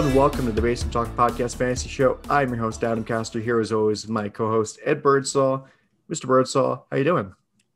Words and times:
Hello 0.00 0.08
and 0.08 0.18
welcome 0.18 0.46
to 0.46 0.52
the 0.52 0.62
Basement 0.62 0.94
Talk 0.94 1.08
Podcast 1.14 1.56
Fantasy 1.56 1.90
Show. 1.90 2.18
I'm 2.30 2.48
your 2.48 2.56
host 2.56 2.82
Adam 2.82 3.04
Castor. 3.04 3.38
Here 3.38 3.60
as 3.60 3.70
always, 3.70 4.08
my 4.08 4.30
co-host 4.30 4.78
Ed 4.82 5.02
Birdsall. 5.02 5.68
Mr. 6.10 6.26
Birdsall, 6.26 6.86
how 6.90 6.96
you 6.96 7.04
doing? 7.04 7.34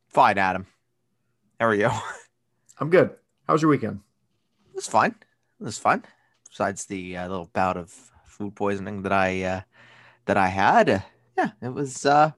Fine, 0.08 0.38
Adam. 0.38 0.66
How 1.60 1.66
are 1.66 1.74
you? 1.74 1.90
I'm 2.78 2.88
good. 2.88 3.10
How 3.46 3.52
was 3.52 3.60
your 3.60 3.70
weekend? 3.70 4.00
It 4.70 4.76
was 4.76 4.86
fine. 4.86 5.14
It 5.60 5.64
was 5.64 5.76
fun. 5.76 6.02
Besides 6.48 6.86
the 6.86 7.14
uh, 7.14 7.28
little 7.28 7.50
bout 7.52 7.76
of 7.76 7.90
food 8.24 8.54
poisoning 8.54 9.02
that 9.02 9.12
I 9.12 9.42
uh, 9.42 9.60
that 10.24 10.38
I 10.38 10.48
had, 10.48 10.88
uh, 10.88 11.00
yeah, 11.36 11.50
it 11.60 11.74
was 11.74 12.06
uh, 12.06 12.30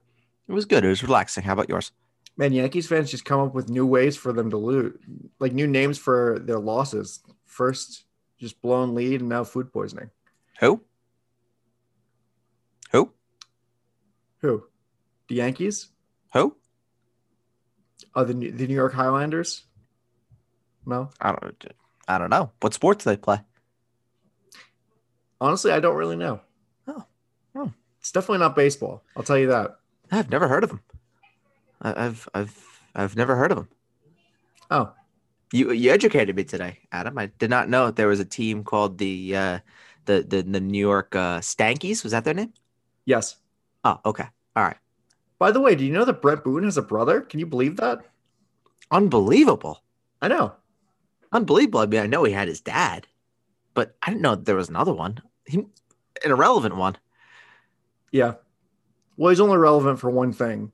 it 0.49 0.51
was 0.51 0.65
good. 0.65 0.83
It 0.83 0.89
was 0.89 1.01
relaxing. 1.01 1.45
How 1.45 1.53
about 1.53 1.69
yours? 1.69 1.93
Man, 2.35 2.51
Yankees 2.51 2.89
fans 2.89 3.09
just 3.09 3.23
come 3.23 3.39
up 3.39 3.53
with 3.53 3.69
new 3.69 3.85
ways 3.85 4.17
for 4.17 4.33
them 4.33 4.49
to 4.49 4.57
lose, 4.57 4.99
like 5.39 5.53
new 5.53 5.65
names 5.65 5.97
for 5.97 6.39
their 6.39 6.59
losses. 6.59 7.21
First, 7.45 8.03
just 8.39 8.61
blown 8.61 8.93
lead, 8.95 9.19
and 9.21 9.29
now 9.29 9.43
food 9.43 9.71
poisoning. 9.73 10.09
Who? 10.59 10.81
Who? 12.91 13.11
Who? 14.41 14.63
The 15.27 15.35
Yankees? 15.35 15.89
Who? 16.33 16.55
Oh, 18.15 18.23
the 18.23 18.33
New- 18.33 18.51
the 18.51 18.67
New 18.67 18.73
York 18.75 18.93
Highlanders? 18.93 19.63
No, 20.85 21.09
I 21.19 21.31
don't. 21.33 21.65
I 22.07 22.17
don't 22.17 22.29
know. 22.29 22.51
What 22.61 22.73
sports 22.73 23.03
do 23.03 23.09
they 23.11 23.17
play? 23.17 23.39
honestly, 25.39 25.71
I 25.71 25.79
don't 25.79 25.95
really 25.97 26.15
know. 26.15 26.39
Oh. 26.87 27.03
Oh. 27.55 27.71
It's 27.99 28.11
definitely 28.11 28.39
not 28.39 28.55
baseball. 28.55 29.03
I'll 29.15 29.21
tell 29.23 29.37
you 29.37 29.47
that. 29.47 29.77
I've 30.11 30.31
never 30.31 30.47
heard 30.47 30.63
of 30.63 30.69
them. 30.69 30.81
I- 31.81 32.05
I've 32.05 32.27
I've 32.33 32.81
I've 32.95 33.15
never 33.15 33.35
heard 33.35 33.51
of 33.51 33.57
them. 33.57 33.69
Oh, 34.71 34.93
You 35.53 35.71
you 35.71 35.91
educated 35.91 36.35
me 36.35 36.43
today, 36.43 36.79
Adam. 36.91 37.17
I 37.17 37.27
did 37.27 37.49
not 37.49 37.69
know 37.69 37.89
there 37.89 38.07
was 38.07 38.19
a 38.19 38.25
team 38.25 38.63
called 38.63 38.97
the 38.97 39.35
uh, 39.35 39.59
the 40.05 40.25
the 40.27 40.41
the 40.41 40.59
New 40.59 40.79
York 40.79 41.15
uh, 41.15 41.39
Stankies. 41.39 42.03
Was 42.03 42.11
that 42.11 42.23
their 42.25 42.33
name? 42.33 42.53
yes. 43.05 43.37
Oh, 43.83 43.99
okay. 44.05 44.25
All 44.55 44.63
right. 44.63 44.77
By 45.39 45.51
the 45.51 45.61
way, 45.61 45.75
do 45.75 45.85
you 45.85 45.93
know 45.93 46.03
that 46.03 46.21
Bret 46.21 46.43
Boone 46.43 46.63
has 46.63 46.77
a 46.77 46.81
brother? 46.81 47.21
Can 47.21 47.39
you 47.39 47.45
believe 47.45 47.77
that? 47.77 47.99
Unbelievable. 48.91 49.81
I 50.21 50.27
know. 50.27 50.53
Unbelievable. 51.31 51.79
I 51.81 51.85
mean, 51.85 52.01
I 52.01 52.07
know 52.07 52.23
he 52.23 52.33
had 52.33 52.47
his 52.47 52.59
dad, 52.59 53.07
but 53.73 53.95
I 54.01 54.09
didn't 54.09 54.23
know 54.23 54.35
there 54.35 54.55
was 54.55 54.67
another 54.67 54.93
one. 54.93 55.21
He, 55.45 55.59
an 55.59 56.31
irrelevant 56.31 56.75
one. 56.75 56.97
Yeah. 58.11 58.33
Well, 59.15 59.29
he's 59.29 59.39
only 59.39 59.57
relevant 59.57 59.99
for 59.99 60.09
one 60.09 60.33
thing, 60.33 60.71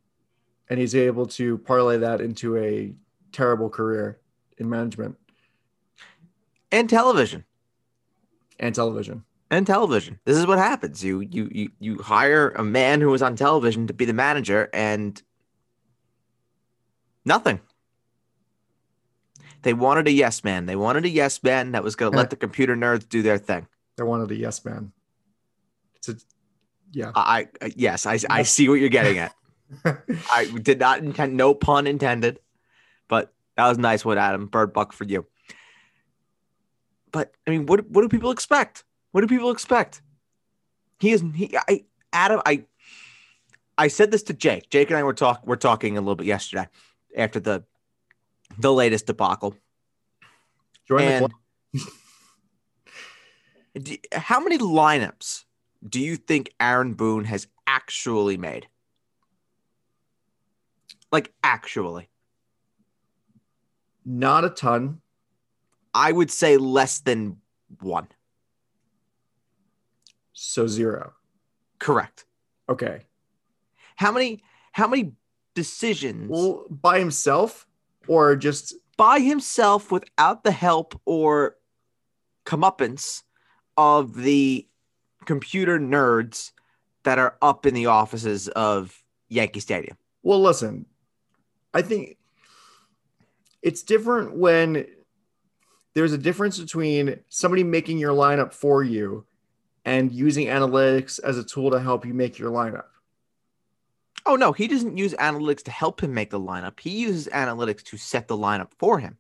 and 0.70 0.80
he's 0.80 0.96
able 0.96 1.26
to 1.28 1.58
parlay 1.60 1.98
that 1.98 2.22
into 2.22 2.58
a 2.58 2.94
terrible 3.32 3.70
career 3.70 4.20
in 4.58 4.70
management 4.70 5.18
And 6.72 6.90
television. 6.90 7.44
and 8.60 8.74
television. 8.76 9.24
And 9.52 9.68
television. 9.68 10.20
This 10.26 10.38
is 10.38 10.48
what 10.48 10.58
happens. 10.58 11.04
You 11.04 11.20
you 11.22 11.48
you 11.52 11.72
you 11.80 12.02
hire 12.02 12.50
a 12.52 12.64
man 12.64 13.02
who 13.02 13.10
was 13.10 13.22
on 13.22 13.36
television 13.36 13.86
to 13.88 13.94
be 13.94 14.06
the 14.06 14.14
manager 14.14 14.70
and 14.74 15.22
nothing. 17.24 17.60
They 19.62 19.74
wanted 19.74 20.08
a 20.08 20.12
yes 20.12 20.44
man. 20.44 20.66
They 20.66 20.76
wanted 20.76 21.06
a 21.06 21.10
yes 21.10 21.42
man 21.44 21.72
that 21.74 21.84
was 21.84 21.96
going 21.96 22.12
to 22.12 22.18
let 22.18 22.30
the 22.32 22.36
computer 22.36 22.76
nerds 22.76 23.08
do 23.08 23.22
their 23.22 23.38
thing. 23.38 23.68
They 23.96 24.04
wanted 24.04 24.32
a 24.32 24.36
yes 24.36 24.66
man. 24.66 24.92
It's 25.96 26.10
a, 26.10 26.16
yeah. 26.92 27.12
I, 27.16 27.48
I 27.62 27.66
uh, 27.66 27.70
yes, 27.76 28.06
I 28.06 28.20
I 28.30 28.44
see 28.44 28.68
what 28.68 28.80
you're 28.80 28.90
getting 28.90 29.20
at. 29.20 29.36
I 29.86 30.52
did 30.62 30.80
not 30.80 31.00
intend, 31.00 31.38
no 31.38 31.54
pun 31.54 31.88
intended, 31.88 32.40
but 33.08 33.32
that 33.58 33.68
was 33.68 33.78
nice 33.78 34.04
one, 34.04 34.18
Adam. 34.18 34.48
Bird 34.48 34.74
buck 34.74 34.94
for 34.94 35.04
you. 35.04 35.26
But 37.12 37.34
I 37.46 37.52
mean, 37.52 37.66
what 37.66 37.88
what 37.90 38.02
do 38.02 38.10
people 38.10 38.32
expect? 38.32 38.84
What 39.12 39.22
do 39.22 39.28
people 39.28 39.52
expect? 39.52 40.02
He 41.00 41.12
is 41.12 41.24
he 41.36 41.56
I 41.68 41.86
Adam 42.12 42.42
I 42.46 42.66
I 43.78 43.88
said 43.88 44.12
this 44.12 44.24
to 44.24 44.34
Jake. 44.34 44.70
Jake 44.70 44.90
and 44.90 44.98
I 44.98 45.04
were 45.04 45.14
talk 45.14 45.46
were 45.46 45.58
talking 45.58 45.98
a 45.98 46.02
little 46.02 46.16
bit 46.16 46.28
yesterday 46.28 46.68
after 47.16 47.40
the 47.40 47.64
the 48.58 48.74
latest 48.74 49.06
debacle. 49.08 49.56
Join 50.88 51.00
the 51.00 51.06
And 51.06 51.34
club. 51.74 51.88
do- 53.82 53.98
how 54.12 54.40
many 54.40 54.58
lineups 54.58 55.44
do 55.88 56.00
you 56.00 56.16
think 56.16 56.52
Aaron 56.60 56.94
Boone 56.94 57.26
has 57.26 57.48
actually 57.68 58.38
made? 58.38 58.68
Like 61.12 61.32
actually. 61.44 62.10
Not 64.06 64.46
a 64.46 64.50
ton. 64.50 65.02
I 65.94 66.12
would 66.12 66.32
say 66.32 66.58
less 66.58 67.00
than 67.00 67.38
one. 67.82 68.08
So 70.34 70.68
zero. 70.68 71.14
Correct. 71.80 72.26
Okay. 72.68 73.04
How 73.96 74.12
many 74.12 74.44
how 74.72 74.88
many 74.88 75.14
decisions 75.54 76.30
Well, 76.30 76.66
by 76.70 77.00
himself 77.00 77.68
or 78.08 78.36
just 78.36 78.74
by 78.98 79.20
himself 79.20 79.92
without 79.92 80.44
the 80.44 80.52
help 80.52 81.00
or 81.06 81.58
comeuppance 82.46 83.22
of 83.78 84.16
the 84.16 84.68
computer 85.26 85.80
nerds 85.80 86.52
that 87.04 87.20
are 87.20 87.38
up 87.42 87.66
in 87.66 87.74
the 87.74 87.86
offices 87.86 88.48
of 88.50 89.04
Yankee 89.30 89.60
Stadium? 89.60 89.98
Well, 90.24 90.42
listen, 90.42 90.86
I 91.74 91.82
think 91.82 92.18
it's 93.64 93.82
different 93.82 94.36
when 94.36 94.86
there's 95.96 96.14
a 96.14 96.18
difference 96.18 96.60
between 96.60 97.20
somebody 97.30 97.64
making 97.64 97.98
your 97.98 98.14
lineup 98.14 98.54
for 98.54 98.84
you 98.84 99.26
and 99.86 100.12
using 100.12 100.48
analytics 100.48 101.20
as 101.24 101.38
a 101.38 101.44
tool 101.44 101.72
to 101.72 101.80
help 101.80 102.06
you 102.06 102.14
make 102.14 102.38
your 102.38 102.52
lineup. 102.52 102.86
Oh 104.26 104.36
no, 104.36 104.52
he 104.52 104.68
doesn't 104.68 104.98
use 104.98 105.14
analytics 105.14 105.64
to 105.64 105.72
help 105.72 106.02
him 106.02 106.14
make 106.14 106.30
the 106.30 106.40
lineup. 106.40 106.80
He 106.80 106.92
uses 106.92 107.28
analytics 107.28 107.84
to 107.84 107.98
set 107.98 108.28
the 108.28 108.38
lineup 108.38 108.72
for 108.78 109.00
him. 109.00 109.18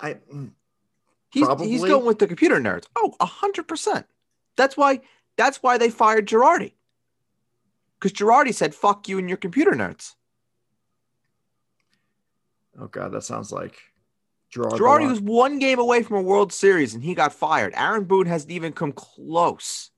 I 0.00 0.14
mm, 0.14 0.52
He's, 1.32 1.46
he's 1.60 1.84
going 1.84 2.04
with 2.04 2.18
the 2.18 2.26
computer 2.26 2.56
nerds. 2.56 2.86
Oh, 2.96 3.14
hundred 3.20 3.68
percent. 3.68 4.06
That's 4.56 4.76
why. 4.76 5.00
That's 5.36 5.62
why 5.62 5.78
they 5.78 5.90
fired 5.90 6.26
Girardi. 6.26 6.72
Because 8.00 8.12
Girardi 8.12 8.54
said, 8.54 8.74
"Fuck 8.74 9.08
you 9.08 9.18
and 9.18 9.28
your 9.28 9.36
computer 9.36 9.72
nerds." 9.72 10.14
oh 12.78 12.86
god, 12.86 13.12
that 13.12 13.22
sounds 13.22 13.52
like 13.52 13.76
Gerard. 14.48 14.72
Girardi 14.72 15.08
was 15.08 15.20
one 15.20 15.58
game 15.58 15.78
away 15.78 16.02
from 16.02 16.16
a 16.16 16.22
World 16.22 16.52
Series 16.52 16.94
and 16.94 17.04
he 17.04 17.14
got 17.14 17.32
fired. 17.32 17.74
Aaron 17.76 18.04
Boone 18.04 18.26
hasn't 18.26 18.50
even 18.50 18.72
come 18.72 18.92
close. 18.92 19.90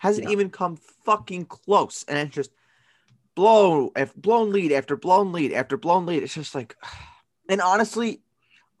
Hasn't 0.00 0.26
Yeah. 0.26 0.32
even 0.32 0.50
come 0.50 0.76
fucking 1.04 1.44
close, 1.46 2.04
and 2.08 2.18
it's 2.18 2.34
just 2.34 2.50
blown 3.34 3.90
blown 4.16 4.50
lead 4.50 4.72
after 4.72 4.96
blown 4.96 5.30
lead 5.30 5.52
after 5.52 5.76
blown 5.76 6.06
lead. 6.06 6.22
It's 6.22 6.34
just 6.34 6.54
like, 6.54 6.74
and 7.48 7.60
honestly, 7.60 8.22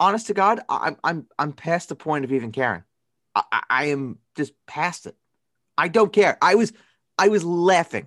honest 0.00 0.26
to 0.28 0.34
God, 0.34 0.60
I'm 0.68 0.96
I'm 1.04 1.26
I'm 1.38 1.52
past 1.52 1.88
the 1.90 1.94
point 1.94 2.24
of 2.24 2.32
even 2.32 2.52
caring. 2.52 2.82
I, 3.34 3.42
I, 3.52 3.62
I 3.70 3.84
am 3.86 4.18
just 4.34 4.54
past 4.66 5.06
it. 5.06 5.16
I 5.80 5.88
don't 5.88 6.12
care. 6.12 6.36
I 6.42 6.56
was 6.56 6.74
I 7.18 7.28
was 7.28 7.42
laughing 7.42 8.06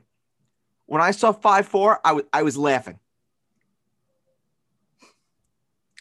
when 0.85 1.01
I 1.01 1.09
saw 1.09 1.31
five 1.31 1.67
four. 1.67 1.99
I 2.05 2.13
was 2.13 2.23
I 2.31 2.43
was 2.43 2.55
laughing. 2.55 2.99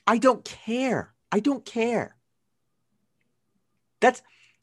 I 0.06 0.18
don't 0.18 0.44
care. 0.44 1.14
I 1.32 1.40
don't 1.40 1.64
care. 1.64 2.14
That's 4.00 4.20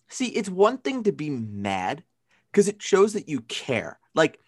see, 0.08 0.28
it's 0.28 0.50
one 0.50 0.78
thing 0.78 1.02
to 1.04 1.12
be 1.12 1.32
mad 1.32 2.04
because 2.52 2.68
it 2.68 2.80
shows 2.80 3.14
that 3.14 3.28
you 3.28 3.42
care. 3.42 3.98
Like 4.14 4.40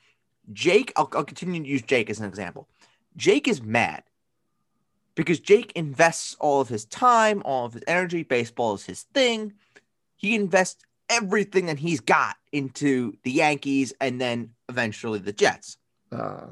Jake, 0.54 0.94
I'll, 0.96 1.10
I'll 1.14 1.24
continue 1.24 1.64
to 1.64 1.68
use 1.68 1.82
Jake 1.82 2.12
as 2.12 2.20
an 2.20 2.30
example. 2.30 2.70
Jake 3.18 3.48
is 3.48 3.64
mad 3.64 4.04
because 5.16 5.40
Jake 5.40 5.72
invests 5.76 6.36
all 6.40 6.62
of 6.62 6.70
his 6.70 6.86
time, 6.86 7.42
all 7.44 7.66
of 7.66 7.74
his 7.74 7.84
energy. 7.88 8.22
Baseball 8.22 8.76
is 8.76 8.86
his 8.86 9.02
thing. 9.16 9.54
He 10.16 10.36
invests 10.36 10.86
everything 11.12 11.68
that 11.68 11.78
he's 11.78 12.00
got 12.00 12.36
into 12.52 13.14
the 13.24 13.32
Yankees 13.32 13.94
and 14.02 14.20
then 14.20 14.52
eventually 14.70 15.20
the 15.20 15.34
Jets. 15.34 15.78
Uh, 16.12 16.48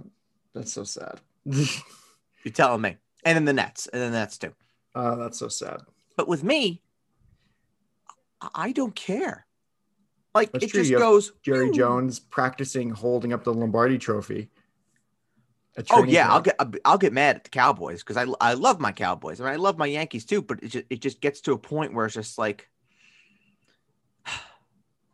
that's 0.53 0.71
so 0.73 0.83
sad. 0.83 1.19
You're 1.45 2.53
telling 2.53 2.81
me. 2.81 2.97
And 3.25 3.35
then 3.35 3.45
the 3.45 3.53
Nets, 3.53 3.87
and 3.87 4.01
then 4.01 4.11
the 4.11 4.19
Nets 4.19 4.37
too. 4.37 4.53
uh, 4.95 5.15
that's 5.15 5.37
so 5.39 5.47
sad. 5.47 5.81
But 6.15 6.27
with 6.27 6.43
me, 6.43 6.81
I- 8.55 8.71
don't 8.71 8.95
care. 8.95 9.45
Like 10.35 10.51
That's 10.51 10.65
it 10.65 10.69
true. 10.71 10.83
just 10.83 10.93
goes 10.99 11.31
Jerry 11.41 11.67
"Hmm." 11.67 11.73
Jones 11.73 12.19
practicing 12.19 12.91
holding 12.91 13.33
up 13.33 13.43
the 13.43 13.53
Lombardi 13.53 13.97
Trophy. 13.97 14.49
Oh 15.89 16.03
yeah, 16.03 16.29
I'll 16.31 16.41
get 16.41 16.55
I'll 16.85 16.97
get 16.99 17.13
mad 17.13 17.37
at 17.37 17.43
the 17.45 17.49
Cowboys 17.49 18.03
because 18.03 18.15
I 18.15 18.25
I 18.39 18.53
love 18.53 18.79
my 18.79 18.91
Cowboys. 18.91 19.41
I 19.41 19.45
mean 19.45 19.53
I 19.53 19.55
love 19.55 19.77
my 19.77 19.87
Yankees 19.87 20.25
too, 20.25 20.41
but 20.41 20.61
it 20.63 20.67
just 20.67 20.85
it 20.89 21.01
just 21.01 21.19
gets 21.19 21.41
to 21.41 21.53
a 21.53 21.57
point 21.57 21.93
where 21.93 22.05
it's 22.05 22.13
just 22.15 22.37
like, 22.37 22.69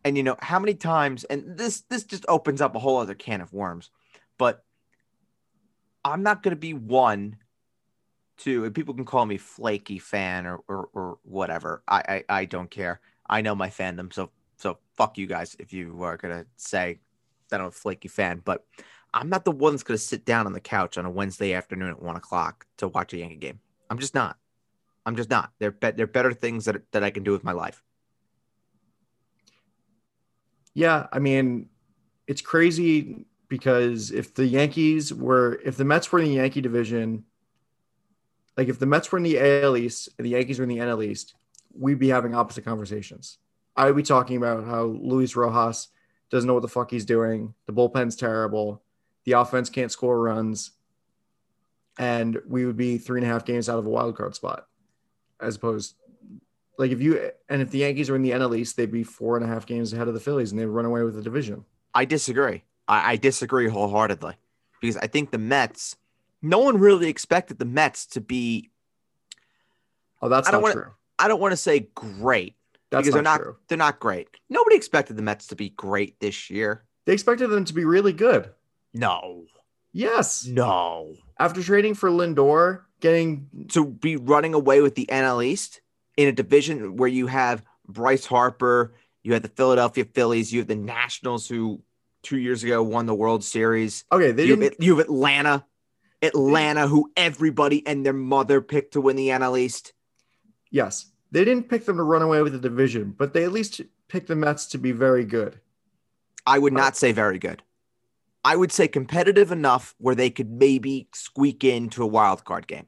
and 0.05 0.15
you 0.15 0.23
know 0.23 0.37
how 0.39 0.59
many 0.59 0.75
times, 0.75 1.23
and 1.25 1.57
this 1.57 1.81
this 1.89 2.03
just 2.03 2.25
opens 2.29 2.61
up 2.61 2.75
a 2.75 2.79
whole 2.79 2.97
other 2.97 3.15
can 3.15 3.41
of 3.41 3.51
worms, 3.51 3.89
but 4.37 4.63
I'm 6.05 6.21
not 6.21 6.43
going 6.43 6.55
to 6.55 6.59
be 6.59 6.75
one 6.75 7.37
to, 8.37 8.65
and 8.65 8.75
people 8.75 8.93
can 8.93 9.05
call 9.05 9.25
me 9.25 9.37
flaky 9.37 9.97
fan 9.97 10.45
or 10.45 10.61
or, 10.67 10.89
or 10.93 11.17
whatever. 11.23 11.81
I, 11.87 12.23
I 12.29 12.39
I 12.41 12.45
don't 12.45 12.69
care. 12.69 13.01
I 13.27 13.41
know 13.41 13.55
my 13.55 13.69
fandom, 13.69 14.13
so 14.13 14.29
so 14.57 14.77
fuck 14.95 15.17
you 15.17 15.25
guys 15.25 15.55
if 15.57 15.73
you 15.73 16.03
are 16.03 16.17
gonna 16.17 16.45
say 16.55 16.99
that 17.49 17.59
I'm 17.59 17.67
a 17.67 17.71
flaky 17.71 18.07
fan, 18.07 18.43
but 18.45 18.63
I'm 19.11 19.29
not 19.29 19.43
the 19.43 19.51
one 19.51 19.73
that's 19.73 19.83
gonna 19.83 19.97
sit 19.97 20.23
down 20.23 20.45
on 20.45 20.53
the 20.53 20.59
couch 20.59 20.99
on 20.99 21.05
a 21.05 21.09
Wednesday 21.09 21.53
afternoon 21.53 21.89
at 21.89 22.01
one 22.01 22.15
o'clock 22.15 22.67
to 22.77 22.89
watch 22.89 23.11
a 23.13 23.17
Yankee 23.17 23.37
game. 23.37 23.59
I'm 23.89 23.97
just 23.97 24.13
not. 24.13 24.37
I'm 25.07 25.15
just 25.15 25.31
not. 25.31 25.51
There 25.57 25.71
be- 25.71 25.91
there 25.91 26.05
better 26.05 26.33
things 26.33 26.65
that 26.65 26.91
that 26.91 27.03
I 27.03 27.09
can 27.09 27.23
do 27.23 27.31
with 27.31 27.43
my 27.43 27.53
life. 27.53 27.81
Yeah, 30.75 31.07
I 31.11 31.19
mean, 31.19 31.69
it's 32.27 32.41
crazy 32.41 33.25
because 33.47 34.11
if 34.11 34.33
the 34.35 34.45
Yankees 34.45 35.13
were, 35.13 35.59
if 35.63 35.77
the 35.77 35.85
Mets 35.85 36.11
were 36.11 36.19
in 36.19 36.25
the 36.25 36.35
Yankee 36.35 36.61
division, 36.61 37.23
like 38.57 38.67
if 38.67 38.77
the 38.77 38.85
Mets 38.85 39.11
were 39.11 39.17
in 39.17 39.23
the 39.23 39.39
AL 39.39 39.77
East 39.77 40.09
and 40.17 40.25
the 40.25 40.31
Yankees 40.31 40.59
were 40.59 40.63
in 40.63 40.69
the 40.69 40.77
NL 40.77 41.03
East, 41.03 41.33
we'd 41.73 41.97
be 41.97 42.09
having 42.09 42.35
opposite 42.35 42.65
conversations. 42.65 43.37
I 43.75 43.85
would 43.85 43.95
be 43.95 44.03
talking 44.03 44.37
about 44.37 44.65
how 44.65 44.83
Luis 44.83 45.35
Rojas 45.35 45.87
doesn't 46.29 46.47
know 46.47 46.53
what 46.53 46.61
the 46.61 46.67
fuck 46.67 46.91
he's 46.91 47.05
doing. 47.05 47.53
The 47.65 47.73
bullpen's 47.73 48.15
terrible. 48.15 48.83
The 49.25 49.33
offense 49.33 49.69
can't 49.69 49.91
score 49.91 50.19
runs. 50.19 50.71
And 51.97 52.37
we 52.47 52.65
would 52.65 52.77
be 52.77 52.97
three 52.97 53.21
and 53.21 53.29
a 53.29 53.31
half 53.31 53.45
games 53.45 53.69
out 53.69 53.79
of 53.79 53.85
a 53.85 53.89
wild 53.89 54.17
card 54.17 54.35
spot, 54.35 54.67
as 55.39 55.55
opposed 55.55 55.95
like 56.77 56.91
if 56.91 57.01
you 57.01 57.31
and 57.49 57.61
if 57.61 57.71
the 57.71 57.79
Yankees 57.79 58.09
were 58.09 58.15
in 58.15 58.21
the 58.21 58.31
NL 58.31 58.57
East, 58.57 58.75
they'd 58.77 58.91
be 58.91 59.03
four 59.03 59.35
and 59.37 59.45
a 59.45 59.47
half 59.47 59.65
games 59.65 59.93
ahead 59.93 60.07
of 60.07 60.13
the 60.13 60.19
Phillies, 60.19 60.51
and 60.51 60.59
they'd 60.59 60.65
run 60.65 60.85
away 60.85 61.03
with 61.03 61.15
the 61.15 61.21
division. 61.21 61.65
I 61.93 62.05
disagree. 62.05 62.63
I, 62.87 63.13
I 63.13 63.15
disagree 63.17 63.67
wholeheartedly 63.67 64.35
because 64.81 64.97
I 64.97 65.07
think 65.07 65.31
the 65.31 65.37
Mets. 65.37 65.95
No 66.41 66.59
one 66.59 66.77
really 66.77 67.07
expected 67.07 67.57
the 67.59 67.65
Mets 67.65 68.05
to 68.07 68.21
be. 68.21 68.69
Oh, 70.21 70.29
that's 70.29 70.47
I 70.47 70.51
don't 70.51 70.61
not 70.61 70.63
wanna- 70.63 70.73
true. 70.75 70.91
I 71.17 71.27
don't 71.29 71.39
want 71.39 71.53
to 71.53 71.57
say 71.57 71.87
great 71.95 72.55
That's 72.89 73.03
because 73.03 73.13
they're 73.13 73.23
not 73.23 73.37
not. 73.39 73.43
true. 73.43 73.55
They're 73.69 73.77
not 73.77 73.99
great. 74.01 74.27
Nobody 74.49 74.75
expected 74.75 75.15
the 75.15 75.21
Mets 75.23 75.47
to 75.47 75.55
be 75.55 75.69
great 75.69 76.19
this 76.19 76.49
year. 76.49 76.83
They 77.05 77.13
expected 77.13 77.47
them 77.47 77.63
to 77.65 77.73
be 77.73 77.85
really 77.85 78.11
good. 78.11 78.49
No, 78.93 79.45
Yes. 79.93 80.45
no. 80.45 81.15
After 81.39 81.63
trading 81.63 81.93
for 81.93 82.09
Lindor, 82.09 82.81
getting 82.99 83.47
To 83.69 83.85
be 83.85 84.17
running 84.17 84.53
away 84.53 84.81
with 84.81 84.95
the 84.95 85.05
NL 85.09 85.41
East 85.43 85.79
in 86.17 86.27
a 86.27 86.31
division 86.31 86.97
where 86.97 87.09
you 87.09 87.27
have 87.27 87.63
Bryce 87.87 88.25
Harper, 88.25 88.93
you 89.23 89.33
have 89.33 89.41
the 89.41 89.49
Philadelphia 89.49 90.05
Phillies, 90.05 90.53
you 90.53 90.59
have 90.59 90.67
the 90.67 90.75
Nationals 90.75 91.47
who 91.47 91.81
two 92.23 92.37
years 92.37 92.63
ago 92.63 92.81
won 92.81 93.05
the 93.05 93.15
World 93.15 93.43
Series. 93.43 94.03
okay, 94.11 94.31
they 94.31 94.45
You 94.45 94.59
have, 94.59 94.75
you 94.79 94.97
have 94.97 95.05
Atlanta, 95.05 95.65
Atlanta, 96.21 96.87
who 96.87 97.11
everybody 97.15 97.85
and 97.85 98.05
their 98.05 98.13
mother 98.13 98.61
picked 98.61 98.93
to 98.93 99.01
win 99.01 99.15
the 99.15 99.29
NL 99.29 99.59
East. 99.59 99.93
yes, 100.71 101.11
they 101.31 101.43
didn't 101.43 101.69
pick 101.69 101.85
them 101.85 101.97
to 101.97 102.03
run 102.03 102.21
away 102.21 102.41
with 102.41 102.53
the 102.53 102.59
division, 102.59 103.13
but 103.17 103.33
they 103.33 103.43
at 103.43 103.51
least 103.51 103.81
picked 104.07 104.27
the 104.27 104.35
Mets 104.35 104.67
to 104.67 104.77
be 104.77 104.91
very 104.91 105.25
good. 105.25 105.59
I 106.45 106.59
would 106.59 106.73
uh, 106.73 106.77
not 106.77 106.95
say 106.95 107.11
very 107.11 107.39
good. 107.39 107.61
I 108.43 108.55
would 108.55 108.71
say 108.71 108.87
competitive 108.87 109.51
enough 109.51 109.95
where 109.97 110.15
they 110.15 110.29
could 110.29 110.51
maybe 110.51 111.09
squeak 111.13 111.63
into 111.63 112.03
a 112.03 112.07
wild 112.07 112.45
card 112.45 112.67
game. 112.67 112.87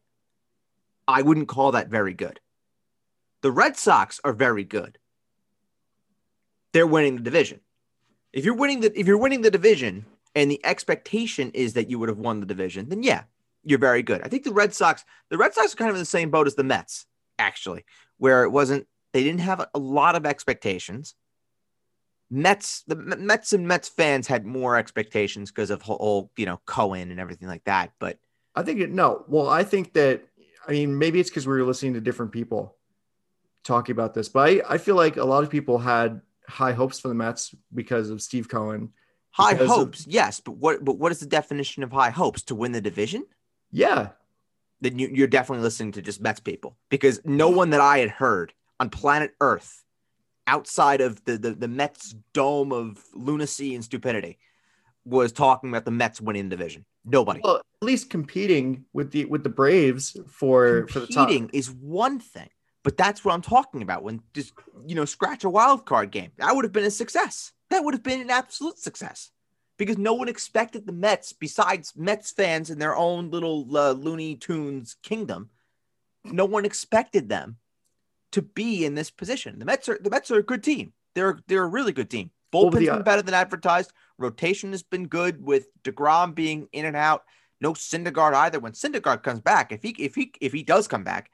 I 1.07 1.23
wouldn't 1.23 1.47
call 1.47 1.71
that 1.71 1.89
very 1.89 2.13
good. 2.13 2.39
The 3.47 3.53
Red 3.53 3.77
Sox 3.77 4.19
are 4.25 4.33
very 4.33 4.65
good. 4.65 4.97
They're 6.73 6.85
winning 6.85 7.15
the 7.15 7.21
division. 7.21 7.61
If 8.33 8.44
you're 8.44 8.57
winning 8.57 8.81
the 8.81 8.91
if 8.99 9.07
you're 9.07 9.17
winning 9.17 9.41
the 9.41 9.49
division 9.49 10.05
and 10.35 10.51
the 10.51 10.59
expectation 10.65 11.51
is 11.51 11.71
that 11.75 11.89
you 11.89 11.97
would 11.97 12.09
have 12.09 12.17
won 12.17 12.41
the 12.41 12.45
division, 12.45 12.89
then 12.89 13.03
yeah, 13.03 13.23
you're 13.63 13.79
very 13.79 14.03
good. 14.03 14.21
I 14.21 14.27
think 14.27 14.44
the 14.44 14.51
Red 14.51 14.73
Sox, 14.73 15.05
the 15.29 15.38
Red 15.38 15.53
Sox 15.53 15.73
are 15.73 15.77
kind 15.77 15.89
of 15.89 15.95
in 15.95 16.01
the 16.01 16.05
same 16.05 16.29
boat 16.29 16.45
as 16.45 16.55
the 16.55 16.65
Mets, 16.65 17.05
actually, 17.39 17.85
where 18.17 18.44
it 18.44 18.49
wasn't 18.49 18.85
they 19.13 19.23
didn't 19.23 19.39
have 19.39 19.65
a, 19.73 19.79
lot 19.79 20.17
of 20.17 20.25
expectations. 20.25 21.15
Mets, 22.29 22.83
the 22.85 22.97
Mets 22.97 23.53
and 23.53 23.65
Mets 23.65 23.88
fans 23.88 24.27
had 24.27 24.45
more 24.45 24.75
expectations 24.75 25.51
because 25.51 25.69
of 25.69 25.81
whole, 25.81 26.33
you 26.35 26.45
know, 26.45 26.59
Cohen 26.65 27.11
and 27.11 27.19
everything 27.21 27.47
like 27.47 27.63
that. 27.63 27.94
But 27.97 28.19
I 28.55 28.63
think 28.63 28.89
no. 28.89 29.23
Well, 29.29 29.47
I 29.47 29.63
think 29.63 29.94
that 29.94 30.25
I 30.67 30.73
mean 30.73 30.97
maybe 30.97 31.21
it's 31.21 31.29
because 31.29 31.47
we 31.47 31.53
were 31.53 31.63
listening 31.63 31.94
to 31.94 32.01
different 32.01 32.33
people 32.33 32.76
talking 33.67 33.93
about 33.93 34.13
this, 34.13 34.29
but 34.29 34.49
I, 34.49 34.61
I 34.67 34.77
feel 34.77 34.95
like 34.95 35.17
a 35.17 35.23
lot 35.25 35.43
of 35.43 35.49
people 35.49 35.77
had 35.77 36.21
high 36.47 36.71
hopes 36.71 36.99
for 36.99 37.09
the 37.09 37.13
Mets 37.13 37.53
because 37.73 38.09
of 38.09 38.21
Steve 38.21 38.47
Cohen. 38.49 38.89
high 39.31 39.53
Because 39.53 39.69
of- 39.69 39.75
hopes, 39.75 40.07
yes. 40.07 40.39
But 40.39 40.53
what, 40.53 40.83
but 40.83 40.97
what 40.97 41.11
is 41.11 41.19
the 41.19 41.25
definition 41.27 41.83
of 41.83 41.91
high 41.91 42.09
hopes? 42.09 42.41
To 42.43 42.55
win 42.55 42.71
the 42.71 42.81
division? 42.81 43.25
Yeah, 43.71 44.09
Then 44.81 44.97
you, 44.97 45.09
you're 45.13 45.27
definitely 45.27 45.63
listening 45.63 45.91
to 45.93 46.01
just 46.01 46.21
Mets 46.21 46.39
people 46.39 46.77
because 46.89 47.19
no 47.25 47.49
one 47.49 47.71
that 47.71 47.81
I 47.81 47.99
had 47.99 48.09
heard 48.09 48.53
on 48.79 48.89
planet 48.89 49.33
Earth, 49.41 49.83
outside 50.47 51.01
of 51.01 51.23
the 51.25 51.37
the, 51.37 51.51
the 51.51 51.67
Mets 51.67 52.15
dome 52.33 52.71
of 52.71 53.03
lunacy 53.13 53.75
and 53.75 53.83
stupidity, 53.83 54.37
was 55.03 55.31
talking 55.33 55.69
about 55.69 55.83
the 55.83 55.91
Mets 55.91 56.21
winning 56.21 56.47
the 56.49 56.55
division. 56.55 56.85
Nobody. 57.03 57.41
well, 57.43 57.57
at 57.57 57.85
least 57.85 58.09
competing 58.09 58.85
with 58.93 59.11
the 59.11 59.25
with 59.25 59.43
the 59.43 59.49
Braves 59.49 60.15
for 60.31 60.87
for 60.87 60.99
the 61.01 61.07
top. 61.07 61.27
competing 61.27 61.49
is 61.53 61.69
one 61.69 62.19
thing, 62.19 62.49
but 62.87 62.95
that's 62.95 63.25
what 63.25 63.33
I'm 63.33 63.41
talking 63.41 63.81
about. 63.81 64.01
When 64.01 64.21
just 64.33 64.53
you 64.85 64.95
know, 64.95 65.03
scratch 65.03 65.43
a 65.43 65.49
wild 65.49 65.85
card 65.85 66.09
game, 66.09 66.31
that 66.37 66.55
would 66.55 66.63
have 66.63 66.71
been 66.71 66.85
a 66.85 66.89
success. 66.89 67.51
That 67.69 67.83
would 67.83 67.93
have 67.93 68.01
been 68.01 68.21
an 68.21 68.29
absolute 68.29 68.79
success 68.79 69.29
because 69.77 69.97
no 69.97 70.13
one 70.13 70.29
expected 70.29 70.87
the 70.87 70.93
Mets, 70.93 71.33
besides 71.33 71.91
Mets 71.97 72.31
fans 72.31 72.69
in 72.69 72.79
their 72.79 72.95
own 72.95 73.29
little 73.29 73.67
uh, 73.75 73.91
Looney 73.91 74.37
Tunes 74.37 74.95
kingdom, 75.03 75.49
no 76.23 76.45
one 76.45 76.63
expected 76.63 77.27
them 77.27 77.57
to 78.31 78.41
be 78.41 78.85
in 78.85 78.95
this 78.95 79.11
position. 79.11 79.59
The 79.59 79.65
Mets 79.65 79.89
are 79.89 79.99
the 80.01 80.09
Mets 80.09 80.31
are 80.31 80.39
a 80.39 80.44
good 80.44 80.63
team. 80.63 80.94
They're 81.13 81.39
they're 81.47 81.65
a 81.65 81.67
really 81.67 81.91
good 81.91 82.09
team. 82.09 82.31
Bullpen's 82.53 82.85
the, 82.85 82.94
been 82.94 83.03
better 83.03 83.21
than 83.21 83.33
advertised. 83.33 83.91
Rotation 84.17 84.71
has 84.71 84.83
been 84.83 85.07
good 85.07 85.45
with 85.45 85.67
Degrom 85.83 86.33
being 86.33 86.69
in 86.71 86.85
and 86.85 86.95
out. 86.95 87.23
No 87.59 87.73
Syndergaard 87.73 88.33
either. 88.33 88.61
When 88.61 88.71
Syndergaard 88.71 89.23
comes 89.23 89.41
back, 89.41 89.73
if 89.73 89.83
he 89.83 89.89
if 89.99 90.15
he 90.15 90.31
if 90.39 90.53
he 90.53 90.63
does 90.63 90.87
come 90.87 91.03
back, 91.03 91.31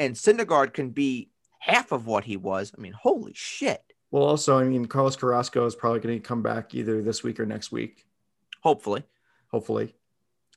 and 0.00 0.16
Syndergaard 0.16 0.72
can 0.72 0.90
be 0.90 1.30
half 1.60 1.92
of 1.92 2.06
what 2.06 2.24
he 2.24 2.36
was, 2.36 2.72
I 2.76 2.80
mean, 2.80 2.94
holy 2.94 3.32
shit! 3.34 3.84
Well, 4.10 4.24
also, 4.24 4.58
I 4.58 4.64
mean, 4.64 4.86
Carlos 4.86 5.14
Carrasco 5.14 5.64
is 5.66 5.76
probably 5.76 6.00
going 6.00 6.20
to 6.20 6.26
come 6.26 6.42
back 6.42 6.74
either 6.74 7.00
this 7.02 7.22
week 7.22 7.38
or 7.38 7.46
next 7.46 7.70
week, 7.70 8.06
Hopefully, 8.62 9.04
hopefully. 9.52 9.94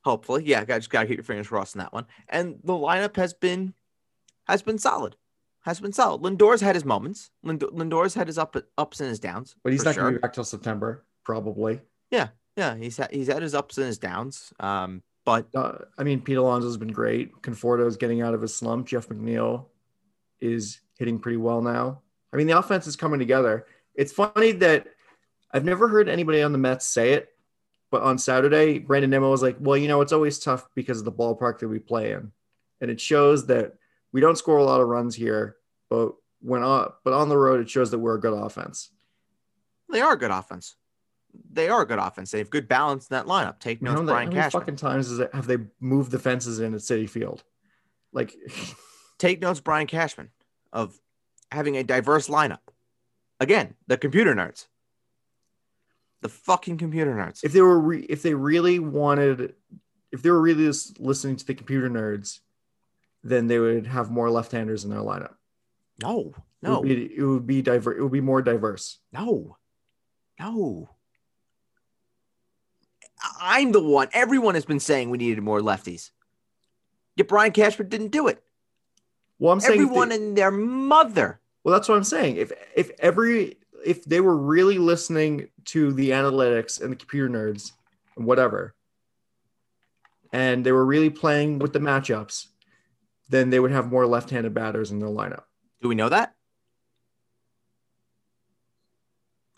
hopefully, 0.03 0.43
yeah. 0.45 0.61
I 0.61 0.65
just 0.65 0.89
gotta 0.89 1.05
keep 1.07 1.17
your 1.17 1.23
fingers 1.23 1.47
crossed 1.47 1.75
on 1.75 1.79
that 1.79 1.93
one. 1.93 2.05
And 2.29 2.59
the 2.63 2.73
lineup 2.73 3.15
has 3.17 3.33
been 3.33 3.73
has 4.47 4.61
been 4.61 4.77
solid. 4.79 5.15
Has 5.61 5.79
been 5.79 5.93
solid. 5.93 6.21
Lindor's 6.21 6.59
had 6.59 6.75
his 6.75 6.83
moments. 6.83 7.31
Lind- 7.43 7.61
Lindor's 7.61 8.13
had 8.15 8.27
his 8.27 8.37
up 8.37 8.57
ups 8.77 8.99
and 8.99 9.07
his 9.07 9.19
downs. 9.19 9.55
But 9.63 9.71
he's 9.71 9.85
not 9.85 9.95
going 9.95 10.13
to 10.13 10.19
be 10.19 10.21
back 10.21 10.33
till 10.33 10.43
September, 10.43 11.05
probably. 11.23 11.79
Yeah, 12.11 12.29
yeah. 12.57 12.75
he's 12.75 12.97
had 12.97 13.11
he's 13.11 13.27
had 13.27 13.41
his 13.41 13.55
ups 13.55 13.77
and 13.77 13.87
his 13.87 13.97
downs. 13.97 14.51
Um, 14.59 15.03
but 15.25 15.47
Uh, 15.55 15.77
I 15.97 16.03
mean, 16.03 16.21
Pete 16.21 16.37
Alonso's 16.37 16.77
been 16.77 16.91
great. 16.91 17.41
Conforto 17.41 17.87
is 17.87 17.97
getting 17.97 18.21
out 18.21 18.33
of 18.33 18.41
his 18.41 18.53
slump. 18.53 18.87
Jeff 18.87 19.07
McNeil 19.09 19.67
is 20.41 20.81
hitting 20.97 21.19
pretty 21.19 21.37
well 21.37 21.61
now. 21.61 22.01
I 22.31 22.37
mean, 22.37 22.47
the 22.47 22.57
offense 22.57 22.87
is 22.87 22.95
coming 22.95 23.19
together. 23.19 23.65
It's 23.95 24.11
funny 24.11 24.51
that 24.53 24.87
I've 25.51 25.65
never 25.65 25.87
heard 25.87 26.09
anybody 26.09 26.41
on 26.41 26.51
the 26.51 26.57
Mets 26.57 26.85
say 26.85 27.13
it, 27.13 27.29
but 27.91 28.01
on 28.01 28.17
Saturday, 28.17 28.79
Brandon 28.79 29.11
Nimmo 29.11 29.29
was 29.29 29.43
like, 29.43 29.57
"Well, 29.59 29.77
you 29.77 29.87
know, 29.87 30.01
it's 30.01 30.13
always 30.13 30.39
tough 30.39 30.67
because 30.73 30.99
of 30.99 31.05
the 31.05 31.11
ballpark 31.11 31.59
that 31.59 31.67
we 31.67 31.79
play 31.79 32.11
in, 32.13 32.31
and 32.81 32.89
it 32.89 32.99
shows 32.99 33.45
that 33.47 33.75
we 34.11 34.19
don't 34.19 34.37
score 34.37 34.57
a 34.57 34.63
lot 34.63 34.81
of 34.81 34.87
runs 34.87 35.15
here, 35.15 35.57
but 35.89 36.13
when 36.41 36.63
on, 36.63 36.91
but 37.03 37.13
on 37.13 37.29
the 37.29 37.37
road, 37.37 37.61
it 37.61 37.69
shows 37.69 37.91
that 37.91 37.99
we're 37.99 38.15
a 38.15 38.21
good 38.21 38.33
offense." 38.33 38.89
they 39.89 40.01
are 40.01 40.13
a 40.13 40.17
good 40.17 40.31
offense. 40.31 40.75
They 41.51 41.69
are 41.69 41.81
a 41.81 41.87
good 41.87 41.99
offense. 41.99 42.31
They 42.31 42.39
have 42.39 42.49
good 42.49 42.67
balance 42.67 43.07
in 43.09 43.15
that 43.15 43.25
lineup. 43.25 43.59
Take 43.59 43.81
notes, 43.81 44.01
Brian 44.01 44.27
how 44.27 44.29
many 44.31 44.35
Cashman. 44.41 44.61
fucking 44.61 44.75
times 44.75 45.09
is 45.09 45.19
it, 45.19 45.33
have 45.33 45.47
they 45.47 45.57
moved 45.79 46.11
the 46.11 46.19
fences 46.19 46.59
in 46.59 46.73
at 46.73 46.81
Citi 46.81 47.09
Field? 47.09 47.43
Like, 48.11 48.35
Take 49.19 49.41
notes, 49.41 49.59
Brian 49.59 49.87
Cashman, 49.87 50.31
of 50.71 50.99
having 51.51 51.77
a 51.77 51.83
diverse 51.83 52.27
lineup. 52.27 52.59
Again, 53.39 53.75
the 53.87 53.97
computer 53.97 54.33
nerds. 54.35 54.67
The 56.21 56.29
fucking 56.29 56.77
computer 56.77 57.13
nerds. 57.13 57.43
if 57.43 57.51
they 57.51 57.61
were 57.61 57.79
re- 57.79 58.05
if 58.07 58.21
they 58.21 58.33
really 58.33 58.79
wanted 58.79 59.55
if 60.11 60.21
they 60.21 60.31
were 60.31 60.41
really 60.41 60.65
just 60.65 60.99
listening 60.99 61.35
to 61.35 61.45
the 61.45 61.53
computer 61.53 61.89
nerds 61.89 62.39
then 63.25 63.47
they 63.47 63.59
would 63.59 63.87
have 63.87 64.09
more 64.09 64.29
left-handers 64.29 64.85
in 64.85 64.89
their 64.89 64.99
lineup 64.99 65.33
no, 66.01 66.33
it 66.35 66.35
no, 66.61 66.79
would 66.79 66.87
be, 66.87 67.15
it 67.17 67.23
would 67.23 67.45
be 67.45 67.61
diverse. 67.61 67.97
it 67.97 68.01
would 68.01 68.11
be 68.13 68.21
more 68.21 68.41
diverse 68.41 68.99
no, 69.11 69.57
no. 70.39 70.89
I'm 73.39 73.71
the 73.71 73.81
one. 73.81 74.09
Everyone 74.13 74.55
has 74.55 74.65
been 74.65 74.79
saying 74.79 75.09
we 75.09 75.17
needed 75.17 75.41
more 75.41 75.61
lefties. 75.61 76.11
Yet 77.15 77.27
Brian 77.27 77.51
Cashman 77.51 77.89
didn't 77.89 78.09
do 78.09 78.27
it. 78.27 78.41
well 79.39 79.51
i'm 79.53 79.59
saying 79.59 79.79
Everyone 79.79 80.09
they- 80.09 80.15
and 80.15 80.37
their 80.37 80.51
mother. 80.51 81.39
well 81.63 81.73
that's 81.73 81.87
what 81.89 81.95
i'm 81.95 82.03
saying 82.03 82.37
if 82.37 82.51
if 82.75 82.91
every 82.99 83.57
if 83.85 84.03
they 84.05 84.19
were 84.21 84.35
really 84.37 84.77
listening 84.77 85.49
to 85.65 85.91
the 85.93 86.11
analytics 86.11 86.81
and 86.81 86.91
the 86.91 86.95
computer 86.95 87.29
nerds 87.29 87.71
and 88.17 88.25
whatever 88.25 88.73
and 90.31 90.65
they 90.65 90.71
were 90.71 90.85
really 90.85 91.09
playing 91.09 91.59
with 91.59 91.73
the 91.73 91.79
matchups 91.79 92.47
then 93.29 93.49
they 93.49 93.59
would 93.59 93.71
have 93.71 93.91
more 93.91 94.05
left-handed 94.05 94.53
batters 94.53 94.91
in 94.91 94.99
their 94.99 95.09
lineup. 95.09 95.43
Do 95.81 95.87
we 95.87 95.95
know 95.95 96.09
that? 96.09 96.35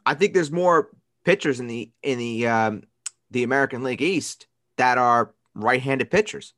I 0.05 0.13
think 0.13 0.33
there's 0.33 0.51
more 0.51 0.89
pitchers 1.23 1.59
in 1.59 1.67
the 1.67 1.91
in 2.03 2.17
the 2.19 2.47
um, 2.47 2.83
the 3.31 3.43
American 3.43 3.83
League 3.83 4.01
East 4.01 4.47
that 4.77 4.97
are 4.97 5.33
right-handed 5.53 6.11
pitchers. 6.11 6.53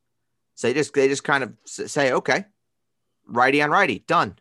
So 0.56 0.68
they 0.68 0.74
just 0.74 0.94
they 0.94 1.08
just 1.08 1.24
kind 1.24 1.44
of 1.44 1.54
say, 1.66 2.12
okay, 2.12 2.46
righty 3.28 3.62
on 3.62 3.70
righty, 3.70 4.00
done. 4.00 4.38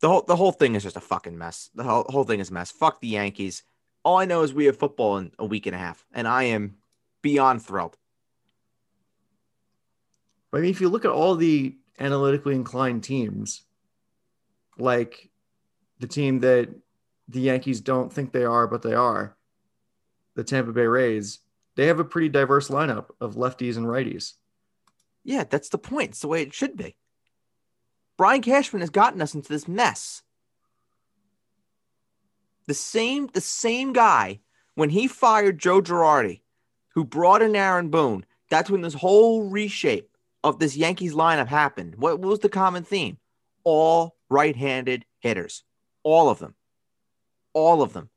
The 0.00 0.08
whole 0.08 0.22
the 0.22 0.36
whole 0.36 0.52
thing 0.52 0.74
is 0.74 0.84
just 0.84 0.96
a 0.96 1.00
fucking 1.00 1.36
mess. 1.36 1.70
The 1.74 1.82
whole, 1.82 2.06
whole 2.08 2.24
thing 2.24 2.40
is 2.40 2.50
a 2.50 2.54
mess. 2.54 2.70
Fuck 2.70 3.00
the 3.00 3.08
Yankees. 3.08 3.62
All 4.04 4.18
I 4.18 4.24
know 4.24 4.42
is 4.42 4.54
we 4.54 4.66
have 4.66 4.76
football 4.76 5.18
in 5.18 5.32
a 5.38 5.44
week 5.44 5.66
and 5.66 5.74
a 5.74 5.78
half, 5.78 6.06
and 6.12 6.28
I 6.28 6.44
am 6.44 6.76
beyond 7.22 7.64
thrilled. 7.64 7.96
I 10.52 10.58
mean, 10.58 10.70
if 10.70 10.80
you 10.80 10.88
look 10.88 11.04
at 11.04 11.10
all 11.10 11.34
the 11.34 11.76
analytically 11.98 12.54
inclined 12.54 13.02
teams, 13.02 13.62
like 14.78 15.28
the 15.98 16.06
team 16.06 16.40
that 16.40 16.68
the 17.28 17.40
Yankees 17.40 17.80
don't 17.80 18.12
think 18.12 18.32
they 18.32 18.44
are, 18.44 18.66
but 18.66 18.82
they 18.82 18.94
are, 18.94 19.36
the 20.34 20.44
Tampa 20.44 20.72
Bay 20.72 20.86
Rays, 20.86 21.40
they 21.74 21.86
have 21.86 22.00
a 22.00 22.04
pretty 22.04 22.28
diverse 22.28 22.68
lineup 22.68 23.06
of 23.20 23.34
lefties 23.34 23.76
and 23.76 23.86
righties. 23.86 24.34
Yeah, 25.24 25.44
that's 25.44 25.68
the 25.68 25.78
point. 25.78 26.10
It's 26.10 26.20
the 26.20 26.28
way 26.28 26.42
it 26.42 26.54
should 26.54 26.76
be. 26.76 26.96
Brian 28.16 28.42
Cashman 28.42 28.80
has 28.80 28.90
gotten 28.90 29.20
us 29.20 29.34
into 29.34 29.48
this 29.48 29.68
mess. 29.68 30.22
The 32.66 32.74
same, 32.74 33.28
the 33.32 33.40
same 33.40 33.92
guy 33.92 34.40
when 34.74 34.90
he 34.90 35.06
fired 35.06 35.58
Joe 35.58 35.82
Girardi, 35.82 36.40
who 36.94 37.04
brought 37.04 37.42
in 37.42 37.54
Aaron 37.54 37.90
Boone. 37.90 38.24
That's 38.50 38.70
when 38.70 38.80
this 38.80 38.94
whole 38.94 39.50
reshape 39.50 40.16
of 40.44 40.58
this 40.58 40.76
Yankees 40.76 41.14
lineup 41.14 41.48
happened. 41.48 41.96
What, 41.96 42.20
what 42.20 42.28
was 42.28 42.38
the 42.38 42.48
common 42.48 42.84
theme? 42.84 43.18
All 43.64 44.16
right-handed 44.30 45.04
hitters, 45.18 45.64
all 46.02 46.28
of 46.28 46.38
them, 46.38 46.54
all 47.56 47.80
of 47.80 47.94
them. 47.94 48.10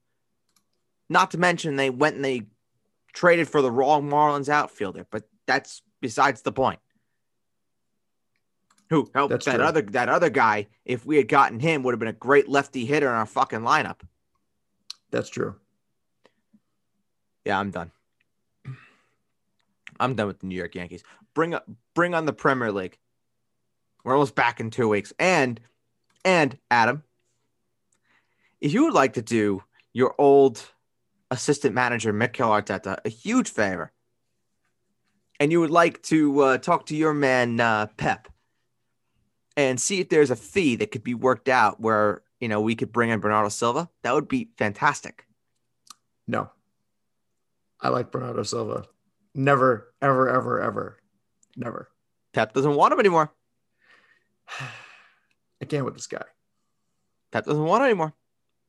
Not 1.10 1.32
to 1.32 1.38
mention 1.38 1.78
they 1.78 1.90
went 1.90 2.18
and 2.18 2.26
they 2.26 2.44
traded 3.14 3.48
for 3.48 3.62
the 3.62 3.72
wrong 3.72 4.10
Marlins 4.10 4.50
outfielder, 4.50 5.08
but 5.10 5.24
that's 5.48 5.82
besides 6.02 6.42
the 6.42 6.52
point. 6.52 6.80
Who 8.90 9.10
helped 9.16 9.32
That's 9.32 9.46
that 9.46 9.58
true. 9.58 9.66
other 9.66 9.82
that 9.84 10.10
other 10.10 10.30
guy? 10.30 10.68
If 10.84 11.06
we 11.06 11.18
had 11.18 11.28
gotten 11.28 11.60
him, 11.60 11.84
would 11.84 11.94
have 11.94 12.00
been 12.00 12.10
a 12.10 12.14
great 12.14 12.50
lefty 12.50 12.86
hitter 12.86 13.08
in 13.08 13.14
our 13.14 13.26
fucking 13.26 13.60
lineup. 13.60 14.02
That's 15.12 15.30
true. 15.30 15.56
Yeah, 17.46 17.60
I'm 17.60 17.72
done. 17.72 17.92
I'm 20.00 20.16
done 20.16 20.28
with 20.28 20.40
the 20.40 20.48
New 20.48 20.56
York 20.56 20.76
Yankees. 20.76 21.04
Bring 21.34 21.54
up, 21.54 21.70
bring 21.94 22.14
on 22.14 22.26
the 22.26 22.34
Premier 22.34 22.72
League. 22.72 22.98
We're 24.04 24.14
almost 24.14 24.36
back 24.36 24.60
in 24.60 24.72
two 24.72 24.88
weeks. 24.88 25.14
And, 25.20 25.60
and 26.26 26.58
Adam, 26.72 27.04
if 28.62 28.74
you 28.74 28.84
would 28.84 28.94
like 28.94 29.14
to 29.14 29.22
do 29.22 29.64
your 29.94 30.16
old 30.18 30.62
assistant 31.32 31.76
manager 31.76 32.12
Mikel 32.12 32.50
Arteta 32.50 32.98
a 33.04 33.10
huge 33.10 33.50
favor, 33.50 33.92
and 35.40 35.52
you 35.52 35.60
would 35.60 35.72
like 35.72 36.02
to 36.04 36.40
uh, 36.42 36.58
talk 36.58 36.88
to 36.88 36.96
your 36.96 37.14
man 37.14 37.60
uh, 37.60 37.88
Pep, 37.98 38.28
and 39.56 39.80
see 39.80 40.00
if 40.00 40.10
there's 40.10 40.32
a 40.32 40.36
fee 40.36 40.76
that 40.78 40.92
could 40.92 41.04
be 41.04 41.14
worked 41.14 41.50
out 41.50 41.80
where 41.80 42.24
you 42.40 42.48
know 42.48 42.62
we 42.62 42.76
could 42.76 42.92
bring 42.92 43.10
in 43.10 43.20
Bernardo 43.20 43.50
Silva, 43.50 43.90
that 44.04 44.14
would 44.14 44.28
be 44.28 44.50
fantastic. 44.58 45.26
No. 46.28 46.52
I 47.82 47.90
like 47.90 48.12
Bernardo 48.12 48.44
Silva. 48.44 48.86
Never, 49.34 49.94
ever, 50.02 50.30
ever, 50.30 50.62
ever, 50.62 50.98
never. 51.56 51.90
Pep 52.34 52.54
doesn't 52.54 52.76
want 52.76 52.94
him 52.94 53.00
anymore. 53.00 53.34
I 55.62 55.66
can't 55.66 55.86
with 55.86 55.96
this 55.96 56.08
guy. 56.08 56.26
Pep 57.32 57.46
doesn't 57.46 57.64
want 57.64 57.82
him 57.82 57.86
anymore. 57.86 58.14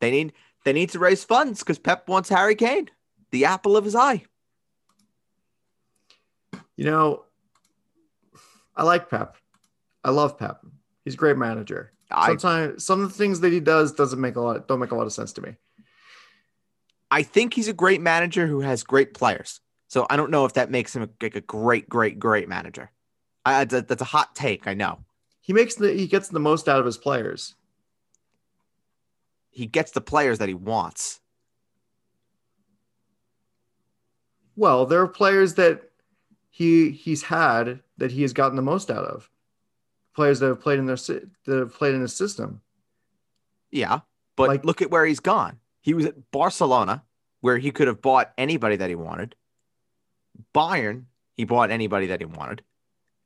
They 0.00 0.10
need 0.10 0.32
they 0.64 0.72
need 0.72 0.90
to 0.90 0.98
raise 0.98 1.24
funds 1.24 1.60
because 1.60 1.78
Pep 1.78 2.08
wants 2.08 2.28
Harry 2.28 2.54
Kane, 2.54 2.90
the 3.30 3.44
apple 3.46 3.76
of 3.76 3.84
his 3.84 3.94
eye. 3.94 4.24
You 6.76 6.84
know, 6.84 7.24
I 8.76 8.84
like 8.84 9.10
Pep. 9.10 9.36
I 10.04 10.10
love 10.10 10.38
Pep. 10.38 10.64
He's 11.04 11.14
a 11.14 11.18
great 11.18 11.36
manager. 11.36 11.92
I 12.10 12.28
Sometimes 12.28 12.84
some 12.84 13.00
of 13.02 13.08
the 13.10 13.14
things 13.14 13.40
that 13.40 13.52
he 13.52 13.60
does 13.60 13.92
doesn't 13.92 14.20
make 14.20 14.36
a 14.36 14.40
lot 14.40 14.66
don't 14.66 14.80
make 14.80 14.90
a 14.90 14.96
lot 14.96 15.06
of 15.06 15.12
sense 15.12 15.32
to 15.34 15.42
me. 15.42 15.54
I 17.10 17.22
think 17.22 17.54
he's 17.54 17.68
a 17.68 17.72
great 17.72 18.00
manager 18.00 18.46
who 18.46 18.60
has 18.60 18.82
great 18.82 19.14
players. 19.14 19.60
So 19.88 20.06
I 20.08 20.16
don't 20.16 20.30
know 20.30 20.44
if 20.44 20.52
that 20.54 20.70
makes 20.70 20.94
him 20.94 21.02
a, 21.02 21.08
like 21.20 21.34
a 21.34 21.40
great, 21.40 21.88
great, 21.88 22.18
great 22.18 22.48
manager. 22.48 22.90
I, 23.44 23.64
that- 23.64 23.88
that's 23.88 24.02
a 24.02 24.06
hot 24.06 24.34
take. 24.34 24.66
I 24.68 24.74
know 24.74 25.00
He 25.40 25.52
makes 25.52 25.74
the 25.74 25.92
he 25.92 26.06
gets 26.06 26.28
the 26.28 26.40
most 26.40 26.68
out 26.68 26.78
of 26.80 26.86
his 26.86 26.96
players. 26.98 27.54
He 29.50 29.66
gets 29.66 29.90
the 29.92 30.00
players 30.00 30.38
that 30.38 30.48
he 30.48 30.54
wants. 30.54 31.20
Well, 34.56 34.86
there 34.86 35.00
are 35.00 35.08
players 35.08 35.54
that 35.54 35.90
he 36.50 36.90
he's 36.90 37.22
had 37.22 37.80
that 37.98 38.10
he 38.12 38.22
has 38.22 38.32
gotten 38.32 38.56
the 38.56 38.62
most 38.62 38.90
out 38.90 39.04
of. 39.04 39.30
Players 40.14 40.40
that 40.40 40.48
have 40.48 40.60
played 40.60 40.78
in 40.78 40.86
their 40.86 40.96
that 40.96 41.28
have 41.46 41.74
played 41.74 41.94
in 41.94 42.00
his 42.02 42.14
system. 42.14 42.60
Yeah, 43.70 44.00
but 44.36 44.48
Like- 44.48 44.64
look 44.64 44.82
at 44.82 44.90
where 44.90 45.06
he's 45.06 45.20
gone. 45.20 45.60
He 45.80 45.94
was 45.94 46.04
at 46.04 46.30
Barcelona, 46.30 47.04
where 47.40 47.56
he 47.56 47.70
could 47.70 47.86
have 47.86 48.02
bought 48.02 48.32
anybody 48.36 48.76
that 48.76 48.90
he 48.90 48.96
wanted. 48.96 49.34
Bayern, 50.54 51.04
he 51.36 51.44
bought 51.44 51.70
anybody 51.70 52.06
that 52.08 52.20
he 52.20 52.26
wanted, 52.26 52.62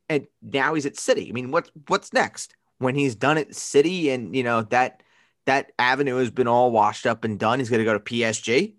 and 0.09 0.27
now 0.43 0.75
he's 0.75 0.87
at 0.87 0.97
City. 0.99 1.29
I 1.29 1.33
mean, 1.33 1.51
what's 1.51 1.71
what's 1.89 2.13
next? 2.13 2.55
When 2.79 2.95
he's 2.95 3.15
done 3.15 3.39
at 3.39 3.55
City, 3.55 4.11
and 4.11 4.37
you 4.37 4.43
know 4.43 4.63
that 4.63 5.03
that 5.47 5.73
avenue 5.79 6.17
has 6.17 6.31
been 6.31 6.49
all 6.49 6.71
washed 6.71 7.07
up 7.07 7.25
and 7.25 7.39
done, 7.39 7.59
he's 7.59 7.71
going 7.71 7.81
to 7.81 7.85
go 7.85 7.93
to 7.93 8.01
PSG. 8.01 8.75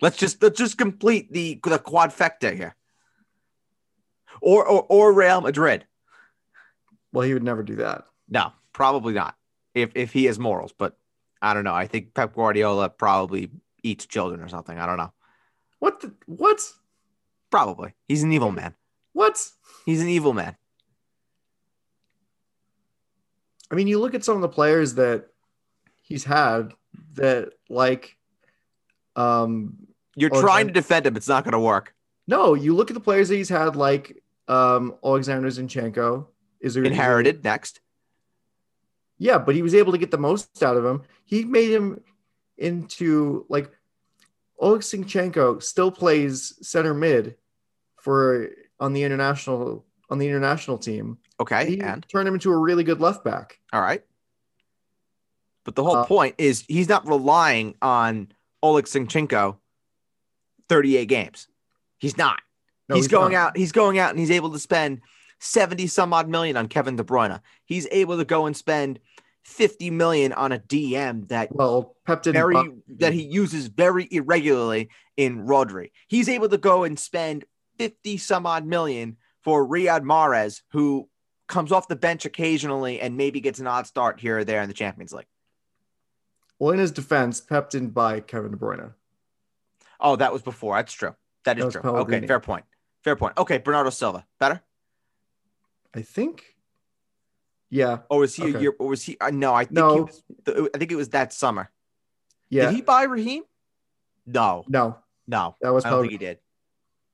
Let's 0.00 0.16
just 0.16 0.42
let's 0.42 0.58
just 0.58 0.76
complete 0.76 1.32
the 1.32 1.58
the 1.64 1.78
quadfecta 1.78 2.54
here, 2.54 2.76
or 4.42 4.66
or, 4.66 4.86
or 4.88 5.12
Real 5.12 5.40
Madrid. 5.40 5.86
Well, 7.12 7.26
he 7.26 7.32
would 7.32 7.42
never 7.42 7.62
do 7.62 7.76
that. 7.76 8.04
No, 8.28 8.52
probably 8.74 9.14
not. 9.14 9.36
If 9.74 9.92
if 9.94 10.12
he 10.12 10.26
has 10.26 10.38
morals, 10.38 10.74
but 10.76 10.98
I 11.40 11.54
don't 11.54 11.64
know. 11.64 11.74
I 11.74 11.86
think 11.86 12.12
Pep 12.12 12.34
Guardiola 12.34 12.90
probably 12.90 13.50
eats 13.82 14.04
children 14.04 14.40
or 14.40 14.48
something. 14.48 14.78
I 14.78 14.84
don't 14.84 14.98
know. 14.98 15.12
What 15.78 16.00
the, 16.00 16.12
what? 16.26 16.60
Probably. 17.50 17.94
He's 18.08 18.22
an 18.22 18.32
evil 18.32 18.52
man. 18.52 18.74
What? 19.12 19.42
He's 19.84 20.02
an 20.02 20.08
evil 20.08 20.32
man. 20.32 20.56
I 23.70 23.74
mean, 23.74 23.86
you 23.86 23.98
look 24.00 24.14
at 24.14 24.24
some 24.24 24.36
of 24.36 24.42
the 24.42 24.48
players 24.48 24.94
that 24.94 25.26
he's 26.02 26.24
had 26.24 26.72
that 27.14 27.52
like 27.68 28.16
um 29.16 29.76
You're 30.14 30.30
trying 30.30 30.68
to 30.68 30.72
defend 30.72 31.06
him. 31.06 31.16
It's 31.16 31.28
not 31.28 31.44
going 31.44 31.52
to 31.52 31.60
work. 31.60 31.94
no, 32.26 32.54
you 32.54 32.74
look 32.74 32.90
at 32.90 32.94
the 32.94 33.00
players 33.00 33.28
that 33.28 33.36
he's 33.36 33.48
had 33.48 33.76
like 33.76 34.22
um 34.48 34.94
Alexander 35.04 35.48
Zinchenko 35.48 36.26
is 36.60 36.76
Inherited 36.76 37.44
next. 37.44 37.80
Yeah, 39.18 39.38
but 39.38 39.54
he 39.54 39.62
was 39.62 39.74
able 39.74 39.92
to 39.92 39.98
get 39.98 40.10
the 40.10 40.18
most 40.18 40.62
out 40.62 40.76
of 40.76 40.84
him. 40.84 41.02
He 41.24 41.44
made 41.44 41.70
him 41.70 42.00
into 42.58 43.46
like 43.48 43.70
Oleg 44.58 44.82
Zinchenko 44.82 45.62
still 45.62 45.90
plays 45.90 46.54
center 46.66 46.94
mid 46.94 47.36
for 48.00 48.50
on 48.78 48.92
the 48.92 49.02
international 49.02 49.84
on 50.10 50.18
the 50.18 50.28
international 50.28 50.78
team. 50.78 51.18
Okay. 51.40 51.68
He 51.70 51.80
and 51.80 52.06
turn 52.08 52.26
him 52.26 52.34
into 52.34 52.50
a 52.50 52.56
really 52.56 52.84
good 52.84 53.00
left 53.00 53.24
back. 53.24 53.58
all 53.72 53.80
right. 53.82 54.02
But 55.64 55.74
the 55.74 55.82
whole 55.82 55.96
Uh, 55.96 56.04
point 56.06 56.36
is 56.38 56.64
he's 56.68 56.88
not 56.88 57.06
relying 57.08 57.74
on 57.82 58.28
Oleg 58.62 58.84
Zinchenko 58.86 59.56
38 60.68 61.06
games. 61.06 61.48
He's 61.98 62.16
not. 62.16 62.40
No, 62.88 62.94
he's, 62.96 63.08
going 63.08 63.32
not. 63.32 63.38
out. 63.48 63.56
He's 63.56 63.72
going 63.72 63.98
out 63.98 64.10
and 64.10 64.18
he's 64.18 64.30
able 64.30 64.52
to 64.52 64.58
spend 64.60 65.00
70 65.40 65.88
some 65.88 66.12
odd 66.12 66.28
million 66.28 66.56
on 66.56 66.68
Kevin 66.68 66.94
De 66.96 67.02
Bruyne. 67.02 67.40
He's 67.64 67.86
able 67.90 68.16
to 68.16 68.24
go 68.24 68.46
and 68.46 68.56
spend 68.56 69.00
50 69.44 69.90
million 69.90 70.32
on 70.32 70.52
a 70.52 70.58
DM 70.58 71.28
that 71.28 71.54
Well, 71.54 71.96
Pep 72.06 72.22
didn't 72.22 72.34
very 72.36 72.54
buy- 72.54 72.68
that 72.98 73.12
he 73.12 73.22
uses 73.22 73.66
very 73.66 74.06
irregularly 74.10 74.88
in 75.16 75.46
Rodri. 75.46 75.90
He's 76.06 76.28
able 76.28 76.48
to 76.48 76.58
go 76.58 76.84
and 76.84 76.98
spend 76.98 77.44
50 77.78 78.16
some 78.18 78.46
odd 78.46 78.64
million 78.66 79.16
for 79.42 79.66
Riyad 79.66 80.02
Mahrez, 80.02 80.62
who 80.70 81.08
comes 81.46 81.72
off 81.72 81.88
the 81.88 81.96
bench 81.96 82.24
occasionally 82.24 83.00
and 83.00 83.16
maybe 83.16 83.40
gets 83.40 83.58
an 83.58 83.66
odd 83.66 83.86
start 83.86 84.20
here 84.20 84.38
or 84.38 84.44
there 84.44 84.62
in 84.62 84.68
the 84.68 84.74
Champions 84.74 85.12
League. 85.12 85.26
well 86.58 86.70
in 86.72 86.78
his 86.78 86.90
defense, 86.92 87.40
Pep 87.40 87.70
didn't 87.70 87.90
buy 87.90 88.20
Kevin 88.20 88.50
De 88.50 88.56
Bruyne. 88.56 88.92
Oh, 90.00 90.16
that 90.16 90.32
was 90.32 90.42
before. 90.42 90.76
That's 90.76 90.92
true. 90.92 91.14
That 91.44 91.58
is 91.58 91.72
That 91.72 91.80
true. 91.82 91.90
Okay, 91.98 92.26
fair 92.26 92.40
point. 92.40 92.64
Fair 93.04 93.16
point. 93.16 93.38
Okay, 93.38 93.58
Bernardo 93.58 93.90
Silva, 93.90 94.26
better? 94.40 94.60
I 95.94 96.02
think. 96.02 96.56
Yeah, 97.70 97.98
Or 98.10 98.20
was 98.20 98.34
he 98.36 98.44
a 98.54 98.58
year? 98.60 98.74
Or 98.78 98.88
was 98.88 99.02
he? 99.02 99.16
Uh, 99.20 99.30
no, 99.30 99.52
I 99.54 99.64
think 99.64 99.76
he 99.76 99.80
No. 99.82 99.94
was. 100.04 100.22
I 100.74 100.78
think 100.78 100.92
it 100.92 100.96
was 100.96 101.08
that 101.10 101.32
summer. 101.32 101.70
yeah. 102.48 102.66
Did 102.66 102.74
he 102.76 102.80
buy 102.82 103.04
Raheem? 103.04 103.42
No, 104.24 104.64
no, 104.68 104.98
no. 105.26 105.56
that 105.60 105.70
was 105.70 105.84
I 105.84 105.90
don't 105.90 106.02
think 106.02 106.12
he 106.12 106.18
did. 106.18 106.38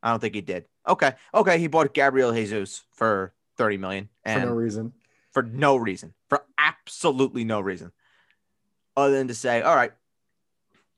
I 0.02 0.10
don't 0.10 0.20
think 0.20 0.34
he 0.34 0.40
did. 0.40 0.66
Okay. 0.88 1.12
Okay. 1.32 1.58
He 1.58 1.68
bought 1.68 1.94
Gabriel 1.94 2.32
Jesus 2.32 2.82
for 2.90 3.32
30 3.56 3.76
million 3.78 4.08
and 4.24 4.42
for 4.42 4.46
no 4.48 4.54
reason. 4.54 4.92
for 5.30 5.42
no 5.42 5.76
reason, 5.76 6.14
for 6.28 6.44
absolutely 6.58 7.44
no 7.44 7.60
reason, 7.60 7.92
other 8.96 9.12
than 9.14 9.28
to 9.28 9.34
say, 9.34 9.62
all 9.62 9.76
right, 9.76 9.92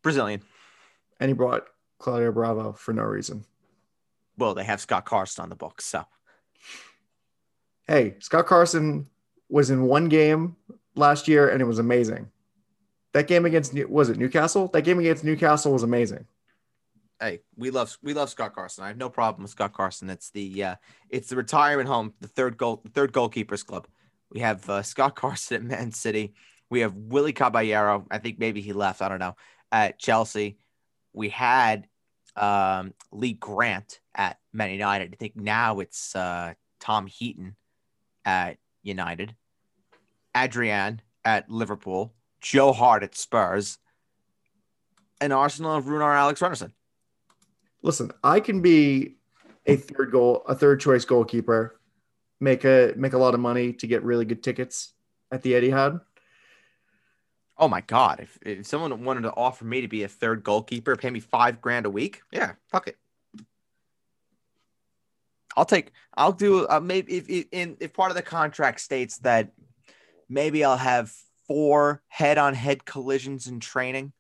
Brazilian. 0.02 0.42
And 1.20 1.28
he 1.28 1.34
brought 1.34 1.66
Claudio 1.99 2.32
Bravo 2.32 2.73
for 2.73 2.92
no 2.92 3.02
reason. 3.02 3.44
Well, 4.37 4.54
they 4.54 4.64
have 4.64 4.80
Scott 4.80 5.04
Carson 5.04 5.42
on 5.44 5.49
the 5.49 5.56
books, 5.56 5.84
so 5.84 6.04
Hey, 7.87 8.16
Scott 8.20 8.46
Carson 8.46 9.08
was 9.49 9.70
in 9.70 9.82
one 9.82 10.08
game 10.08 10.56
last 10.94 11.28
year 11.28 11.49
and 11.49 11.61
it 11.61 11.66
was 11.66 11.78
amazing. 11.78 12.30
That 13.12 13.26
game 13.28 13.44
against 13.44 13.75
New- 13.75 13.87
was 13.88 14.08
it 14.08 14.16
Newcastle? 14.18 14.68
That 14.68 14.82
game 14.82 14.99
against 14.99 15.23
Newcastle 15.23 15.73
was 15.73 15.82
amazing. 15.82 16.26
Hey, 17.25 17.40
we 17.57 17.71
love 17.71 17.97
we 18.02 18.12
love 18.12 18.28
Scott 18.28 18.54
Carson. 18.54 18.85
I 18.85 18.88
have 18.88 18.99
no 18.99 19.09
problem 19.09 19.45
with 19.45 19.50
Scott 19.50 19.73
Carson. 19.73 20.11
It's 20.11 20.28
the 20.28 20.62
uh, 20.62 20.75
it's 21.09 21.31
the 21.31 21.37
retirement 21.37 21.88
home, 21.88 22.12
the 22.21 22.28
third 22.28 22.59
goal, 22.59 22.83
third 22.93 23.14
goalkeepers 23.14 23.64
club. 23.64 23.87
We 24.31 24.40
have 24.40 24.69
uh, 24.69 24.83
Scott 24.83 25.16
Carson 25.16 25.57
at 25.57 25.62
Man 25.62 25.90
City. 25.90 26.35
We 26.69 26.81
have 26.81 26.95
Willy 26.95 27.33
Caballero. 27.33 28.07
I 28.11 28.19
think 28.19 28.38
maybe 28.38 28.61
he 28.61 28.75
left. 28.75 29.00
I 29.00 29.09
don't 29.09 29.21
know. 29.21 29.37
At 29.73 29.99
Chelsea, 29.99 30.59
we 31.14 31.31
had 31.31 31.87
um, 32.37 32.93
Lee 33.11 33.33
Grant 33.33 34.00
at 34.14 34.37
Man 34.52 34.71
United. 34.73 35.14
I 35.14 35.16
think 35.16 35.35
now 35.35 35.81
it's 35.81 36.14
uh, 36.14 36.52
Tom 36.78 37.07
Heaton 37.07 37.57
at 38.26 38.59
United. 38.83 39.35
Adrian 40.37 41.00
at 41.25 41.49
Liverpool. 41.49 42.12
Joe 42.43 42.75
Hart 42.75 43.02
at 43.02 43.14
Spurs. 43.14 43.78
And 45.23 45.33
Arsenal 45.33 45.76
of 45.76 45.87
Runar 45.87 46.14
Alex 46.14 46.43
Runderson. 46.43 46.75
Listen, 47.85 48.11
I 48.25 48.41
can 48.41 48.62
be 48.62 49.17
a 49.67 49.76
third 49.76 50.11
goal, 50.11 50.43
a 50.49 50.55
third 50.55 50.81
choice 50.81 51.05
goalkeeper, 51.05 51.79
make 52.41 52.64
a 52.64 52.95
make 52.97 53.12
a 53.12 53.19
lot 53.19 53.35
of 53.35 53.41
money 53.41 53.75
to 53.75 53.87
get 53.87 54.03
really 54.03 54.25
good 54.25 54.43
tickets 54.43 54.95
at 55.31 55.43
the 55.43 55.53
Etihad. 55.53 56.00
Oh 57.59 57.69
my 57.69 57.83
god! 57.83 58.21
If, 58.21 58.38
if 58.41 58.67
someone 58.67 59.05
wanted 59.05 59.21
to 59.23 59.35
offer 59.35 59.67
me 59.67 59.83
to 59.83 59.88
be 59.88 60.03
a 60.03 60.09
third 60.09 60.43
goalkeeper, 60.43 60.97
pay 60.97 61.11
me 61.11 61.21
five 61.21 61.61
grand 61.61 61.85
a 61.85 61.91
week, 61.91 62.23
yeah, 62.33 62.55
fuck 62.71 62.88
it. 62.88 62.97
I'll 65.55 65.67
take. 65.67 65.93
I'll 66.14 66.33
do. 66.33 66.67
Uh, 66.67 66.81
maybe 66.81 67.12
if, 67.12 67.29
if 67.29 67.47
in 67.53 67.76
if 67.81 67.93
part 67.93 68.11
of 68.11 68.17
the 68.17 68.23
contract 68.23 68.81
states 68.81 69.19
that 69.19 69.53
maybe 70.31 70.64
I'll 70.64 70.79
have 70.79 71.12
four 71.47 72.03
head-on-head 72.09 72.87
collisions 72.87 73.47
in 73.47 73.61
training 73.61 74.14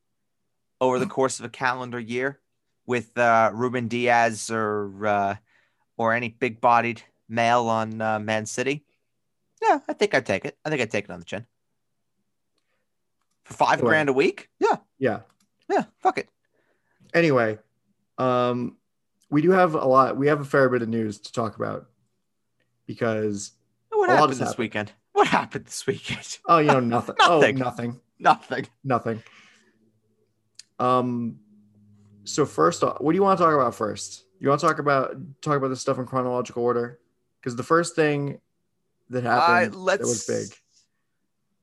over 0.82 0.98
the 0.98 1.06
course 1.06 1.38
of 1.38 1.46
a 1.46 1.48
calendar 1.48 1.98
year 1.98 2.40
with 2.86 3.16
uh, 3.18 3.50
Ruben 3.54 3.88
Dias 3.88 4.50
or 4.50 5.06
uh, 5.06 5.34
or 5.96 6.12
any 6.12 6.28
big-bodied 6.28 7.02
male 7.28 7.68
on 7.68 8.00
uh, 8.00 8.18
Man 8.18 8.46
City. 8.46 8.84
Yeah, 9.62 9.78
I 9.88 9.92
think 9.94 10.14
I'd 10.14 10.26
take 10.26 10.44
it. 10.44 10.58
I 10.64 10.70
think 10.70 10.82
I'd 10.82 10.90
take 10.90 11.04
it 11.04 11.10
on 11.10 11.18
the 11.20 11.24
chin 11.24 11.46
for 13.44 13.54
five 13.54 13.74
Anyway. 13.74 13.88
grand 13.88 14.08
a 14.08 14.12
week. 14.12 14.48
Yeah, 14.58 14.76
Yeah. 14.98 15.20
yeah, 15.70 15.84
fuck 16.00 16.18
it. 16.18 16.28
Anyway, 17.14 17.58
um, 18.18 18.76
we 19.30 19.40
do 19.42 19.50
have 19.50 19.74
a 19.74 19.84
lot. 19.86 20.16
We 20.16 20.26
have 20.28 20.40
a 20.40 20.44
fair 20.44 20.68
bit 20.68 20.82
of 20.82 20.88
news 20.88 21.18
to 21.20 21.32
talk 21.32 21.56
about 21.56 21.86
because 22.86 23.52
What 23.90 24.10
A 24.10 24.16
happened 24.16 24.32
this 24.32 24.38
happened. 24.40 24.58
weekend? 24.58 24.92
What 25.12 25.28
happened 25.28 25.66
this 25.66 25.86
weekend? 25.86 26.38
oh, 26.46 26.58
you 26.58 26.66
know 26.66 26.80
nothing. 26.80 27.14
Nothing. 27.20 27.56
Oh, 27.62 27.64
nothing. 27.64 28.00
Nothing. 28.18 28.66
Nothing. 28.82 29.22
Um. 30.78 31.38
So 32.24 32.46
first, 32.46 32.82
off, 32.82 33.00
what 33.00 33.12
do 33.12 33.16
you 33.16 33.22
want 33.22 33.38
to 33.38 33.44
talk 33.44 33.54
about 33.54 33.74
first? 33.74 34.24
You 34.40 34.48
want 34.48 34.60
to 34.60 34.66
talk 34.66 34.78
about 34.78 35.16
talk 35.40 35.56
about 35.56 35.68
this 35.68 35.80
stuff 35.80 35.98
in 35.98 36.06
chronological 36.06 36.62
order? 36.62 36.98
Because 37.40 37.56
the 37.56 37.62
first 37.62 37.94
thing 37.94 38.40
that 39.10 39.22
happened 39.22 39.74
Uh, 39.74 39.78
let's 39.78 40.00
that 40.00 40.08
was 40.08 40.26
big. 40.26 40.58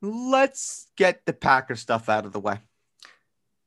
Let's 0.01 0.87
get 0.95 1.25
the 1.25 1.33
Packer 1.33 1.75
stuff 1.75 2.09
out 2.09 2.25
of 2.25 2.31
the 2.31 2.39
way. 2.39 2.59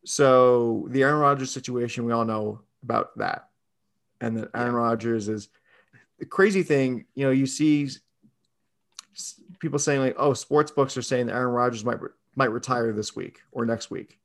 So 0.05 0.87
the 0.91 1.03
Aaron 1.03 1.21
Rodgers 1.21 1.51
situation, 1.51 2.05
we 2.05 2.13
all 2.13 2.25
know 2.25 2.61
about 2.83 3.17
that, 3.19 3.49
and 4.21 4.37
that 4.37 4.51
Aaron 4.55 4.75
Rodgers 4.75 5.29
is 5.29 5.49
the 6.19 6.27
crazy 6.27 6.63
thing. 6.63 7.07
You 7.15 7.27
know, 7.27 7.31
you 7.31 7.47
see 7.47 7.89
people 9.59 9.79
saying 9.79 10.01
like, 10.01 10.17
"Oh, 10.19 10.35
sports 10.35 10.71
books 10.71 10.97
are 10.97 11.03
saying 11.03 11.27
that 11.27 11.35
Aaron 11.35 11.55
Rodgers 11.55 11.85
might 11.85 12.01
re- 12.01 12.11
might 12.37 12.51
retire 12.51 12.93
this 12.93 13.17
week 13.17 13.41
or 13.53 13.65
next 13.65 13.91
week." 13.91 14.19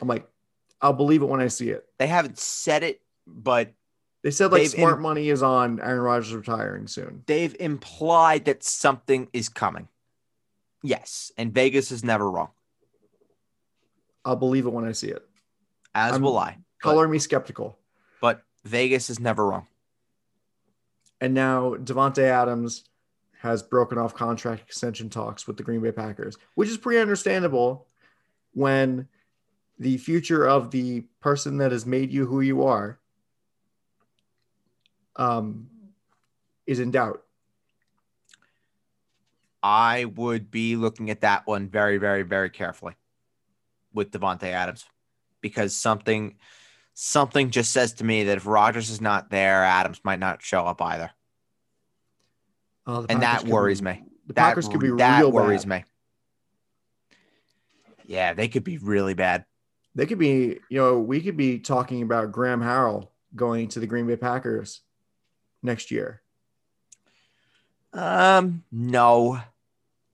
I'm 0.00 0.08
like, 0.08 0.28
I'll 0.80 0.92
believe 0.92 1.22
it 1.22 1.26
when 1.28 1.40
I 1.40 1.48
see 1.48 1.70
it. 1.70 1.84
They 1.98 2.06
haven't 2.06 2.38
said 2.38 2.82
it, 2.82 3.00
but 3.26 3.72
They 4.22 4.30
said 4.30 4.52
like 4.52 4.66
smart 4.68 4.96
in- 4.96 5.02
money 5.02 5.28
is 5.28 5.42
on 5.42 5.80
Aaron 5.80 6.00
Rodgers 6.00 6.32
retiring 6.34 6.86
soon. 6.86 7.24
they've 7.26 7.54
implied 7.58 8.44
that 8.46 8.62
something 8.62 9.28
is 9.32 9.48
coming. 9.48 9.88
Yes, 10.82 11.32
and 11.36 11.52
Vegas 11.52 11.90
is 11.90 12.04
never 12.04 12.30
wrong, 12.30 12.50
I'll 14.24 14.36
believe 14.36 14.66
it 14.66 14.70
when 14.72 14.84
I 14.84 14.92
see 14.92 15.08
it. 15.08 15.24
as 15.94 16.12
I'm- 16.12 16.22
will 16.22 16.38
I. 16.38 16.58
But, 16.82 16.90
Color 16.90 17.08
me 17.08 17.18
skeptical. 17.18 17.76
but 18.20 18.44
Vegas 18.64 19.10
is 19.10 19.18
never 19.18 19.44
wrong. 19.48 19.66
And 21.20 21.34
now 21.34 21.74
Davante 21.74 22.22
Adams 22.22 22.84
has 23.40 23.62
broken 23.64 23.98
off 23.98 24.14
contract 24.14 24.62
extension 24.62 25.10
talks 25.10 25.46
with 25.48 25.56
the 25.56 25.64
Green 25.64 25.80
Bay 25.80 25.90
Packers, 25.90 26.36
which 26.54 26.68
is 26.68 26.76
pretty 26.78 27.00
understandable 27.00 27.88
when 28.52 29.08
the 29.78 29.96
future 29.98 30.46
of 30.46 30.70
the 30.70 31.02
person 31.20 31.58
that 31.58 31.72
has 31.72 31.86
made 31.86 32.12
you 32.12 32.26
who 32.26 32.40
you 32.40 32.64
are 32.64 32.98
um, 35.16 35.68
is 36.66 36.80
in 36.80 36.90
doubt. 36.90 37.22
I 39.62 40.04
would 40.04 40.50
be 40.50 40.76
looking 40.76 41.10
at 41.10 41.22
that 41.22 41.46
one 41.46 41.68
very, 41.68 41.98
very, 41.98 42.22
very 42.22 42.50
carefully 42.50 42.94
with 43.92 44.10
Davante 44.12 44.44
Adams 44.44 44.84
because 45.40 45.74
something 45.74 46.36
something 46.94 47.50
just 47.50 47.72
says 47.72 47.92
to 47.94 48.04
me 48.04 48.24
that 48.24 48.36
if 48.36 48.46
Rodgers 48.46 48.90
is 48.90 49.00
not 49.00 49.30
there, 49.30 49.64
Adams 49.64 50.00
might 50.04 50.18
not 50.18 50.42
show 50.42 50.64
up 50.64 50.80
either. 50.82 51.10
Uh, 52.86 53.06
and 53.08 53.22
that 53.22 53.44
worries 53.44 53.80
be- 53.80 53.86
me. 53.86 54.04
The 54.26 54.34
That, 54.34 54.48
Packers 54.48 54.68
could 54.68 54.80
be 54.80 54.90
that 54.90 55.32
worries 55.32 55.64
bad. 55.64 55.84
me. 55.84 55.84
Yeah, 58.06 58.32
they 58.32 58.48
could 58.48 58.64
be 58.64 58.78
really 58.78 59.14
bad. 59.14 59.44
They 59.98 60.06
could 60.06 60.20
be, 60.20 60.60
you 60.68 60.78
know, 60.78 61.00
we 61.00 61.20
could 61.20 61.36
be 61.36 61.58
talking 61.58 62.02
about 62.02 62.30
Graham 62.30 62.60
Harrell 62.60 63.08
going 63.34 63.66
to 63.70 63.80
the 63.80 63.86
Green 63.88 64.06
Bay 64.06 64.14
Packers 64.14 64.82
next 65.60 65.90
year. 65.90 66.22
Um, 67.92 68.62
no, 68.70 69.40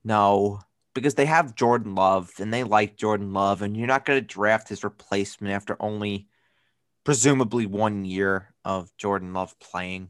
no, 0.02 0.60
because 0.94 1.16
they 1.16 1.26
have 1.26 1.54
Jordan 1.54 1.94
Love 1.94 2.32
and 2.38 2.50
they 2.50 2.64
like 2.64 2.96
Jordan 2.96 3.34
Love, 3.34 3.60
and 3.60 3.76
you're 3.76 3.86
not 3.86 4.06
going 4.06 4.18
to 4.18 4.26
draft 4.26 4.70
his 4.70 4.84
replacement 4.84 5.52
after 5.52 5.76
only 5.78 6.28
presumably 7.04 7.66
one 7.66 8.06
year 8.06 8.54
of 8.64 8.96
Jordan 8.96 9.34
Love 9.34 9.54
playing. 9.60 10.08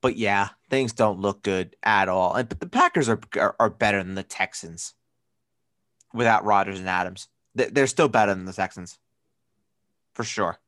But 0.00 0.16
yeah, 0.16 0.50
things 0.70 0.92
don't 0.92 1.18
look 1.18 1.42
good 1.42 1.74
at 1.82 2.08
all. 2.08 2.34
And 2.34 2.48
but 2.48 2.60
the 2.60 2.68
Packers 2.68 3.08
are 3.08 3.18
are, 3.36 3.56
are 3.58 3.70
better 3.70 4.00
than 4.00 4.14
the 4.14 4.22
Texans 4.22 4.94
without 6.12 6.44
Rodgers 6.44 6.78
and 6.78 6.88
Adams. 6.88 7.26
They- 7.54 7.68
They're 7.70 7.86
still 7.86 8.08
better 8.08 8.34
than 8.34 8.44
the 8.44 8.52
Texans, 8.52 8.98
for 10.14 10.24
sure. 10.24 10.58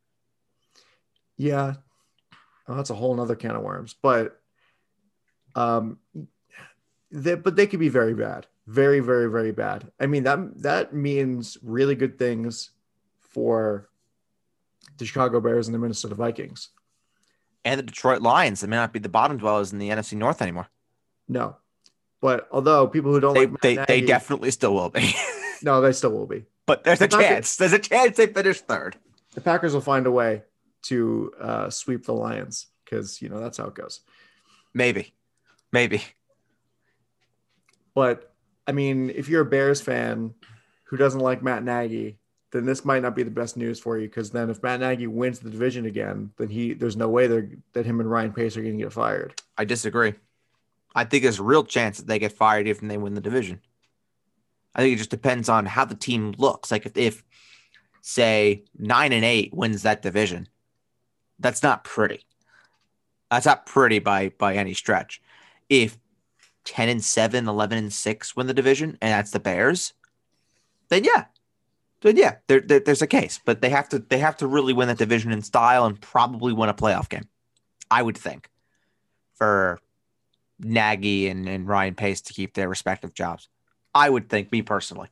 Yeah. 1.37 1.75
Oh, 2.69 2.75
that's 2.77 2.91
a 2.91 2.95
whole 2.95 3.15
nother 3.15 3.37
can 3.37 3.53
of 3.57 3.63
worms. 3.63 3.95
But 4.01 4.41
um 5.55 5.99
they, 7.11 7.35
but 7.35 7.57
they 7.57 7.67
could 7.67 7.81
be 7.81 7.89
very 7.89 8.15
bad. 8.15 8.47
Very, 8.67 9.01
very, 9.01 9.31
very 9.31 9.53
bad. 9.53 9.91
I 10.01 10.07
mean, 10.07 10.25
that 10.25 10.63
that 10.63 10.93
means 10.95 11.57
really 11.63 11.95
good 11.95 12.19
things 12.19 12.71
for 13.21 13.89
the 14.99 15.05
Chicago 15.07 15.41
Bears 15.41 15.69
and 15.69 15.75
the 15.75 15.79
Minnesota 15.79 16.15
Vikings. 16.15 16.71
And 17.65 17.79
the 17.79 17.83
Detroit 17.85 18.23
Lions, 18.23 18.61
they 18.61 18.67
may 18.67 18.77
not 18.77 18.93
be 18.93 18.99
the 18.99 19.09
bottom 19.09 19.37
dwellers 19.39 19.73
in 19.73 19.79
the 19.79 19.91
NFC 19.91 20.15
North 20.15 20.41
anymore. 20.43 20.69
No. 21.29 21.57
But 22.21 22.49
although 22.51 22.87
people 22.89 23.13
who 23.13 23.21
don't 23.21 23.35
They 23.35 23.47
like 23.47 23.61
they, 23.61 23.75
they 23.77 24.01
definitely 24.01 24.51
still 24.51 24.73
will 24.75 24.89
be. 24.89 25.15
no, 25.63 25.81
they 25.81 25.93
still 25.93 26.11
will 26.11 26.27
be. 26.27 26.45
But 26.67 26.85
there's 26.85 27.01
a 27.01 27.05
The 27.07 27.17
Packers- 27.17 27.27
chance. 27.29 27.57
There's 27.57 27.73
a 27.73 27.79
chance 27.79 28.17
they 28.17 28.27
finish 28.27 28.61
third. 28.61 28.97
The 29.35 29.41
Packers 29.41 29.73
will 29.75 29.81
find 29.81 30.07
a 30.07 30.11
way 30.11 30.43
to 30.85 31.33
uh, 31.41 31.71
sweep 31.71 32.05
the 32.05 32.13
Lions 32.13 32.67
because 32.85 33.21
you 33.23 33.29
know 33.29 33.41
that's 33.41 33.59
how 33.59 33.67
it 33.67 33.75
goes. 33.75 34.01
Maybe. 34.75 35.15
Maybe. 35.73 36.03
But 37.95 38.33
I 38.67 38.73
mean, 38.73 39.11
if 39.11 39.29
you're 39.29 39.43
a 39.43 39.47
Bears 39.47 39.81
fan 39.81 40.35
who 40.85 40.97
doesn't 40.97 41.21
like 41.21 41.43
Matt 41.43 41.63
Nagy, 41.65 42.19
then 42.53 42.65
this 42.65 42.85
might 42.85 43.03
not 43.03 43.17
be 43.17 43.23
the 43.23 43.31
best 43.31 43.57
news 43.57 43.79
for 43.81 43.99
you 43.99 44.09
because 44.09 44.31
then 44.31 44.51
if 44.51 44.63
Matt 44.63 44.81
Nagy 44.81 45.07
wins 45.07 45.39
the 45.39 45.51
division 45.51 45.87
again, 45.87 46.31
then 46.37 46.49
he 46.49 46.75
there's 46.75 46.97
no 46.97 47.09
way 47.09 47.27
they're, 47.27 47.49
that 47.73 47.87
him 47.87 48.01
and 48.01 48.11
Ryan 48.11 48.33
Pace 48.33 48.57
are 48.57 48.63
going 48.63 48.79
to 48.79 48.85
get 48.85 48.93
fired. 48.93 49.41
I 49.59 49.65
disagree. 49.65 50.15
I 50.95 51.05
think 51.05 51.23
there's 51.25 51.39
a 51.39 51.43
real 51.45 51.65
chance 51.65 51.99
that 51.99 52.07
they 52.07 52.19
get 52.19 52.33
fired 52.33 52.67
if 52.67 52.81
they 52.81 52.97
win 52.97 53.15
the 53.15 53.21
division. 53.21 53.61
I 54.77 54.83
think 54.83 54.95
it 54.95 54.99
just 54.99 55.11
depends 55.11 55.49
on 55.49 55.65
how 55.67 55.87
the 55.87 55.95
team 55.95 56.35
looks. 56.37 56.71
Like 56.71 56.85
if, 56.85 56.97
if 56.97 57.25
say 58.03 58.63
nine 58.79 59.13
and 59.13 59.25
eight 59.25 59.53
wins 59.53 59.83
that 59.83 60.03
division, 60.03 60.49
That's 61.39 61.63
not 61.63 61.83
pretty. 61.83 62.25
That's 63.31 63.47
not 63.47 63.67
pretty 63.67 63.99
by 63.99 64.29
by 64.39 64.55
any 64.55 64.75
stretch. 64.75 65.21
If 65.69 65.99
10 66.65 66.89
and 66.89 67.03
7, 67.05 67.49
11 67.49 67.79
and 67.79 67.93
6 67.93 68.37
win 68.37 68.47
the 68.47 68.55
division, 68.55 68.99
and 69.01 69.13
that's 69.13 69.31
the 69.31 69.41
Bears, 69.41 69.95
then 70.89 71.05
yeah. 71.05 71.25
Then 72.03 72.17
yeah, 72.17 72.37
there, 72.47 72.61
there, 72.61 72.81
there's 72.81 73.03
a 73.03 73.07
case. 73.07 73.41
But 73.45 73.63
they 73.63 73.71
have 73.71 73.89
to 73.89 73.99
they 73.99 74.19
have 74.19 74.37
to 74.39 74.47
really 74.47 74.73
win 74.73 74.89
that 74.89 74.99
division 74.99 75.33
in 75.33 75.43
style 75.43 75.87
and 75.87 76.01
probably 76.01 76.53
win 76.53 76.69
a 76.69 76.75
playoff 76.75 77.09
game. 77.09 77.29
I 77.91 78.03
would 78.03 78.19
think. 78.19 78.51
For 79.35 79.81
Nagy 80.59 81.29
and, 81.29 81.49
and 81.49 81.69
Ryan 81.69 81.95
Pace 81.95 82.21
to 82.23 82.33
keep 82.33 82.55
their 82.55 82.69
respective 82.69 83.15
jobs. 83.15 83.49
I 83.97 84.11
would 84.11 84.29
think, 84.29 84.53
me 84.53 84.61
personally. 84.61 85.09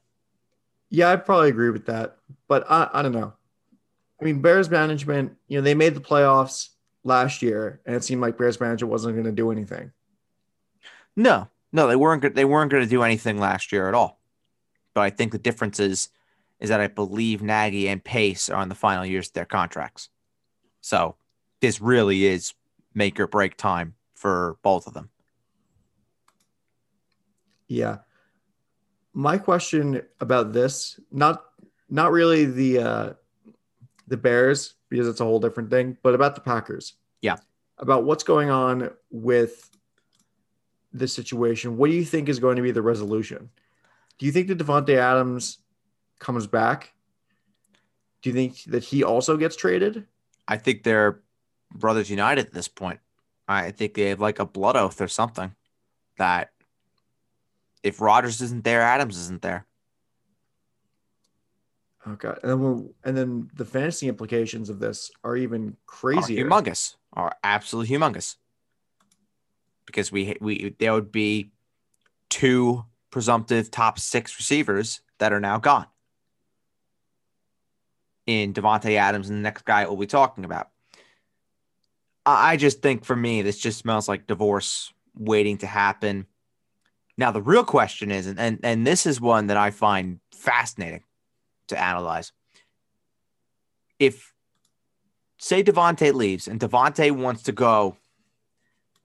Yeah, 0.90 1.10
I'd 1.10 1.24
probably 1.24 1.48
agree 1.48 1.70
with 1.70 1.86
that. 1.86 2.18
But 2.46 2.70
I, 2.70 2.90
I 2.92 3.02
don't 3.02 3.12
know. 3.12 3.32
I 4.20 4.24
mean, 4.24 4.42
Bears 4.42 4.68
management, 4.68 5.36
you 5.48 5.58
know, 5.58 5.62
they 5.62 5.74
made 5.74 5.94
the 5.94 6.00
playoffs 6.00 6.68
last 7.02 7.40
year, 7.40 7.80
and 7.86 7.96
it 7.96 8.04
seemed 8.04 8.20
like 8.20 8.36
Bears 8.36 8.60
management 8.60 8.90
wasn't 8.90 9.14
going 9.14 9.24
to 9.24 9.32
do 9.32 9.50
anything. 9.50 9.90
No, 11.16 11.48
no, 11.72 11.88
they 11.88 11.96
weren't. 11.96 12.34
They 12.34 12.44
weren't 12.44 12.70
going 12.70 12.84
to 12.84 12.88
do 12.88 13.02
anything 13.02 13.38
last 13.38 13.72
year 13.72 13.88
at 13.88 13.94
all. 13.94 14.20
But 14.92 15.00
I 15.00 15.10
think 15.10 15.32
the 15.32 15.38
difference 15.38 15.80
is, 15.80 16.10
is 16.60 16.68
that 16.68 16.80
I 16.80 16.86
believe 16.86 17.42
Nagy 17.42 17.88
and 17.88 18.04
Pace 18.04 18.50
are 18.50 18.56
on 18.56 18.68
the 18.68 18.74
final 18.74 19.06
years 19.06 19.28
of 19.28 19.32
their 19.32 19.44
contracts. 19.46 20.10
So 20.82 21.16
this 21.60 21.80
really 21.80 22.26
is 22.26 22.52
make 22.94 23.18
or 23.18 23.26
break 23.26 23.56
time 23.56 23.94
for 24.14 24.56
both 24.62 24.86
of 24.86 24.94
them. 24.94 25.08
Yeah. 27.66 27.98
My 29.14 29.38
question 29.38 30.02
about 30.20 30.52
this, 30.52 30.98
not 31.10 31.44
not 31.88 32.10
really 32.10 32.44
the 32.44 32.78
uh 32.78 33.12
the 34.06 34.16
Bears, 34.16 34.74
because 34.88 35.08
it's 35.08 35.20
a 35.20 35.24
whole 35.24 35.40
different 35.40 35.70
thing, 35.70 35.96
but 36.02 36.14
about 36.14 36.34
the 36.34 36.40
Packers. 36.40 36.94
Yeah. 37.22 37.36
About 37.78 38.04
what's 38.04 38.24
going 38.24 38.50
on 38.50 38.90
with 39.10 39.70
this 40.92 41.12
situation. 41.12 41.76
What 41.76 41.90
do 41.90 41.96
you 41.96 42.04
think 42.04 42.28
is 42.28 42.38
going 42.38 42.56
to 42.56 42.62
be 42.62 42.70
the 42.70 42.82
resolution? 42.82 43.50
Do 44.18 44.26
you 44.26 44.32
think 44.32 44.48
that 44.48 44.58
Davante 44.58 44.96
Adams 44.96 45.58
comes 46.20 46.46
back? 46.46 46.92
Do 48.22 48.30
you 48.30 48.34
think 48.34 48.62
that 48.64 48.84
he 48.84 49.02
also 49.02 49.36
gets 49.36 49.56
traded? 49.56 50.06
I 50.46 50.56
think 50.56 50.82
they're 50.82 51.20
brothers 51.74 52.08
united 52.08 52.46
at 52.46 52.52
this 52.52 52.68
point. 52.68 53.00
I 53.48 53.72
think 53.72 53.94
they 53.94 54.10
have 54.10 54.20
like 54.20 54.38
a 54.38 54.46
blood 54.46 54.76
oath 54.76 55.00
or 55.00 55.08
something 55.08 55.54
that 56.16 56.50
if 57.84 58.00
Rodgers 58.00 58.40
isn't 58.40 58.64
there, 58.64 58.80
Adams 58.80 59.16
isn't 59.18 59.42
there. 59.42 59.66
Okay, 62.06 62.28
and 62.42 62.50
then 62.50 62.60
we'll, 62.60 62.90
and 63.04 63.16
then 63.16 63.50
the 63.54 63.64
fantasy 63.64 64.08
implications 64.08 64.68
of 64.68 64.80
this 64.80 65.10
are 65.22 65.36
even 65.36 65.76
crazier. 65.86 66.44
Are 66.44 66.48
humongous, 66.48 66.96
are 67.12 67.36
absolutely 67.44 67.96
humongous. 67.96 68.36
Because 69.86 70.10
we 70.10 70.36
we 70.40 70.74
there 70.78 70.92
would 70.92 71.12
be 71.12 71.52
two 72.30 72.84
presumptive 73.10 73.70
top 73.70 73.98
six 73.98 74.36
receivers 74.38 75.00
that 75.18 75.32
are 75.32 75.40
now 75.40 75.58
gone. 75.58 75.86
In 78.26 78.54
Davante 78.54 78.96
Adams 78.96 79.28
and 79.28 79.38
the 79.38 79.42
next 79.42 79.64
guy 79.64 79.84
we'll 79.86 79.96
be 79.96 80.06
talking 80.06 80.44
about. 80.44 80.70
I 82.26 82.56
just 82.56 82.80
think 82.80 83.04
for 83.04 83.14
me, 83.14 83.42
this 83.42 83.58
just 83.58 83.78
smells 83.78 84.08
like 84.08 84.26
divorce 84.26 84.92
waiting 85.14 85.58
to 85.58 85.66
happen. 85.66 86.26
Now 87.16 87.30
the 87.30 87.42
real 87.42 87.64
question 87.64 88.10
is, 88.10 88.26
and 88.26 88.38
and, 88.38 88.60
and 88.62 88.86
this 88.86 89.06
is 89.06 89.20
one 89.20 89.46
that 89.48 89.56
I 89.56 89.70
find 89.70 90.20
fascinating 90.32 91.04
to 91.68 91.80
analyze. 91.80 92.32
If 93.98 94.32
say 95.38 95.62
Davante 95.62 96.12
leaves 96.12 96.48
and 96.48 96.58
Davante 96.58 97.10
wants 97.12 97.44
to 97.44 97.52
go 97.52 97.96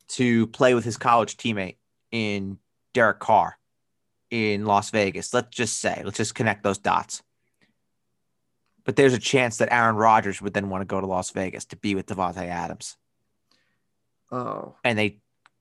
to 0.10 0.48
play 0.48 0.74
with 0.74 0.86
his 0.86 0.98
college 0.98 1.38
teammate 1.38 1.76
in 2.12 2.58
Derek 2.93 3.19
Carr 3.19 3.58
in 4.32 4.65
Las 4.65 4.89
Vegas, 4.89 5.34
let's 5.34 5.56
just 5.56 5.80
say, 5.80 6.02
let's 6.04 6.17
just 6.17 6.36
connect 6.36 6.63
those 6.63 6.78
dots. 6.78 7.22
But 8.86 8.95
there's 8.95 9.13
a 9.13 9.19
chance 9.19 9.58
that 9.58 9.72
Aaron 9.72 9.95
Rodgers 9.95 10.41
would 10.41 10.54
then 10.54 10.69
want 10.69 10.82
to 10.82 10.86
go 10.86 11.00
to 11.00 11.06
Las 11.06 11.30
Vegas 11.32 11.65
to 11.65 11.76
be 11.76 11.93
with 11.93 12.08
Davante 12.08 12.45
Adams. 12.45 12.98
Oh. 14.32 14.76
And 14.84 14.98
they 14.98 15.19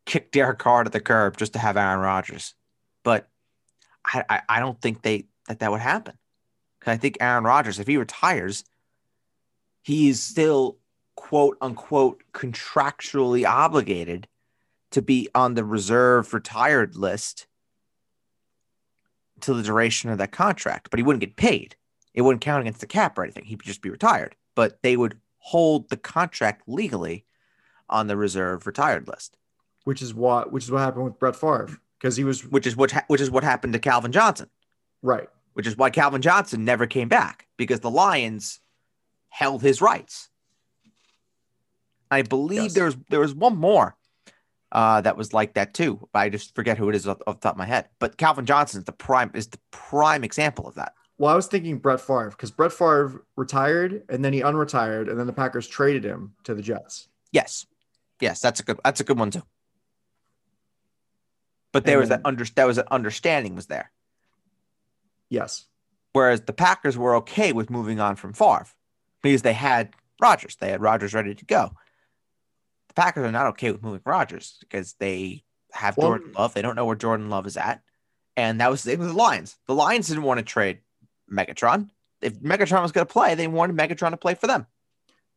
kick 0.08 0.32
Derek 0.32 0.58
Carr 0.58 0.84
to 0.84 0.90
the 0.90 1.00
curb 1.00 1.36
just 1.36 1.52
to 1.52 1.58
have 1.58 1.76
Aaron 1.76 2.00
Rodgers. 2.00 2.54
But 3.04 3.28
I, 4.04 4.24
I, 4.28 4.42
I 4.48 4.60
don't 4.60 4.80
think 4.80 5.02
they 5.02 5.26
that 5.46 5.60
that 5.60 5.70
would 5.70 5.80
happen. 5.80 6.14
Because 6.78 6.92
I 6.92 6.96
think 6.96 7.18
Aaron 7.20 7.44
Rodgers, 7.44 7.78
if 7.78 7.86
he 7.86 7.96
retires, 7.96 8.64
he's 9.82 10.22
still 10.22 10.78
quote 11.14 11.58
unquote 11.60 12.22
contractually 12.32 13.46
obligated 13.46 14.26
to 14.90 15.02
be 15.02 15.28
on 15.34 15.54
the 15.54 15.64
reserve 15.64 16.32
retired 16.32 16.96
list 16.96 17.46
to 19.40 19.52
the 19.52 19.62
duration 19.62 20.10
of 20.10 20.18
that 20.18 20.32
contract, 20.32 20.88
but 20.90 20.98
he 20.98 21.04
wouldn't 21.04 21.20
get 21.20 21.36
paid. 21.36 21.76
It 22.14 22.22
wouldn't 22.22 22.40
count 22.40 22.62
against 22.62 22.80
the 22.80 22.86
cap 22.86 23.18
or 23.18 23.22
anything. 23.22 23.44
He'd 23.44 23.62
just 23.62 23.82
be 23.82 23.90
retired, 23.90 24.34
but 24.56 24.78
they 24.82 24.96
would 24.96 25.20
hold 25.36 25.90
the 25.90 25.96
contract 25.96 26.62
legally 26.66 27.24
on 27.88 28.06
the 28.06 28.16
reserve 28.16 28.66
retired 28.66 29.06
list 29.06 29.36
which 29.88 30.02
is 30.02 30.12
what 30.12 30.52
which 30.52 30.64
is 30.64 30.70
what 30.70 30.80
happened 30.80 31.06
with 31.06 31.18
Brett 31.18 31.34
Favre 31.34 31.70
because 31.98 32.14
he 32.14 32.22
was 32.22 32.44
which 32.44 32.66
is 32.66 32.76
what 32.76 32.90
ha- 32.90 33.06
which 33.06 33.22
is 33.22 33.30
what 33.30 33.42
happened 33.42 33.72
to 33.72 33.78
Calvin 33.78 34.12
Johnson. 34.12 34.50
Right. 35.00 35.30
Which 35.54 35.66
is 35.66 35.78
why 35.78 35.88
Calvin 35.88 36.20
Johnson 36.20 36.66
never 36.66 36.86
came 36.86 37.08
back 37.08 37.46
because 37.56 37.80
the 37.80 37.90
Lions 37.90 38.60
held 39.30 39.62
his 39.62 39.80
rights. 39.80 40.28
I 42.10 42.20
believe 42.20 42.64
yes. 42.64 42.74
there 42.74 42.84
was 42.84 42.98
there 43.08 43.20
was 43.20 43.34
one 43.34 43.56
more 43.56 43.96
uh, 44.70 45.00
that 45.00 45.16
was 45.16 45.32
like 45.32 45.54
that 45.54 45.72
too. 45.72 46.06
But 46.12 46.18
I 46.18 46.28
just 46.28 46.54
forget 46.54 46.76
who 46.76 46.90
it 46.90 46.94
is 46.94 47.08
off, 47.08 47.22
off 47.26 47.40
the 47.40 47.48
top 47.48 47.54
of 47.54 47.58
my 47.58 47.64
head. 47.64 47.88
But 47.98 48.18
Calvin 48.18 48.44
Johnson 48.44 48.80
is 48.80 48.84
the 48.84 48.92
prime 48.92 49.30
is 49.32 49.46
the 49.46 49.58
prime 49.70 50.22
example 50.22 50.68
of 50.68 50.74
that. 50.74 50.92
Well, 51.16 51.32
I 51.32 51.34
was 51.34 51.46
thinking 51.46 51.78
Brett 51.78 52.02
Favre 52.02 52.28
because 52.28 52.50
Brett 52.50 52.72
Favre 52.72 53.24
retired 53.36 54.02
and 54.10 54.22
then 54.22 54.34
he 54.34 54.42
unretired 54.42 55.08
and 55.08 55.18
then 55.18 55.26
the 55.26 55.32
Packers 55.32 55.66
traded 55.66 56.04
him 56.04 56.34
to 56.44 56.54
the 56.54 56.60
Jets. 56.60 57.08
Yes, 57.32 57.64
yes, 58.20 58.42
that's 58.42 58.60
a 58.60 58.62
good 58.62 58.78
that's 58.84 59.00
a 59.00 59.04
good 59.04 59.18
one 59.18 59.30
too. 59.30 59.44
But 61.72 61.84
there 61.84 61.96
and, 61.96 62.02
was 62.02 62.08
that 62.08 62.22
under 62.24 62.44
that 62.44 62.66
was 62.66 62.78
an 62.78 62.86
understanding 62.90 63.54
was 63.54 63.66
there. 63.66 63.90
Yes. 65.28 65.66
Whereas 66.12 66.42
the 66.42 66.52
Packers 66.52 66.96
were 66.96 67.16
okay 67.16 67.52
with 67.52 67.70
moving 67.70 68.00
on 68.00 68.16
from 68.16 68.32
Favre 68.32 68.66
because 69.22 69.42
they 69.42 69.52
had 69.52 69.94
Rodgers. 70.20 70.56
They 70.56 70.70
had 70.70 70.80
Rodgers 70.80 71.14
ready 71.14 71.34
to 71.34 71.44
go. 71.44 71.72
The 72.88 72.94
Packers 72.94 73.26
are 73.26 73.32
not 73.32 73.46
okay 73.48 73.70
with 73.70 73.82
moving 73.82 74.00
Rodgers 74.04 74.56
because 74.60 74.94
they 74.94 75.44
have 75.72 75.96
well, 75.96 76.08
Jordan 76.08 76.32
Love. 76.32 76.54
They 76.54 76.62
don't 76.62 76.76
know 76.76 76.86
where 76.86 76.96
Jordan 76.96 77.30
Love 77.30 77.46
is 77.46 77.56
at. 77.56 77.82
And 78.36 78.60
that 78.60 78.70
was 78.70 78.82
the 78.82 78.92
same 78.92 79.00
with 79.00 79.08
the 79.08 79.14
Lions. 79.14 79.56
The 79.66 79.74
Lions 79.74 80.08
didn't 80.08 80.22
want 80.22 80.38
to 80.38 80.44
trade 80.44 80.78
Megatron. 81.30 81.90
If 82.22 82.40
Megatron 82.40 82.82
was 82.82 82.92
going 82.92 83.06
to 83.06 83.12
play, 83.12 83.34
they 83.34 83.46
wanted 83.46 83.76
Megatron 83.76 84.10
to 84.10 84.16
play 84.16 84.34
for 84.34 84.46
them. 84.46 84.66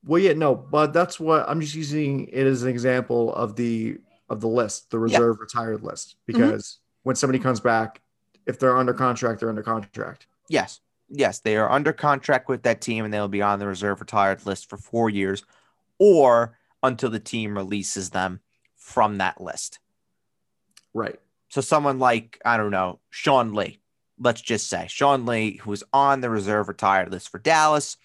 Well, 0.03 0.21
yeah, 0.21 0.33
no, 0.33 0.55
but 0.55 0.93
that's 0.93 1.19
what 1.19 1.47
I'm 1.47 1.61
just 1.61 1.75
using 1.75 2.27
it 2.27 2.47
as 2.47 2.63
an 2.63 2.69
example 2.69 3.33
of 3.33 3.55
the 3.55 3.99
of 4.31 4.39
the 4.39 4.47
list, 4.47 4.89
the 4.89 4.97
reserve 4.97 5.37
yeah. 5.37 5.41
retired 5.41 5.83
list, 5.83 6.15
mm-hmm. 6.15 6.39
because 6.39 6.63
mm-hmm. 6.63 6.99
when 7.03 7.15
somebody 7.15 7.37
comes 7.37 7.59
back, 7.59 8.01
if 8.47 8.57
they're 8.57 8.77
under 8.77 8.93
contract, 8.93 9.41
they're 9.41 9.49
under 9.49 9.61
contract. 9.61 10.25
Yes. 10.47 10.79
Yes, 11.09 11.39
they 11.39 11.57
are 11.57 11.69
under 11.69 11.91
contract 11.91 12.47
with 12.47 12.63
that 12.63 12.79
team 12.79 13.03
and 13.03 13.13
they'll 13.13 13.27
be 13.27 13.41
on 13.41 13.59
the 13.59 13.67
reserve 13.67 13.99
retired 13.99 14.45
list 14.45 14.69
for 14.69 14.77
four 14.77 15.09
years 15.09 15.43
or 15.99 16.57
until 16.81 17.09
the 17.09 17.19
team 17.19 17.57
releases 17.57 18.11
them 18.11 18.39
from 18.77 19.17
that 19.17 19.41
list. 19.41 19.79
Right. 20.93 21.19
So 21.49 21.59
someone 21.59 21.99
like, 21.99 22.41
I 22.45 22.55
don't 22.55 22.71
know, 22.71 22.99
Sean 23.09 23.53
Lee, 23.53 23.81
let's 24.17 24.39
just 24.39 24.69
say 24.69 24.85
Sean 24.87 25.25
Lee, 25.25 25.57
who's 25.57 25.83
on 25.91 26.21
the 26.21 26.29
reserve 26.29 26.69
retired 26.69 27.11
list 27.11 27.27
for 27.27 27.39
Dallas, 27.39 27.97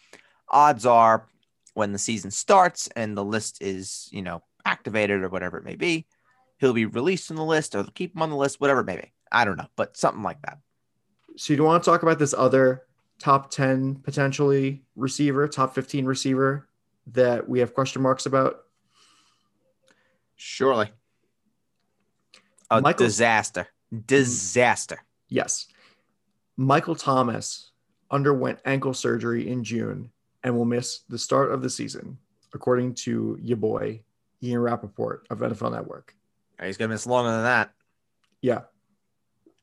odds 0.48 0.84
are 0.84 1.28
when 1.74 1.92
the 1.92 1.98
season 1.98 2.32
starts 2.32 2.88
and 2.96 3.16
the 3.16 3.24
list 3.24 3.62
is, 3.62 4.08
you 4.10 4.22
know, 4.22 4.42
activated 4.66 5.22
or 5.22 5.28
whatever 5.28 5.56
it 5.56 5.64
may 5.64 5.76
be, 5.76 6.06
he'll 6.58 6.72
be 6.72 6.86
released 6.86 7.28
from 7.28 7.36
the 7.36 7.44
list 7.44 7.74
or 7.74 7.82
they'll 7.82 7.92
keep 7.92 8.14
him 8.14 8.22
on 8.22 8.30
the 8.30 8.36
list, 8.36 8.60
whatever 8.60 8.82
maybe. 8.82 9.12
I 9.30 9.44
don't 9.44 9.56
know, 9.56 9.68
but 9.76 9.96
something 9.96 10.22
like 10.22 10.40
that. 10.42 10.58
So 11.36 11.52
you 11.52 11.62
want 11.62 11.82
to 11.82 11.90
talk 11.90 12.02
about 12.02 12.18
this 12.18 12.34
other 12.34 12.84
top 13.18 13.50
10 13.50 13.96
potentially 13.96 14.82
receiver, 14.94 15.48
top 15.48 15.74
15 15.74 16.04
receiver 16.04 16.68
that 17.12 17.48
we 17.48 17.60
have 17.60 17.74
question 17.74 18.02
marks 18.02 18.26
about? 18.26 18.64
Surely. 20.36 20.90
A 22.70 22.80
Michael, 22.80 23.06
disaster. 23.06 23.68
Disaster. 24.06 25.04
Yes. 25.28 25.68
Michael 26.56 26.94
Thomas 26.94 27.70
underwent 28.10 28.58
ankle 28.64 28.94
surgery 28.94 29.48
in 29.48 29.62
June 29.62 30.10
and 30.42 30.56
will 30.56 30.64
miss 30.64 31.00
the 31.08 31.18
start 31.18 31.52
of 31.52 31.62
the 31.62 31.70
season, 31.70 32.18
according 32.54 32.94
to 32.94 33.38
your 33.40 33.56
boy, 33.56 34.00
Ian 34.42 34.60
Rapoport 34.60 35.26
of 35.30 35.38
NFL 35.38 35.72
Network. 35.72 36.15
He's 36.62 36.76
going 36.76 36.88
to 36.88 36.94
miss 36.94 37.06
longer 37.06 37.30
than 37.30 37.42
that. 37.42 37.72
Yeah. 38.40 38.62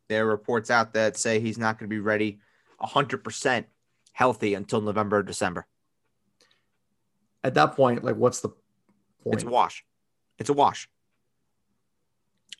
There 0.10 0.26
are 0.26 0.30
reports 0.30 0.70
out 0.70 0.94
that 0.94 1.18
say 1.18 1.40
he's 1.40 1.58
not 1.58 1.80
going 1.80 1.90
to 1.90 1.94
be 1.94 2.00
ready 2.00 2.40
100% 2.82 3.66
healthy 4.12 4.54
until 4.54 4.82
November 4.82 5.18
or 5.18 5.24
December. 5.24 5.66
at 7.44 7.54
that 7.56 7.76
point, 7.76 8.04
like, 8.04 8.16
what's 8.16 8.40
the 8.40 8.50
point? 8.50 9.36
It's 9.36 9.44
a 9.44 9.48
wash. 9.48 9.84
It's 10.40 10.50
a 10.50 10.54
wash. 10.54 10.90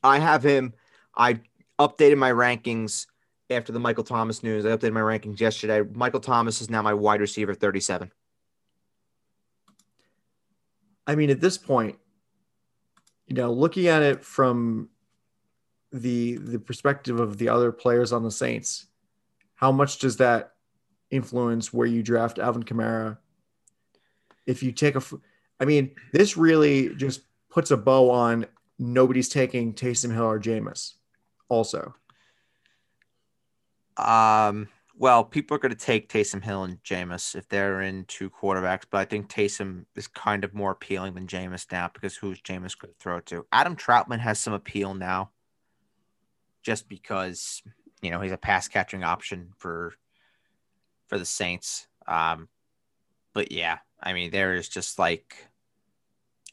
I 0.04 0.20
have 0.20 0.44
him. 0.44 0.74
I 1.16 1.40
updated 1.80 2.18
my 2.18 2.32
rankings 2.32 3.08
after 3.50 3.72
the 3.72 3.80
Michael 3.80 4.04
Thomas 4.04 4.44
news. 4.44 4.66
I 4.66 4.70
updated 4.70 4.94
my 4.94 5.00
rankings 5.02 5.40
yesterday. 5.40 5.82
Michael 5.94 6.20
Thomas 6.20 6.62
is 6.62 6.70
now 6.70 6.82
my 6.82 6.94
wide 6.94 7.22
receiver 7.22 7.54
37. 7.54 8.12
I 11.06 11.16
mean, 11.16 11.30
at 11.30 11.42
this 11.42 11.58
point, 11.58 11.98
you 13.28 13.36
know, 13.36 13.52
looking 13.52 13.88
at 13.88 14.02
it 14.02 14.24
from 14.24 14.90
the 15.92 16.38
the 16.38 16.60
perspective 16.60 17.20
of 17.20 17.38
the 17.38 17.50
other 17.50 17.72
players 17.72 18.12
on 18.12 18.24
the 18.24 18.32
Saints, 18.32 18.88
how 19.56 19.72
much 19.72 20.00
does 20.00 20.18
that 20.18 20.54
influence 21.12 21.72
where 21.72 21.88
you 21.88 22.04
draft 22.04 22.40
Alvin 22.40 22.64
Kamara? 22.64 23.18
If 24.46 24.64
you 24.64 24.72
take 24.72 24.96
a, 24.96 25.04
I 25.60 25.66
mean, 25.66 25.92
this 26.12 26.36
really 26.36 26.96
just 26.96 27.22
puts 27.50 27.72
a 27.72 27.78
bow 27.78 28.10
on 28.10 28.46
nobody's 28.80 29.30
taking 29.30 29.74
Taysom 29.74 30.12
Hill 30.12 30.24
or 30.24 30.40
Jameis. 30.40 30.94
Also, 31.50 31.94
Um, 33.96 34.68
well, 35.04 35.26
people 35.26 35.54
are 35.54 35.60
going 35.60 35.70
to 35.70 35.78
take 35.78 36.08
Taysom 36.08 36.42
Hill 36.42 36.64
and 36.64 36.82
Jameis 36.82 37.36
if 37.36 37.50
they're 37.50 37.82
in 37.82 38.06
two 38.06 38.30
quarterbacks, 38.30 38.84
but 38.90 39.00
I 39.00 39.04
think 39.04 39.28
Taysom 39.28 39.84
is 39.98 40.08
kind 40.08 40.46
of 40.46 40.54
more 40.54 40.72
appealing 40.72 41.14
than 41.14 41.28
Jameis 41.28 41.70
now 41.74 41.90
because 41.94 42.16
who's 42.16 42.40
Jameis 42.40 42.80
going 42.80 42.94
to 42.94 43.00
throw 43.02 43.20
to? 43.20 43.46
Adam 43.52 43.76
Trautman 43.76 44.20
has 44.20 44.40
some 44.40 44.54
appeal 44.54 44.94
now, 44.94 45.32
just 46.62 46.88
because 46.88 47.62
you 48.02 48.12
know 48.12 48.22
he's 48.22 48.32
a 48.32 48.38
pass 48.38 48.70
catching 48.70 49.04
option 49.04 49.50
for 49.58 49.94
for 51.08 51.20
the 51.20 51.26
Saints. 51.26 51.86
Um, 52.08 52.48
but 53.34 53.52
yeah, 53.52 53.80
I 54.02 54.14
mean 54.14 54.32
there 54.32 54.56
is 54.56 54.70
just 54.70 54.98
like 55.00 55.36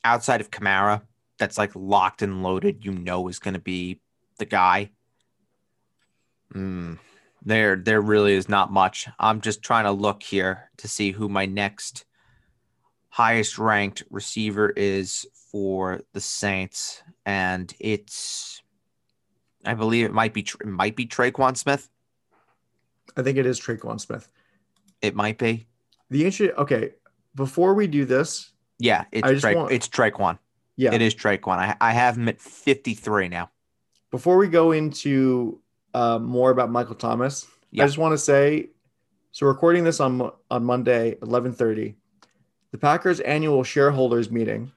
outside 0.02 0.40
of 0.40 0.50
Kamara, 0.50 1.02
that's 1.38 1.56
like 1.56 1.70
locked 1.76 2.20
and 2.20 2.42
loaded. 2.42 2.84
You 2.84 2.90
know 2.90 3.28
is 3.28 3.38
going 3.38 3.54
to 3.54 3.60
be 3.60 4.00
the 4.38 4.44
guy. 4.44 4.90
Hmm 6.50 6.94
there 7.42 7.76
there 7.76 8.00
really 8.00 8.34
is 8.34 8.48
not 8.48 8.72
much. 8.72 9.08
I'm 9.18 9.40
just 9.40 9.62
trying 9.62 9.84
to 9.84 9.92
look 9.92 10.22
here 10.22 10.70
to 10.78 10.88
see 10.88 11.12
who 11.12 11.28
my 11.28 11.46
next 11.46 12.04
highest 13.08 13.58
ranked 13.58 14.02
receiver 14.10 14.70
is 14.70 15.26
for 15.50 16.00
the 16.12 16.20
Saints, 16.20 17.02
and 17.26 17.72
it's 17.80 18.62
I 19.64 19.74
believe 19.74 20.04
it 20.06 20.12
might 20.12 20.34
be 20.34 20.40
it 20.42 20.66
might 20.66 20.96
be 20.96 21.06
Tre'Quan 21.06 21.56
Smith. 21.56 21.88
I 23.16 23.22
think 23.22 23.38
it 23.38 23.46
is 23.46 23.60
Tre'Quan 23.60 24.00
Smith. 24.00 24.28
It 25.02 25.14
might 25.16 25.38
be. 25.38 25.66
The 26.10 26.24
issue. 26.26 26.52
Okay, 26.58 26.90
before 27.34 27.74
we 27.74 27.86
do 27.86 28.04
this, 28.04 28.52
Yeah, 28.78 29.04
it's 29.12 29.40
Tra- 29.40 29.54
want- 29.54 29.72
it's 29.72 29.88
Tre'Quan. 29.88 30.38
yeah, 30.76 30.92
It 30.94 31.02
is 31.02 31.14
Tre'Quan. 31.14 31.56
I, 31.58 31.76
I 31.80 31.92
have 31.92 32.16
him 32.16 32.28
at 32.28 32.40
53 32.40 33.28
now. 33.28 33.50
before 34.10 34.36
we 34.36 34.48
go 34.48 34.72
into 34.72 35.60
uh, 35.94 36.18
more 36.18 36.50
about 36.50 36.70
Michael 36.70 36.94
Thomas, 36.94 37.46
Yeah. 37.70 37.84
I 37.84 37.86
just 37.86 37.98
want 37.98 38.12
to 38.12 38.18
say, 38.18 38.70
so 39.32 39.46
recording 39.46 39.84
this 39.84 40.00
on 40.00 40.30
on 40.50 40.64
Monday, 40.64 41.16
eleven 41.22 41.52
thirty, 41.52 41.96
the 42.72 42.78
Packers 42.78 43.20
annual 43.20 43.62
shareholders 43.64 44.30
meeting, 44.30 44.72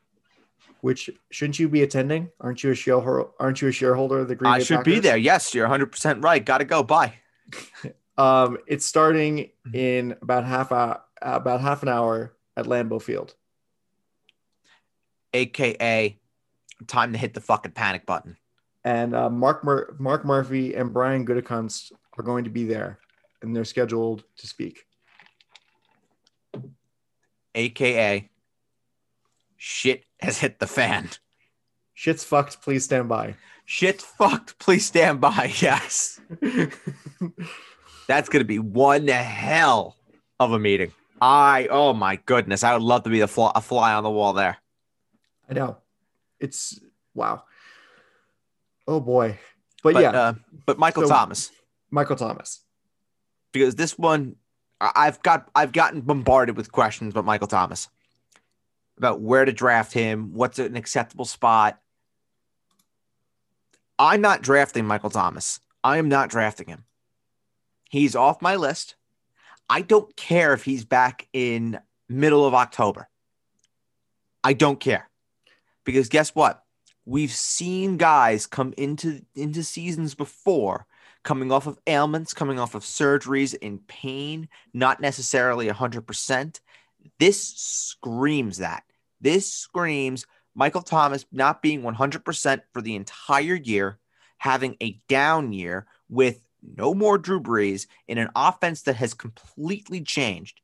which 0.82 1.10
shouldn't 1.32 1.60
you 1.60 1.70
be 1.70 1.82
attending? 1.84 2.30
Aren't 2.40 2.64
you 2.64 2.72
a 2.72 2.76
shareholder? 2.76 3.30
Aren't 3.40 3.62
you 3.62 3.68
a 3.68 3.72
shareholder 3.72 4.20
of 4.20 4.28
the 4.28 4.36
Green 4.36 4.52
I 4.54 4.58
Bay 4.60 4.64
should 4.64 4.84
be 4.84 5.00
there. 5.00 5.18
Yes, 5.18 5.54
you're 5.54 5.68
100% 5.68 6.24
right. 6.24 6.44
Got 6.44 6.60
to 6.60 6.66
go. 6.66 6.84
Bye. 6.84 7.16
Um, 8.16 8.60
it's 8.68 8.86
starting 8.86 9.50
Mm-hmm. 9.68 9.76
in 9.76 10.16
about 10.22 10.46
half 10.46 10.72
a, 10.72 11.02
about 11.20 11.62
half 11.62 11.82
an 11.82 11.90
hour 11.90 12.36
at 12.56 12.66
Lambeau 12.68 13.02
Field. 13.02 13.34
AKA 15.34 16.20
time 16.86 17.12
to 17.14 17.18
hit 17.18 17.34
the 17.34 17.42
fucking 17.42 17.72
panic 17.72 18.06
button. 18.06 18.38
And 18.84 19.16
uh, 19.16 19.30
Mark 19.30 19.64
Mur- 19.64 19.96
Mark 20.00 20.26
Murphy 20.26 20.76
and 20.76 20.94
Brian 20.94 21.26
Gutekunst 21.26 21.92
are 22.18 22.24
going 22.24 22.44
to 22.44 22.50
be 22.50 22.66
there, 22.66 23.00
and 23.42 23.56
they're 23.56 23.66
scheduled 23.66 24.24
to 24.38 24.48
speak. 24.48 24.86
AKA 27.56 28.30
shit 29.58 30.04
has 30.20 30.40
hit 30.40 30.60
the 30.60 30.68
fan. 30.68 31.10
Shit's 31.94 32.24
fucked. 32.24 32.62
Please 32.62 32.84
stand 32.84 33.08
by. 33.08 33.36
Shit's 33.66 34.04
fucked. 34.04 34.60
Please 34.60 34.86
stand 34.86 35.22
by. 35.22 35.54
Yes. 35.62 36.20
That's 38.08 38.28
going 38.28 38.42
to 38.42 38.46
be 38.46 38.60
one 38.60 39.08
hell 39.08 39.96
of 40.40 40.52
a 40.52 40.60
meeting. 40.60 40.92
I, 41.22 41.68
oh 41.72 41.94
my 41.94 42.18
goodness. 42.18 42.64
I 42.64 42.74
would 42.74 42.82
love 42.82 43.04
to 43.04 43.10
be 43.10 43.22
the 43.22 43.30
fly, 43.30 43.54
a 43.56 43.62
fly 43.62 43.94
on 43.94 44.04
the 44.04 44.10
wall 44.10 44.34
there. 44.34 44.58
I 45.50 45.54
know. 45.54 45.78
It's 46.40 46.82
wow. 47.14 47.44
Oh 48.88 49.00
boy. 49.00 49.40
But, 49.84 49.94
But, 49.96 50.02
yeah, 50.02 50.10
uh, 50.12 50.34
but 50.66 50.78
Michael 50.80 51.04
So- 51.04 51.10
Thomas, 51.10 51.52
Michael 51.92 52.16
Thomas. 52.16 52.62
because 53.52 53.76
this 53.76 53.98
one, 53.98 54.36
I've 54.80 55.22
got, 55.24 55.50
I've 55.56 55.72
gotten 55.74 56.02
bombarded 56.02 56.56
with 56.58 56.72
questions 56.72 57.14
about 57.14 57.26
Michael 57.26 57.48
Thomas, 57.48 57.90
about 58.98 59.20
where 59.22 59.44
to 59.46 59.52
draft 59.52 59.94
him, 59.94 60.34
what's 60.34 60.60
an 60.60 60.76
acceptable 60.76 61.26
spot. 61.26 61.80
I'm 64.00 64.22
not 64.22 64.42
drafting 64.42 64.86
Michael 64.86 65.10
Thomas. 65.10 65.60
I 65.84 65.98
am 65.98 66.10
not 66.10 66.30
drafting 66.30 66.68
him. 66.68 66.86
He's 67.90 68.16
off 68.16 68.42
my 68.42 68.56
list. 68.56 68.96
I 69.70 69.82
don't 69.82 70.16
care 70.16 70.54
if 70.54 70.64
he's 70.64 70.84
back 70.86 71.28
in 71.32 71.80
middle 72.10 72.46
of 72.46 72.54
October. 72.54 73.08
I 74.44 74.54
don't 74.54 74.80
care. 74.80 75.10
Because 75.86 76.10
guess 76.10 76.34
what? 76.34 76.63
We've 77.06 77.32
seen 77.32 77.98
guys 77.98 78.48
come 78.48 78.74
into 78.78 79.26
into 79.36 79.64
seasons 79.64 80.16
before 80.16 80.88
coming 81.24 81.52
off 81.52 81.68
of 81.68 81.80
ailments, 81.88 82.34
coming 82.34 82.60
off 82.60 82.76
of 82.76 82.84
surgeries 82.84 83.54
in 83.56 83.80
pain, 83.80 84.48
not 84.74 85.00
necessarily 85.00 85.68
100%. 85.68 86.60
This 87.20 87.42
screams 87.42 88.58
that. 88.58 88.84
This 89.22 89.52
screams 89.52 90.26
Michael 90.56 90.82
Thomas 90.82 91.26
not 91.32 91.62
being 91.62 91.82
100% 91.82 92.62
for 92.74 92.82
the 92.82 92.96
entire 92.96 93.56
year, 93.56 94.00
having 94.38 94.76
a 94.82 95.00
down 95.08 95.54
year 95.54 95.88
with 96.10 96.42
no 96.62 96.94
more 96.94 97.18
Drew 97.18 97.42
Brees 97.42 97.88
in 98.08 98.18
an 98.18 98.30
offense 98.36 98.84
that 98.84 98.96
has 98.98 99.14
completely 99.14 100.02
changed, 100.02 100.62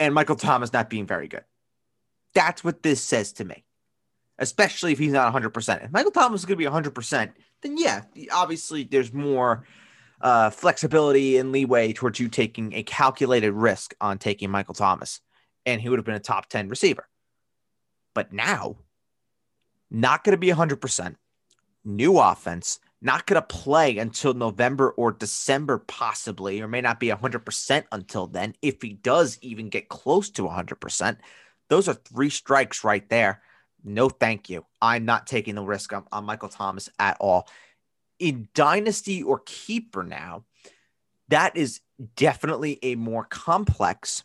and 0.00 0.14
Michael 0.14 0.36
Thomas 0.36 0.72
not 0.72 0.90
being 0.90 1.06
very 1.06 1.28
good. 1.28 1.44
That's 2.34 2.64
what 2.64 2.82
this 2.82 3.02
says 3.02 3.32
to 3.34 3.44
me, 3.44 3.64
especially 4.38 4.92
if 4.92 4.98
he's 4.98 5.12
not 5.12 5.32
100%. 5.32 5.84
If 5.84 5.92
Michael 5.92 6.10
Thomas 6.10 6.40
is 6.40 6.44
going 6.46 6.58
to 6.58 6.64
be 6.64 6.70
100%, 6.70 7.32
then 7.62 7.78
yeah, 7.78 8.02
obviously 8.32 8.84
there's 8.84 9.12
more 9.12 9.64
uh, 10.20 10.50
flexibility 10.50 11.36
and 11.36 11.52
leeway 11.52 11.92
towards 11.92 12.18
you 12.18 12.28
taking 12.28 12.72
a 12.72 12.82
calculated 12.82 13.52
risk 13.52 13.94
on 14.00 14.18
taking 14.18 14.50
Michael 14.50 14.74
Thomas, 14.74 15.20
and 15.66 15.80
he 15.80 15.88
would 15.88 15.98
have 15.98 16.06
been 16.06 16.14
a 16.14 16.20
top 16.20 16.48
10 16.48 16.68
receiver. 16.68 17.08
But 18.14 18.32
now, 18.32 18.76
not 19.90 20.24
going 20.24 20.32
to 20.32 20.38
be 20.38 20.48
100%, 20.48 21.16
new 21.84 22.18
offense, 22.18 22.80
not 23.02 23.26
going 23.26 23.40
to 23.40 23.46
play 23.46 23.98
until 23.98 24.32
November 24.32 24.90
or 24.90 25.12
December, 25.12 25.78
possibly, 25.78 26.60
or 26.60 26.68
may 26.68 26.80
not 26.80 26.98
be 26.98 27.08
100% 27.08 27.84
until 27.92 28.26
then. 28.26 28.54
If 28.62 28.80
he 28.80 28.94
does 28.94 29.38
even 29.42 29.68
get 29.68 29.90
close 29.90 30.30
to 30.30 30.42
100%, 30.42 31.18
those 31.68 31.86
are 31.86 31.94
three 31.94 32.30
strikes 32.30 32.82
right 32.82 33.06
there. 33.10 33.42
No, 33.84 34.08
thank 34.08 34.48
you. 34.48 34.64
I'm 34.80 35.04
not 35.04 35.26
taking 35.26 35.54
the 35.54 35.62
risk 35.62 35.92
on, 35.92 36.04
on 36.10 36.24
Michael 36.24 36.48
Thomas 36.48 36.88
at 36.98 37.18
all. 37.20 37.46
In 38.18 38.48
Dynasty 38.54 39.22
or 39.22 39.42
Keeper 39.44 40.02
now, 40.02 40.44
that 41.28 41.56
is 41.56 41.80
definitely 42.16 42.78
a 42.82 42.94
more 42.94 43.24
complex 43.24 44.24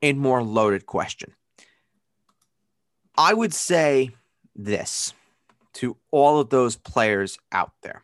and 0.00 0.18
more 0.18 0.42
loaded 0.42 0.86
question. 0.86 1.34
I 3.18 3.34
would 3.34 3.52
say 3.52 4.10
this 4.54 5.12
to 5.74 5.96
all 6.10 6.40
of 6.40 6.50
those 6.50 6.76
players 6.76 7.38
out 7.52 7.72
there. 7.82 8.02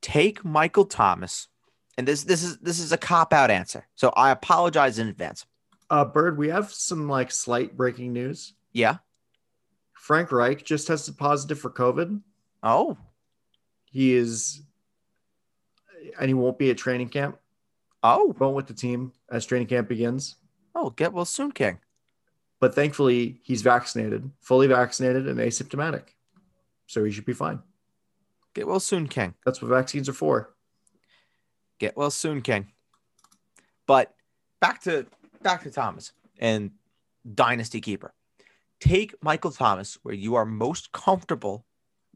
Take 0.00 0.44
Michael 0.44 0.84
Thomas, 0.84 1.48
and 1.98 2.06
this 2.06 2.24
this 2.24 2.42
is 2.42 2.58
this 2.58 2.78
is 2.78 2.92
a 2.92 2.96
cop 2.96 3.32
out 3.32 3.50
answer. 3.50 3.86
So 3.96 4.10
I 4.16 4.30
apologize 4.30 4.98
in 4.98 5.08
advance. 5.08 5.46
Uh, 5.88 6.04
Bird, 6.04 6.36
we 6.36 6.48
have 6.48 6.72
some 6.72 7.08
like 7.08 7.30
slight 7.30 7.76
breaking 7.76 8.12
news. 8.12 8.54
Yeah. 8.72 8.98
Frank 9.92 10.32
Reich 10.32 10.64
just 10.64 10.86
tested 10.86 11.16
positive 11.16 11.58
for 11.58 11.70
COVID. 11.70 12.20
Oh. 12.62 12.96
He 13.84 14.14
is, 14.14 14.62
and 16.20 16.28
he 16.28 16.34
won't 16.34 16.58
be 16.58 16.70
at 16.70 16.78
training 16.78 17.08
camp. 17.08 17.38
Oh. 18.02 18.34
Won't 18.38 18.56
with 18.56 18.66
the 18.66 18.74
team 18.74 19.12
as 19.30 19.46
training 19.46 19.68
camp 19.68 19.88
begins. 19.88 20.36
Oh. 20.74 20.90
Get 20.90 21.12
well 21.12 21.24
soon, 21.24 21.52
King. 21.52 21.78
But 22.58 22.74
thankfully, 22.74 23.40
he's 23.42 23.62
vaccinated, 23.62 24.30
fully 24.40 24.66
vaccinated, 24.66 25.28
and 25.28 25.38
asymptomatic, 25.38 26.04
so 26.86 27.04
he 27.04 27.12
should 27.12 27.26
be 27.26 27.34
fine. 27.34 27.60
Get 28.54 28.66
well 28.66 28.80
soon, 28.80 29.08
King. 29.08 29.34
That's 29.44 29.60
what 29.60 29.68
vaccines 29.68 30.08
are 30.08 30.14
for. 30.14 30.54
Get 31.78 31.96
well 31.96 32.10
soon, 32.10 32.40
King. 32.40 32.68
But 33.86 34.14
back 34.60 34.80
to 34.84 35.06
to 35.46 35.70
Thomas 35.70 36.12
and 36.38 36.72
Dynasty 37.34 37.80
Keeper. 37.80 38.12
Take 38.80 39.14
Michael 39.22 39.52
Thomas 39.52 39.98
where 40.02 40.14
you 40.14 40.34
are 40.34 40.44
most 40.44 40.92
comfortable 40.92 41.64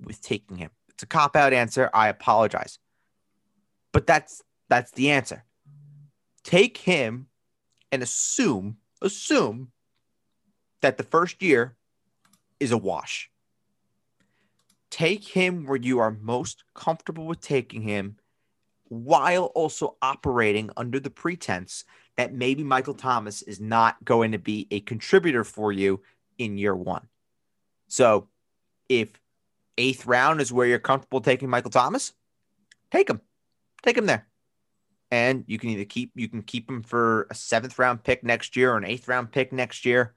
with 0.02 0.20
taking 0.20 0.56
him. 0.56 0.70
It's 0.88 1.02
a 1.04 1.06
cop 1.06 1.36
out 1.36 1.52
answer. 1.52 1.90
I 1.94 2.08
apologize. 2.08 2.78
But 3.92 4.06
that's 4.06 4.42
that's 4.68 4.90
the 4.92 5.10
answer. 5.10 5.44
Take 6.42 6.78
him 6.78 7.28
and 7.92 8.02
assume 8.02 8.78
assume 9.00 9.70
that 10.82 10.96
the 10.96 11.04
first 11.04 11.42
year 11.42 11.76
is 12.58 12.72
a 12.72 12.78
wash. 12.78 13.30
Take 14.90 15.28
him 15.28 15.66
where 15.66 15.78
you 15.78 16.00
are 16.00 16.10
most 16.10 16.64
comfortable 16.74 17.26
with 17.26 17.40
taking 17.40 17.82
him 17.82 18.16
while 18.88 19.44
also 19.54 19.96
operating 20.02 20.68
under 20.76 20.98
the 20.98 21.10
pretense 21.10 21.84
that 22.16 22.34
maybe 22.34 22.62
Michael 22.62 22.94
Thomas 22.94 23.42
is 23.42 23.60
not 23.60 24.04
going 24.04 24.32
to 24.32 24.38
be 24.38 24.66
a 24.70 24.80
contributor 24.80 25.44
for 25.44 25.72
you 25.72 26.00
in 26.38 26.58
year 26.58 26.74
one. 26.74 27.08
So 27.88 28.28
if 28.88 29.08
eighth 29.78 30.06
round 30.06 30.40
is 30.40 30.52
where 30.52 30.66
you're 30.66 30.78
comfortable 30.78 31.20
taking 31.20 31.48
Michael 31.48 31.70
Thomas, 31.70 32.12
take 32.90 33.08
him. 33.08 33.20
Take 33.82 33.96
him 33.96 34.06
there. 34.06 34.26
And 35.10 35.44
you 35.46 35.58
can 35.58 35.70
either 35.70 35.84
keep 35.84 36.12
you 36.14 36.28
can 36.28 36.42
keep 36.42 36.68
him 36.68 36.82
for 36.82 37.26
a 37.30 37.34
seventh 37.34 37.78
round 37.78 38.04
pick 38.04 38.22
next 38.22 38.56
year 38.56 38.72
or 38.72 38.76
an 38.76 38.84
eighth 38.84 39.08
round 39.08 39.32
pick 39.32 39.52
next 39.52 39.84
year. 39.84 40.14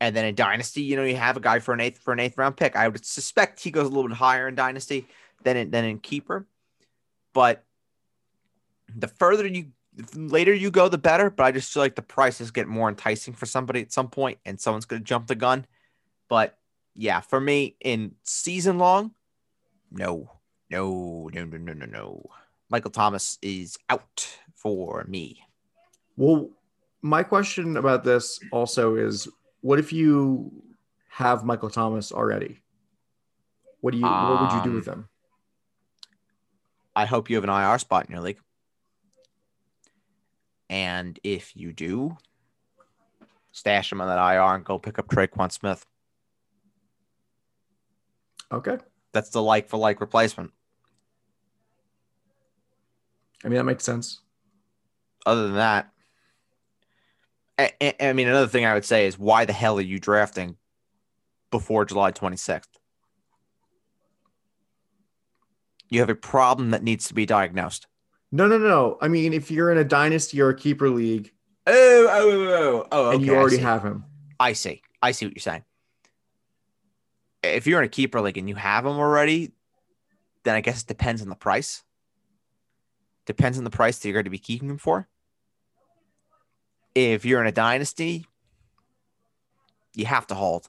And 0.00 0.14
then 0.14 0.26
in 0.26 0.34
Dynasty, 0.34 0.82
you 0.82 0.96
know, 0.96 1.04
you 1.04 1.16
have 1.16 1.38
a 1.38 1.40
guy 1.40 1.60
for 1.60 1.72
an 1.72 1.80
eighth 1.80 1.98
for 1.98 2.12
an 2.12 2.20
eighth 2.20 2.36
round 2.36 2.56
pick. 2.56 2.76
I 2.76 2.88
would 2.88 3.06
suspect 3.06 3.60
he 3.60 3.70
goes 3.70 3.86
a 3.86 3.88
little 3.88 4.08
bit 4.08 4.16
higher 4.16 4.48
in 4.48 4.54
Dynasty 4.54 5.06
than 5.44 5.56
in, 5.56 5.70
than 5.70 5.84
in 5.84 5.98
Keeper. 5.98 6.46
But 7.32 7.64
the 8.94 9.08
further 9.08 9.46
you 9.46 9.68
later 10.14 10.54
you 10.54 10.70
go, 10.70 10.88
the 10.88 10.98
better. 10.98 11.30
But 11.30 11.44
I 11.44 11.52
just 11.52 11.72
feel 11.72 11.82
like 11.82 11.94
the 11.96 12.02
prices 12.02 12.50
get 12.50 12.68
more 12.68 12.88
enticing 12.88 13.34
for 13.34 13.46
somebody 13.46 13.80
at 13.80 13.92
some 13.92 14.08
point, 14.08 14.38
and 14.44 14.60
someone's 14.60 14.84
going 14.84 15.00
to 15.02 15.06
jump 15.06 15.26
the 15.26 15.34
gun. 15.34 15.66
But 16.28 16.58
yeah, 16.94 17.20
for 17.20 17.40
me 17.40 17.76
in 17.80 18.14
season 18.22 18.78
long, 18.78 19.12
no, 19.90 20.30
no, 20.70 21.30
no, 21.32 21.44
no, 21.44 21.56
no, 21.58 21.72
no, 21.72 21.86
no. 21.86 22.30
Michael 22.68 22.90
Thomas 22.90 23.38
is 23.42 23.78
out 23.88 24.28
for 24.54 25.04
me. 25.08 25.42
Well, 26.16 26.50
my 27.02 27.22
question 27.22 27.76
about 27.76 28.02
this 28.02 28.40
also 28.50 28.96
is 28.96 29.28
what 29.60 29.78
if 29.78 29.92
you 29.92 30.50
have 31.10 31.44
Michael 31.44 31.70
Thomas 31.70 32.10
already? 32.10 32.60
What 33.80 33.92
do 33.92 33.98
you 33.98 34.04
what 34.04 34.40
would 34.40 34.52
you 34.52 34.62
do 34.64 34.70
Um, 34.70 34.74
with 34.74 34.86
him? 34.86 35.08
I 36.96 37.04
hope 37.04 37.30
you 37.30 37.36
have 37.36 37.44
an 37.44 37.50
IR 37.50 37.78
spot 37.78 38.06
in 38.06 38.12
your 38.12 38.22
league. 38.22 38.40
And 40.68 41.18
if 41.22 41.56
you 41.56 41.72
do, 41.72 42.16
stash 43.52 43.92
him 43.92 44.00
on 44.00 44.08
that 44.08 44.18
IR 44.18 44.54
and 44.56 44.64
go 44.64 44.78
pick 44.78 44.98
up 44.98 45.08
Tre'Quan 45.08 45.52
Smith. 45.52 45.86
Okay. 48.50 48.78
That's 49.12 49.30
the 49.30 49.42
like 49.42 49.68
for 49.68 49.76
like 49.76 50.00
replacement. 50.00 50.52
I 53.44 53.48
mean 53.48 53.56
that 53.56 53.64
makes 53.64 53.84
sense. 53.84 54.20
Other 55.24 55.44
than 55.44 55.54
that, 55.56 55.90
I, 57.58 57.72
I- 57.80 57.94
I 58.00 58.12
mean, 58.12 58.28
another 58.28 58.46
thing 58.46 58.64
I 58.64 58.74
would 58.74 58.84
say 58.84 59.06
is 59.06 59.18
why 59.18 59.44
the 59.44 59.52
hell 59.52 59.78
are 59.78 59.82
you 59.82 59.98
drafting 59.98 60.56
before 61.50 61.84
July 61.84 62.12
26th? 62.12 62.66
You 65.88 66.00
have 66.00 66.10
a 66.10 66.14
problem 66.16 66.70
that 66.70 66.82
needs 66.82 67.06
to 67.08 67.14
be 67.14 67.26
diagnosed. 67.26 67.86
No, 68.32 68.46
no, 68.46 68.58
no. 68.58 68.98
I 69.00 69.08
mean, 69.08 69.32
if 69.32 69.50
you're 69.50 69.70
in 69.70 69.78
a 69.78 69.84
dynasty 69.84 70.40
or 70.40 70.50
a 70.50 70.56
keeper 70.56 70.90
league 70.90 71.32
Oh, 71.66 72.08
oh, 72.08 72.30
oh, 72.30 72.78
oh, 72.78 72.86
oh 72.92 73.10
and 73.10 73.24
you 73.24 73.34
already 73.34 73.58
have 73.58 73.82
him, 73.82 74.04
I 74.38 74.52
see. 74.52 74.82
I 75.02 75.10
see 75.10 75.26
what 75.26 75.34
you're 75.34 75.40
saying. 75.40 75.64
If 77.42 77.66
you're 77.66 77.80
in 77.80 77.86
a 77.86 77.88
keeper 77.88 78.20
league 78.20 78.38
and 78.38 78.48
you 78.48 78.54
have 78.54 78.84
them 78.84 78.98
already, 78.98 79.52
then 80.44 80.54
I 80.54 80.60
guess 80.60 80.82
it 80.82 80.86
depends 80.88 81.22
on 81.22 81.28
the 81.28 81.34
price. 81.34 81.82
Depends 83.26 83.58
on 83.58 83.64
the 83.64 83.70
price 83.70 83.98
that 83.98 84.08
you're 84.08 84.14
going 84.14 84.24
to 84.24 84.30
be 84.30 84.38
keeping 84.38 84.68
them 84.68 84.78
for. 84.78 85.08
If 86.94 87.24
you're 87.24 87.40
in 87.40 87.48
a 87.48 87.52
dynasty, 87.52 88.26
you 89.94 90.06
have 90.06 90.28
to 90.28 90.36
hold. 90.36 90.68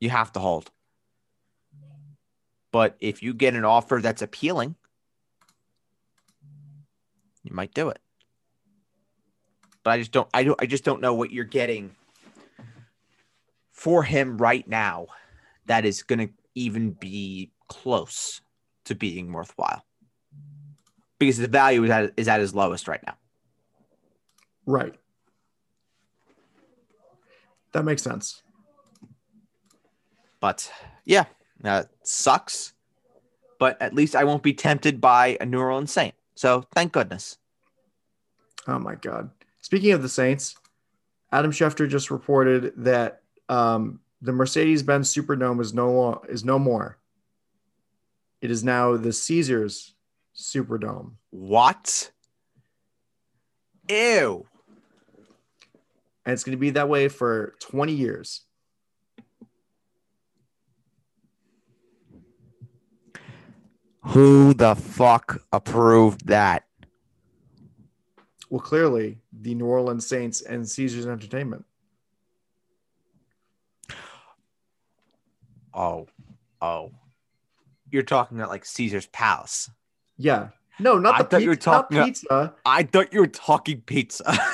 You 0.00 0.10
have 0.10 0.32
to 0.32 0.40
hold. 0.40 0.70
But 2.72 2.96
if 3.00 3.22
you 3.22 3.32
get 3.32 3.54
an 3.54 3.64
offer 3.64 4.00
that's 4.02 4.22
appealing, 4.22 4.76
you 7.42 7.54
might 7.54 7.74
do 7.74 7.88
it. 7.88 8.00
But 9.84 9.90
I 9.92 9.98
just 9.98 10.12
don't 10.12 10.28
I 10.32 10.44
don't 10.44 10.60
I 10.62 10.66
just 10.66 10.84
don't 10.84 11.00
know 11.00 11.14
what 11.14 11.32
you're 11.32 11.44
getting 11.44 11.94
for 13.72 14.02
him 14.02 14.38
right 14.38 14.66
now 14.68 15.08
that 15.66 15.84
is 15.84 16.02
going 16.02 16.18
to 16.18 16.28
even 16.54 16.90
be 16.92 17.50
close 17.68 18.40
to 18.84 18.94
being 18.94 19.32
worthwhile. 19.32 19.84
Because 21.18 21.38
the 21.38 21.48
value 21.48 21.82
is 21.84 21.90
at, 21.90 22.12
is 22.16 22.28
at 22.28 22.40
his 22.40 22.54
lowest 22.54 22.88
right 22.88 23.02
now. 23.06 23.14
right? 24.66 24.94
That 27.72 27.84
makes 27.84 28.02
sense. 28.02 28.42
But 30.40 30.70
yeah, 31.04 31.24
that 31.60 31.90
sucks. 32.02 32.72
But 33.58 33.80
at 33.80 33.94
least 33.94 34.16
I 34.16 34.24
won't 34.24 34.42
be 34.42 34.52
tempted 34.52 35.00
by 35.00 35.36
a 35.40 35.46
New 35.46 35.60
Orleans 35.60 35.92
Saint. 35.92 36.14
So 36.34 36.66
thank 36.74 36.92
goodness. 36.92 37.38
Oh 38.66 38.78
my 38.78 38.94
god. 38.94 39.30
Speaking 39.60 39.92
of 39.92 40.02
the 40.02 40.08
Saints, 40.08 40.56
Adam 41.30 41.52
Schefter 41.52 41.88
just 41.88 42.10
reported 42.10 42.72
that 42.76 43.22
um, 43.48 44.00
the 44.20 44.32
Mercedes-Benz 44.32 45.12
Superdome 45.12 45.60
is 45.60 45.72
no 45.72 45.92
lo- 45.92 46.22
is 46.28 46.44
no 46.44 46.58
more. 46.58 46.98
It 48.40 48.50
is 48.50 48.64
now 48.64 48.96
the 48.96 49.12
Caesars 49.12 49.94
Superdome. 50.36 51.12
What? 51.30 52.10
Ew. 53.88 54.46
And 56.24 56.32
it's 56.32 56.44
going 56.44 56.56
to 56.56 56.60
be 56.60 56.70
that 56.70 56.88
way 56.88 57.08
for 57.08 57.54
20 57.60 57.92
years. 57.92 58.42
Who 64.06 64.52
the 64.54 64.74
fuck 64.74 65.42
approved 65.52 66.26
that? 66.26 66.64
Well, 68.50 68.60
clearly, 68.60 69.18
the 69.32 69.54
New 69.54 69.66
Orleans 69.66 70.06
Saints 70.06 70.42
and 70.42 70.68
Caesars 70.68 71.06
Entertainment. 71.06 71.64
Oh, 75.74 76.06
oh. 76.60 76.90
You're 77.90 78.02
talking 78.02 78.38
about 78.38 78.50
like 78.50 78.64
Caesar's 78.64 79.06
Palace. 79.06 79.70
Yeah. 80.18 80.48
No, 80.78 80.98
not 80.98 81.14
I 81.14 81.18
the 81.22 81.28
thought 81.28 81.42
you 81.42 81.48
were 81.50 81.54
pizza. 81.56 81.70
Not 81.70 81.76
talking 81.82 81.96
about- 81.98 82.06
pizza. 82.06 82.54
I 82.66 82.82
thought 82.82 83.12
you 83.12 83.20
were 83.20 83.26
talking 83.26 83.80
pizza. 83.82 84.38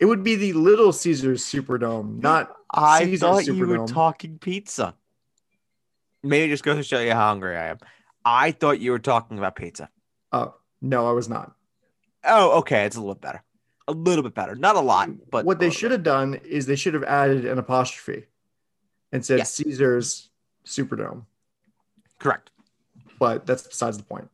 It 0.00 0.06
would 0.06 0.24
be 0.24 0.34
the 0.34 0.52
Little 0.54 0.92
Caesars 0.92 1.44
Superdome, 1.44 2.20
not 2.20 2.56
I 2.74 3.04
Caesar 3.04 3.24
thought 3.24 3.46
you 3.46 3.64
were 3.64 3.86
talking 3.86 4.36
pizza. 4.36 4.96
Maybe 6.24 6.46
it 6.46 6.48
just 6.48 6.64
goes 6.64 6.76
to 6.76 6.82
show 6.82 6.98
you 6.98 7.12
how 7.12 7.28
hungry 7.28 7.56
I 7.56 7.66
am. 7.68 7.78
I 8.24 8.52
thought 8.52 8.80
you 8.80 8.90
were 8.92 8.98
talking 8.98 9.38
about 9.38 9.56
pizza. 9.56 9.88
Oh, 10.32 10.54
no, 10.80 11.08
I 11.08 11.12
was 11.12 11.28
not. 11.28 11.52
Oh, 12.24 12.58
okay. 12.58 12.84
It's 12.84 12.96
a 12.96 13.00
little 13.00 13.14
better. 13.14 13.42
A 13.88 13.92
little 13.92 14.22
bit 14.22 14.34
better. 14.34 14.54
Not 14.54 14.76
a 14.76 14.80
lot, 14.80 15.10
but 15.30 15.44
what 15.44 15.58
they 15.58 15.70
should 15.70 15.88
bit. 15.88 15.92
have 15.98 16.02
done 16.04 16.34
is 16.44 16.66
they 16.66 16.76
should 16.76 16.94
have 16.94 17.04
added 17.04 17.44
an 17.44 17.58
apostrophe 17.58 18.26
and 19.10 19.24
said 19.24 19.38
Yeah. 19.38 19.44
Caesars 19.44 20.28
Superdome. 20.64 21.24
Correct. 22.20 22.50
But 23.18 23.46
that's 23.46 23.64
besides 23.64 23.98
the 23.98 24.04
point. 24.04 24.28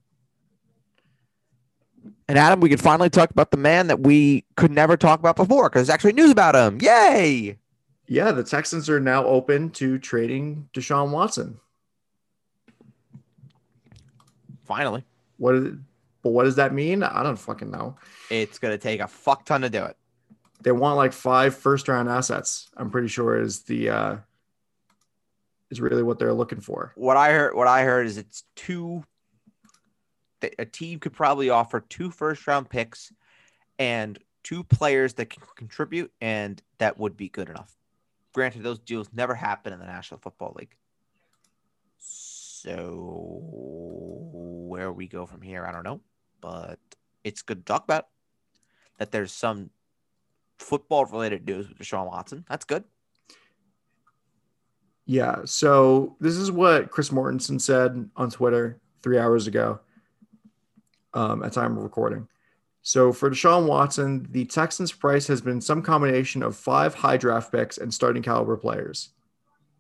And 2.29 2.39
Adam, 2.39 2.61
we 2.61 2.69
can 2.69 2.79
finally 2.79 3.09
talk 3.09 3.31
about 3.31 3.51
the 3.51 3.57
man 3.57 3.87
that 3.87 4.01
we 4.01 4.45
could 4.57 4.71
never 4.71 4.99
talk 4.99 5.19
about 5.19 5.37
before 5.37 5.69
because 5.71 5.87
there's 5.87 5.95
actually 5.95 6.13
news 6.13 6.31
about 6.31 6.55
him. 6.55 6.79
Yay! 6.83 7.59
Yeah, 8.07 8.33
the 8.33 8.45
Texans 8.45 8.89
are 8.91 9.01
now 9.01 9.25
open 9.25 9.71
to 9.73 9.99
trading 9.99 10.69
Deshaun 10.75 11.11
Watson. 11.11 11.59
Finally. 14.69 15.05
What 15.39 15.57
is 15.57 15.65
it? 15.65 15.75
but 16.23 16.31
what 16.31 16.45
does 16.45 16.57
that 16.57 16.75
mean? 16.75 17.03
I 17.03 17.23
don't 17.23 17.39
fucking 17.39 17.71
know. 17.71 17.97
It's 18.31 18.59
to 18.59 18.79
take 18.79 19.01
a 19.01 19.09
fuck 19.09 19.45
ton 19.45 19.63
to 19.63 19.71
do 19.71 19.85
it. 19.85 19.97
They 20.61 20.73
want 20.73 20.97
like 20.97 21.13
five 21.13 21.55
first 21.55 21.89
round 21.89 22.09
assets. 22.09 22.69
I'm 22.77 22.91
pretty 22.91 23.09
sure 23.09 23.41
is 23.41 23.63
the 23.63 23.91
uh 23.91 24.17
is 25.71 25.81
really 25.81 26.03
what 26.03 26.19
they're 26.19 26.35
looking 26.35 26.61
for. 26.61 26.93
What 26.97 27.17
I 27.17 27.33
heard, 27.33 27.55
what 27.55 27.69
I 27.69 27.85
heard 27.85 28.07
is 28.07 28.19
it's 28.19 28.45
two. 28.57 29.05
A 30.59 30.65
team 30.65 31.01
could 31.01 31.13
probably 31.13 31.51
offer 31.51 31.81
two 31.81 32.11
first 32.11 32.47
round 32.47 32.69
picks 32.71 33.13
and 33.79 34.19
two 34.45 34.63
players 34.65 35.15
that 35.15 35.31
can 35.31 35.43
contribute, 35.57 36.13
and 36.21 36.63
that 36.79 36.99
would 36.99 37.17
be 37.17 37.29
good 37.29 37.49
enough. 37.49 37.75
Granted, 38.35 38.63
those 38.63 38.79
deals 38.79 39.09
never 39.13 39.35
happen 39.35 39.73
in 39.73 39.81
the 39.81 39.87
National 39.87 40.21
Football 40.21 40.55
League. 40.57 40.77
So 42.63 43.41
where 44.69 44.93
we 44.93 45.07
go 45.07 45.27
from 45.27 45.43
here, 45.43 45.65
I 45.65 45.73
don't 45.73 45.85
know, 45.85 46.01
but 46.41 46.79
it's 47.25 47.43
good 47.43 47.59
to 47.59 47.65
talk 47.65 47.85
about. 47.85 48.09
that 48.99 49.13
there's 49.13 49.33
some 49.33 49.71
football 50.59 51.05
related 51.07 51.47
news 51.47 51.69
with 51.69 51.79
Deshaun 51.79 52.07
Watson. 52.07 52.45
That's 52.49 52.65
good. 52.65 52.85
Yeah. 55.07 55.43
So 55.45 56.17
this 56.21 56.37
is 56.37 56.51
what 56.51 56.91
Chris 56.91 57.11
Mortensen 57.11 57.61
said 57.61 58.11
on 58.17 58.31
Twitter 58.31 58.81
three 59.03 59.19
hours 59.19 59.47
ago 59.47 59.81
um, 61.15 61.43
at 61.45 61.53
time 61.53 61.77
of 61.77 61.83
recording. 61.83 62.29
So 62.83 63.13
for 63.13 63.31
Deshaun 63.31 63.67
Watson, 63.67 64.27
the 64.31 64.45
Texans' 64.45 64.93
price 64.93 65.27
has 65.29 65.41
been 65.41 65.61
some 65.61 65.83
combination 65.83 66.43
of 66.43 66.57
five 66.57 66.95
high 66.95 67.17
draft 67.17 67.53
picks 67.53 67.79
and 67.79 67.93
starting 67.93 68.23
caliber 68.23 68.57
players, 68.57 69.11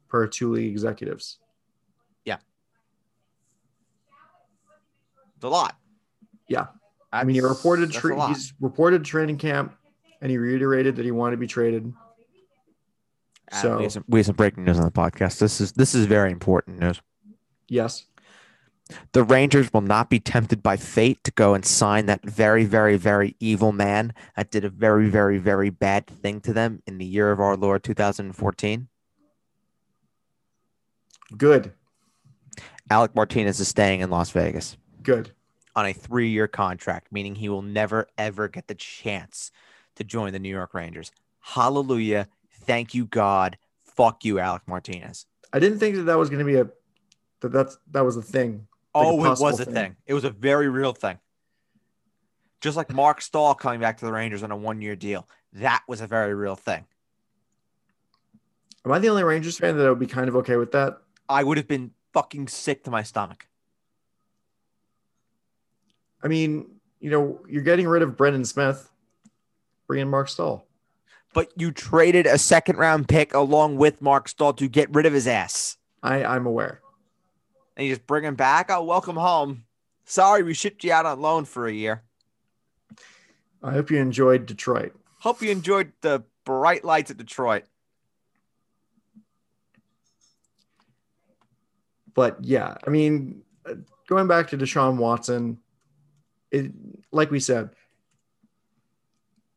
per 0.08 0.26
two 0.26 0.52
league 0.52 0.70
executives. 0.70 1.38
Yeah. 2.24 2.38
It's 5.38 5.44
a 5.44 5.48
lot. 5.48 5.76
Yeah. 6.48 6.66
I 7.12 7.22
mean, 7.22 7.34
he 7.34 7.40
reported 7.40 7.92
tra- 7.92 8.26
he's 8.26 8.52
reported 8.60 9.04
training 9.04 9.38
camp, 9.38 9.72
and 10.20 10.32
he 10.32 10.36
reiterated 10.36 10.96
that 10.96 11.04
he 11.04 11.12
wanted 11.12 11.36
to 11.36 11.36
be 11.36 11.46
traded. 11.46 11.92
Uh, 13.52 13.62
so 13.62 13.76
we 13.76 13.82
have, 13.84 13.92
some, 13.92 14.04
we 14.08 14.18
have 14.18 14.26
some 14.26 14.34
breaking 14.34 14.64
news 14.64 14.78
on 14.78 14.84
the 14.84 14.90
podcast. 14.90 15.38
This 15.38 15.60
is 15.60 15.72
this 15.72 15.94
is 15.94 16.06
very 16.06 16.32
important 16.32 16.80
news. 16.80 17.00
Yes. 17.68 18.06
The 19.12 19.22
Rangers 19.22 19.72
will 19.72 19.82
not 19.82 20.10
be 20.10 20.18
tempted 20.18 20.60
by 20.60 20.76
fate 20.76 21.22
to 21.22 21.30
go 21.30 21.54
and 21.54 21.64
sign 21.64 22.06
that 22.06 22.24
very, 22.24 22.64
very, 22.64 22.96
very 22.96 23.36
evil 23.38 23.70
man 23.70 24.12
that 24.34 24.50
did 24.50 24.64
a 24.64 24.70
very, 24.70 25.08
very, 25.08 25.38
very 25.38 25.70
bad 25.70 26.08
thing 26.08 26.40
to 26.40 26.52
them 26.52 26.82
in 26.84 26.98
the 26.98 27.04
year 27.04 27.30
of 27.30 27.38
our 27.38 27.56
Lord 27.56 27.84
2014. 27.84 28.88
Good. 31.36 31.74
Alec 32.90 33.14
Martinez 33.14 33.60
is 33.60 33.68
staying 33.68 34.00
in 34.00 34.10
Las 34.10 34.30
Vegas. 34.30 34.76
Good 35.08 35.32
on 35.78 35.86
a 35.86 35.92
three 35.92 36.28
year 36.28 36.48
contract, 36.48 37.12
meaning 37.12 37.36
he 37.36 37.48
will 37.48 37.62
never, 37.62 38.08
ever 38.18 38.48
get 38.48 38.66
the 38.66 38.74
chance 38.74 39.52
to 39.94 40.02
join 40.02 40.32
the 40.32 40.40
New 40.40 40.48
York 40.48 40.74
Rangers. 40.74 41.12
Hallelujah. 41.38 42.26
Thank 42.50 42.94
you, 42.94 43.06
God. 43.06 43.56
Fuck 43.84 44.24
you, 44.24 44.40
Alec 44.40 44.62
Martinez. 44.66 45.26
I 45.52 45.60
didn't 45.60 45.78
think 45.78 45.94
that 45.94 46.02
that 46.02 46.18
was 46.18 46.30
going 46.30 46.40
to 46.40 46.44
be 46.44 46.56
a, 46.56 46.68
that 47.40 47.52
that's, 47.52 47.78
that 47.92 48.04
was 48.04 48.16
a 48.16 48.22
thing. 48.22 48.66
Like 48.92 49.06
oh, 49.06 49.24
a 49.24 49.32
it 49.32 49.38
was 49.38 49.60
a 49.60 49.64
thing. 49.64 49.74
thing. 49.74 49.96
It 50.04 50.14
was 50.14 50.24
a 50.24 50.30
very 50.30 50.68
real 50.68 50.92
thing. 50.92 51.20
Just 52.60 52.76
like 52.76 52.92
Mark 52.92 53.20
Staal 53.20 53.54
coming 53.54 53.78
back 53.78 53.98
to 53.98 54.04
the 54.04 54.12
Rangers 54.12 54.42
on 54.42 54.50
a 54.50 54.56
one 54.56 54.82
year 54.82 54.96
deal. 54.96 55.28
That 55.52 55.84
was 55.86 56.00
a 56.00 56.08
very 56.08 56.34
real 56.34 56.56
thing. 56.56 56.86
Am 58.84 58.90
I 58.90 58.98
the 58.98 59.10
only 59.10 59.22
Rangers 59.22 59.58
fan 59.58 59.78
that 59.78 59.88
would 59.88 60.00
be 60.00 60.08
kind 60.08 60.28
of 60.28 60.34
okay 60.36 60.56
with 60.56 60.72
that? 60.72 60.98
I 61.28 61.44
would 61.44 61.56
have 61.56 61.68
been 61.68 61.92
fucking 62.12 62.48
sick 62.48 62.82
to 62.84 62.90
my 62.90 63.04
stomach. 63.04 63.47
I 66.22 66.28
mean, 66.28 66.66
you 67.00 67.10
know, 67.10 67.40
you're 67.48 67.62
getting 67.62 67.86
rid 67.86 68.02
of 68.02 68.16
Brendan 68.16 68.44
Smith, 68.44 68.90
bringing 69.86 70.08
Mark 70.08 70.28
Staal. 70.28 70.66
But 71.34 71.52
you 71.56 71.70
traded 71.70 72.26
a 72.26 72.38
second 72.38 72.76
round 72.76 73.08
pick 73.08 73.34
along 73.34 73.76
with 73.76 74.00
Mark 74.02 74.28
Staal 74.28 74.54
to 74.54 74.68
get 74.68 74.92
rid 74.94 75.06
of 75.06 75.12
his 75.12 75.26
ass. 75.26 75.76
I, 76.02 76.24
I'm 76.24 76.46
aware. 76.46 76.80
And 77.76 77.86
you 77.86 77.92
just 77.94 78.06
bring 78.06 78.24
him 78.24 78.34
back. 78.34 78.70
Oh, 78.70 78.82
welcome 78.82 79.16
home. 79.16 79.64
Sorry, 80.04 80.42
we 80.42 80.54
shipped 80.54 80.82
you 80.84 80.92
out 80.92 81.06
on 81.06 81.20
loan 81.20 81.44
for 81.44 81.66
a 81.66 81.72
year. 81.72 82.02
I 83.62 83.72
hope 83.72 83.90
you 83.90 83.98
enjoyed 83.98 84.46
Detroit. 84.46 84.94
Hope 85.20 85.42
you 85.42 85.50
enjoyed 85.50 85.92
the 86.00 86.24
bright 86.44 86.84
lights 86.84 87.10
at 87.10 87.18
Detroit. 87.18 87.64
But 92.14 92.42
yeah, 92.42 92.76
I 92.86 92.90
mean, 92.90 93.42
uh, 93.64 93.74
going 94.08 94.26
back 94.26 94.48
to 94.48 94.58
Deshaun 94.58 94.96
Watson, 94.96 95.58
it, 96.50 96.72
like 97.12 97.30
we 97.30 97.40
said, 97.40 97.70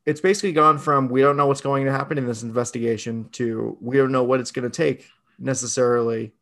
it's 0.05 0.21
basically 0.21 0.53
gone 0.53 0.77
from 0.77 1.09
we 1.09 1.21
don't 1.21 1.37
know 1.37 1.47
what's 1.47 1.61
going 1.61 1.85
to 1.85 1.91
happen 1.91 2.17
in 2.17 2.25
this 2.25 2.43
investigation 2.43 3.29
to 3.33 3.77
we 3.79 3.97
don't 3.97 4.11
know 4.11 4.23
what 4.23 4.39
it's 4.39 4.51
going 4.51 4.69
to 4.69 4.75
take 4.75 5.05
necessarily. 5.37 6.33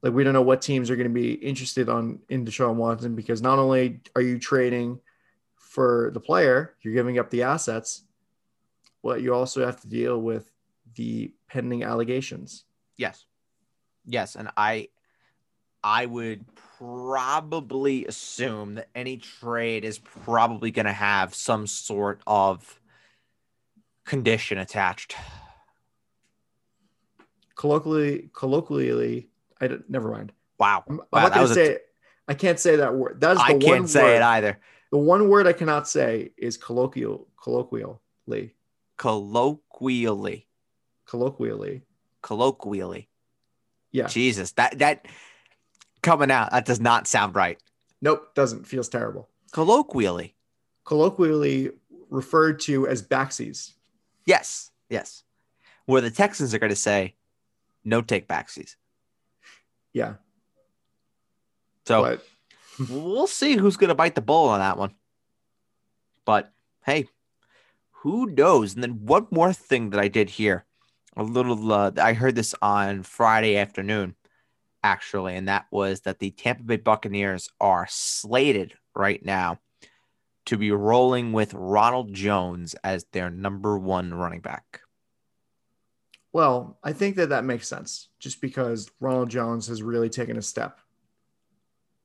Like 0.00 0.12
we 0.12 0.22
don't 0.22 0.32
know 0.32 0.42
what 0.42 0.62
teams 0.62 0.90
are 0.90 0.96
going 0.96 1.08
to 1.08 1.14
be 1.14 1.32
interested 1.32 1.88
on 1.88 2.20
in 2.28 2.44
Deshaun 2.44 2.76
Watson 2.76 3.16
because 3.16 3.42
not 3.42 3.58
only 3.58 4.00
are 4.14 4.22
you 4.22 4.38
trading 4.38 5.00
for 5.56 6.10
the 6.14 6.20
player, 6.20 6.74
you're 6.82 6.94
giving 6.94 7.18
up 7.18 7.30
the 7.30 7.42
assets, 7.42 8.04
but 9.02 9.22
you 9.22 9.34
also 9.34 9.66
have 9.66 9.80
to 9.80 9.88
deal 9.88 10.20
with 10.20 10.50
the 10.94 11.32
pending 11.48 11.82
allegations. 11.82 12.64
Yes. 12.96 13.24
Yes, 14.06 14.36
and 14.36 14.48
I 14.56 14.88
I 15.82 16.06
would 16.06 16.44
probably 16.78 18.06
assume 18.06 18.76
that 18.76 18.88
any 18.94 19.16
trade 19.16 19.84
is 19.84 19.98
probably 19.98 20.70
going 20.70 20.86
to 20.86 20.92
have 20.92 21.34
some 21.34 21.66
sort 21.66 22.20
of 22.26 22.80
condition 24.04 24.58
attached. 24.58 25.16
Colloquially, 27.56 28.30
colloquially, 28.32 29.28
I 29.60 29.66
don't, 29.66 29.90
never 29.90 30.10
mind. 30.10 30.32
Wow. 30.58 30.84
I'm, 30.88 30.96
wow, 30.98 31.04
I'm 31.12 31.22
not 31.24 31.34
going 31.34 31.48
to 31.48 31.54
say. 31.54 31.78
I 32.28 32.34
can't 32.34 32.60
say 32.60 32.76
that 32.76 32.94
word. 32.94 33.20
That's 33.20 33.38
the 33.38 33.44
I 33.44 33.50
can't 33.50 33.64
one 33.64 33.88
say 33.88 34.02
word. 34.02 34.16
it 34.16 34.22
either. 34.22 34.58
The 34.92 34.98
one 34.98 35.28
word 35.28 35.46
I 35.46 35.52
cannot 35.52 35.88
say 35.88 36.32
is 36.36 36.56
colloquial. 36.56 37.26
Colloquially. 37.42 38.54
Colloquially. 38.96 40.46
Colloquially. 41.06 41.82
Colloquially. 42.22 43.08
Yeah. 43.90 44.06
Jesus, 44.06 44.52
that 44.52 44.78
that 44.80 45.06
coming 46.02 46.30
out. 46.30 46.50
That 46.50 46.64
does 46.64 46.80
not 46.80 47.06
sound 47.06 47.34
right. 47.34 47.58
Nope, 48.00 48.34
doesn't. 48.34 48.66
Feels 48.66 48.88
terrible. 48.88 49.28
Colloquially. 49.52 50.34
Colloquially 50.84 51.70
referred 52.10 52.60
to 52.60 52.86
as 52.86 53.02
backsies. 53.02 53.72
Yes, 54.24 54.70
yes. 54.88 55.24
Where 55.86 56.00
the 56.00 56.10
Texans 56.10 56.54
are 56.54 56.58
going 56.58 56.70
to 56.70 56.76
say, 56.76 57.14
no 57.84 58.02
take 58.02 58.28
backsies. 58.28 58.76
Yeah. 59.92 60.14
So 61.86 62.02
but... 62.02 62.26
we'll 62.90 63.26
see 63.26 63.56
who's 63.56 63.76
going 63.76 63.88
to 63.88 63.94
bite 63.94 64.14
the 64.14 64.20
bull 64.20 64.48
on 64.48 64.60
that 64.60 64.78
one. 64.78 64.94
But 66.24 66.52
hey, 66.84 67.08
who 67.90 68.26
knows? 68.26 68.74
And 68.74 68.82
then 68.82 69.06
one 69.06 69.26
more 69.30 69.52
thing 69.52 69.90
that 69.90 70.00
I 70.00 70.08
did 70.08 70.30
here, 70.30 70.64
a 71.16 71.22
little, 71.22 71.72
uh, 71.72 71.92
I 71.96 72.12
heard 72.12 72.34
this 72.34 72.54
on 72.60 73.02
Friday 73.02 73.56
afternoon 73.56 74.14
actually, 74.88 75.36
and 75.36 75.48
that 75.48 75.66
was 75.70 76.00
that 76.00 76.18
the 76.18 76.30
Tampa 76.30 76.62
Bay 76.62 76.76
Buccaneers 76.76 77.50
are 77.60 77.86
slated 77.90 78.74
right 78.94 79.22
now 79.24 79.60
to 80.46 80.56
be 80.56 80.70
rolling 80.70 81.32
with 81.32 81.52
Ronald 81.52 82.14
Jones 82.14 82.74
as 82.82 83.04
their 83.12 83.28
number 83.28 83.78
one 83.78 84.14
running 84.14 84.40
back. 84.40 84.80
Well, 86.32 86.78
I 86.82 86.94
think 86.94 87.16
that 87.16 87.28
that 87.28 87.44
makes 87.44 87.68
sense 87.68 88.08
just 88.18 88.40
because 88.40 88.90
Ronald 88.98 89.28
Jones 89.28 89.66
has 89.66 89.82
really 89.82 90.08
taken 90.08 90.38
a 90.38 90.42
step. 90.42 90.78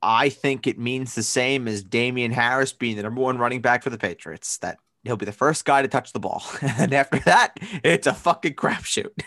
I 0.01 0.27
think 0.27 0.67
it 0.67 0.77
means 0.77 1.15
the 1.15 1.23
same 1.23 1.69
as 1.69 1.83
Damien 1.83 2.31
Harris 2.31 2.73
being 2.73 2.97
the 2.97 3.03
number 3.03 3.21
one 3.21 3.37
running 3.37 3.61
back 3.61 3.83
for 3.83 3.89
the 3.89 3.97
Patriots, 3.97 4.57
that 4.57 4.77
he'll 5.03 5.15
be 5.15 5.25
the 5.25 5.31
first 5.31 5.63
guy 5.63 5.81
to 5.81 5.87
touch 5.87 6.11
the 6.11 6.19
ball. 6.19 6.43
and 6.61 6.93
after 6.93 7.19
that, 7.19 7.57
it's 7.81 8.07
a 8.07 8.13
fucking 8.13 8.55
crapshoot. 8.55 9.23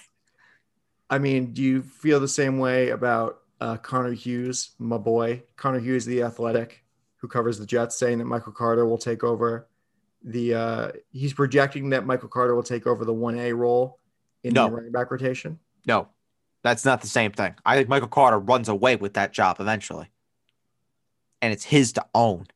I 1.09 1.19
mean, 1.19 1.53
do 1.53 1.63
you 1.63 1.83
feel 1.83 2.21
the 2.21 2.29
same 2.29 2.59
way 2.59 2.91
about 2.91 3.39
uh, 3.61 3.77
Connor 3.79 4.13
Hughes, 4.13 4.71
my 4.79 4.99
boy, 4.99 5.43
Connor 5.57 5.81
Hughes, 5.81 6.05
the 6.05 6.23
athletic, 6.23 6.85
who 7.17 7.29
covers 7.29 7.59
the 7.59 7.67
Jets, 7.67 7.99
saying 7.99 8.19
that 8.19 8.27
Michael 8.27 8.53
Carter 8.53 8.87
will 8.87 8.99
take 8.99 9.25
over 9.25 9.69
the. 10.23 10.55
Uh, 10.55 10.93
he's 11.11 11.33
projecting 11.33 11.91
that 11.91 12.07
Michael 12.07 12.29
Carter 12.29 12.55
will 12.55 12.63
take 12.63 12.87
over 12.87 13.05
the 13.05 13.15
one 13.15 13.39
A 13.39 13.53
role 13.53 13.99
in 14.45 14.55
no. 14.55 14.67
the 14.69 14.75
running 14.75 14.93
back 14.93 15.11
rotation. 15.11 15.59
No, 15.87 16.09
that's 16.63 16.85
not 16.85 17.01
the 17.01 17.07
same 17.07 17.33
thing. 17.33 17.55
I 17.65 17.77
think 17.77 17.89
Michael 17.89 18.09
Carter 18.09 18.39
runs 18.39 18.69
away 18.69 18.97
with 18.97 19.15
that 19.15 19.33
job 19.33 19.57
eventually, 19.61 20.11
and 21.41 21.53
it's 21.53 21.65
his 21.65 21.93
to 21.93 22.05
own. 22.15 22.47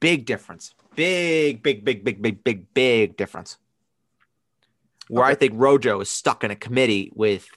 Big 0.00 0.26
difference. 0.26 0.74
Big, 0.94 1.62
big, 1.62 1.84
big, 1.84 2.04
big, 2.04 2.22
big, 2.22 2.44
big, 2.44 2.72
big 2.74 3.16
difference. 3.16 3.58
Where 5.08 5.24
okay. 5.24 5.32
I 5.32 5.34
think 5.34 5.54
Rojo 5.56 6.00
is 6.00 6.08
stuck 6.08 6.44
in 6.44 6.50
a 6.50 6.56
committee 6.56 7.10
with 7.14 7.48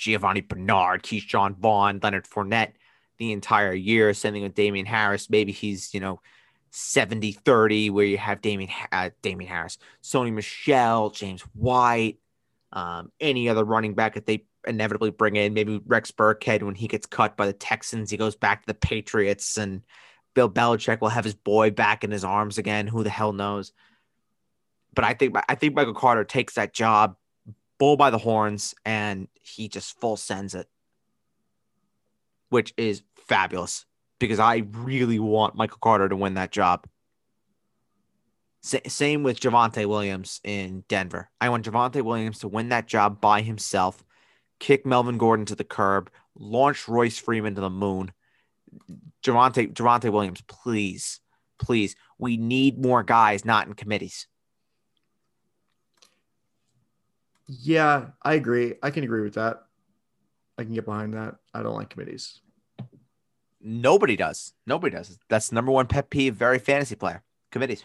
Giovani 0.00 0.40
Bernard, 0.40 1.02
Ke'Shawn 1.02 1.56
Vaughn, 1.56 2.00
Leonard 2.02 2.26
Fournette 2.26 2.72
the 3.18 3.32
entire 3.32 3.74
year. 3.74 4.12
Same 4.14 4.32
thing 4.32 4.42
with 4.42 4.54
Damien 4.54 4.86
Harris. 4.86 5.28
Maybe 5.28 5.52
he's, 5.52 5.92
you 5.92 6.00
know, 6.00 6.20
70 6.70 7.32
30, 7.32 7.90
where 7.90 8.06
you 8.06 8.16
have 8.16 8.40
Damien, 8.40 8.70
uh, 8.90 9.10
Damien 9.22 9.50
Harris, 9.50 9.78
Sony 10.02 10.32
Michel, 10.32 11.10
James 11.10 11.42
White, 11.54 12.18
um, 12.72 13.12
any 13.20 13.48
other 13.48 13.64
running 13.64 13.94
back 13.94 14.14
that 14.14 14.24
they 14.24 14.46
inevitably 14.66 15.10
bring 15.10 15.36
in. 15.36 15.52
Maybe 15.52 15.80
Rex 15.84 16.10
Burkhead, 16.12 16.62
when 16.62 16.74
he 16.74 16.88
gets 16.88 17.06
cut 17.06 17.36
by 17.36 17.46
the 17.46 17.52
Texans, 17.52 18.10
he 18.10 18.16
goes 18.16 18.36
back 18.36 18.62
to 18.62 18.66
the 18.66 18.74
Patriots, 18.74 19.58
and 19.58 19.82
Bill 20.34 20.48
Belichick 20.48 21.00
will 21.00 21.08
have 21.08 21.24
his 21.24 21.34
boy 21.34 21.70
back 21.70 22.04
in 22.04 22.10
his 22.10 22.24
arms 22.24 22.56
again. 22.56 22.86
Who 22.86 23.02
the 23.02 23.10
hell 23.10 23.32
knows? 23.32 23.72
But 24.94 25.04
I 25.04 25.14
think 25.14 25.36
I 25.48 25.54
think 25.56 25.74
Michael 25.74 25.94
Carter 25.94 26.24
takes 26.24 26.54
that 26.54 26.72
job 26.72 27.16
bull 27.80 27.96
by 27.96 28.10
the 28.10 28.18
horns 28.18 28.74
and 28.84 29.26
he 29.32 29.66
just 29.66 29.98
full 29.98 30.16
sends 30.16 30.54
it, 30.54 30.68
which 32.50 32.72
is 32.76 33.02
fabulous 33.26 33.86
because 34.20 34.38
I 34.38 34.64
really 34.70 35.18
want 35.18 35.56
Michael 35.56 35.78
Carter 35.82 36.08
to 36.08 36.14
win 36.14 36.34
that 36.34 36.52
job. 36.52 36.86
Sa- 38.60 38.78
same 38.86 39.22
with 39.22 39.40
Javonte 39.40 39.86
Williams 39.86 40.40
in 40.44 40.84
Denver. 40.88 41.30
I 41.40 41.48
want 41.48 41.64
Javonte 41.64 42.02
Williams 42.02 42.40
to 42.40 42.48
win 42.48 42.68
that 42.68 42.86
job 42.86 43.18
by 43.20 43.40
himself, 43.40 44.04
kick 44.60 44.84
Melvin 44.84 45.16
Gordon 45.16 45.46
to 45.46 45.56
the 45.56 45.64
curb, 45.64 46.10
launch 46.36 46.86
Royce 46.86 47.18
Freeman 47.18 47.54
to 47.54 47.62
the 47.62 47.70
moon. 47.70 48.12
Javonte 49.24 49.72
Javonte 49.72 50.12
Williams, 50.12 50.42
please, 50.46 51.20
please. 51.58 51.96
We 52.18 52.36
need 52.36 52.78
more 52.78 53.02
guys, 53.02 53.46
not 53.46 53.66
in 53.66 53.72
committees. 53.72 54.26
Yeah, 57.52 58.06
I 58.22 58.34
agree. 58.34 58.74
I 58.80 58.90
can 58.90 59.02
agree 59.02 59.22
with 59.22 59.34
that. 59.34 59.64
I 60.56 60.62
can 60.62 60.72
get 60.72 60.84
behind 60.84 61.14
that. 61.14 61.34
I 61.52 61.64
don't 61.64 61.74
like 61.74 61.90
committees. 61.90 62.40
Nobody 63.60 64.14
does. 64.14 64.52
Nobody 64.68 64.94
does. 64.94 65.18
That's 65.28 65.50
number 65.50 65.72
one 65.72 65.88
pet 65.88 66.10
peeve. 66.10 66.36
Very 66.36 66.60
fantasy 66.60 66.94
player 66.94 67.24
committees. 67.50 67.84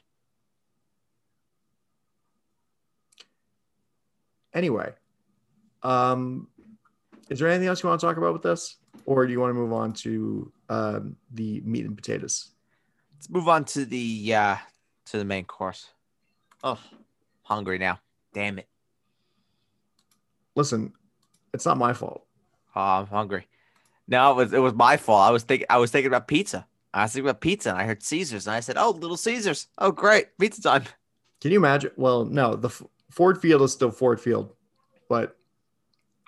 Anyway, 4.53 4.93
um, 5.81 6.47
is 7.29 7.39
there 7.39 7.47
anything 7.47 7.67
else 7.67 7.81
you 7.81 7.89
want 7.89 7.99
to 7.99 8.05
talk 8.05 8.17
about 8.17 8.33
with 8.33 8.43
this, 8.43 8.75
or 9.07 9.25
do 9.25 9.33
you 9.33 9.39
want 9.39 9.49
to 9.49 9.55
move 9.55 9.73
on 9.73 9.93
to 9.93 10.51
um, 10.69 11.15
the 11.33 11.59
meat 11.65 11.85
and 11.85 11.95
potatoes? 11.95 12.51
Let's 13.15 13.31
move 13.31 13.49
on 13.49 13.65
to 13.65 13.83
the 13.83 14.35
uh 14.35 14.55
to 15.07 15.17
the 15.17 15.25
main 15.25 15.45
course. 15.45 15.89
Oh, 16.63 16.79
hungry 17.41 17.79
now. 17.79 17.99
Damn 18.33 18.59
it. 18.59 18.67
Listen, 20.55 20.93
it's 21.53 21.65
not 21.65 21.77
my 21.77 21.93
fault. 21.93 22.25
Oh, 22.75 22.81
I'm 22.81 23.07
hungry. 23.07 23.47
No, 24.07 24.31
it 24.31 24.35
was 24.35 24.53
it 24.53 24.59
was 24.59 24.73
my 24.73 24.97
fault. 24.97 25.27
I 25.27 25.31
was 25.31 25.43
thinking 25.43 25.67
I 25.69 25.77
was 25.77 25.91
thinking 25.91 26.07
about 26.07 26.27
pizza. 26.27 26.67
I 26.93 27.03
was 27.03 27.13
thinking 27.13 27.29
about 27.29 27.41
pizza 27.41 27.69
and 27.69 27.77
I 27.77 27.85
heard 27.85 28.03
Caesars 28.03 28.47
and 28.47 28.55
I 28.55 28.59
said, 28.59 28.77
"Oh, 28.77 28.91
Little 28.91 29.17
Caesars. 29.17 29.67
Oh, 29.77 29.91
great. 29.91 30.37
Pizza 30.37 30.61
time." 30.61 30.83
Can 31.41 31.51
you 31.51 31.57
imagine? 31.57 31.91
Well, 31.95 32.25
no, 32.25 32.55
the 32.55 32.69
F- 32.69 32.83
Ford 33.11 33.39
Field 33.39 33.61
is 33.61 33.71
still 33.71 33.91
Ford 33.91 34.19
Field, 34.19 34.53
but 35.09 35.37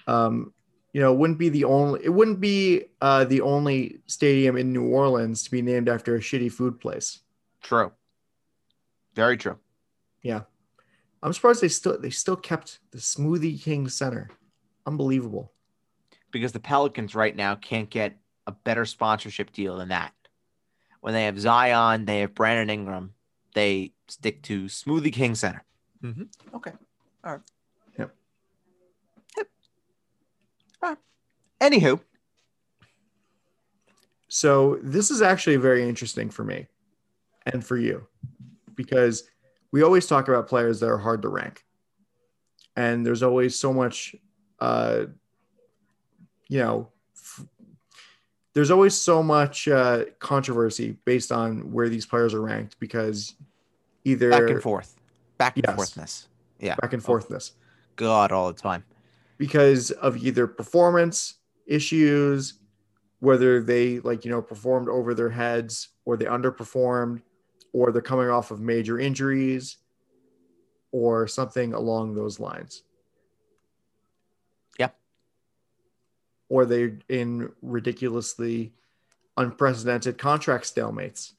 um, 0.06 0.54
you 0.94 1.02
know, 1.02 1.14
it 1.14 1.18
wouldn't 1.18 1.40
be 1.40 1.50
the 1.50 1.64
only. 1.66 2.04
It 2.04 2.10
wouldn't 2.10 2.40
be 2.40 2.86
uh, 3.02 3.26
the 3.26 3.42
only 3.42 4.00
stadium 4.08 4.58
in 4.58 4.74
New 4.74 4.88
Orleans 4.88 5.44
to 5.44 5.52
be 5.52 5.62
named 5.62 5.90
after 5.90 6.16
a 6.16 6.20
shitty 6.20 6.52
food 6.52 6.80
place. 6.80 7.20
True. 7.62 7.92
Very 9.14 9.38
true. 9.38 9.58
Yeah, 10.22 10.42
I'm 11.24 11.34
surprised 11.34 11.62
they 11.62 11.68
still 11.68 12.00
they 12.00 12.10
still 12.10 12.36
kept 12.36 12.80
the 12.92 13.00
Smoothie 13.00 13.62
King 13.62 13.90
Center. 13.90 14.30
Unbelievable. 14.86 15.52
Because 16.32 16.52
the 16.52 16.60
Pelicans 16.60 17.16
right 17.16 17.36
now 17.36 17.56
can't 17.56 17.90
get 17.90 18.18
a 18.46 18.52
better 18.52 18.86
sponsorship 18.86 19.52
deal 19.52 19.78
than 19.78 19.90
that. 19.90 20.14
When 21.02 21.14
they 21.14 21.26
have 21.26 21.40
Zion, 21.40 22.06
they 22.06 22.20
have 22.22 22.36
Brandon 22.36 22.70
Ingram, 22.70 23.14
they 23.54 23.94
stick 24.08 24.42
to 24.44 24.66
Smoothie 24.66 25.14
King 25.14 25.36
Center. 25.36 25.64
Mm-hmm. 26.04 26.56
Okay. 26.56 26.72
All 27.24 27.32
right. 27.34 27.42
Yep. 27.98 28.16
Yep. 29.38 29.48
All 30.84 30.90
right. 30.90 30.98
Anywho, 31.60 32.00
So 34.28 34.80
this 34.84 35.10
is 35.10 35.22
actually 35.22 35.58
very 35.58 35.88
interesting 35.88 36.30
for 36.30 36.44
me 36.44 36.68
and 37.46 37.66
for 37.66 37.78
you 37.78 38.06
because 38.76 39.24
we 39.72 39.82
always 39.84 40.08
talk 40.08 40.28
about 40.28 40.48
players 40.48 40.80
that 40.80 40.88
are 40.90 40.98
hard 40.98 41.22
to 41.24 41.30
rank. 41.30 41.64
And 42.76 43.06
there's 43.06 43.24
always 43.24 43.58
so 43.58 43.74
much 43.74 44.16
uh 44.60 45.06
you 46.50 46.60
know 46.60 46.88
f- 47.16 47.46
there's 48.54 48.72
always 48.72 48.96
so 49.00 49.22
much 49.22 49.68
uh 49.68 50.06
controversy 50.20 50.98
based 51.06 51.32
on 51.32 51.72
where 51.72 51.90
these 51.90 52.06
players 52.06 52.34
are 52.34 52.42
ranked 52.42 52.80
because 52.80 53.36
either 54.04 54.30
back 54.30 54.50
and 54.50 54.62
forth. 54.64 54.96
Back 55.38 55.58
and 55.58 55.66
Yes. 55.68 55.78
forthness. 55.78 56.28
Yeah. 56.60 56.76
back 56.82 56.94
and 56.94 57.04
forthness 57.04 57.52
God 57.96 58.32
all 58.32 58.48
the 58.52 58.60
time. 58.60 58.84
because 59.38 59.92
of 59.92 60.18
either 60.18 60.48
performance 60.48 61.36
issues, 61.68 62.60
whether 63.20 63.62
they 63.62 64.00
like, 64.00 64.24
you 64.26 64.32
know, 64.32 64.42
performed 64.42 64.88
over 64.90 65.14
their 65.14 65.30
heads 65.30 65.90
or 66.06 66.16
they 66.18 66.26
underperformed 66.26 67.22
or 67.74 67.92
they're 67.92 68.02
coming 68.02 68.30
off 68.30 68.52
of 68.52 68.60
major 68.60 69.00
injuries 69.00 69.78
or 70.92 71.28
something 71.28 71.74
along 71.74 72.16
those 72.16 72.40
lines. 72.40 72.84
Yep. 74.80 74.96
Or 76.50 76.66
they're 76.66 77.00
in 77.10 77.52
ridiculously 77.62 78.74
unprecedented 79.36 80.18
contract 80.18 80.64
stalemates 80.66 81.34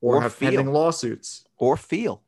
or, 0.00 0.16
Or 0.16 0.22
have 0.22 0.34
feel. 0.34 0.50
pending 0.50 0.72
lawsuits. 0.72 1.44
Or 1.58 1.76
feel. 1.76 2.22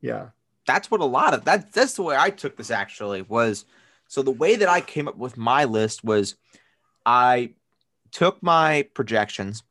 Yeah. 0.00 0.30
that's 0.66 0.90
what 0.90 1.00
a 1.00 1.04
lot 1.04 1.34
of 1.34 1.44
that 1.44 1.72
that's 1.72 1.94
the 1.94 2.02
way 2.02 2.16
I 2.16 2.30
took 2.30 2.56
this 2.56 2.70
actually 2.70 3.22
was 3.22 3.64
so 4.08 4.22
the 4.22 4.30
way 4.30 4.56
that 4.56 4.68
I 4.68 4.80
came 4.80 5.08
up 5.08 5.16
with 5.16 5.36
my 5.36 5.64
list 5.64 6.02
was 6.04 6.36
I 7.06 7.54
took 8.12 8.42
my 8.42 8.88
projections, 8.94 9.62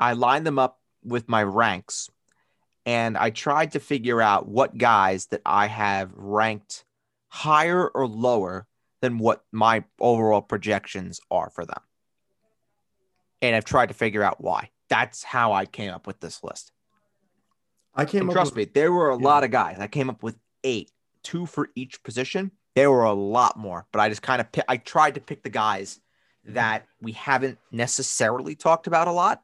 I 0.00 0.12
lined 0.12 0.46
them 0.46 0.58
up 0.58 0.80
with 1.04 1.28
my 1.28 1.42
ranks, 1.42 2.10
and 2.86 3.18
I 3.18 3.30
tried 3.30 3.72
to 3.72 3.80
figure 3.80 4.22
out 4.22 4.48
what 4.48 4.78
guys 4.78 5.26
that 5.26 5.42
I 5.44 5.66
have 5.66 6.12
ranked 6.14 6.84
higher 7.28 7.88
or 7.88 8.06
lower 8.06 8.66
than 9.02 9.18
what 9.18 9.44
my 9.52 9.84
overall 10.00 10.40
projections 10.40 11.20
are 11.30 11.50
for 11.50 11.66
them. 11.66 11.80
And 13.42 13.54
I've 13.54 13.64
tried 13.64 13.88
to 13.88 13.94
figure 13.94 14.22
out 14.22 14.40
why. 14.40 14.70
That's 14.88 15.22
how 15.22 15.52
I 15.52 15.66
came 15.66 15.90
up 15.90 16.06
with 16.06 16.20
this 16.20 16.42
list. 16.42 16.72
I 17.94 18.04
came 18.04 18.22
And 18.22 18.30
up 18.30 18.34
trust 18.34 18.52
with, 18.52 18.68
me, 18.68 18.72
there 18.72 18.92
were 18.92 19.10
a 19.10 19.18
Yeah. 19.18 19.24
lot 19.24 19.44
of 19.44 19.50
guys. 19.50 19.78
I 19.78 19.88
came 19.88 20.08
up 20.08 20.22
with 20.22 20.38
eight, 20.64 20.92
two 21.22 21.44
for 21.44 21.68
each 21.74 22.02
position. 22.02 22.52
There 22.74 22.90
were 22.90 23.04
a 23.04 23.12
lot 23.12 23.58
more, 23.58 23.86
but 23.90 24.00
I 24.00 24.08
just 24.08 24.22
kind 24.22 24.40
of 24.40 24.48
I 24.68 24.76
tried 24.76 25.14
to 25.14 25.20
pick 25.20 25.42
the 25.42 25.50
guys 25.50 26.00
that 26.44 26.86
we 27.00 27.12
haven't 27.12 27.58
necessarily 27.72 28.54
talked 28.54 28.86
about 28.86 29.08
a 29.08 29.12
lot. 29.12 29.42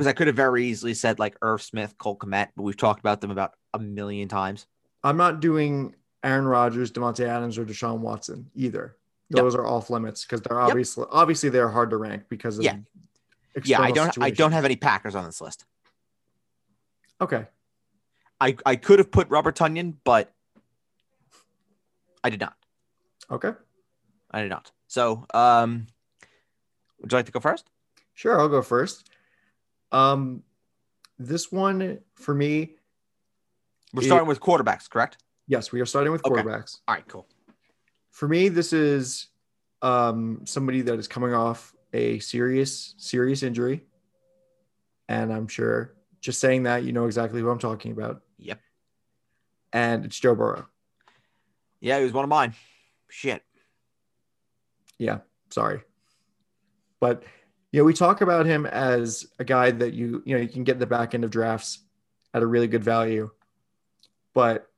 Because 0.00 0.08
I 0.08 0.14
could 0.14 0.28
have 0.28 0.36
very 0.36 0.64
easily 0.64 0.94
said 0.94 1.18
like 1.18 1.36
Irv 1.42 1.60
Smith, 1.60 1.94
Cole 1.98 2.16
Kmet, 2.16 2.48
but 2.56 2.62
we've 2.62 2.74
talked 2.74 3.00
about 3.00 3.20
them 3.20 3.30
about 3.30 3.52
a 3.74 3.78
million 3.78 4.28
times. 4.28 4.66
I'm 5.04 5.18
not 5.18 5.40
doing 5.40 5.94
Aaron 6.24 6.46
Rodgers, 6.46 6.90
Davante 6.90 7.26
Adams, 7.26 7.58
or 7.58 7.66
Deshaun 7.66 7.98
Watson 7.98 8.50
either. 8.54 8.96
Yep. 9.28 9.36
Those 9.44 9.54
are 9.54 9.66
off 9.66 9.90
limits 9.90 10.24
because 10.24 10.40
they're 10.40 10.58
Yep. 10.58 10.70
obviously 10.70 11.04
obviously 11.10 11.50
they're 11.50 11.68
hard 11.68 11.90
to 11.90 11.98
rank 11.98 12.22
because 12.30 12.56
of 12.56 12.64
Yeah. 12.64 12.78
Yeah, 13.62 13.82
I 13.82 13.90
don't 13.90 14.16
I 14.22 14.30
don't 14.30 14.52
have 14.52 14.64
any 14.64 14.76
Packers 14.76 15.14
on 15.14 15.26
this 15.26 15.38
list. 15.42 15.66
Okay, 17.20 17.44
I, 18.40 18.56
I 18.64 18.76
could 18.76 19.00
have 19.00 19.10
put 19.10 19.28
Robert 19.28 19.54
Tonyan, 19.54 19.96
but 20.02 20.32
I 22.24 22.30
did 22.30 22.40
not. 22.40 22.56
okay, 23.30 23.52
I 24.30 24.40
did 24.40 24.48
not. 24.48 24.72
So 24.88 25.26
um 25.34 25.88
would 27.02 27.12
you 27.12 27.18
like 27.18 27.26
to 27.26 27.32
go 27.32 27.40
first? 27.40 27.68
sure. 28.14 28.40
I'll 28.40 28.48
go 28.48 28.62
first. 28.62 29.09
Um, 29.92 30.42
this 31.18 31.50
one 31.52 32.00
for 32.14 32.34
me, 32.34 32.76
We're 33.92 34.02
It- 34.02 34.06
starting 34.06 34.28
with 34.28 34.38
quarterbacks, 34.38 34.88
correct? 34.88 35.18
yes, 35.48 35.72
we 35.72 35.80
are 35.80 35.86
starting 35.86 36.12
with 36.12 36.24
Okay. 36.24 36.42
quarterbacks. 36.42 36.78
All 36.86 36.94
right, 36.94 37.08
cool. 37.08 37.28
For 38.10 38.28
me, 38.28 38.48
this 38.48 38.72
is 38.72 39.26
um 39.82 40.44
somebody 40.46 40.82
that 40.82 40.98
is 40.98 41.08
coming 41.08 41.32
off 41.34 41.74
a 41.92 42.18
serious 42.20 42.94
serious 42.98 43.42
injury, 43.42 43.84
and 45.08 45.32
I'm 45.32 45.48
sure 45.48 45.96
just 46.20 46.38
saying 46.38 46.62
that 46.64 46.84
you 46.84 46.92
know 46.92 47.06
exactly 47.06 47.40
who 47.40 47.48
I'm 47.50 47.58
talking 47.58 47.90
about, 47.90 48.22
Yep. 48.38 48.60
and 49.72 50.04
it's 50.04 50.20
Joe 50.20 50.34
Burrow. 50.36 50.68
Yeah, 51.80 51.98
he 51.98 52.04
was 52.04 52.12
one 52.12 52.24
of 52.24 52.28
mine. 52.28 52.54
Shit. 53.08 53.42
Yeah, 54.98 55.20
sorry. 55.50 55.82
But 57.00 57.24
you 57.72 57.80
know, 57.80 57.84
we 57.84 57.94
talk 57.94 58.20
about 58.20 58.46
him 58.46 58.66
as 58.66 59.26
a 59.38 59.44
guy 59.44 59.70
that 59.70 59.94
you 59.94 60.22
you 60.24 60.34
know 60.34 60.42
you 60.42 60.48
can 60.48 60.64
get 60.64 60.78
the 60.78 60.86
back 60.86 61.14
end 61.14 61.24
of 61.24 61.30
drafts 61.30 61.80
at 62.34 62.42
a 62.42 62.46
really 62.46 62.66
good 62.66 62.84
value. 62.84 63.30
But 64.34 64.68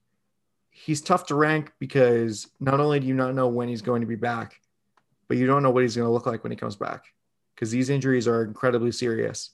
he's 0.70 1.00
tough 1.00 1.26
to 1.26 1.34
rank 1.34 1.72
because 1.78 2.48
not 2.60 2.80
only 2.80 3.00
do 3.00 3.06
you 3.06 3.14
not 3.14 3.34
know 3.34 3.48
when 3.48 3.68
he's 3.68 3.82
going 3.82 4.00
to 4.00 4.06
be 4.06 4.16
back, 4.16 4.60
but 5.28 5.36
you 5.36 5.46
don't 5.46 5.62
know 5.62 5.70
what 5.70 5.82
he's 5.82 5.96
going 5.96 6.06
to 6.06 6.12
look 6.12 6.26
like 6.26 6.42
when 6.42 6.52
he 6.52 6.56
comes 6.56 6.76
back. 6.76 7.04
Because 7.54 7.70
these 7.70 7.90
injuries 7.90 8.26
are 8.26 8.42
incredibly 8.42 8.92
serious. 8.92 9.50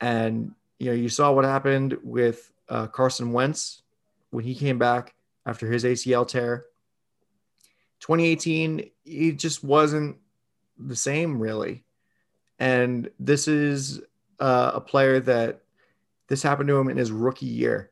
And 0.00 0.52
you 0.78 0.86
know, 0.86 0.96
you 0.96 1.08
saw 1.08 1.32
what 1.32 1.44
happened 1.44 1.96
with 2.02 2.50
uh, 2.68 2.86
Carson 2.88 3.32
Wentz 3.32 3.82
when 4.30 4.44
he 4.44 4.54
came 4.54 4.78
back 4.78 5.14
after 5.46 5.70
his 5.70 5.84
ACL 5.84 6.26
tear. 6.26 6.66
2018, 8.00 8.90
he 9.04 9.32
just 9.32 9.62
wasn't 9.62 10.16
the 10.78 10.96
same 10.96 11.38
really. 11.38 11.83
And 12.58 13.10
this 13.18 13.48
is 13.48 14.00
uh, 14.40 14.72
a 14.74 14.80
player 14.80 15.20
that 15.20 15.60
this 16.28 16.42
happened 16.42 16.68
to 16.68 16.76
him 16.76 16.88
in 16.88 16.96
his 16.96 17.12
rookie 17.12 17.46
year 17.46 17.90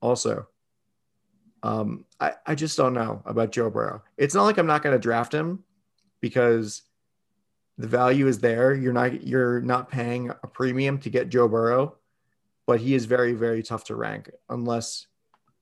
also. 0.00 0.46
Um, 1.62 2.04
I, 2.20 2.32
I 2.46 2.54
just 2.54 2.76
don't 2.76 2.94
know 2.94 3.22
about 3.26 3.50
Joe 3.50 3.70
Burrow. 3.70 4.02
It's 4.16 4.34
not 4.34 4.44
like 4.44 4.58
I'm 4.58 4.66
not 4.66 4.82
going 4.82 4.94
to 4.94 5.00
draft 5.00 5.34
him 5.34 5.64
because 6.20 6.82
the 7.78 7.88
value 7.88 8.26
is 8.28 8.38
there. 8.38 8.74
You're 8.74 8.92
not 8.92 9.26
you're 9.26 9.60
not 9.60 9.90
paying 9.90 10.30
a 10.30 10.46
premium 10.46 10.98
to 10.98 11.10
get 11.10 11.28
Joe 11.28 11.48
Burrow. 11.48 11.96
but 12.66 12.80
he 12.80 12.94
is 12.94 13.06
very, 13.06 13.32
very 13.32 13.62
tough 13.62 13.84
to 13.84 13.94
rank 13.94 14.30
unless, 14.48 15.06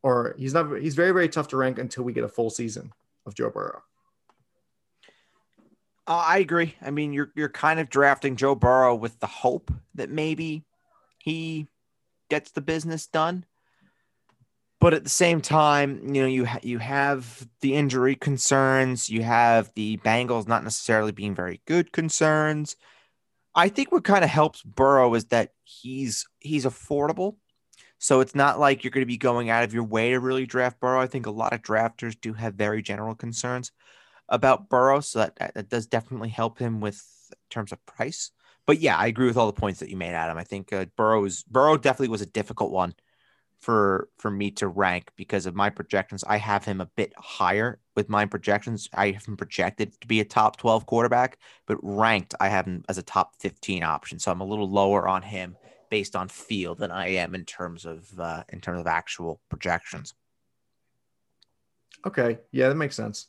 or 0.03 0.35
he's 0.39 0.55
not, 0.55 0.79
he's 0.81 0.95
very, 0.95 1.13
very 1.13 1.29
tough 1.29 1.49
to 1.49 1.57
rank 1.57 1.79
until 1.79 2.03
we 2.05 2.13
get 2.13 2.25
a 2.25 2.29
full 2.29 2.51
season 2.51 2.93
of 3.27 3.35
Joe 3.35 3.51
Burrow. 3.51 3.83
Uh, 6.07 6.23
I 6.27 6.39
agree. 6.39 6.75
I 6.83 6.91
mean, 6.91 7.13
you're 7.13 7.31
you're 7.35 7.49
kind 7.49 7.81
of 7.81 7.89
drafting 7.89 8.37
Joe 8.37 8.55
Burrow 8.55 8.95
with 8.95 9.19
the 9.21 9.27
hope 9.27 9.73
that 9.95 10.11
maybe 10.11 10.65
he 11.19 11.67
gets 12.29 12.51
the 12.51 12.61
business 12.61 13.07
done. 13.07 13.45
But 14.81 14.93
at 14.93 15.03
the 15.03 15.11
same 15.11 15.41
time, 15.41 16.15
you 16.15 16.21
know, 16.21 16.29
you 16.29 16.45
ha- 16.45 16.61
you 16.63 16.79
have 16.79 17.49
the 17.63 17.75
injury 17.75 18.17
concerns, 18.17 19.09
you 19.09 19.23
have 19.23 19.73
the 19.75 19.97
Bengals 19.99 20.47
not 20.47 20.63
necessarily 20.63 21.13
being 21.13 21.35
very 21.35 21.63
good 21.67 21.91
concerns. 21.93 22.77
I 23.55 23.69
think 23.69 23.93
what 23.93 24.05
kind 24.05 24.25
of 24.25 24.31
helps 24.31 24.63
Burrow 24.63 25.15
is 25.15 25.27
that 25.27 25.53
he's 25.63 26.27
he's 26.41 26.67
affordable. 26.67 27.37
So 27.99 28.21
it's 28.21 28.35
not 28.35 28.61
like 28.61 28.85
you're 28.85 28.91
going 28.91 29.03
to 29.03 29.07
be 29.07 29.17
going 29.17 29.49
out 29.49 29.65
of 29.65 29.73
your 29.73 29.85
way 29.85 30.11
to 30.11 30.21
really 30.21 30.45
draft 30.45 30.81
Burrow. 30.81 31.01
I 31.01 31.07
think 31.07 31.25
a 31.25 31.31
lot 31.31 31.55
of 31.55 31.63
drafters 31.63 32.15
do 32.21 32.35
have 32.35 32.55
very 32.55 32.83
general 32.83 33.15
concerns 33.15 33.73
about 34.29 34.69
Burrow, 34.69 35.01
so 35.01 35.19
that 35.21 35.55
that 35.55 35.69
does 35.69 35.87
definitely 35.87 36.31
help 36.31 36.59
him 36.59 36.81
with 36.81 37.05
terms 37.51 37.73
of 37.73 37.85
price. 37.87 38.31
But 38.67 38.81
yeah, 38.81 38.97
I 38.97 39.07
agree 39.07 39.27
with 39.27 39.37
all 39.37 39.47
the 39.47 39.61
points 39.61 39.81
that 39.81 39.91
you 39.91 39.97
made, 39.97 40.15
Adam. 40.15 40.39
I 40.39 40.45
think 40.45 40.73
uh, 40.73 40.87
Burrow's 40.97 41.43
Burrow 41.43 41.77
definitely 41.77 42.09
was 42.09 42.23
a 42.23 42.27
difficult 42.27 42.73
one 42.73 42.95
for 43.61 44.09
for 44.19 44.31
me 44.31 44.51
to 44.51 44.69
rank 44.69 45.11
because 45.17 45.47
of 45.47 45.55
my 45.55 45.71
projections. 45.71 46.25
I 46.25 46.37
have 46.39 46.65
him 46.65 46.81
a 46.81 46.91
bit 46.97 47.13
higher 47.17 47.81
with 47.95 48.09
my 48.09 48.27
projections. 48.27 48.89
I 48.95 49.11
have 49.11 49.25
him 49.25 49.37
projected 49.37 49.99
to 50.01 50.07
be 50.07 50.21
a 50.21 50.25
top 50.25 50.57
12 50.57 50.87
quarterback, 50.87 51.39
but 51.67 51.79
ranked 51.83 52.35
I 52.41 52.49
have 52.49 52.67
him 52.67 52.85
as 52.89 52.99
a 52.99 53.03
top 53.03 53.37
15 53.41 53.83
option. 53.83 54.19
So 54.19 54.31
I'm 54.31 54.41
a 54.41 54.47
little 54.47 54.71
lower 54.71 55.09
on 55.09 55.23
him 55.23 55.57
based 55.91 56.17
on 56.17 56.29
feel 56.29 56.75
than 56.75 56.91
I 56.91 57.09
am 57.09 57.35
in 57.35 57.45
terms 57.45 57.85
of 57.85 58.09
uh, 58.19 58.45
in 58.49 58.61
terms 58.61 58.81
of 58.81 58.87
actual 58.87 59.41
projections. 59.49 60.15
Okay, 62.07 62.39
yeah, 62.53 62.69
that 62.69 62.75
makes 62.75 62.97
sense. 62.97 63.29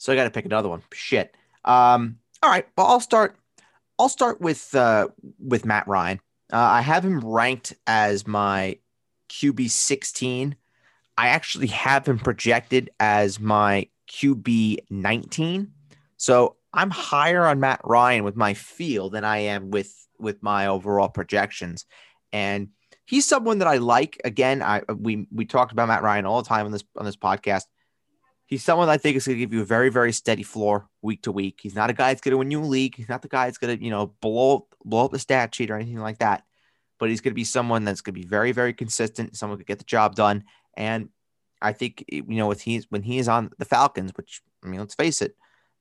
So 0.00 0.12
I 0.12 0.16
got 0.16 0.24
to 0.24 0.30
pick 0.30 0.46
another 0.46 0.70
one. 0.70 0.82
Shit. 0.92 1.34
Um, 1.66 2.16
all 2.42 2.50
right. 2.50 2.66
Well, 2.76 2.86
I'll 2.86 3.00
start. 3.00 3.36
I'll 3.98 4.08
start 4.08 4.40
with 4.40 4.74
uh, 4.74 5.08
with 5.38 5.66
Matt 5.66 5.86
Ryan. 5.86 6.20
Uh, 6.50 6.56
I 6.56 6.80
have 6.80 7.04
him 7.04 7.20
ranked 7.20 7.74
as 7.86 8.26
my 8.26 8.78
QB 9.28 9.70
16. 9.70 10.56
I 11.18 11.28
actually 11.28 11.66
have 11.66 12.08
him 12.08 12.18
projected 12.18 12.90
as 12.98 13.38
my 13.38 13.88
QB 14.08 14.78
19. 14.88 15.70
So 16.16 16.56
I'm 16.72 16.90
higher 16.90 17.44
on 17.44 17.60
Matt 17.60 17.82
Ryan 17.84 18.24
with 18.24 18.36
my 18.36 18.54
feel 18.54 19.10
than 19.10 19.24
I 19.24 19.38
am 19.38 19.70
with 19.70 19.94
with 20.18 20.42
my 20.42 20.66
overall 20.66 21.10
projections. 21.10 21.84
And 22.32 22.68
he's 23.04 23.26
someone 23.26 23.58
that 23.58 23.68
I 23.68 23.76
like. 23.76 24.18
Again, 24.24 24.62
I 24.62 24.80
we 24.96 25.26
we 25.30 25.44
talked 25.44 25.72
about 25.72 25.88
Matt 25.88 26.02
Ryan 26.02 26.24
all 26.24 26.42
the 26.42 26.48
time 26.48 26.64
on 26.64 26.72
this 26.72 26.84
on 26.96 27.04
this 27.04 27.16
podcast. 27.16 27.64
He's 28.50 28.64
someone 28.64 28.88
I 28.88 28.98
think 28.98 29.16
is 29.16 29.28
going 29.28 29.38
to 29.38 29.40
give 29.40 29.54
you 29.54 29.62
a 29.62 29.64
very, 29.64 29.90
very 29.90 30.12
steady 30.12 30.42
floor 30.42 30.88
week 31.02 31.22
to 31.22 31.30
week. 31.30 31.60
He's 31.62 31.76
not 31.76 31.88
a 31.88 31.92
guy 31.92 32.10
that's 32.10 32.20
going 32.20 32.32
to 32.32 32.38
win 32.38 32.50
you 32.50 32.60
a 32.60 32.64
league. 32.64 32.96
He's 32.96 33.08
not 33.08 33.22
the 33.22 33.28
guy 33.28 33.46
that's 33.46 33.58
going 33.58 33.78
to, 33.78 33.84
you 33.84 33.90
know, 33.90 34.12
blow 34.20 34.66
blow 34.84 35.04
up 35.04 35.12
the 35.12 35.20
stat 35.20 35.54
sheet 35.54 35.70
or 35.70 35.76
anything 35.76 36.00
like 36.00 36.18
that. 36.18 36.42
But 36.98 37.10
he's 37.10 37.20
going 37.20 37.30
to 37.30 37.36
be 37.36 37.44
someone 37.44 37.84
that's 37.84 38.00
going 38.00 38.14
to 38.14 38.20
be 38.20 38.26
very, 38.26 38.50
very 38.50 38.74
consistent. 38.74 39.36
Someone 39.36 39.56
could 39.56 39.68
get 39.68 39.78
the 39.78 39.84
job 39.84 40.16
done. 40.16 40.42
And 40.76 41.10
I 41.62 41.72
think 41.72 42.04
you 42.08 42.24
know, 42.26 42.48
with 42.48 42.60
he's 42.60 42.90
when 42.90 43.04
he 43.04 43.18
is 43.18 43.28
on 43.28 43.50
the 43.58 43.64
Falcons, 43.64 44.10
which 44.16 44.42
I 44.64 44.66
mean, 44.66 44.80
let's 44.80 44.96
face 44.96 45.22
it, 45.22 45.36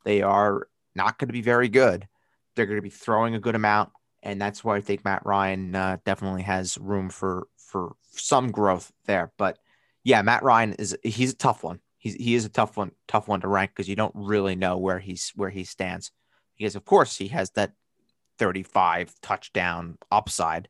they 0.06 0.22
are 0.22 0.68
not 0.94 1.18
going 1.18 1.30
to 1.30 1.34
be 1.34 1.42
very 1.42 1.70
good. 1.70 2.08
They're 2.56 2.68
going 2.68 2.78
to 2.78 2.84
be 2.84 2.92
throwing 2.92 3.34
a 3.34 3.40
good 3.40 3.56
amount, 3.56 3.90
and 4.22 4.40
that's 4.40 4.64
why 4.64 4.76
I 4.76 4.82
think 4.82 5.04
Matt 5.04 5.26
Ryan 5.26 5.74
uh, 5.74 5.98
definitely 6.06 6.44
has 6.44 6.78
room 6.78 7.10
for 7.10 7.48
for 7.58 7.96
some 8.12 8.52
growth 8.52 8.92
there. 9.06 9.32
But 9.40 9.58
yeah, 10.04 10.22
Matt 10.22 10.44
Ryan 10.44 10.74
is 10.74 10.96
he's 11.02 11.32
a 11.32 11.36
tough 11.36 11.64
one 11.64 11.80
he's 12.00 12.16
he 12.16 12.34
is 12.34 12.46
a 12.46 12.50
tough 12.50 12.76
one, 12.76 12.92
tough 13.08 13.28
one 13.28 13.42
to 13.42 13.48
rank 13.48 13.72
because 13.72 13.88
you 13.88 13.96
don't 13.96 14.16
really 14.16 14.56
know 14.56 14.78
where 14.78 14.98
he's 14.98 15.32
where 15.36 15.52
he 15.52 15.64
stands. 15.64 16.12
Because 16.58 16.76
of 16.76 16.84
course 16.84 17.16
he 17.16 17.28
has 17.28 17.52
that 17.52 17.74
35 18.40 19.14
touchdown 19.22 19.98
upside, 20.12 20.68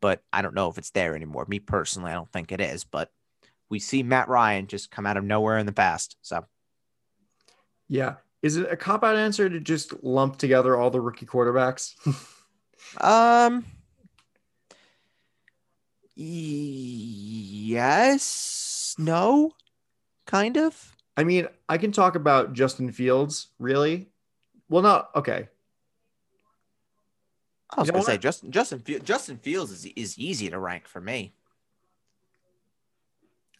but 0.00 0.22
I 0.32 0.42
don't 0.42 0.54
know 0.54 0.68
if 0.68 0.78
it's 0.78 0.90
there 0.90 1.16
anymore. 1.16 1.46
Me 1.48 1.58
personally, 1.58 2.12
I 2.12 2.14
don't 2.14 2.30
think 2.30 2.52
it 2.52 2.60
is, 2.60 2.84
but 2.84 3.10
we 3.68 3.80
see 3.80 4.04
Matt 4.04 4.28
Ryan 4.28 4.68
just 4.68 4.90
come 4.90 5.06
out 5.06 5.16
of 5.16 5.24
nowhere 5.24 5.58
in 5.58 5.66
the 5.66 5.72
past. 5.72 6.16
So 6.22 6.44
yeah. 7.88 8.16
Is 8.40 8.56
it 8.56 8.70
a 8.70 8.76
cop 8.76 9.02
out 9.02 9.16
answer 9.16 9.50
to 9.50 9.58
just 9.58 10.04
lump 10.04 10.36
together 10.36 10.76
all 10.76 10.90
the 10.90 11.00
rookie 11.00 11.26
quarterbacks? 11.26 11.94
um 13.00 13.64
yes 16.14 18.94
no 18.98 19.52
kind 20.28 20.56
of. 20.56 20.94
I 21.16 21.24
mean, 21.24 21.48
I 21.68 21.78
can 21.78 21.90
talk 21.90 22.14
about 22.14 22.52
Justin 22.52 22.92
Fields, 22.92 23.48
really. 23.58 24.06
Well, 24.68 24.82
not 24.82 25.10
okay. 25.16 25.48
I 27.70 27.80
was 27.80 27.88
you 27.88 27.92
gonna 27.92 28.04
say 28.04 28.18
Justin 28.18 28.52
Justin 28.52 28.82
Justin 29.02 29.38
Fields 29.38 29.72
is 29.72 29.86
is 29.96 30.16
easy 30.18 30.48
to 30.50 30.58
rank 30.58 30.86
for 30.86 31.00
me. 31.00 31.34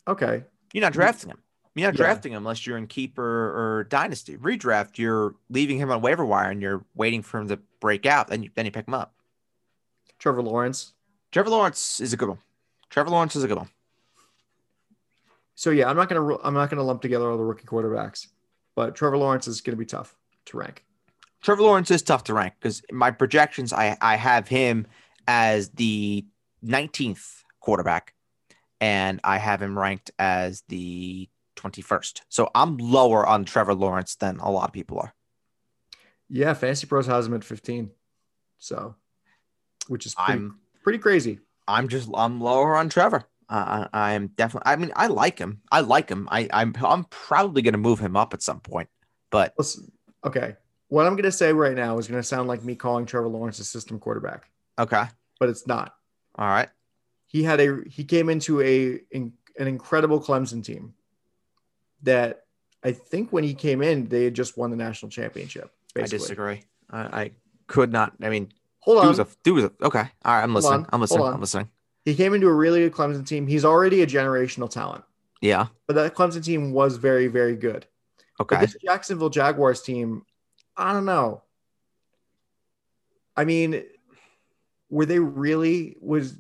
Okay, 0.07 0.45
you're 0.73 0.83
not 0.83 0.93
mm. 0.93 0.97
drafting 0.97 1.31
him. 1.31 1.39
You're 1.75 1.89
not 1.89 1.99
yeah. 1.99 2.05
drafting 2.05 2.33
him 2.33 2.39
unless 2.39 2.66
you're 2.66 2.79
in 2.79 2.87
keeper 2.87 3.23
or 3.25 3.85
dynasty. 3.85 4.37
Redraft, 4.37 4.99
you're 4.99 5.35
leaving 5.51 5.79
him 5.79 5.91
on 5.91 6.01
waiver 6.01 6.25
wire 6.25 6.51
and 6.51 6.62
you're 6.62 6.85
waiting 6.95 7.23
for 7.23 7.39
him 7.41 7.49
to 7.49 7.59
break 7.81 8.07
out. 8.07 8.29
Then 8.29 8.43
you 8.43 8.51
then 8.55 8.66
you 8.66 8.71
pick 8.71 8.87
him 8.87 8.95
up. 8.95 9.14
Trevor 10.19 10.43
Lawrence. 10.43 10.93
Trevor 11.31 11.51
Lawrence 11.51 12.01
is 12.01 12.12
a 12.12 12.16
good 12.16 12.29
one. 12.29 12.39
Trevor 12.91 13.11
Lawrence 13.11 13.37
is 13.37 13.45
a 13.45 13.49
good 13.49 13.59
one. 13.59 13.69
So 15.59 15.71
yeah, 15.71 15.91
I'm 15.91 15.97
not 15.97 16.09
gonna 16.09 16.37
I'm 16.45 16.55
not 16.55 16.71
gonna 16.71 16.85
lump 16.85 17.03
together 17.03 17.29
all 17.29 17.37
the 17.37 17.43
rookie 17.43 17.67
quarterbacks, 17.67 18.29
but 18.77 18.95
Trevor 18.95 19.19
Lawrence 19.19 19.49
is 19.49 19.61
gonna 19.61 19.75
be 19.75 19.85
tough 19.85 20.15
to 20.45 20.57
rank. 20.57 20.85
Trevor 21.43 21.63
Lawrence 21.63 21.91
is 21.91 22.01
tough 22.01 22.23
to 22.25 22.35
rank 22.35 22.55
because 22.61 22.81
my 22.93 23.11
projections 23.11 23.73
I 23.73 23.99
I 24.01 24.15
have 24.15 24.47
him 24.47 24.87
as 25.27 25.71
the 25.71 26.25
19th 26.65 27.43
quarterback, 27.59 28.15
and 28.81 29.21
I 29.25 29.39
have 29.39 29.61
him 29.61 29.77
ranked 29.77 30.13
as 30.17 30.63
the 30.69 31.29
21st. 31.57 32.21
So 32.29 32.53
I'm 32.55 32.77
lower 32.77 33.27
on 33.27 33.45
Trevor 33.45 33.75
Lawrence 33.75 34.15
than 34.15 34.39
a 34.39 34.53
lot 34.53 34.69
of 34.69 34.73
people 34.73 35.01
are. 35.01 35.13
Yeah, 36.29 36.55
Fantasy 36.55 36.87
Pros 36.87 37.09
has 37.09 37.27
him 37.27 37.35
at 37.35 37.43
15. 37.43 37.91
So, 38.59 38.95
which 39.89 40.07
is 40.07 40.15
pretty, 40.15 40.35
I'm, 40.35 40.61
pretty 40.85 41.01
crazy. 41.01 41.41
I'm 41.67 41.89
just 41.89 42.09
I'm 42.15 42.41
lower 42.41 42.77
on 42.77 42.91
Trevor. 42.91 43.25
Uh, 43.49 43.89
I 43.93 44.13
am 44.13 44.29
definitely. 44.29 44.71
I 44.71 44.77
mean, 44.77 44.93
I 44.95 45.07
like 45.07 45.39
him. 45.39 45.63
I 45.73 45.81
like 45.81 46.09
him. 46.09 46.29
I, 46.31 46.49
I'm. 46.53 46.75
I'm 46.85 47.05
probably 47.05 47.63
going 47.63 47.73
to 47.73 47.79
move 47.79 47.99
him 47.99 48.17
up 48.17 48.35
at 48.35 48.43
some 48.43 48.61
point. 48.61 48.89
But 49.31 49.55
Listen, 49.57 49.91
okay, 50.25 50.57
what 50.89 51.07
I'm 51.07 51.15
going 51.15 51.25
to 51.25 51.33
say 51.33 51.53
right 51.53 51.75
now 51.75 51.99
is 51.99 52.09
going 52.09 52.21
to 52.21 52.27
sound 52.27 52.49
like 52.49 52.63
me 52.63 52.75
calling 52.75 53.07
Trevor 53.07 53.29
Lawrence 53.29 53.59
a 53.59 53.65
system 53.65 53.99
quarterback. 53.99 54.51
Okay, 54.79 55.05
but 55.41 55.49
it's 55.49 55.67
not. 55.67 55.95
All 56.37 56.47
right. 56.47 56.69
He 57.27 57.43
had 57.43 57.61
a. 57.61 57.83
He 57.87 58.05
came 58.05 58.29
into 58.29 58.61
a 58.61 59.01
in, 59.11 59.33
an 59.59 59.67
incredible 59.67 60.21
Clemson 60.21 60.63
team. 60.63 60.95
That 62.03 62.45
I 62.85 62.93
think 62.93 63.33
when 63.33 63.45
he 63.45 63.55
came 63.55 63.83
in, 63.83 64.09
they 64.09 64.25
had 64.25 64.35
just 64.35 64.57
won 64.59 64.71
the 64.71 64.77
national 64.77 65.11
championship. 65.11 65.73
Basically. 65.95 66.17
I 66.17 66.21
disagree. 66.21 66.63
I, 66.91 67.01
I 67.01 67.31
could 67.67 67.93
not. 67.93 68.13
I 68.23 68.29
mean, 68.29 68.53
hold 68.81 68.99
on. 68.99 69.05
Do 69.05 69.09
was 69.09 69.19
a, 69.19 69.27
dude 69.43 69.55
was 69.55 69.65
a, 69.65 69.73
okay. 69.83 70.05
All 70.25 70.35
right, 70.35 70.43
I'm 70.43 70.55
listening. 70.55 70.87
I'm 70.91 71.01
listening. 71.01 71.27
I'm 71.27 71.41
listening. 71.41 71.71
He 72.09 72.15
came 72.15 72.33
into 72.33 72.49
a 72.49 72.55
really 72.55 72.81
good 72.81 72.93
Clemson 72.95 73.27
team. 73.27 73.47
He's 73.47 73.67
already 73.67 74.01
a 74.01 74.07
generational 74.07 74.71
talent. 74.71 75.05
Yeah. 75.43 75.67
But 75.87 75.93
that 75.97 76.15
Clemson 76.15 76.43
team 76.43 76.73
was 76.73 76.97
very, 76.97 77.27
very 77.27 77.55
good. 77.55 77.85
Okay. 78.41 78.57
But 78.57 78.61
this 78.63 78.77
Jacksonville 78.83 79.29
Jaguars 79.29 79.83
team, 79.83 80.25
I 80.75 80.95
don't 80.95 81.05
know. 81.05 81.43
I 83.37 83.45
mean, 83.45 83.85
were 84.89 85.05
they 85.05 85.19
really 85.19 85.99
was 86.01 86.39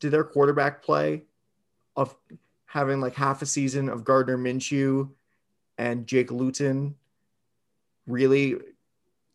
did 0.00 0.10
their 0.10 0.24
quarterback 0.24 0.82
play 0.82 1.22
of 1.94 2.12
having 2.66 3.00
like 3.00 3.14
half 3.14 3.40
a 3.40 3.46
season 3.46 3.88
of 3.88 4.02
Gardner 4.02 4.36
Minshew 4.36 5.10
and 5.78 6.08
Jake 6.08 6.32
Luton 6.32 6.96
really 8.08 8.56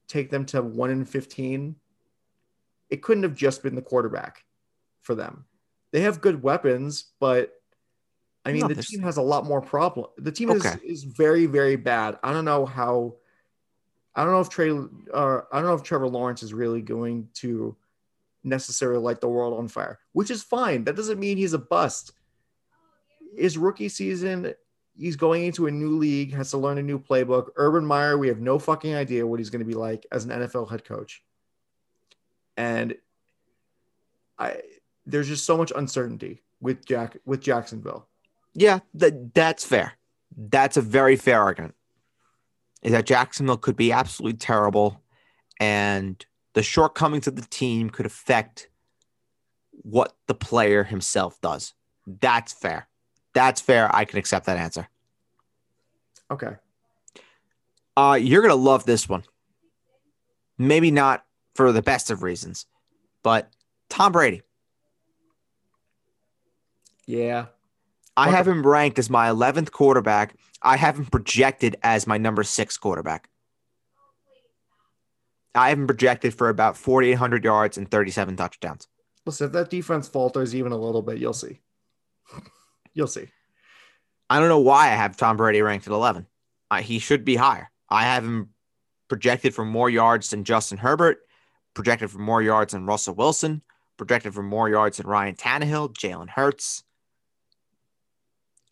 take 0.09 0.29
them 0.29 0.45
to 0.47 0.61
one 0.61 0.89
in 0.89 1.05
15? 1.05 1.77
It 2.89 3.01
couldn't 3.01 3.23
have 3.23 3.33
just 3.33 3.63
been 3.63 3.75
the 3.75 3.81
quarterback 3.81 4.43
for 5.03 5.15
them 5.15 5.45
they 5.93 6.01
have 6.01 6.19
good 6.19 6.41
weapons, 6.41 7.05
but 7.19 7.53
I 8.43 8.51
mean, 8.51 8.67
the 8.67 8.75
team 8.75 9.03
has 9.03 9.17
a 9.17 9.21
lot 9.21 9.45
more 9.45 9.61
problem. 9.61 10.07
The 10.17 10.31
team 10.31 10.49
okay. 10.51 10.73
is, 10.83 11.03
is 11.03 11.03
very, 11.03 11.45
very 11.45 11.77
bad. 11.77 12.17
I 12.23 12.33
don't 12.33 12.43
know 12.43 12.65
how. 12.65 13.15
I 14.15 14.23
don't 14.23 14.33
know 14.33 14.41
if 14.41 14.49
Trey. 14.49 14.71
Uh, 14.71 15.41
I 15.51 15.59
don't 15.59 15.65
know 15.65 15.75
if 15.75 15.83
Trevor 15.83 16.09
Lawrence 16.09 16.43
is 16.43 16.53
really 16.53 16.81
going 16.81 17.29
to 17.35 17.77
necessarily 18.43 18.99
light 18.99 19.21
the 19.21 19.29
world 19.29 19.57
on 19.57 19.67
fire, 19.67 19.99
which 20.11 20.31
is 20.31 20.43
fine. 20.43 20.83
That 20.83 20.95
doesn't 20.95 21.19
mean 21.19 21.37
he's 21.37 21.53
a 21.53 21.59
bust. 21.59 22.11
His 23.37 23.57
rookie 23.57 23.87
season, 23.87 24.53
he's 24.95 25.15
going 25.15 25.45
into 25.45 25.67
a 25.67 25.71
new 25.71 25.97
league, 25.97 26.33
has 26.33 26.49
to 26.51 26.57
learn 26.57 26.79
a 26.79 26.83
new 26.83 26.99
playbook. 26.99 27.49
Urban 27.55 27.85
Meyer, 27.85 28.17
we 28.17 28.27
have 28.27 28.41
no 28.41 28.59
fucking 28.59 28.93
idea 28.93 29.25
what 29.25 29.39
he's 29.39 29.49
going 29.51 29.63
to 29.63 29.65
be 29.65 29.75
like 29.75 30.05
as 30.11 30.25
an 30.25 30.31
NFL 30.31 30.69
head 30.69 30.83
coach. 30.83 31.23
And 32.57 32.95
I 34.37 34.61
there's 35.05 35.27
just 35.27 35.45
so 35.45 35.57
much 35.57 35.71
uncertainty 35.75 36.41
with 36.61 36.85
Jack 36.85 37.17
with 37.25 37.41
Jacksonville. 37.41 38.07
Yeah, 38.53 38.79
that 38.95 39.33
that's 39.33 39.65
fair. 39.65 39.93
That's 40.35 40.77
a 40.77 40.81
very 40.81 41.15
fair 41.15 41.41
argument. 41.41 41.75
Is 42.81 42.91
that 42.91 43.05
Jacksonville 43.05 43.57
could 43.57 43.75
be 43.75 43.91
absolutely 43.91 44.37
terrible, 44.37 45.01
and 45.59 46.23
the 46.53 46.63
shortcomings 46.63 47.27
of 47.27 47.35
the 47.35 47.43
team 47.43 47.89
could 47.89 48.05
affect 48.05 48.69
what 49.71 50.15
the 50.27 50.35
player 50.35 50.83
himself 50.83 51.39
does. 51.41 51.73
That's 52.05 52.53
fair. 52.53 52.87
That's 53.33 53.61
fair. 53.61 53.93
I 53.93 54.05
can 54.05 54.19
accept 54.19 54.45
that 54.45 54.57
answer. 54.57 54.87
Okay. 56.29 56.55
Uh, 57.95 58.17
you're 58.19 58.41
gonna 58.41 58.55
love 58.55 58.85
this 58.85 59.07
one. 59.07 59.23
Maybe 60.57 60.91
not 60.91 61.25
for 61.55 61.71
the 61.71 61.81
best 61.81 62.09
of 62.11 62.23
reasons, 62.23 62.65
but 63.23 63.49
Tom 63.89 64.11
Brady. 64.11 64.41
Yeah. 67.05 67.47
I 68.15 68.29
have 68.29 68.47
him 68.47 68.65
ranked 68.65 68.99
as 68.99 69.09
my 69.09 69.27
11th 69.29 69.71
quarterback. 69.71 70.35
I 70.61 70.77
have 70.77 70.97
him 70.97 71.05
projected 71.05 71.75
as 71.81 72.05
my 72.05 72.17
number 72.17 72.43
six 72.43 72.77
quarterback. 72.77 73.29
I 75.55 75.69
have 75.69 75.77
him 75.77 75.87
projected 75.87 76.33
for 76.33 76.49
about 76.49 76.77
4,800 76.77 77.43
yards 77.43 77.77
and 77.77 77.89
37 77.89 78.35
touchdowns. 78.37 78.87
Listen, 79.25 79.47
if 79.47 79.53
that 79.53 79.69
defense 79.69 80.07
falters 80.07 80.55
even 80.55 80.71
a 80.71 80.77
little 80.77 81.01
bit, 81.01 81.17
you'll 81.17 81.33
see. 81.33 81.59
You'll 82.95 83.07
see. 83.07 83.27
I 84.29 84.39
don't 84.39 84.49
know 84.49 84.59
why 84.59 84.91
I 84.91 84.95
have 84.95 85.17
Tom 85.17 85.35
Brady 85.35 85.63
ranked 85.63 85.87
at 85.87 85.93
11. 85.93 86.27
Uh, 86.69 86.81
he 86.81 86.99
should 86.99 87.25
be 87.25 87.35
higher. 87.35 87.71
I 87.89 88.03
have 88.03 88.23
him 88.23 88.49
projected 89.09 89.55
for 89.55 89.65
more 89.65 89.89
yards 89.89 90.29
than 90.29 90.43
Justin 90.43 90.77
Herbert, 90.77 91.17
projected 91.73 92.11
for 92.11 92.19
more 92.19 92.43
yards 92.43 92.73
than 92.73 92.85
Russell 92.85 93.15
Wilson, 93.15 93.63
projected 93.97 94.35
for 94.35 94.43
more 94.43 94.69
yards 94.69 94.97
than 94.97 95.07
Ryan 95.07 95.35
Tannehill, 95.35 95.93
Jalen 95.95 96.29
Hurts. 96.29 96.83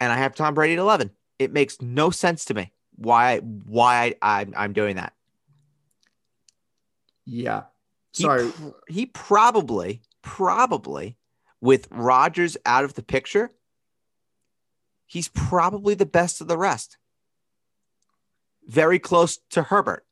And 0.01 0.11
I 0.11 0.17
have 0.17 0.35
Tom 0.35 0.55
Brady 0.55 0.73
at 0.73 0.79
11. 0.79 1.11
It 1.39 1.53
makes 1.53 1.79
no 1.81 2.09
sense 2.09 2.43
to 2.45 2.53
me 2.53 2.73
why 2.95 3.37
why 3.39 4.15
I, 4.21 4.41
I'm, 4.41 4.53
I'm 4.57 4.73
doing 4.73 4.97
that. 4.97 5.13
Yeah. 7.25 7.63
He 8.11 8.23
Sorry. 8.23 8.49
pr- 8.49 8.69
he 8.89 9.05
probably, 9.05 10.01
probably, 10.21 11.17
with 11.61 11.87
Rodgers 11.91 12.57
out 12.65 12.83
of 12.83 12.95
the 12.95 13.03
picture, 13.03 13.51
he's 15.05 15.29
probably 15.29 15.93
the 15.93 16.05
best 16.05 16.41
of 16.41 16.47
the 16.47 16.57
rest. 16.57 16.97
Very 18.67 18.99
close 18.99 19.37
to 19.51 19.63
Herbert. 19.63 20.05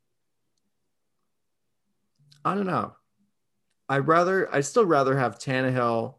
I 2.45 2.55
don't 2.55 2.67
know. 2.67 2.95
I'd 3.89 4.07
rather 4.07 4.53
I'd 4.53 4.65
still 4.65 4.85
rather 4.85 5.17
have 5.17 5.39
Tannehill 5.39 6.15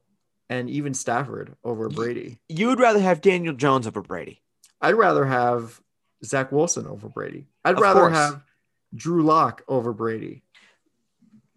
and 0.50 0.68
even 0.68 0.92
Stafford 0.92 1.54
over 1.64 1.88
Brady. 1.88 2.38
You 2.48 2.66
would 2.66 2.80
rather 2.80 2.98
have 3.00 3.22
Daniel 3.22 3.54
Jones 3.54 3.86
over 3.86 4.02
Brady. 4.02 4.42
I'd 4.82 4.96
rather 4.96 5.24
have 5.24 5.80
Zach 6.24 6.50
Wilson 6.52 6.86
over 6.86 7.08
Brady. 7.08 7.46
I'd 7.64 7.76
Of 7.76 7.80
rather 7.80 8.00
course. 8.00 8.12
have 8.16 8.42
Drew 8.94 9.22
Lock 9.22 9.62
over 9.68 9.92
Brady. 9.94 10.42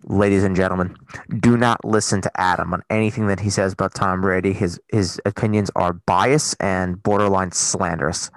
Ladies 0.06 0.44
and 0.44 0.56
gentlemen, 0.56 0.96
do 1.40 1.58
not 1.58 1.84
listen 1.84 2.22
to 2.22 2.32
Adam 2.40 2.74
on 2.74 2.84
anything 2.90 3.28
that 3.28 3.40
he 3.40 3.50
says 3.50 3.74
about 3.74 3.96
Tom 3.96 4.22
Brady. 4.22 4.54
His 4.54 4.80
his 4.92 5.20
opinions 5.26 5.72
are 5.76 5.94
biased 5.94 6.56
and 6.60 7.02
borderline 7.02 7.52
slanderous. 7.52 8.30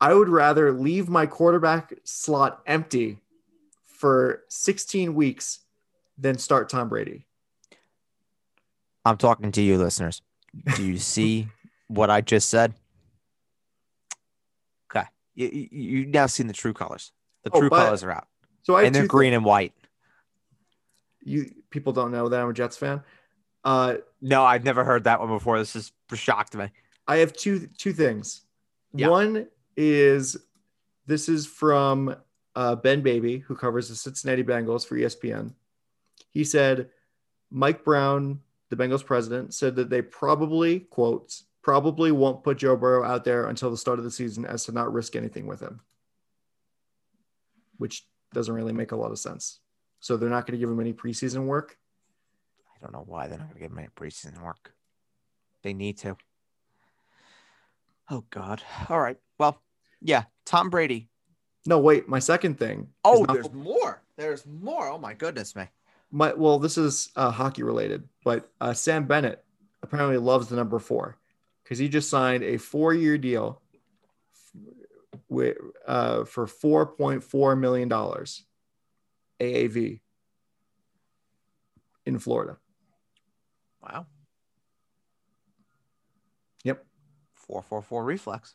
I 0.00 0.14
would 0.14 0.30
rather 0.30 0.72
leave 0.72 1.08
my 1.10 1.26
quarterback 1.26 1.92
slot 2.04 2.62
empty 2.66 3.18
for 3.86 4.42
16 4.48 5.14
weeks 5.14 5.60
than 6.16 6.38
start 6.38 6.70
Tom 6.70 6.88
Brady. 6.88 7.26
I'm 9.04 9.16
talking 9.16 9.52
to 9.52 9.62
you, 9.62 9.78
listeners. 9.78 10.22
Do 10.76 10.84
you 10.84 10.98
see 10.98 11.48
what 11.88 12.10
I 12.10 12.20
just 12.20 12.48
said? 12.48 12.74
Okay, 14.90 15.06
you, 15.34 15.48
you 15.48 15.68
you've 15.70 16.08
now 16.08 16.26
seen 16.26 16.46
the 16.46 16.52
true 16.52 16.72
colors. 16.72 17.12
The 17.44 17.50
Oh, 17.52 17.60
true 17.60 17.70
but- 17.70 17.84
colors 17.84 18.02
are 18.04 18.10
out, 18.10 18.28
So 18.62 18.74
I 18.76 18.82
and 18.84 18.94
they're 18.94 19.06
green 19.06 19.32
and 19.32 19.44
white. 19.44 19.72
you 21.22 21.50
people 21.70 21.92
don't 21.92 22.10
know 22.10 22.28
that 22.28 22.40
I'm 22.40 22.48
a 22.48 22.52
Jets 22.52 22.76
fan. 22.76 23.02
Uh, 23.64 23.96
No, 24.20 24.44
I've 24.44 24.64
never 24.64 24.84
heard 24.84 25.04
that 25.04 25.20
one 25.20 25.28
before. 25.28 25.58
This 25.58 25.76
is 25.76 25.92
shocked 26.14 26.54
me. 26.56 26.68
I 27.06 27.16
have 27.18 27.32
two 27.32 27.68
two 27.78 27.92
things. 27.92 28.42
Yeah. 28.92 29.08
One 29.08 29.46
is 29.76 30.36
this 31.06 31.28
is 31.28 31.46
from 31.46 32.14
uh, 32.56 32.74
Ben 32.76 33.00
Baby, 33.02 33.38
who 33.38 33.54
covers 33.54 33.88
the 33.88 33.94
Cincinnati 33.94 34.42
Bengals 34.42 34.86
for 34.86 34.96
ESPN. 34.96 35.54
He 36.30 36.44
said 36.44 36.90
Mike 37.50 37.84
Brown, 37.84 38.40
the 38.70 38.76
Bengals 38.76 39.04
president, 39.04 39.52
said 39.52 39.76
that 39.76 39.90
they 39.90 40.00
probably 40.00 40.80
quotes 40.80 41.44
probably 41.62 42.10
won't 42.10 42.42
put 42.42 42.58
Joe 42.58 42.76
Burrow 42.76 43.04
out 43.04 43.24
there 43.24 43.46
until 43.46 43.70
the 43.70 43.76
start 43.76 43.98
of 43.98 44.04
the 44.04 44.10
season, 44.10 44.46
as 44.46 44.64
to 44.64 44.72
not 44.72 44.92
risk 44.92 45.14
anything 45.14 45.46
with 45.46 45.60
him, 45.60 45.80
which 47.76 48.06
doesn't 48.32 48.54
really 48.54 48.72
make 48.72 48.92
a 48.92 48.96
lot 48.96 49.10
of 49.10 49.18
sense. 49.18 49.60
So 50.00 50.16
they're 50.16 50.30
not 50.30 50.46
going 50.46 50.58
to 50.58 50.58
give 50.58 50.70
him 50.70 50.80
any 50.80 50.94
preseason 50.94 51.44
work. 51.44 51.76
I 52.74 52.80
don't 52.80 52.92
know 52.92 53.04
why 53.06 53.26
they're 53.26 53.38
not 53.38 53.48
going 53.48 53.56
to 53.56 53.60
give 53.60 53.72
him 53.72 53.78
any 53.78 53.88
preseason 53.88 54.42
work. 54.42 54.72
They 55.62 55.74
need 55.74 55.98
to. 55.98 56.16
Oh 58.08 58.24
God! 58.30 58.62
All 58.88 59.00
right. 59.00 59.18
Well, 59.38 59.60
yeah. 60.00 60.24
Tom 60.46 60.70
Brady. 60.70 61.08
No, 61.66 61.78
wait. 61.78 62.08
My 62.08 62.18
second 62.18 62.58
thing. 62.58 62.88
Oh, 63.04 63.26
there's 63.26 63.52
more. 63.52 64.02
There's 64.16 64.46
more. 64.46 64.88
Oh 64.88 64.98
my 64.98 65.12
goodness, 65.12 65.54
me. 65.54 65.64
My 66.10 66.32
well, 66.32 66.58
this 66.58 66.76
is 66.76 67.10
uh, 67.16 67.30
hockey 67.30 67.62
related, 67.62 68.08
but 68.24 68.50
uh, 68.60 68.72
Sam 68.74 69.06
Bennett 69.06 69.44
apparently 69.82 70.18
loves 70.18 70.48
the 70.48 70.56
number 70.56 70.78
four 70.78 71.16
because 71.62 71.78
he 71.78 71.88
just 71.88 72.10
signed 72.10 72.42
a 72.42 72.56
four-year 72.56 73.18
deal 73.18 73.62
with 75.28 75.56
uh, 75.86 76.24
for 76.24 76.46
four 76.46 76.86
point 76.86 77.22
four 77.22 77.54
million 77.56 77.88
dollars 77.88 78.44
AAV 79.40 80.00
in 82.06 82.18
Florida. 82.18 82.58
Wow. 83.82 84.06
Yep. 86.64 86.84
Four 87.34 87.62
four 87.62 87.82
four 87.82 88.04
reflex. 88.04 88.54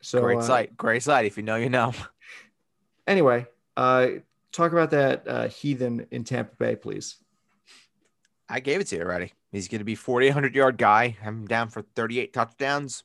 So 0.00 0.20
Great 0.20 0.38
uh, 0.38 0.42
sight. 0.42 0.76
Great 0.76 1.02
sight. 1.02 1.26
If 1.26 1.36
you 1.36 1.42
know, 1.42 1.56
you 1.56 1.68
know. 1.68 1.92
Anyway, 3.06 3.46
uh, 3.76 4.06
talk 4.52 4.72
about 4.72 4.90
that 4.90 5.26
uh, 5.26 5.48
heathen 5.48 6.06
in 6.10 6.24
Tampa 6.24 6.54
Bay, 6.56 6.76
please. 6.76 7.16
I 8.48 8.60
gave 8.60 8.80
it 8.80 8.88
to 8.88 8.96
you 8.96 9.02
already. 9.02 9.32
He's 9.52 9.68
going 9.68 9.80
to 9.80 9.84
be 9.84 9.94
4,800 9.94 10.54
yard 10.54 10.78
guy. 10.78 11.16
I'm 11.24 11.46
down 11.46 11.68
for 11.68 11.82
38 11.82 12.32
touchdowns. 12.32 13.04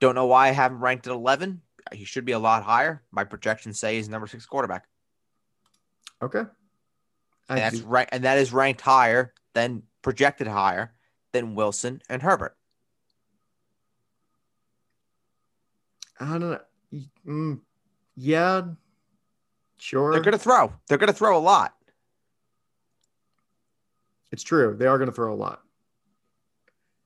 Don't 0.00 0.14
know 0.14 0.26
why 0.26 0.48
I 0.48 0.52
have 0.52 0.72
him 0.72 0.82
ranked 0.82 1.06
at 1.06 1.12
11. 1.12 1.60
He 1.92 2.04
should 2.04 2.24
be 2.24 2.32
a 2.32 2.38
lot 2.38 2.62
higher. 2.62 3.02
My 3.10 3.24
projections 3.24 3.78
say 3.78 3.96
he's 3.96 4.08
number 4.08 4.26
six 4.26 4.44
quarterback. 4.44 4.86
Okay. 6.20 6.44
And 7.48 7.58
that's 7.58 7.80
right. 7.80 8.08
And 8.10 8.24
that 8.24 8.38
is 8.38 8.52
ranked 8.52 8.80
higher 8.80 9.32
than 9.54 9.82
projected 10.02 10.46
higher 10.46 10.92
than 11.32 11.54
Wilson 11.54 12.02
and 12.08 12.20
Herbert. 12.20 12.56
I 16.18 16.38
don't 16.38 16.40
know. 16.40 16.60
Mm, 17.26 17.60
yeah, 18.16 18.62
sure. 19.78 20.12
They're 20.12 20.22
going 20.22 20.32
to 20.32 20.38
throw. 20.38 20.72
They're 20.88 20.98
going 20.98 21.08
to 21.08 21.16
throw 21.16 21.36
a 21.36 21.40
lot. 21.40 21.74
It's 24.32 24.42
true. 24.42 24.76
They 24.76 24.86
are 24.86 24.98
going 24.98 25.10
to 25.10 25.14
throw 25.14 25.32
a 25.32 25.36
lot. 25.36 25.62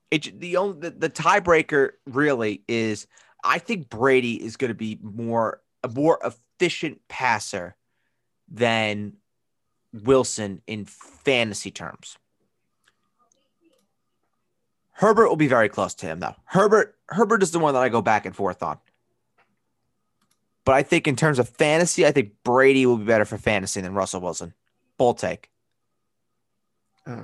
It 0.09 0.39
the 0.39 0.57
only 0.57 0.79
the, 0.79 0.89
the 0.91 1.09
tiebreaker 1.09 1.91
really 2.05 2.63
is 2.67 3.07
I 3.43 3.59
think 3.59 3.89
Brady 3.89 4.43
is 4.43 4.57
going 4.57 4.69
to 4.69 4.75
be 4.75 4.99
more 5.01 5.61
a 5.83 5.87
more 5.87 6.19
efficient 6.23 6.99
passer 7.07 7.75
than 8.49 9.13
Wilson 9.93 10.61
in 10.67 10.85
fantasy 10.85 11.71
terms. 11.71 12.17
Herbert 14.91 15.29
will 15.29 15.37
be 15.37 15.47
very 15.47 15.69
close 15.69 15.93
to 15.95 16.05
him 16.05 16.19
though. 16.19 16.35
Herbert 16.45 16.95
Herbert 17.07 17.41
is 17.41 17.51
the 17.51 17.59
one 17.59 17.73
that 17.73 17.81
I 17.81 17.89
go 17.89 18.01
back 18.01 18.25
and 18.25 18.35
forth 18.35 18.61
on. 18.61 18.77
But 20.65 20.75
I 20.75 20.83
think 20.83 21.07
in 21.07 21.15
terms 21.15 21.39
of 21.39 21.49
fantasy, 21.49 22.05
I 22.05 22.11
think 22.11 22.33
Brady 22.43 22.85
will 22.85 22.97
be 22.97 23.05
better 23.05 23.25
for 23.25 23.37
fantasy 23.37 23.81
than 23.81 23.93
Russell 23.93 24.21
Wilson. 24.21 24.53
Bold 24.97 25.17
take. 25.17 25.49
Uh, 27.05 27.23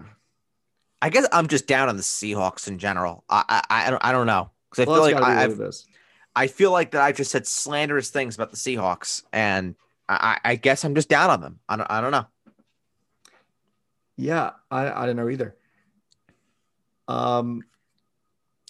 I 1.02 1.10
guess 1.10 1.28
I'm 1.32 1.48
just 1.48 1.68
down 1.68 1.90
on 1.90 1.98
the 1.98 2.04
Seahawks 2.04 2.68
in 2.68 2.80
general. 2.80 3.24
I 3.30 3.62
I, 3.70 3.86
I 3.88 3.90
don't 3.92 4.06
I 4.06 4.12
don't 4.12 4.26
know 4.26 4.50
because 4.70 4.88
I 4.88 4.90
well, 4.90 5.06
feel 5.06 5.14
like 5.16 5.24
I, 5.24 5.44
I've, 5.44 5.60
what. 5.60 5.84
I 6.36 6.48
feel 6.48 6.72
like 6.72 6.92
that 6.92 7.02
I've 7.02 7.18
just 7.18 7.32
said 7.32 7.46
slanderous 7.46 8.10
things 8.10 8.36
about 8.36 8.50
the 8.52 8.58
Seahawks, 8.58 9.24
and 9.32 9.76
I, 10.10 10.40
I 10.44 10.52
I 10.52 10.56
guess 10.56 10.84
I'm 10.84 10.96
just 10.96 11.10
down 11.10 11.30
on 11.30 11.42
them. 11.42 11.60
I 11.70 11.76
don't 11.78 11.92
I 11.92 12.02
don't 12.02 12.12
know. 12.12 12.26
Yeah, 14.18 14.52
I, 14.72 15.04
I 15.04 15.06
don't 15.06 15.16
know 15.16 15.30
either. 15.30 15.56
Um, 17.08 17.64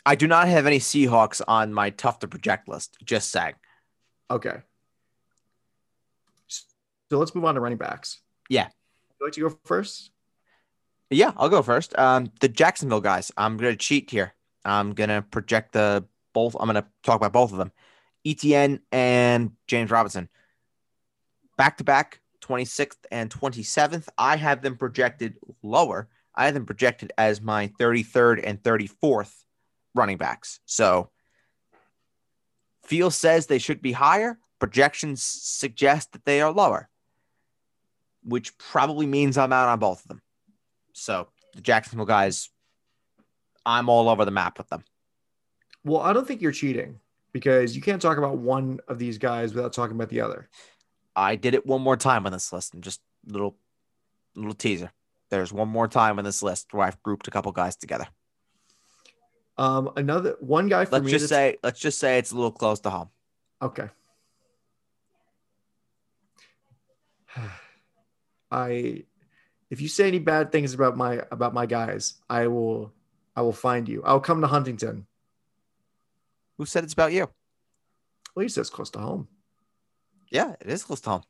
I 0.06 0.16
do 0.16 0.28
not 0.28 0.50
have 0.50 0.66
any 0.66 0.80
Seahawks 0.80 1.42
on 1.48 1.74
my 1.74 1.90
tough 1.92 2.20
to 2.20 2.28
project 2.28 2.68
list. 2.68 2.98
Just 3.04 3.32
saying. 3.32 3.54
Okay. 4.30 4.62
So 7.10 7.18
let's 7.18 7.34
move 7.34 7.46
on 7.46 7.56
to 7.56 7.62
running 7.62 7.78
backs. 7.78 8.20
Yeah. 8.50 8.68
you 9.20 9.26
like 9.26 9.34
to 9.34 9.42
go 9.42 9.58
first? 9.66 10.12
Yeah, 11.10 11.32
I'll 11.38 11.50
go 11.50 11.62
first. 11.62 11.98
Um, 11.98 12.32
the 12.42 12.50
Jacksonville 12.50 13.02
guys. 13.02 13.32
I'm 13.38 13.58
gonna 13.58 13.76
cheat 13.76 14.10
here. 14.10 14.34
I'm 14.66 14.94
gonna 14.94 15.22
project 15.22 15.74
the 15.74 16.06
both. 16.34 16.56
I'm 16.60 16.68
gonna 16.68 16.88
talk 17.04 17.16
about 17.16 17.34
both 17.34 17.52
of 17.52 17.58
them, 17.58 17.72
ETN 18.26 18.82
and 18.92 19.52
James 19.68 19.90
Robinson. 19.90 20.28
Back 21.58 21.78
to 21.78 21.84
back, 21.84 22.20
26th 22.42 22.98
and 23.10 23.30
27th. 23.30 24.08
I 24.18 24.36
have 24.36 24.62
them 24.62 24.76
projected 24.76 25.38
lower. 25.64 26.10
I 26.36 26.46
have 26.46 26.54
them 26.54 26.66
projected 26.66 27.14
as 27.18 27.42
my 27.42 27.70
33rd 27.80 28.42
and 28.44 28.62
34th 28.62 29.34
running 29.96 30.18
backs. 30.18 30.60
So, 30.66 31.10
feel 32.88 33.12
says 33.12 33.46
they 33.46 33.60
should 33.60 33.82
be 33.82 33.92
higher. 33.92 34.40
Projections 34.60 35.22
suggest 35.22 36.14
that 36.14 36.26
they 36.26 36.42
are 36.42 36.52
lower, 36.52 36.90
which 38.24 38.58
probably 38.58 39.06
means 39.06 39.38
I'm 39.38 39.54
out 39.54 39.68
on 39.68 39.80
both 39.80 40.02
of 40.02 40.08
them. 40.08 40.22
So 40.94 41.28
the 41.54 41.62
Jacksonville 41.62 42.06
guys, 42.06 42.50
I'm 43.66 43.90
all 43.90 44.10
over 44.10 44.26
the 44.26 44.32
map 44.32 44.58
with 44.58 44.70
them. 44.70 44.84
Well, 45.84 46.02
I 46.02 46.14
don't 46.14 46.28
think 46.28 46.42
you're 46.42 46.52
cheating 46.52 47.00
because 47.34 47.76
you 47.76 47.82
can't 47.82 48.02
talk 48.02 48.18
about 48.18 48.38
one 48.38 48.80
of 48.88 48.98
these 48.98 49.18
guys 49.18 49.54
without 49.54 49.74
talking 49.74 49.96
about 49.96 50.10
the 50.10 50.22
other. 50.22 50.50
I 51.16 51.36
did 51.36 51.54
it 51.54 51.66
one 51.66 51.82
more 51.82 51.98
time 51.98 52.26
on 52.26 52.32
this 52.32 52.52
list 52.52 52.74
and 52.74 52.84
just 52.84 53.02
little 53.26 53.58
little 54.36 54.54
teaser. 54.54 54.92
There's 55.30 55.52
one 55.52 55.68
more 55.68 55.88
time 55.88 56.20
on 56.20 56.26
this 56.26 56.42
list 56.42 56.74
where 56.74 56.88
I've 56.88 57.02
grouped 57.04 57.28
a 57.28 57.32
couple 57.32 57.52
guys 57.52 57.76
together. 57.76 58.08
Um, 59.58 59.92
another 59.96 60.36
one 60.40 60.68
guy 60.68 60.86
for 60.86 60.92
let's 60.94 61.06
me. 61.06 61.12
just 61.12 61.30
say 61.30 61.58
let's 61.64 61.80
just 61.80 62.00
say 62.00 62.20
it's 62.20 62.32
a 62.32 62.36
little 62.36 62.52
close 62.52 62.80
to 62.82 62.90
home. 62.90 63.10
Okay. 63.62 63.90
I 68.52 69.04
if 69.70 69.82
you 69.82 69.88
say 69.88 70.08
any 70.08 70.20
bad 70.20 70.52
things 70.52 70.74
about 70.74 70.96
my 70.96 71.22
about 71.32 71.54
my 71.54 71.66
guys, 71.66 72.16
I 72.30 72.48
will 72.48 72.94
I 73.36 73.42
will 73.42 73.54
find 73.54 73.90
you. 73.90 74.04
I'll 74.04 74.20
come 74.20 74.42
to 74.42 74.48
Huntington. 74.48 75.08
Who 76.58 76.66
said 76.66 76.84
it's 76.84 76.94
about 76.94 77.14
you? 77.14 77.30
Well, 78.36 78.44
he 78.44 78.50
says 78.50 78.70
close 78.70 78.90
to 78.92 79.00
home. 79.00 79.28
Yeah, 80.30 80.56
it 80.60 80.68
is 80.68 80.84
close 80.84 81.02
to 81.02 81.10
home. 81.10 81.24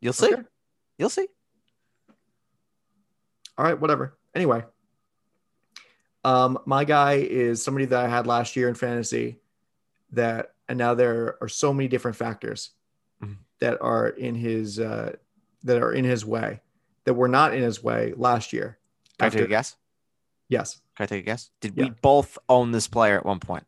You'll 0.00 0.12
see. 0.12 0.32
Okay. 0.32 0.42
You'll 0.98 1.10
see. 1.10 1.28
All 3.56 3.64
right, 3.64 3.80
whatever. 3.80 4.16
Anyway, 4.34 4.62
um, 6.28 6.58
my 6.66 6.84
guy 6.84 7.14
is 7.14 7.62
somebody 7.62 7.86
that 7.86 8.04
I 8.04 8.08
had 8.08 8.26
last 8.26 8.56
year 8.56 8.68
in 8.68 8.74
fantasy. 8.74 9.38
That 10.12 10.54
and 10.68 10.78
now 10.78 10.94
there 10.94 11.36
are 11.40 11.48
so 11.48 11.72
many 11.72 11.88
different 11.88 12.16
factors 12.16 12.70
Mhm. 13.22 13.36
that 13.60 13.76
are 13.80 14.08
in 14.08 14.34
his 14.34 14.78
uh, 14.78 15.16
that 15.64 15.82
are 15.82 15.92
in 15.92 16.04
his 16.04 16.24
way 16.24 16.60
that 17.04 17.14
were 17.14 17.28
not 17.28 17.54
in 17.54 17.62
his 17.62 17.82
way 17.82 18.12
last 18.16 18.52
year. 18.52 18.78
Can 19.18 19.26
I 19.26 19.28
take 19.30 19.44
a 19.44 19.46
guess? 19.48 19.76
Yes, 20.48 20.80
Can 20.96 21.04
I 21.04 21.06
take 21.06 21.22
a 21.24 21.26
guess? 21.26 21.50
Did 21.60 21.76
Yeah. 21.76 21.84
we 21.84 21.90
both 22.02 22.38
own 22.48 22.72
this 22.72 22.88
player 22.88 23.16
at 23.18 23.26
one 23.26 23.38
point? 23.40 23.66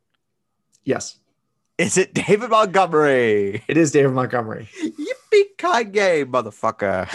yes, 0.84 1.18
Is 1.78 1.96
it 1.98 2.14
David 2.14 2.50
Montgomery? 2.50 3.62
it 3.68 3.76
is 3.76 3.90
David 3.92 4.12
Montgomery. 4.12 4.68
Yippee 4.82 5.56
ki 5.58 5.90
yay, 5.98 6.24
motherfucker! 6.24 7.08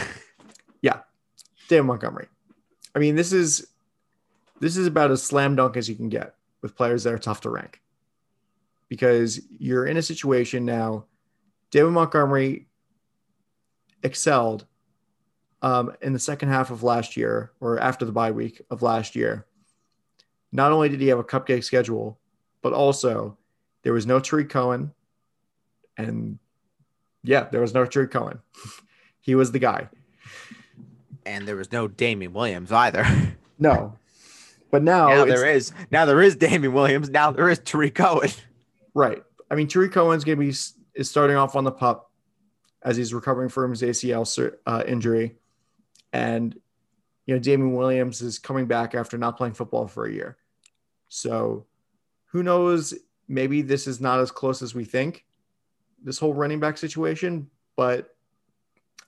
Yeah, 0.81 0.99
David 1.67 1.85
Montgomery. 1.87 2.27
I 2.93 2.99
mean, 2.99 3.15
this 3.15 3.33
is 3.33 3.67
this 4.60 4.78
is 4.78 4.88
about 4.88 5.12
as 5.12 5.24
slam 5.24 5.56
dunk 5.56 5.78
as 5.78 5.89
you 5.89 5.95
can 5.95 6.10
get 6.10 6.36
with 6.62 6.76
players 6.76 7.03
that 7.03 7.14
are 7.14 7.20
tough 7.20 7.41
to 7.41 7.49
rank. 7.49 7.82
Because 8.88 9.41
you're 9.58 9.86
in 9.86 9.97
a 9.97 10.01
situation 10.01 10.66
now, 10.66 11.06
David 11.72 11.91
Montgomery 11.91 12.68
excelled 14.03 14.66
um, 15.62 15.93
in 16.01 16.14
the 16.14 16.20
second 16.20 16.49
half 16.49 16.70
of 16.70 16.84
last 16.84 17.18
year 17.18 17.51
or 17.60 17.80
after 17.80 18.06
the 18.06 18.12
bye 18.12 18.32
week 18.32 18.62
of 18.70 18.82
last 18.82 19.16
year. 19.16 19.45
Not 20.51 20.72
only 20.72 20.89
did 20.89 21.01
he 21.01 21.08
have 21.08 21.20
a 21.20 21.24
cupcake 21.24 21.64
schedule, 21.64 22.20
but 22.62 22.72
also 22.72 23.38
there 23.84 23.93
was 23.93 24.06
no 24.06 24.20
Tarik 24.20 24.49
Cohen. 24.49 24.93
And 25.97 26.39
yeah, 27.24 27.47
there 27.51 27.62
was 27.62 27.74
no 27.74 27.86
Tarik 27.86 28.12
Cohen. 28.12 28.39
he 29.22 29.36
was 29.36 29.51
the 29.51 29.60
guy. 29.60 29.89
And 31.26 31.47
there 31.47 31.56
was 31.56 31.72
no 31.72 31.88
Damien 31.88 32.34
Williams 32.34 32.72
either. 32.72 33.06
No. 33.58 33.97
But 34.72 34.84
now, 34.84 35.07
now 35.07 35.26
there 35.26 35.45
is. 35.45 35.72
Now 35.91 36.05
there 36.05 36.22
is 36.22 36.36
Damien 36.36 36.74
Williams. 36.74 37.09
Now 37.09 37.32
there 37.32 37.49
is 37.49 37.59
Tarik 37.59 37.95
Cohen. 37.95 38.30
right. 38.93 39.24
I 39.49 39.55
mean, 39.55 39.68
Tarik 39.68 39.91
Cohen's 39.91 40.24
going 40.24 40.38
to 40.38 40.45
be 40.45 40.53
is 40.95 41.09
starting 41.09 41.36
off 41.36 41.55
on 41.55 41.63
the 41.63 41.72
pup 41.72 42.11
as 42.82 42.97
he's 42.97 43.13
recovering 43.13 43.49
from 43.49 43.72
his 43.72 43.82
ACL 43.82 44.53
uh, 44.66 44.84
injury, 44.88 45.36
and 46.13 46.55
you 47.26 47.36
know 47.36 47.39
Damien 47.39 47.74
Williams 47.74 48.22
is 48.22 48.39
coming 48.39 48.66
back 48.66 48.95
after 48.95 49.18
not 49.18 49.38
playing 49.38 49.53
football 49.53 49.88
for 49.88 50.05
a 50.05 50.11
year. 50.11 50.38
So, 51.09 51.66
who 52.26 52.43
knows? 52.43 52.93
Maybe 53.28 53.61
this 53.61 53.88
is 53.88 53.99
not 53.99 54.20
as 54.20 54.32
close 54.32 54.61
as 54.61 54.76
we 54.76 54.86
think. 54.86 55.26
This 56.03 56.20
whole 56.20 56.34
running 56.34 56.59
back 56.59 56.78
situation, 56.78 57.49
but 57.76 58.16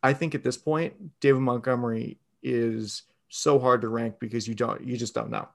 I 0.02 0.14
think 0.14 0.34
at 0.36 0.44
this 0.44 0.58
point, 0.58 1.20
David 1.20 1.42
Montgomery 1.42 2.18
is 2.42 3.04
so 3.30 3.60
hard 3.60 3.82
to 3.82 3.88
rank 3.88 4.16
because 4.20 4.48
you 4.48 4.56
don't 4.56 4.84
you 4.84 4.98
just 4.98 5.14
don't 5.14 5.30
know. 5.30 5.48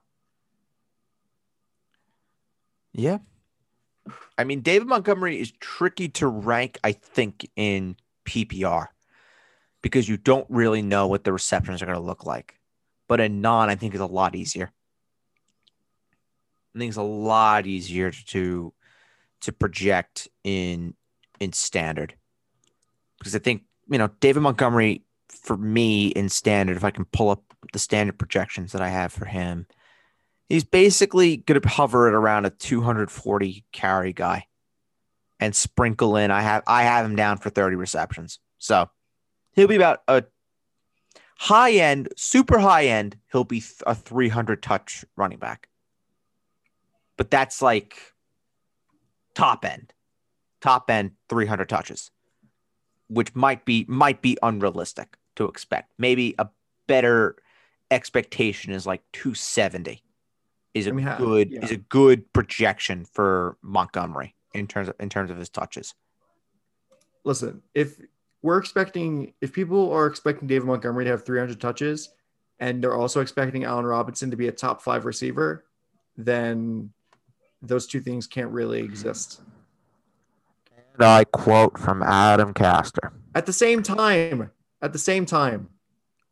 Yeah. 2.93 3.19
I 4.37 4.43
mean, 4.43 4.61
David 4.61 4.87
Montgomery 4.87 5.39
is 5.39 5.51
tricky 5.59 6.09
to 6.09 6.27
rank, 6.27 6.77
I 6.83 6.91
think, 6.91 7.49
in 7.55 7.95
PPR 8.25 8.87
because 9.81 10.09
you 10.09 10.17
don't 10.17 10.45
really 10.49 10.81
know 10.81 11.07
what 11.07 11.23
the 11.23 11.33
receptions 11.33 11.81
are 11.81 11.85
going 11.85 11.97
to 11.97 12.03
look 12.03 12.25
like. 12.25 12.59
But 13.07 13.19
in 13.19 13.41
non, 13.41 13.69
I 13.69 13.75
think 13.75 13.93
is 13.93 14.01
a 14.01 14.05
lot 14.05 14.35
easier. 14.35 14.71
I 16.75 16.79
think 16.79 16.89
it's 16.89 16.97
a 16.97 17.03
lot 17.03 17.67
easier 17.67 18.11
to 18.11 18.73
to 19.41 19.51
project 19.51 20.29
in 20.43 20.95
in 21.39 21.51
standard 21.51 22.15
because 23.19 23.35
I 23.35 23.39
think 23.39 23.63
you 23.89 23.97
know 23.97 24.09
David 24.19 24.41
Montgomery 24.41 25.03
for 25.29 25.57
me 25.57 26.07
in 26.07 26.29
standard. 26.29 26.77
If 26.77 26.83
I 26.83 26.91
can 26.91 27.05
pull 27.05 27.29
up 27.29 27.52
the 27.71 27.79
standard 27.79 28.17
projections 28.17 28.71
that 28.71 28.81
I 28.81 28.89
have 28.89 29.13
for 29.13 29.25
him, 29.25 29.67
he's 30.49 30.63
basically 30.63 31.37
going 31.37 31.59
to 31.59 31.67
hover 31.67 32.07
at 32.07 32.13
around 32.13 32.45
a 32.45 32.49
240 32.49 33.65
carry 33.71 34.13
guy 34.13 34.47
and 35.39 35.55
sprinkle 35.55 36.15
in. 36.15 36.31
I 36.31 36.41
have 36.41 36.63
I 36.67 36.83
have 36.83 37.05
him 37.05 37.15
down 37.15 37.37
for 37.37 37.49
30 37.49 37.75
receptions, 37.75 38.39
so 38.57 38.89
he'll 39.53 39.67
be 39.67 39.75
about 39.75 40.01
a 40.07 40.23
high 41.37 41.71
end, 41.71 42.09
super 42.15 42.59
high 42.59 42.85
end. 42.85 43.17
He'll 43.31 43.43
be 43.43 43.63
a 43.85 43.95
300 43.95 44.61
touch 44.61 45.05
running 45.15 45.39
back, 45.39 45.69
but 47.17 47.31
that's 47.31 47.61
like 47.61 47.97
top 49.33 49.65
end, 49.65 49.93
top 50.61 50.89
end 50.89 51.11
300 51.29 51.67
touches, 51.67 52.11
which 53.07 53.35
might 53.35 53.65
be 53.65 53.85
might 53.87 54.21
be 54.21 54.37
unrealistic 54.41 55.17
to 55.35 55.45
expect. 55.45 55.91
Maybe 55.97 56.35
a 56.37 56.47
better 56.87 57.35
expectation 57.93 58.73
is 58.73 58.85
like 58.85 59.01
270 59.13 60.03
is 60.73 60.87
a 60.87 60.89
I 60.89 60.93
mean, 60.93 61.05
how- 61.05 61.17
good 61.17 61.51
yeah. 61.51 61.63
is 61.63 61.71
a 61.71 61.77
good 61.77 62.31
projection 62.33 63.05
for 63.05 63.57
Montgomery 63.61 64.35
in 64.53 64.67
terms 64.67 64.89
of 64.89 64.95
in 64.99 65.09
terms 65.09 65.31
of 65.31 65.37
his 65.37 65.49
touches. 65.49 65.93
listen, 67.23 67.61
if 67.73 67.99
we're 68.41 68.57
expecting, 68.57 69.33
if 69.39 69.53
people 69.53 69.91
are 69.93 70.05
expecting 70.05 70.47
David 70.47 70.67
Montgomery 70.67 71.05
to 71.05 71.11
have 71.11 71.25
300 71.25 71.59
touches 71.61 72.09
and 72.59 72.83
they're 72.83 72.95
also 72.95 73.21
expecting 73.21 73.63
Allen 73.63 73.85
Robinson 73.85 74.29
to 74.31 74.37
be 74.37 74.49
a 74.49 74.51
top 74.51 74.81
five 74.81 75.05
receiver, 75.05 75.63
then 76.17 76.91
those 77.61 77.87
two 77.87 78.01
things 78.01 78.27
can't 78.27 78.51
really 78.51 78.81
exist. 78.81 79.41
And 80.95 81.03
I 81.03 81.23
quote 81.23 81.79
from 81.79 82.03
Adam 82.03 82.53
Castor. 82.53 83.13
At 83.33 83.45
the 83.45 83.53
same 83.53 83.81
time, 83.81 84.51
at 84.81 84.91
the 84.91 84.99
same 84.99 85.25
time, 85.25 85.69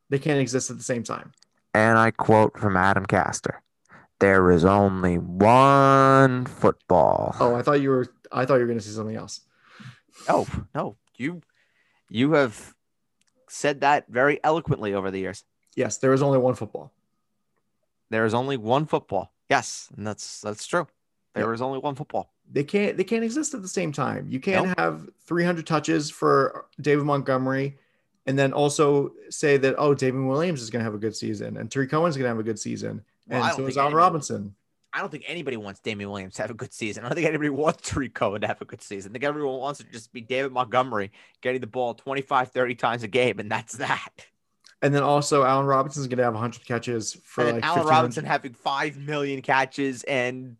they 0.09 0.19
can't 0.19 0.39
exist 0.39 0.69
at 0.69 0.77
the 0.77 0.83
same 0.83 1.03
time. 1.03 1.31
And 1.73 1.97
I 1.97 2.11
quote 2.11 2.57
from 2.57 2.75
Adam 2.75 3.05
Castor. 3.05 3.61
There 4.19 4.51
is 4.51 4.65
only 4.65 5.17
one 5.17 6.45
football. 6.45 7.35
Oh, 7.39 7.55
I 7.55 7.61
thought 7.61 7.81
you 7.81 7.89
were, 7.89 8.07
I 8.31 8.45
thought 8.45 8.55
you 8.55 8.61
were 8.61 8.67
going 8.67 8.77
to 8.79 8.85
say 8.85 8.91
something 8.91 9.15
else. 9.15 9.41
No, 10.27 10.45
no. 10.75 10.97
You 11.17 11.41
you 12.09 12.33
have 12.33 12.75
said 13.47 13.81
that 13.81 14.05
very 14.09 14.39
eloquently 14.43 14.93
over 14.93 15.09
the 15.11 15.19
years. 15.19 15.43
Yes, 15.75 15.97
there 15.97 16.13
is 16.13 16.21
only 16.21 16.37
one 16.37 16.53
football. 16.55 16.91
There 18.09 18.25
is 18.25 18.33
only 18.33 18.57
one 18.57 18.85
football. 18.85 19.31
Yes, 19.49 19.89
and 19.95 20.05
that's 20.05 20.41
that's 20.41 20.67
true. 20.67 20.87
There 21.33 21.53
is 21.53 21.61
only 21.61 21.79
one 21.79 21.95
football. 21.95 22.33
They 22.51 22.65
can't, 22.65 22.97
they 22.97 23.05
can't 23.05 23.23
exist 23.23 23.53
at 23.53 23.61
the 23.61 23.67
same 23.69 23.93
time. 23.93 24.27
You 24.29 24.41
can't 24.41 24.67
Nope. 24.67 24.77
have 24.79 25.09
300 25.25 25.65
touches 25.65 26.09
for 26.09 26.65
David 26.81 27.05
Montgomery 27.05 27.77
and 28.25 28.37
then 28.37 28.53
also 28.53 29.11
say 29.29 29.57
that, 29.57 29.75
oh, 29.77 29.93
Damien 29.93 30.27
Williams 30.27 30.61
is 30.61 30.69
going 30.69 30.81
to 30.81 30.83
have 30.83 30.93
a 30.93 30.99
good 30.99 31.15
season 31.15 31.57
and 31.57 31.71
Tarik 31.71 31.89
Cohen's 31.89 32.15
going 32.15 32.25
to 32.25 32.29
have 32.29 32.39
a 32.39 32.43
good 32.43 32.59
season. 32.59 33.03
Well, 33.27 33.43
and 33.43 33.55
so 33.55 33.65
is 33.65 33.77
Allen 33.77 33.93
Robinson. 33.93 34.55
I 34.93 34.99
don't 34.99 35.09
think 35.09 35.23
anybody 35.25 35.55
wants 35.55 35.79
Damien 35.79 36.09
Williams 36.09 36.35
to 36.35 36.41
have 36.41 36.51
a 36.51 36.55
good 36.55 36.73
season. 36.73 37.05
I 37.05 37.07
don't 37.07 37.15
think 37.15 37.27
anybody 37.27 37.49
wants 37.49 37.89
Tarik 37.89 38.13
Cohen 38.13 38.41
to 38.41 38.47
have 38.47 38.61
a 38.61 38.65
good 38.65 38.81
season. 38.81 39.11
I 39.11 39.13
think 39.13 39.23
everyone 39.23 39.59
wants 39.59 39.79
to 39.79 39.85
just 39.85 40.11
be 40.11 40.21
David 40.21 40.51
Montgomery 40.51 41.11
getting 41.41 41.61
the 41.61 41.67
ball 41.67 41.93
25, 41.93 42.51
30 42.51 42.75
times 42.75 43.03
a 43.03 43.07
game, 43.07 43.39
and 43.39 43.49
that's 43.49 43.77
that. 43.77 44.09
And 44.81 44.93
then 44.93 45.03
also 45.03 45.43
Allen 45.43 45.65
Robinson's 45.65 46.07
gonna 46.07 46.23
have 46.23 46.33
100 46.33 46.65
catches 46.65 47.13
for 47.13 47.45
and 47.45 47.57
like 47.57 47.63
Allen 47.63 47.85
1500 47.85 47.89
Robinson 47.89 48.25
having 48.25 48.53
five 48.53 48.97
million 48.97 49.41
catches 49.41 50.03
and 50.03 50.57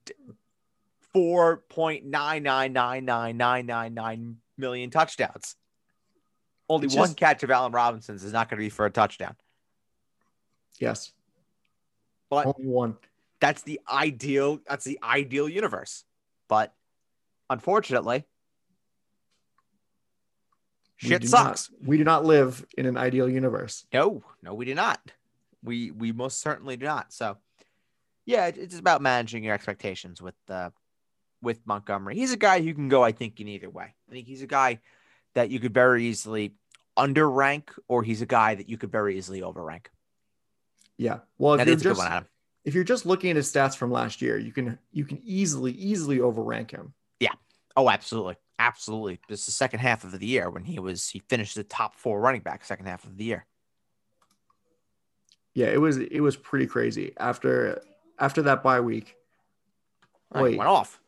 four 1.11 1.57
point 1.69 2.05
nine 2.05 2.43
nine 2.43 2.71
nine 2.71 3.03
nine 3.03 3.35
nine 3.35 3.65
nine 3.65 3.93
nine 3.93 4.37
million 4.57 4.91
touchdowns. 4.91 5.55
Only 6.71 6.85
It's 6.87 6.95
one 6.95 7.13
catch 7.15 7.43
of 7.43 7.51
Allen 7.51 7.73
Robinson's 7.73 8.23
is 8.23 8.31
not 8.31 8.49
going 8.49 8.57
to 8.57 8.63
be 8.65 8.69
for 8.69 8.85
a 8.85 8.89
touchdown. 8.89 9.35
Yes, 10.79 11.11
But 12.29 12.47
only 12.47 12.65
one. 12.65 12.97
that's 13.41 13.61
the 13.63 13.81
ideal. 13.91 14.59
That's 14.67 14.85
the 14.85 14.97
ideal 15.03 15.49
universe. 15.49 16.05
But 16.47 16.73
unfortunately, 17.49 18.23
We 21.03 21.09
shit 21.09 21.27
sucks. 21.27 21.69
Not, 21.71 21.87
we 21.87 21.97
do 21.97 22.03
not 22.05 22.23
live 22.25 22.65
in 22.77 22.85
an 22.85 22.95
ideal 22.97 23.27
universe. 23.29 23.85
No, 23.93 24.23
no, 24.41 24.53
we 24.53 24.63
do 24.65 24.73
not. 24.75 24.99
We 25.63 25.91
we 25.91 26.11
most 26.13 26.39
certainly 26.39 26.77
do 26.77 26.85
not. 26.85 27.11
So, 27.11 27.37
yeah, 28.25 28.47
it- 28.47 28.57
it's 28.57 28.79
about 28.79 29.01
managing 29.01 29.43
your 29.43 29.53
expectations 29.53 30.21
with 30.21 30.35
uh, 30.49 30.69
with 31.41 31.59
Montgomery. 31.67 32.15
He's 32.15 32.31
a 32.31 32.37
guy 32.37 32.61
who 32.61 32.73
can 32.73 32.87
go, 32.87 33.03
I 33.03 33.11
think, 33.11 33.39
in 33.41 33.47
either 33.49 33.69
way. 33.69 33.93
I 34.09 34.11
think 34.11 34.25
he's 34.27 34.41
a 34.41 34.47
guy 34.47 34.79
that 35.33 35.49
you 35.49 35.59
could 35.59 35.73
very 35.73 36.05
easily 36.05 36.55
underrank, 37.01 37.69
or 37.87 38.03
he's 38.03 38.21
a 38.21 38.25
guy 38.25 38.55
that 38.55 38.69
you 38.69 38.77
could 38.77 38.91
very 38.91 39.17
easily 39.17 39.41
overrank. 39.41 39.87
Yeah. 40.97 41.19
Well, 41.37 41.55
if 41.55 41.65
you're 41.65 41.73
it's 41.73 41.81
a 41.81 41.83
good 41.85 41.95
just 41.95 42.11
one, 42.11 42.25
if 42.63 42.75
you're 42.75 42.83
just 42.83 43.05
looking 43.05 43.31
at 43.31 43.35
his 43.35 43.51
stats 43.51 43.75
from 43.75 43.91
last 43.91 44.21
year, 44.21 44.37
you 44.37 44.51
can 44.51 44.77
you 44.91 45.05
can 45.05 45.19
easily 45.23 45.71
easily 45.71 46.19
overrank 46.19 46.71
him. 46.71 46.93
Yeah. 47.19 47.33
Oh, 47.75 47.89
absolutely, 47.89 48.35
absolutely. 48.59 49.19
This 49.27 49.41
is 49.41 49.45
the 49.47 49.51
second 49.53 49.79
half 49.79 50.03
of 50.03 50.17
the 50.17 50.25
year 50.25 50.49
when 50.49 50.63
he 50.63 50.79
was 50.79 51.09
he 51.09 51.19
finished 51.19 51.55
the 51.55 51.63
top 51.63 51.95
four 51.95 52.19
running 52.21 52.41
back 52.41 52.63
second 52.63 52.85
half 52.85 53.03
of 53.03 53.17
the 53.17 53.23
year. 53.23 53.45
Yeah, 55.53 55.67
it 55.67 55.81
was 55.81 55.97
it 55.97 56.21
was 56.21 56.37
pretty 56.37 56.67
crazy 56.67 57.13
after 57.17 57.81
after 58.19 58.43
that 58.43 58.63
bye 58.63 58.79
week. 58.79 59.15
Oh, 60.33 60.45
he 60.45 60.51
Wait. 60.51 60.57
went 60.57 60.69
off. 60.69 60.99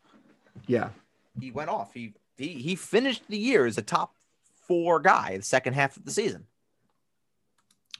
Yeah, 0.67 0.89
He 1.39 1.51
went 1.51 1.69
off. 1.69 1.93
He 1.93 2.13
he 2.37 2.53
he 2.53 2.75
finished 2.75 3.23
the 3.29 3.37
year 3.37 3.65
as 3.65 3.77
a 3.77 3.81
top 3.81 4.15
four 4.73 4.99
guy 4.99 5.37
the 5.37 5.43
second 5.43 5.73
half 5.73 5.95
of 5.97 6.03
the 6.03 6.09
season. 6.11 6.45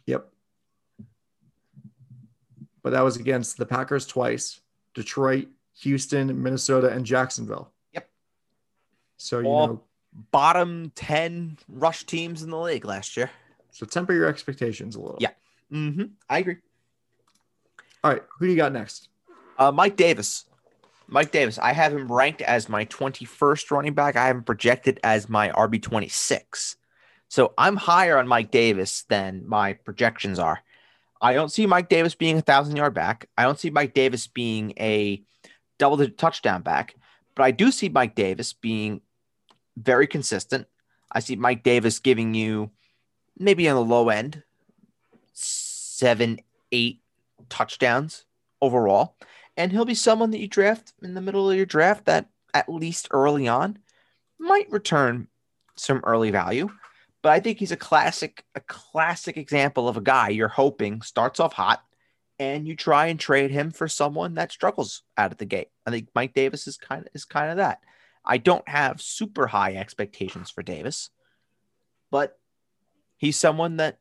Yep. 0.07 0.27
But 2.81 2.89
that 2.91 3.01
was 3.01 3.15
against 3.15 3.57
the 3.57 3.65
Packers 3.65 4.07
twice, 4.07 4.59
Detroit, 4.95 5.47
Houston, 5.81 6.41
Minnesota, 6.41 6.87
and 6.89 7.05
Jacksonville. 7.05 7.71
Yep. 7.93 8.09
So 9.17 9.39
you 9.39 9.45
All- 9.45 9.67
know, 9.67 9.83
bottom 10.31 10.91
10 10.95 11.59
rush 11.69 12.05
teams 12.05 12.41
in 12.41 12.49
the 12.49 12.59
league 12.59 12.85
last 12.85 13.15
year. 13.15 13.29
so 13.71 13.85
temper 13.85 14.13
your 14.13 14.25
expectations 14.27 14.95
a 14.95 14.99
little. 14.99 15.17
Yeah. 15.19 15.29
Mm-hmm. 15.71 16.05
I 16.29 16.39
agree. 16.39 16.57
All 18.03 18.11
right, 18.11 18.23
who 18.39 18.45
do 18.47 18.51
you 18.51 18.57
got 18.57 18.73
next? 18.73 19.09
Uh, 19.59 19.71
Mike 19.71 19.95
Davis. 19.95 20.45
Mike 21.07 21.31
Davis. 21.31 21.57
I 21.59 21.73
have 21.73 21.93
him 21.93 22.11
ranked 22.11 22.41
as 22.41 22.69
my 22.69 22.85
21st 22.85 23.71
running 23.71 23.93
back. 23.93 24.15
I 24.15 24.27
have 24.27 24.37
him 24.37 24.43
projected 24.43 24.99
as 25.03 25.29
my 25.29 25.49
RB 25.49 25.81
26. 25.81 26.77
So 27.29 27.53
I'm 27.57 27.75
higher 27.75 28.17
on 28.17 28.27
Mike 28.27 28.51
Davis 28.51 29.03
than 29.09 29.47
my 29.47 29.73
projections 29.73 30.39
are. 30.39 30.61
I 31.21 31.33
don't 31.33 31.51
see 31.51 31.65
Mike 31.65 31.89
Davis 31.89 32.15
being 32.15 32.37
a 32.37 32.41
thousand 32.41 32.75
yard 32.75 32.93
back. 32.93 33.27
I 33.37 33.43
don't 33.43 33.59
see 33.59 33.69
Mike 33.69 33.93
Davis 33.93 34.27
being 34.27 34.73
a 34.79 35.23
double 35.77 36.07
touchdown 36.09 36.61
back, 36.61 36.95
but 37.33 37.43
I 37.43 37.51
do 37.51 37.71
see 37.71 37.89
Mike 37.89 38.15
Davis 38.15 38.53
being 38.53 39.01
very 39.77 40.05
consistent. 40.05 40.67
I 41.11 41.19
see 41.19 41.35
Mike 41.35 41.63
Davis 41.63 41.99
giving 41.99 42.33
you 42.33 42.71
maybe 43.37 43.67
on 43.69 43.75
the 43.75 43.83
low 43.83 44.09
end 44.09 44.43
seven, 45.33 46.39
eight 46.71 47.01
touchdowns 47.49 48.25
overall. 48.61 49.15
And 49.55 49.71
he'll 49.71 49.85
be 49.85 49.95
someone 49.95 50.31
that 50.31 50.39
you 50.39 50.47
draft 50.47 50.93
in 51.01 51.13
the 51.13 51.21
middle 51.21 51.49
of 51.49 51.55
your 51.55 51.65
draft 51.65 52.05
that 52.05 52.27
at 52.53 52.69
least 52.69 53.07
early 53.11 53.47
on 53.47 53.77
might 54.39 54.71
return 54.71 55.27
some 55.75 56.01
early 56.03 56.31
value. 56.31 56.69
But 57.21 57.31
I 57.31 57.39
think 57.39 57.59
he's 57.59 57.71
a 57.71 57.77
classic, 57.77 58.43
a 58.55 58.59
classic 58.59 59.37
example 59.37 59.87
of 59.87 59.95
a 59.97 60.01
guy 60.01 60.29
you're 60.29 60.47
hoping 60.47 61.01
starts 61.01 61.39
off 61.39 61.53
hot 61.53 61.83
and 62.39 62.67
you 62.67 62.75
try 62.75 63.07
and 63.07 63.19
trade 63.19 63.51
him 63.51 63.71
for 63.71 63.87
someone 63.87 64.35
that 64.35 64.51
struggles 64.51 65.03
out 65.17 65.31
of 65.31 65.37
the 65.37 65.45
gate. 65.45 65.69
I 65.85 65.91
think 65.91 66.09
Mike 66.13 66.33
Davis 66.33 66.67
is 66.67 66.77
kind 66.77 67.03
of 67.03 67.07
is 67.13 67.25
kind 67.25 67.51
of 67.51 67.57
that. 67.57 67.79
I 68.25 68.37
don't 68.37 68.67
have 68.67 69.01
super 69.01 69.47
high 69.47 69.75
expectations 69.75 70.49
for 70.49 70.63
Davis, 70.63 71.09
but 72.11 72.37
he's 73.17 73.39
someone 73.39 73.77
that 73.77 73.99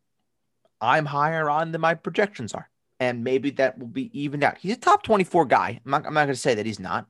I'm 0.81 1.07
higher 1.07 1.49
on 1.49 1.73
than 1.73 1.81
my 1.81 1.95
projections 1.95 2.55
are. 2.55 2.69
And 3.03 3.25
maybe 3.25 3.51
that 3.51 3.81
will 3.81 3.89
be 3.89 4.17
evened 4.17 4.45
out. 4.45 4.59
He's 4.59 4.75
a 4.75 4.79
top 4.79 5.03
24 5.03 5.47
guy. 5.47 5.81
I'm 5.85 5.91
not, 5.91 6.07
I'm 6.07 6.15
not 6.15 6.27
going 6.27 6.35
to 6.35 6.37
say 6.37 6.55
that 6.55 6.67
he's 6.67 6.79
not, 6.79 7.09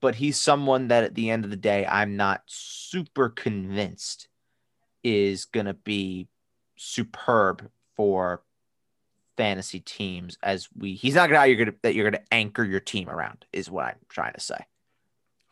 but 0.00 0.16
he's 0.16 0.36
someone 0.36 0.88
that 0.88 1.04
at 1.04 1.14
the 1.14 1.30
end 1.30 1.44
of 1.44 1.50
the 1.50 1.56
day, 1.56 1.86
I'm 1.86 2.16
not 2.16 2.42
super 2.46 3.28
convinced 3.28 4.26
is 5.04 5.44
going 5.44 5.66
to 5.66 5.74
be 5.74 6.26
superb 6.74 7.70
for 7.94 8.42
fantasy 9.36 9.78
teams 9.78 10.38
as 10.42 10.68
we 10.76 10.94
he's 10.94 11.14
not 11.14 11.28
gonna 11.28 11.46
you're 11.46 11.58
gonna 11.58 11.76
that 11.82 11.94
you're 11.94 12.10
gonna 12.10 12.24
anchor 12.32 12.64
your 12.64 12.80
team 12.80 13.08
around 13.08 13.44
is 13.52 13.70
what 13.70 13.84
I'm 13.84 13.98
trying 14.08 14.32
to 14.32 14.40
say. 14.40 14.58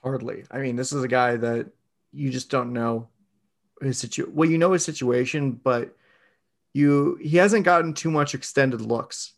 Hardly. 0.03 0.45
I 0.51 0.59
mean, 0.59 0.75
this 0.75 0.93
is 0.93 1.05
a 1.05 1.09
guy 1.09 1.37
that 1.37 1.69
you 2.13 2.31
just 2.31 2.51
don't 2.51 2.73
know 2.73 3.09
his 3.83 3.99
situation. 3.99 4.35
Well, 4.35 4.49
you 4.49 4.59
know 4.59 4.73
his 4.73 4.85
situation, 4.85 5.53
but 5.53 5.95
you 6.73 7.19
he 7.21 7.37
hasn't 7.37 7.65
gotten 7.65 7.95
too 7.95 8.11
much 8.11 8.35
extended 8.35 8.81
looks, 8.81 9.35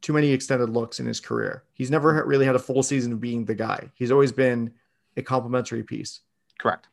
too 0.00 0.12
many 0.12 0.30
extended 0.30 0.70
looks 0.70 1.00
in 1.00 1.06
his 1.06 1.20
career. 1.20 1.64
He's 1.74 1.90
never 1.90 2.14
mm-hmm. 2.14 2.28
really 2.28 2.46
had 2.46 2.56
a 2.56 2.60
full 2.60 2.82
season 2.82 3.12
of 3.12 3.20
being 3.20 3.44
the 3.44 3.54
guy. 3.54 3.90
He's 3.94 4.10
always 4.10 4.32
been 4.32 4.72
a 5.16 5.22
complimentary 5.22 5.82
piece. 5.82 6.20
Correct. 6.58 6.88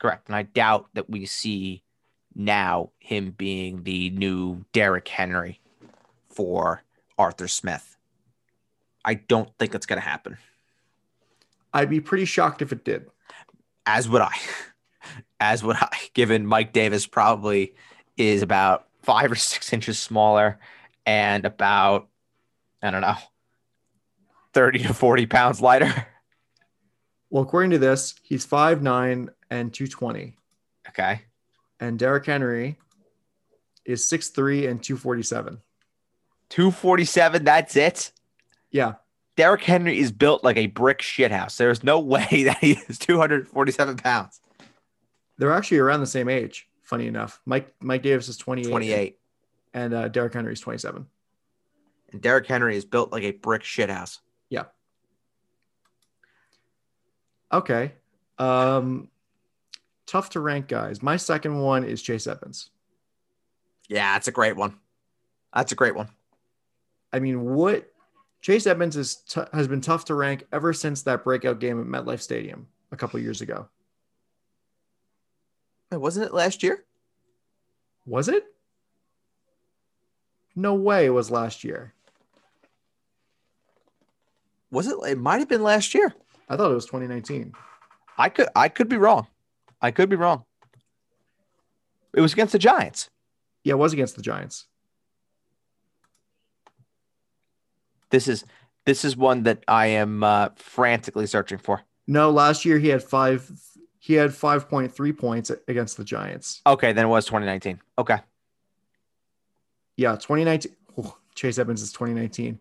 Correct. 0.00 0.28
And 0.28 0.36
I 0.36 0.42
doubt 0.42 0.88
that 0.94 1.08
we 1.08 1.26
see 1.26 1.82
now 2.34 2.90
him 2.98 3.30
being 3.30 3.84
the 3.84 4.10
new 4.10 4.64
Derrick 4.72 5.06
Henry 5.08 5.60
for 6.28 6.82
Arthur 7.18 7.48
Smith. 7.48 7.96
I 9.04 9.14
don't 9.14 9.50
think 9.58 9.74
it's 9.74 9.86
going 9.86 10.00
to 10.00 10.08
happen. 10.08 10.38
I'd 11.72 11.90
be 11.90 12.00
pretty 12.00 12.24
shocked 12.24 12.62
if 12.62 12.72
it 12.72 12.84
did. 12.84 13.06
As 13.86 14.08
would 14.08 14.22
I. 14.22 14.34
As 15.40 15.64
would 15.64 15.76
I, 15.76 15.96
given 16.14 16.46
Mike 16.46 16.72
Davis 16.72 17.06
probably 17.06 17.74
is 18.16 18.42
about 18.42 18.86
five 19.02 19.32
or 19.32 19.34
six 19.36 19.72
inches 19.72 19.98
smaller 19.98 20.58
and 21.06 21.44
about, 21.44 22.08
I 22.82 22.90
don't 22.90 23.00
know, 23.00 23.16
30 24.54 24.80
to 24.80 24.94
40 24.94 25.26
pounds 25.26 25.60
lighter. 25.60 26.06
Well, 27.32 27.44
according 27.44 27.70
to 27.70 27.78
this, 27.78 28.14
he's 28.22 28.46
5'9 28.46 29.30
and 29.50 29.72
220. 29.72 30.36
Okay. 30.90 31.22
And 31.80 31.98
Derrick 31.98 32.26
Henry 32.26 32.76
is 33.86 34.04
6'3 34.04 34.68
and 34.68 34.82
247. 34.82 35.58
247, 36.50 37.44
that's 37.44 37.74
it. 37.76 38.12
Yeah. 38.70 38.96
Derrick 39.36 39.62
Henry 39.62 39.98
is 39.98 40.12
built 40.12 40.44
like 40.44 40.58
a 40.58 40.66
brick 40.66 40.98
shithouse. 40.98 41.56
There's 41.56 41.82
no 41.82 41.98
way 42.00 42.42
that 42.44 42.58
he 42.58 42.72
is 42.86 42.98
247 42.98 43.96
pounds. 43.96 44.42
They're 45.38 45.54
actually 45.54 45.78
around 45.78 46.00
the 46.00 46.06
same 46.06 46.28
age, 46.28 46.68
funny 46.82 47.06
enough. 47.06 47.40
Mike 47.46 47.74
Mike 47.80 48.02
Davis 48.02 48.28
is 48.28 48.36
28. 48.36 48.68
28. 48.68 49.18
And 49.74 49.94
uh, 49.94 50.08
Derrick 50.08 50.34
Henry 50.34 50.52
is 50.52 50.60
27. 50.60 51.06
And 52.12 52.20
Derrick 52.20 52.46
Henry 52.46 52.76
is 52.76 52.84
built 52.84 53.12
like 53.12 53.22
a 53.22 53.30
brick 53.30 53.64
shit 53.64 53.88
shithouse. 53.88 54.18
Yeah. 54.50 54.64
Okay. 57.52 57.92
Um, 58.38 59.08
tough 60.06 60.30
to 60.30 60.40
rank 60.40 60.68
guys. 60.68 61.02
My 61.02 61.16
second 61.16 61.58
one 61.58 61.84
is 61.84 62.02
Chase 62.02 62.26
Edmonds. 62.26 62.70
Yeah, 63.88 64.14
that's 64.14 64.28
a 64.28 64.32
great 64.32 64.56
one. 64.56 64.78
That's 65.54 65.72
a 65.72 65.74
great 65.74 65.94
one. 65.94 66.08
I 67.12 67.18
mean, 67.18 67.44
what 67.44 67.92
Chase 68.40 68.66
Edmonds 68.66 68.96
is 68.96 69.16
t- 69.16 69.40
has 69.52 69.68
been 69.68 69.80
tough 69.80 70.06
to 70.06 70.14
rank 70.14 70.44
ever 70.52 70.72
since 70.72 71.02
that 71.02 71.24
breakout 71.24 71.60
game 71.60 71.80
at 71.80 71.86
MetLife 71.86 72.20
Stadium 72.20 72.68
a 72.90 72.96
couple 72.96 73.20
years 73.20 73.40
ago. 73.40 73.68
Wasn't 75.90 76.24
it 76.26 76.32
last 76.32 76.62
year? 76.62 76.84
Was 78.06 78.28
it? 78.28 78.44
No 80.54 80.74
way 80.74 81.06
it 81.06 81.10
was 81.10 81.30
last 81.30 81.64
year. 81.64 81.94
Was 84.70 84.86
it? 84.86 84.96
It 85.06 85.18
might 85.18 85.38
have 85.38 85.48
been 85.48 85.62
last 85.62 85.94
year. 85.94 86.14
I 86.48 86.56
thought 86.56 86.70
it 86.70 86.74
was 86.74 86.86
2019. 86.86 87.52
I 88.18 88.28
could 88.28 88.48
I 88.54 88.68
could 88.68 88.88
be 88.88 88.96
wrong. 88.96 89.26
I 89.80 89.90
could 89.90 90.08
be 90.08 90.16
wrong. 90.16 90.44
It 92.14 92.20
was 92.20 92.32
against 92.32 92.52
the 92.52 92.58
Giants. 92.58 93.10
Yeah, 93.64 93.72
it 93.74 93.78
was 93.78 93.92
against 93.92 94.16
the 94.16 94.22
Giants. 94.22 94.66
This 98.10 98.28
is 98.28 98.44
this 98.84 99.04
is 99.04 99.16
one 99.16 99.44
that 99.44 99.64
I 99.68 99.86
am 99.86 100.22
uh, 100.22 100.50
frantically 100.56 101.26
searching 101.26 101.58
for. 101.58 101.82
No, 102.06 102.30
last 102.30 102.64
year 102.64 102.78
he 102.78 102.88
had 102.88 103.02
five. 103.02 103.50
He 103.98 104.14
had 104.14 104.30
5.3 104.30 105.16
points 105.16 105.52
against 105.68 105.96
the 105.96 106.02
Giants. 106.02 106.60
Okay, 106.66 106.92
then 106.92 107.04
it 107.04 107.08
was 107.08 107.24
2019. 107.24 107.80
Okay. 107.98 108.18
Yeah, 109.96 110.12
2019. 110.12 110.74
oh, 110.98 111.16
Chase 111.34 111.58
Edmonds 111.58 111.82
is 111.82 111.92
2019. 111.92 112.58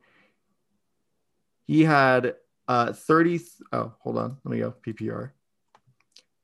He 1.67 1.83
had 1.83 2.35
uh 2.67 2.93
30. 2.93 3.41
Oh, 3.71 3.93
hold 3.99 4.17
on. 4.17 4.37
Let 4.43 4.51
me 4.51 4.59
go. 4.59 4.73
PPR. 4.85 5.31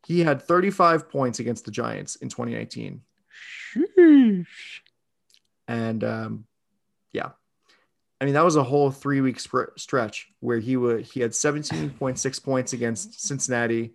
He 0.05 0.21
had 0.21 0.41
35 0.41 1.09
points 1.09 1.39
against 1.39 1.65
the 1.65 1.71
Giants 1.71 2.15
in 2.15 2.29
2019. 2.29 3.01
And 5.67 6.03
um, 6.03 6.45
yeah, 7.11 7.31
I 8.21 8.25
mean 8.25 8.33
that 8.35 8.45
was 8.45 8.55
a 8.55 8.63
whole 8.63 8.89
three 8.89 9.19
week 9.21 9.39
sp- 9.43 9.75
stretch 9.75 10.29
where 10.39 10.59
he 10.59 10.77
would 10.77 11.01
he 11.01 11.19
had 11.19 11.31
17.6 11.31 12.43
points 12.43 12.73
against 12.73 13.21
Cincinnati, 13.21 13.93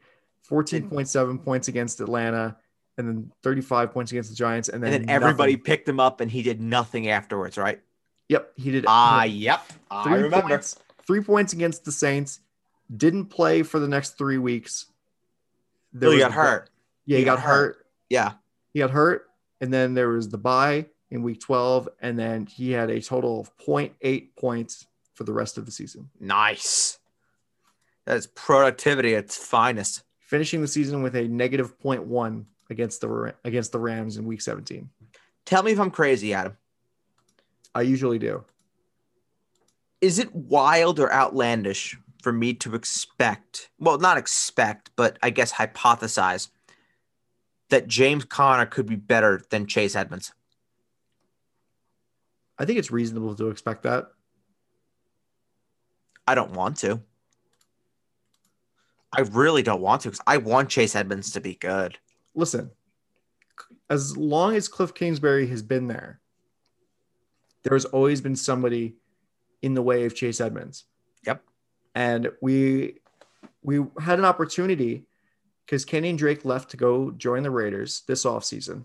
14.7 0.50 1.44
points 1.44 1.68
against 1.68 2.00
Atlanta, 2.00 2.56
and 3.02 3.08
then 3.08 3.32
35 3.42 3.92
points 3.92 4.12
against 4.12 4.30
the 4.30 4.36
Giants, 4.36 4.68
and 4.68 4.82
then, 4.82 4.92
And 4.92 5.08
then 5.08 5.10
everybody 5.14 5.52
nothing. 5.52 5.64
picked 5.64 5.88
him 5.88 6.00
up 6.00 6.20
and 6.20 6.30
he 6.30 6.42
did 6.42 6.60
nothing 6.60 7.08
afterwards, 7.08 7.58
right? 7.58 7.80
Yep, 8.28 8.52
he 8.56 8.70
did. 8.70 8.84
Ah, 8.88 9.24
yep. 9.24 9.62
I 9.90 10.04
three 10.04 10.22
remember. 10.22 10.48
points. 10.48 10.78
Three 11.06 11.20
points 11.22 11.52
against 11.52 11.84
the 11.84 11.92
Saints. 11.92 12.40
Didn't 12.96 13.26
play 13.26 13.62
for 13.62 13.78
the 13.80 13.88
next 13.88 14.16
three 14.18 14.38
weeks. 14.38 14.86
There 15.92 16.00
Billy 16.08 16.16
was 16.16 16.24
got 16.24 16.32
hurt. 16.32 16.70
Yeah, 17.04 17.16
he, 17.16 17.22
He 17.22 17.24
got, 17.24 17.36
got 17.36 17.44
hurt. 17.44 17.86
Yeah. 18.08 18.32
He 18.72 18.78
got 18.80 18.90
hurt, 18.90 19.26
and 19.60 19.72
then 19.72 19.94
there 19.94 20.08
was 20.08 20.28
the 20.28 20.38
bye 20.38 20.86
in 21.10 21.22
week 21.22 21.40
12, 21.40 21.88
and 22.00 22.18
then 22.18 22.46
he 22.46 22.70
had 22.70 22.88
a 22.90 23.00
total 23.02 23.40
of 23.40 23.54
0.8 23.58 24.28
points 24.38 24.86
for 25.14 25.24
the 25.24 25.32
rest 25.32 25.58
of 25.58 25.66
the 25.66 25.72
season, 25.72 26.08
Nice. 26.20 26.98
That 28.06 28.16
is 28.16 28.26
productivity 28.28 29.14
at 29.14 29.24
its 29.24 29.36
finest. 29.36 30.02
finishing 30.18 30.62
the 30.62 30.68
season 30.68 31.02
with 31.02 31.14
a 31.14 31.28
negative 31.28 31.78
0.1 31.80 32.46
against 32.70 33.00
the 33.00 33.34
against 33.44 33.72
the 33.72 33.78
Rams 33.78 34.16
in 34.16 34.24
week 34.24 34.40
17. 34.40 34.88
Tell 35.44 35.62
me 35.62 35.72
if 35.72 35.80
I'm 35.80 35.90
crazy, 35.90 36.34
Adam. 36.34 36.56
I 37.74 37.82
usually 37.82 38.18
do. 38.18 38.44
Is 40.00 40.18
it 40.18 40.34
wild 40.34 40.98
or 40.98 41.12
outlandish 41.12 41.96
for 42.22 42.32
me 42.32 42.54
to 42.54 42.74
expect, 42.74 43.70
well, 43.78 43.98
not 43.98 44.18
expect, 44.18 44.90
but 44.96 45.18
I 45.22 45.30
guess 45.30 45.52
hypothesize 45.52 46.48
that 47.70 47.88
James 47.88 48.24
Conner 48.24 48.66
could 48.66 48.86
be 48.86 48.96
better 48.96 49.42
than 49.50 49.66
Chase 49.66 49.96
Edmonds? 49.96 50.32
I 52.58 52.64
think 52.64 52.78
it's 52.78 52.90
reasonable 52.90 53.34
to 53.36 53.48
expect 53.48 53.82
that. 53.84 54.08
I 56.26 56.34
don't 56.34 56.52
want 56.52 56.76
to. 56.78 57.00
I 59.12 59.22
really 59.22 59.62
don't 59.62 59.80
want 59.80 60.02
to 60.02 60.08
because 60.08 60.22
I 60.26 60.38
want 60.38 60.70
Chase 60.70 60.94
Edmonds 60.94 61.32
to 61.32 61.40
be 61.40 61.54
good. 61.54 61.98
Listen, 62.34 62.70
as 63.90 64.16
long 64.16 64.56
as 64.56 64.68
Cliff 64.68 64.94
Kingsbury 64.94 65.46
has 65.48 65.62
been 65.62 65.86
there, 65.86 66.20
there's 67.62 67.84
always 67.84 68.20
been 68.20 68.36
somebody 68.36 68.96
in 69.60 69.74
the 69.74 69.82
way 69.82 70.04
of 70.04 70.14
Chase 70.14 70.40
Edmonds. 70.40 70.84
Yep. 71.26 71.42
And 71.94 72.30
we 72.40 72.98
we 73.62 73.84
had 74.00 74.18
an 74.18 74.24
opportunity 74.24 75.04
because 75.64 75.84
Kenyan 75.84 76.16
Drake 76.16 76.44
left 76.44 76.70
to 76.70 76.76
go 76.76 77.12
join 77.12 77.42
the 77.42 77.50
Raiders 77.50 78.02
this 78.06 78.24
offseason. 78.24 78.84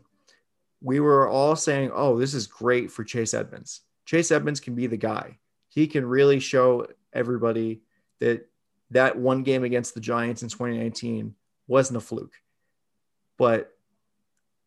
We 0.82 1.00
were 1.00 1.28
all 1.28 1.56
saying, 1.56 1.92
oh, 1.94 2.20
this 2.20 2.36
is 2.36 2.46
great 2.46 2.92
for 2.92 3.04
Chase 3.04 3.34
Edmonds. 3.34 3.82
Chase 4.06 4.32
Edmonds 4.32 4.60
can 4.60 4.76
be 4.76 4.86
the 4.88 4.98
guy. 4.98 5.40
He 5.70 5.88
can 5.88 6.06
really 6.06 6.40
show 6.40 6.88
everybody 7.14 7.82
that 8.20 8.48
that 8.92 9.18
one 9.18 9.44
game 9.44 9.64
against 9.64 9.96
the 9.96 10.00
Giants 10.00 10.44
in 10.44 10.50
2019 10.50 11.36
wasn't 11.68 11.98
a 11.98 12.02
fluke. 12.02 12.36
But 13.38 13.74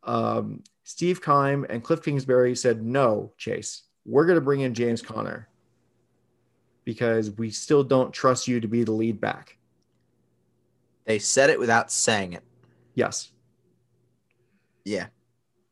um, 0.02 0.62
Steve 0.84 1.22
Keim 1.22 1.66
and 1.68 1.82
Cliff 1.84 2.02
Kingsbury 2.02 2.56
said, 2.56 2.82
no, 2.82 3.32
Chase, 3.36 3.82
we're 4.04 4.26
going 4.26 4.38
to 4.38 4.44
bring 4.44 4.60
in 4.60 4.74
James 4.74 5.02
Conner 5.02 5.48
because 6.84 7.30
we 7.32 7.50
still 7.50 7.84
don't 7.84 8.12
trust 8.12 8.48
you 8.48 8.60
to 8.60 8.68
be 8.68 8.84
the 8.84 8.92
lead 8.92 9.20
back. 9.20 9.58
They 11.04 11.18
said 11.18 11.50
it 11.50 11.58
without 11.58 11.90
saying 11.92 12.32
it. 12.32 12.44
Yes. 12.94 13.30
Yeah. 14.84 15.06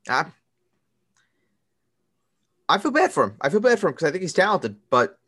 I, 0.09 0.27
I 2.69 2.79
feel 2.79 2.91
bad 2.91 3.13
for 3.13 3.25
him. 3.25 3.37
I 3.41 3.49
feel 3.49 3.61
bad 3.61 3.79
for 3.79 3.89
him 3.89 3.95
because 3.95 4.09
I 4.09 4.11
think 4.11 4.23
he's 4.23 4.33
talented, 4.33 4.77
but 4.91 5.19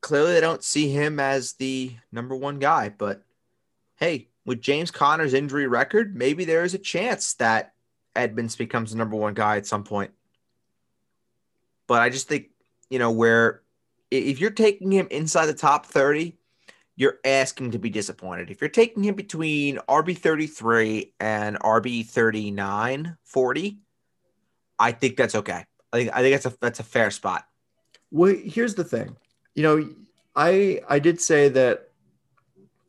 clearly 0.00 0.34
they 0.34 0.40
don't 0.40 0.62
see 0.62 0.90
him 0.90 1.18
as 1.18 1.54
the 1.54 1.96
number 2.12 2.36
one 2.36 2.58
guy. 2.58 2.90
But 2.90 3.24
hey, 3.96 4.28
with 4.46 4.62
James 4.62 4.90
Conner's 4.90 5.34
injury 5.34 5.66
record, 5.66 6.16
maybe 6.16 6.44
there 6.44 6.64
is 6.64 6.72
a 6.72 6.78
chance 6.78 7.34
that 7.34 7.74
Edmonds 8.14 8.56
becomes 8.56 8.92
the 8.92 8.96
number 8.96 9.16
one 9.16 9.34
guy 9.34 9.56
at 9.56 9.66
some 9.66 9.84
point. 9.84 10.12
But 11.88 12.00
I 12.00 12.08
just 12.08 12.28
think, 12.28 12.46
you 12.88 12.98
know, 12.98 13.10
where 13.10 13.62
if 14.10 14.40
you're 14.40 14.50
taking 14.50 14.90
him 14.90 15.08
inside 15.10 15.46
the 15.46 15.54
top 15.54 15.84
30, 15.86 16.36
you're 16.94 17.18
asking 17.24 17.72
to 17.72 17.78
be 17.78 17.90
disappointed. 17.90 18.50
If 18.50 18.60
you're 18.60 18.70
taking 18.70 19.02
him 19.04 19.16
between 19.16 19.76
RB 19.88 20.16
33 20.16 21.12
and 21.20 21.58
RB 21.60 22.06
39, 22.06 23.16
40, 23.22 23.78
I 24.78 24.92
think 24.92 25.16
that's 25.16 25.34
okay. 25.34 25.64
I 25.92 25.96
think 25.96 26.10
I 26.14 26.20
think 26.20 26.34
that's 26.34 26.54
a 26.54 26.58
that's 26.60 26.80
a 26.80 26.84
fair 26.84 27.10
spot. 27.10 27.46
Well, 28.10 28.34
here's 28.34 28.74
the 28.74 28.84
thing. 28.84 29.16
You 29.54 29.62
know, 29.62 29.88
I 30.34 30.80
I 30.88 30.98
did 30.98 31.20
say 31.20 31.48
that 31.50 31.85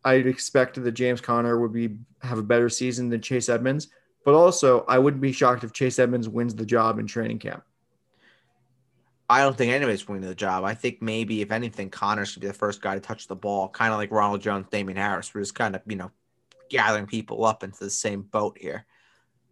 I 0.08 0.14
expected 0.14 0.86
that 0.86 0.94
James 0.94 1.20
Conner 1.20 1.60
would 1.60 1.74
be 1.74 1.98
have 2.22 2.38
a 2.38 2.44
better 2.44 2.70
season 2.70 3.10
than 3.10 3.20
Chase 3.22 3.50
Edmonds, 3.50 3.90
but 4.24 4.34
also 4.34 4.86
I 4.88 5.00
wouldn't 5.00 5.22
be 5.22 5.34
shocked 5.34 5.66
if 5.66 5.74
Chase 5.74 6.00
Edmonds 6.00 6.30
wins 6.30 6.56
the 6.56 6.66
job 6.66 6.98
in 6.98 7.08
training 7.08 7.40
camp. 7.40 7.62
I 9.30 9.42
don't 9.42 9.58
think 9.58 9.74
anybody's 9.74 10.08
winning 10.08 10.26
the 10.26 10.34
job. 10.34 10.64
I 10.64 10.76
think 10.76 11.02
maybe 11.02 11.42
if 11.42 11.52
anything, 11.52 11.90
Conner 11.90 12.26
should 12.26 12.42
be 12.42 12.48
the 12.48 12.54
first 12.54 12.82
guy 12.82 12.94
to 12.94 13.02
touch 13.02 13.28
the 13.28 13.36
ball, 13.36 13.68
kind 13.68 13.92
of 13.92 14.00
like 14.00 14.10
Ronald 14.10 14.40
Jones, 14.40 14.68
Damien 14.72 14.98
Harris. 14.98 15.34
We're 15.34 15.42
just 15.42 15.56
kind 15.56 15.76
of 15.76 15.82
you 15.86 15.98
know 15.98 16.12
gathering 16.70 17.06
people 17.06 17.44
up 17.44 17.62
into 17.62 17.84
the 17.84 17.90
same 17.90 18.22
boat 18.22 18.58
here. 18.58 18.86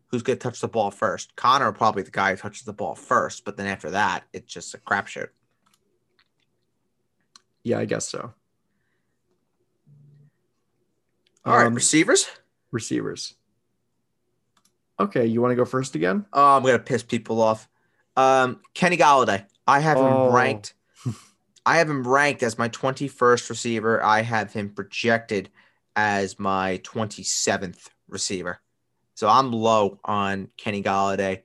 Who's 0.07 0.23
going 0.23 0.39
to 0.39 0.43
touch 0.43 0.61
the 0.61 0.69
ball 0.69 0.89
first? 0.89 1.35
Conner 1.35 1.73
probably 1.73 2.03
the 2.03 2.11
guy 2.11 2.31
who 2.31 2.37
touches 2.37 2.63
the 2.63 2.71
ball 2.71 2.95
first, 2.95 3.43
but 3.43 3.57
then 3.57 3.67
after 3.67 3.91
that, 3.91 4.23
it's 4.31 4.53
just 4.53 4.73
a 4.73 4.77
crapshoot. 4.77 5.27
Yeah, 7.63 7.79
I 7.79 7.83
guess 7.83 8.07
so. 8.07 8.33
All 11.45 11.57
right, 11.57 11.65
Um, 11.67 11.75
receivers. 11.75 12.27
receivers. 12.71 13.35
Okay, 14.99 15.25
you 15.25 15.41
want 15.41 15.51
to 15.51 15.55
go 15.55 15.65
first 15.65 15.95
again? 15.95 16.25
Oh, 16.33 16.55
I'm 16.57 16.63
gonna 16.63 16.79
piss 16.79 17.03
people 17.03 17.41
off. 17.41 17.67
Um, 18.15 18.61
Kenny 18.73 18.97
Golladay. 18.97 19.45
I 19.67 19.79
have 19.79 19.97
Oh. 19.97 20.27
him 20.27 20.33
ranked. 20.35 20.73
I 21.65 21.77
have 21.77 21.89
him 21.89 22.07
ranked 22.07 22.43
as 22.43 22.57
my 22.57 22.69
21st 22.69 23.49
receiver. 23.49 24.03
I 24.03 24.21
have 24.21 24.53
him 24.53 24.69
projected 24.69 25.49
as 25.95 26.39
my 26.39 26.77
27th 26.83 27.89
receiver. 28.07 28.61
So 29.15 29.27
I'm 29.27 29.51
low 29.51 29.99
on 30.05 30.49
Kenny 30.57 30.81
Golladay. 30.83 31.37
I 31.39 31.43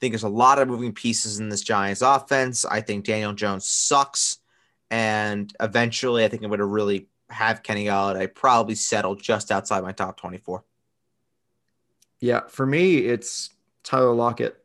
think 0.00 0.12
there's 0.12 0.22
a 0.22 0.28
lot 0.28 0.58
of 0.58 0.68
moving 0.68 0.92
pieces 0.92 1.38
in 1.38 1.48
this 1.48 1.62
Giants 1.62 2.02
offense. 2.02 2.64
I 2.64 2.80
think 2.80 3.04
Daniel 3.04 3.32
Jones 3.32 3.68
sucks. 3.68 4.38
And 4.90 5.52
eventually, 5.60 6.24
I 6.24 6.28
think 6.28 6.42
I'm 6.42 6.50
going 6.50 6.58
to 6.58 6.66
really 6.66 7.08
have 7.32 7.62
Kenny 7.62 7.86
Golladay 7.86 8.32
probably 8.32 8.74
settle 8.74 9.14
just 9.14 9.50
outside 9.50 9.82
my 9.82 9.92
top 9.92 10.16
24. 10.16 10.64
Yeah, 12.20 12.40
for 12.48 12.64
me, 12.66 12.98
it's 12.98 13.50
Tyler 13.82 14.14
Lockett. 14.14 14.62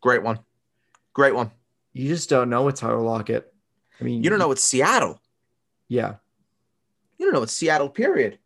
Great 0.00 0.22
one. 0.22 0.38
Great 1.14 1.34
one. 1.34 1.50
You 1.92 2.08
just 2.08 2.28
don't 2.28 2.50
know 2.50 2.62
with 2.64 2.76
Tyler 2.76 3.00
Lockett. 3.00 3.52
I 4.00 4.04
mean, 4.04 4.22
You 4.22 4.30
don't 4.30 4.38
know 4.38 4.52
it's 4.52 4.62
Seattle. 4.62 5.20
Yeah, 5.88 6.16
You 7.18 7.26
don't 7.26 7.34
know 7.34 7.42
it's 7.42 7.52
Seattle, 7.52 7.88
period. 7.88 8.38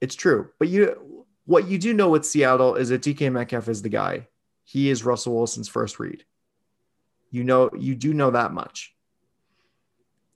it's 0.00 0.14
true. 0.14 0.50
But 0.58 0.68
you, 0.68 1.24
what 1.46 1.66
you 1.66 1.78
do 1.78 1.92
know 1.94 2.08
with 2.10 2.24
Seattle 2.24 2.76
is 2.76 2.90
that 2.90 3.02
DK 3.02 3.32
Metcalf 3.32 3.68
is 3.68 3.82
the 3.82 3.88
guy. 3.88 4.28
He 4.64 4.90
is 4.90 5.04
Russell 5.04 5.34
Wilson's 5.34 5.68
first 5.68 5.98
read. 5.98 6.24
You 7.30 7.42
know, 7.44 7.70
you 7.76 7.94
do 7.94 8.14
know 8.14 8.30
that 8.30 8.52
much. 8.52 8.94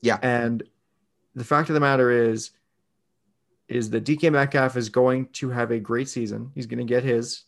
Yeah. 0.01 0.19
And 0.23 0.63
the 1.35 1.45
fact 1.45 1.69
of 1.71 1.75
the 1.75 1.81
matter 1.81 2.11
is, 2.11 2.51
is 3.69 3.91
that 3.91 4.05
DK 4.05 4.31
Metcalf 4.31 4.77
is 4.77 4.89
going 4.89 5.27
to 5.33 5.51
have 5.51 5.71
a 5.71 5.79
great 5.79 6.09
season. 6.09 6.51
He's 6.55 6.67
going 6.67 6.79
to 6.79 6.85
get 6.85 7.05
his, 7.05 7.45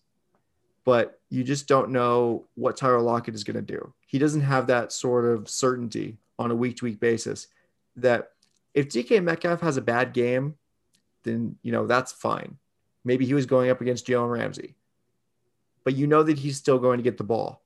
but 0.85 1.21
you 1.29 1.45
just 1.45 1.67
don't 1.67 1.91
know 1.91 2.47
what 2.55 2.77
Tyler 2.77 3.01
Lockett 3.01 3.35
is 3.35 3.45
going 3.45 3.57
to 3.57 3.63
do. 3.63 3.93
He 4.07 4.19
doesn't 4.19 4.41
have 4.41 4.69
that 4.69 4.93
sort 4.93 5.25
of 5.25 5.49
certainty 5.49 6.17
on 6.39 6.51
a 6.51 6.55
week 6.55 6.77
to 6.79 6.85
week 6.85 7.01
basis 7.01 7.49
that 7.97 8.31
if 8.73 8.89
DK 8.89 9.23
Metcalf 9.23 9.61
has 9.61 9.77
a 9.77 9.83
bad 9.83 10.13
game, 10.13 10.55
then, 11.25 11.57
you 11.63 11.73
know, 11.73 11.87
that's 11.87 12.13
fine. 12.13 12.57
Maybe 13.05 13.27
he 13.27 13.35
was 13.35 13.47
going 13.47 13.71
up 13.71 13.81
against 13.81 14.07
Jalen 14.07 14.31
Ramsey, 14.31 14.75
but 15.85 15.95
you 15.95 16.07
know 16.07 16.23
that 16.23 16.39
he's 16.39 16.57
still 16.57 16.79
going 16.79 16.99
to 16.99 17.03
get 17.03 17.19
the 17.19 17.25
ball. 17.25 17.63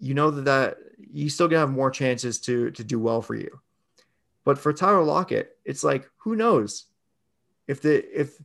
You 0.00 0.14
know 0.14 0.30
that, 0.30 0.44
that 0.44 0.78
you 0.98 1.28
still 1.28 1.46
gonna 1.46 1.60
have 1.60 1.70
more 1.70 1.90
chances 1.90 2.40
to 2.40 2.70
to 2.72 2.82
do 2.82 2.98
well 2.98 3.22
for 3.22 3.34
you. 3.34 3.60
But 4.44 4.58
for 4.58 4.72
Tyler 4.72 5.02
Lockett, 5.02 5.56
it's 5.64 5.82
like 5.82 6.08
who 6.18 6.36
knows 6.36 6.84
if 7.66 7.80
the 7.80 8.20
if 8.20 8.38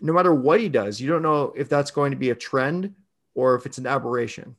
no 0.00 0.12
matter 0.12 0.32
what 0.32 0.60
he 0.60 0.68
does, 0.68 1.00
you 1.00 1.08
don't 1.08 1.22
know 1.22 1.52
if 1.56 1.68
that's 1.68 1.90
going 1.90 2.12
to 2.12 2.16
be 2.16 2.30
a 2.30 2.34
trend 2.34 2.94
or 3.34 3.56
if 3.56 3.66
it's 3.66 3.78
an 3.78 3.86
aberration. 3.86 4.54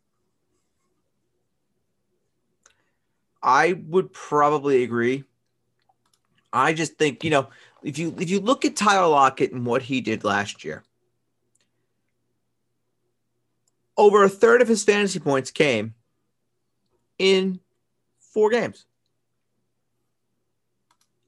I 3.42 3.82
would 3.88 4.12
probably 4.12 4.84
agree. 4.84 5.24
I 6.52 6.74
just 6.74 6.98
think, 6.98 7.24
you 7.24 7.30
know, 7.30 7.50
if 7.84 7.98
you 7.98 8.14
if 8.20 8.30
you 8.30 8.42
look 8.42 8.66
at 8.66 8.76
Tyler 8.76 9.08
Lockett 9.08 9.54
and 9.54 9.66
what 9.66 9.84
he 9.84 10.02
did 10.02 10.26
last 10.26 10.66
year, 10.66 10.84
over 13.96 14.24
a 14.24 14.30
third 14.30 14.62
of 14.62 14.68
his 14.68 14.84
fantasy 14.84 15.20
points 15.20 15.52
came 15.52 15.94
in 17.18 17.60
four 18.20 18.50
games. 18.50 18.86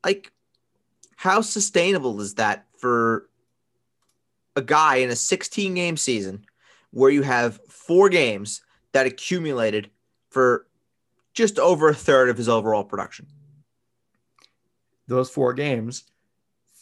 Like, 0.03 0.31
how 1.15 1.41
sustainable 1.41 2.19
is 2.21 2.35
that 2.35 2.65
for 2.77 3.29
a 4.55 4.61
guy 4.61 4.97
in 4.97 5.09
a 5.09 5.15
16 5.15 5.73
game 5.75 5.97
season 5.97 6.45
where 6.91 7.11
you 7.11 7.21
have 7.21 7.59
four 7.69 8.09
games 8.09 8.61
that 8.91 9.05
accumulated 9.05 9.89
for 10.29 10.65
just 11.33 11.59
over 11.59 11.89
a 11.89 11.95
third 11.95 12.29
of 12.29 12.37
his 12.37 12.49
overall 12.49 12.83
production? 12.83 13.27
Those 15.07 15.29
four 15.29 15.53
games 15.53 16.05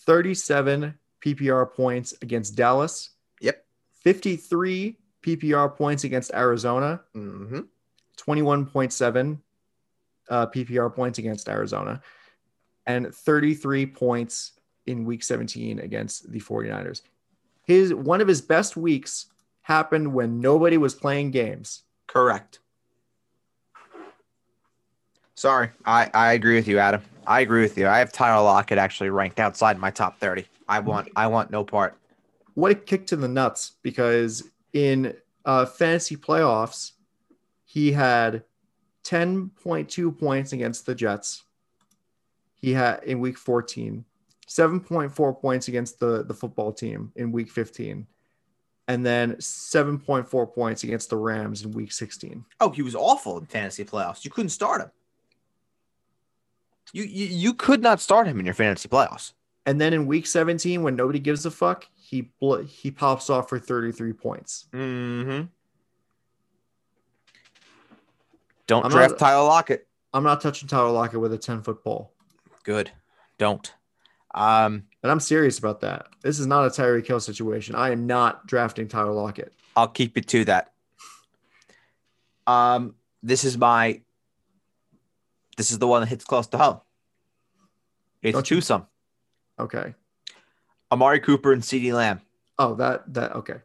37 0.05 0.97
PPR 1.23 1.71
points 1.73 2.13
against 2.21 2.55
Dallas. 2.55 3.11
Yep. 3.41 3.65
53 3.91 4.97
PPR 5.21 5.75
points 5.75 6.03
against 6.03 6.31
Arizona. 6.33 7.01
Mm-hmm. 7.15 7.59
21.7 8.17 9.37
uh, 10.29 10.47
PPR 10.47 10.93
points 10.93 11.19
against 11.19 11.49
Arizona. 11.49 12.01
And 12.85 13.13
33 13.13 13.85
points 13.85 14.53
in 14.87 15.05
week 15.05 15.23
17 15.23 15.79
against 15.79 16.31
the 16.31 16.39
49ers. 16.39 17.01
His 17.63 17.93
one 17.93 18.21
of 18.21 18.27
his 18.27 18.41
best 18.41 18.75
weeks 18.75 19.27
happened 19.61 20.13
when 20.13 20.39
nobody 20.41 20.77
was 20.77 20.95
playing 20.95 21.31
games. 21.31 21.83
Correct. 22.07 22.59
Sorry, 25.35 25.69
I, 25.85 26.09
I 26.13 26.33
agree 26.33 26.55
with 26.55 26.67
you, 26.67 26.79
Adam. 26.79 27.01
I 27.25 27.41
agree 27.41 27.61
with 27.61 27.77
you. 27.77 27.87
I 27.87 27.99
have 27.99 28.11
Tyler 28.11 28.43
Lockett 28.43 28.79
actually 28.79 29.11
ranked 29.11 29.39
outside 29.39 29.77
my 29.77 29.91
top 29.91 30.17
30. 30.19 30.45
I 30.67 30.79
want 30.79 31.09
I 31.15 31.27
want 31.27 31.51
no 31.51 31.63
part. 31.63 31.95
What 32.55 32.71
a 32.71 32.75
kick 32.75 33.05
to 33.07 33.15
the 33.15 33.27
nuts 33.27 33.73
because 33.83 34.49
in 34.73 35.15
uh, 35.45 35.65
fantasy 35.65 36.17
playoffs, 36.17 36.93
he 37.63 37.91
had 37.91 38.43
10.2 39.05 40.19
points 40.19 40.53
against 40.53 40.85
the 40.85 40.95
Jets. 40.95 41.43
He 42.59 42.73
had 42.73 43.03
in 43.03 43.19
week 43.19 43.37
14, 43.37 44.03
7.4 44.47 45.41
points 45.41 45.67
against 45.67 45.99
the, 45.99 46.23
the 46.23 46.33
football 46.33 46.71
team 46.73 47.11
in 47.15 47.31
week 47.31 47.49
15, 47.49 48.05
and 48.87 49.05
then 49.05 49.35
7.4 49.35 50.53
points 50.53 50.83
against 50.83 51.09
the 51.09 51.17
Rams 51.17 51.63
in 51.63 51.71
week 51.71 51.91
16. 51.91 52.43
Oh, 52.59 52.69
he 52.69 52.81
was 52.81 52.95
awful 52.95 53.37
in 53.37 53.45
fantasy 53.45 53.85
playoffs. 53.85 54.25
You 54.25 54.31
couldn't 54.31 54.49
start 54.49 54.81
him. 54.81 54.91
You, 56.91 57.03
you 57.03 57.25
you 57.27 57.53
could 57.53 57.81
not 57.83 58.01
start 58.01 58.27
him 58.27 58.39
in 58.39 58.45
your 58.45 58.55
fantasy 58.55 58.89
playoffs. 58.89 59.33
And 59.67 59.79
then 59.79 59.93
in 59.93 60.07
week 60.07 60.25
17, 60.25 60.81
when 60.81 60.95
nobody 60.95 61.19
gives 61.19 61.45
a 61.45 61.51
fuck, 61.51 61.85
he 61.93 62.31
bl- 62.41 62.61
he 62.63 62.89
pops 62.89 63.29
off 63.29 63.47
for 63.47 63.59
33 63.59 64.13
points. 64.13 64.65
Mm-hmm. 64.73 65.45
Don't 68.67 68.85
I'm 68.85 68.91
draft 68.91 69.11
not- 69.11 69.19
Tyler 69.19 69.43
Lockett. 69.47 69.87
I'm 70.13 70.23
not 70.23 70.41
touching 70.41 70.67
Tyler 70.67 70.89
Lockett 70.89 71.19
with 71.19 71.33
a 71.33 71.37
10 71.37 71.61
foot 71.61 71.83
pole. 71.83 72.11
Good. 72.69 72.91
Don't. 73.39 73.73
Um, 74.35 74.83
And 75.01 75.11
I'm 75.11 75.19
serious 75.19 75.57
about 75.57 75.81
that. 75.81 76.05
This 76.21 76.37
is 76.37 76.45
not 76.45 76.65
a 76.65 76.69
Tyreek 76.69 77.07
Hill 77.07 77.19
situation. 77.19 77.73
I 77.73 77.89
am 77.89 78.05
not 78.05 78.45
drafting 78.45 78.87
Tyler 78.87 79.11
Lockett. 79.11 79.51
I'll 79.75 79.87
keep 79.87 80.15
it 80.19 80.27
to 80.27 80.45
that. 80.45 80.71
Um, 82.45 82.93
this 83.23 83.43
is 83.43 83.57
my. 83.57 84.01
This 85.57 85.71
is 85.71 85.79
the 85.79 85.87
one 85.87 86.01
that 86.01 86.09
hits 86.09 86.23
close 86.23 86.45
to 86.49 86.59
home. 86.59 86.81
It's 88.21 88.33
Don't 88.35 88.51
you- 88.51 88.57
twosome. 88.57 88.85
Okay. 89.59 89.95
Amari 90.91 91.21
Cooper 91.21 91.51
and 91.51 91.63
CeeDee 91.63 91.93
Lamb. 91.93 92.21
Oh, 92.59 92.75
that 92.75 93.11
that 93.15 93.31
okay. 93.35 93.61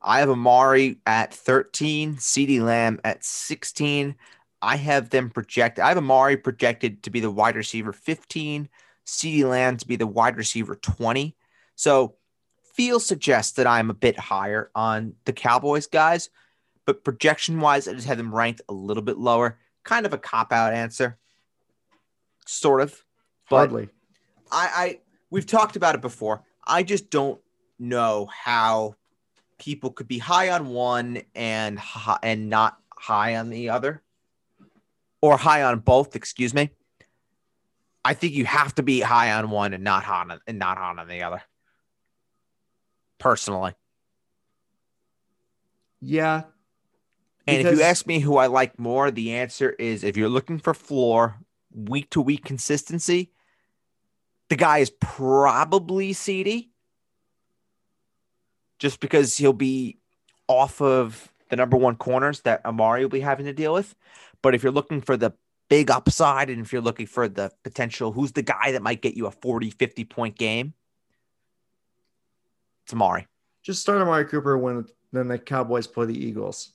I 0.00 0.20
have 0.20 0.30
Amari 0.30 1.00
at 1.04 1.34
13, 1.34 2.16
CeeDee 2.16 2.62
Lamb 2.62 2.98
at 3.04 3.22
16. 3.22 4.16
I 4.62 4.76
have 4.76 5.10
them 5.10 5.30
projected. 5.30 5.82
I 5.82 5.88
have 5.88 5.98
Amari 5.98 6.36
projected 6.36 7.02
to 7.04 7.10
be 7.10 7.20
the 7.20 7.30
wide 7.30 7.56
receiver 7.56 7.92
15, 7.92 8.68
CeeDee 9.06 9.44
Lamb 9.44 9.76
to 9.78 9.86
be 9.86 9.96
the 9.96 10.06
wide 10.06 10.36
receiver 10.36 10.74
20. 10.74 11.36
So 11.76 12.16
feel 12.74 13.00
suggests 13.00 13.52
that 13.52 13.66
I'm 13.66 13.90
a 13.90 13.94
bit 13.94 14.18
higher 14.18 14.70
on 14.74 15.14
the 15.24 15.32
Cowboys 15.32 15.86
guys, 15.86 16.30
but 16.86 17.04
projection 17.04 17.60
wise, 17.60 17.88
I 17.88 17.94
just 17.94 18.06
have 18.06 18.18
them 18.18 18.34
ranked 18.34 18.62
a 18.68 18.72
little 18.72 19.02
bit 19.02 19.18
lower. 19.18 19.58
Kind 19.84 20.06
of 20.06 20.12
a 20.12 20.18
cop 20.18 20.52
out 20.52 20.74
answer, 20.74 21.18
sort 22.46 22.80
of. 22.80 23.04
Hardly. 23.44 23.88
I, 24.52 24.70
I 24.74 25.00
we've 25.30 25.46
talked 25.46 25.76
about 25.76 25.94
it 25.94 26.00
before. 26.00 26.42
I 26.66 26.82
just 26.82 27.10
don't 27.10 27.40
know 27.78 28.28
how 28.32 28.96
people 29.58 29.90
could 29.90 30.08
be 30.08 30.18
high 30.18 30.50
on 30.50 30.68
one 30.68 31.22
and 31.34 31.80
and 32.22 32.48
not 32.48 32.78
high 32.96 33.36
on 33.36 33.50
the 33.50 33.70
other, 33.70 34.02
or 35.22 35.36
high 35.36 35.62
on 35.62 35.80
both. 35.80 36.16
Excuse 36.16 36.54
me. 36.54 36.70
I 38.04 38.14
think 38.14 38.32
you 38.32 38.46
have 38.46 38.74
to 38.76 38.82
be 38.82 39.00
high 39.00 39.32
on 39.32 39.50
one 39.50 39.74
and 39.74 39.84
not 39.84 40.04
high 40.04 40.20
on 40.22 40.40
and 40.46 40.58
not 40.58 40.78
high 40.78 40.90
on 40.90 41.08
the 41.08 41.22
other. 41.22 41.42
Personally, 43.18 43.74
Yeah. 46.00 46.44
and 47.46 47.66
if 47.66 47.76
you 47.76 47.82
ask 47.82 48.06
me 48.06 48.20
who 48.20 48.38
I 48.38 48.46
like 48.46 48.78
more, 48.78 49.10
the 49.10 49.34
answer 49.34 49.70
is 49.70 50.02
if 50.04 50.16
you're 50.16 50.30
looking 50.30 50.58
for 50.58 50.72
floor 50.72 51.36
week 51.74 52.08
to 52.10 52.22
week 52.22 52.44
consistency, 52.46 53.30
the 54.48 54.56
guy 54.56 54.78
is 54.78 54.90
probably 55.00 56.14
CD. 56.14 56.70
Just 58.78 59.00
because 59.00 59.36
he'll 59.36 59.52
be 59.52 59.98
off 60.48 60.80
of 60.80 61.30
the 61.50 61.56
number 61.56 61.76
one 61.76 61.96
corners 61.96 62.40
that 62.40 62.64
Amari 62.64 63.04
will 63.04 63.10
be 63.10 63.20
having 63.20 63.44
to 63.44 63.52
deal 63.52 63.74
with. 63.74 63.94
But 64.42 64.54
if 64.54 64.62
you're 64.62 64.72
looking 64.72 65.00
for 65.00 65.16
the 65.16 65.32
big 65.68 65.90
upside 65.90 66.50
and 66.50 66.60
if 66.60 66.72
you're 66.72 66.82
looking 66.82 67.06
for 67.06 67.28
the 67.28 67.50
potential, 67.62 68.12
who's 68.12 68.32
the 68.32 68.42
guy 68.42 68.72
that 68.72 68.82
might 68.82 69.02
get 69.02 69.14
you 69.14 69.26
a 69.26 69.30
40, 69.30 69.70
50 69.70 70.04
point 70.04 70.36
game? 70.36 70.74
It's 72.84 72.92
Amari. 72.92 73.26
Just 73.62 73.82
start 73.82 74.00
Amari 74.00 74.24
Cooper 74.24 74.58
when 74.58 74.86
then 75.12 75.28
the 75.28 75.38
Cowboys 75.38 75.86
play 75.86 76.06
the 76.06 76.26
Eagles. 76.26 76.72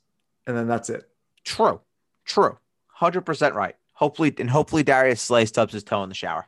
And 0.48 0.56
then 0.56 0.68
that's 0.68 0.90
it. 0.90 1.10
True. 1.44 1.82
True. 2.26 2.58
100% 3.00 3.54
right. 3.54 3.76
Hopefully, 3.94 4.34
and 4.40 4.50
hopefully 4.50 4.84
Darius 4.84 5.22
Slay 5.22 5.46
stubs 5.46 5.74
his 5.74 5.84
toe 5.84 6.04
in 6.04 6.10
the 6.10 6.16
shower. 6.16 6.48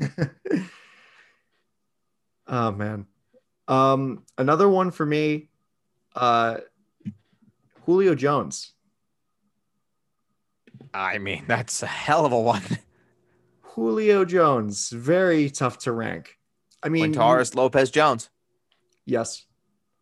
oh 2.46 2.72
man. 2.72 3.06
Um 3.66 4.24
another 4.38 4.68
one 4.68 4.90
for 4.90 5.04
me 5.04 5.50
uh 6.14 6.58
Julio 7.84 8.14
Jones. 8.14 8.72
I 10.94 11.18
mean, 11.18 11.44
that's 11.46 11.82
a 11.82 11.86
hell 11.86 12.24
of 12.26 12.32
a 12.32 12.40
one. 12.40 12.62
Julio 13.62 14.24
Jones, 14.24 14.90
very 14.90 15.50
tough 15.50 15.78
to 15.80 15.92
rank. 15.92 16.36
I 16.82 16.88
mean, 16.88 17.12
Quintorris 17.12 17.54
Lopez 17.54 17.90
Jones. 17.90 18.30
yes. 19.04 19.44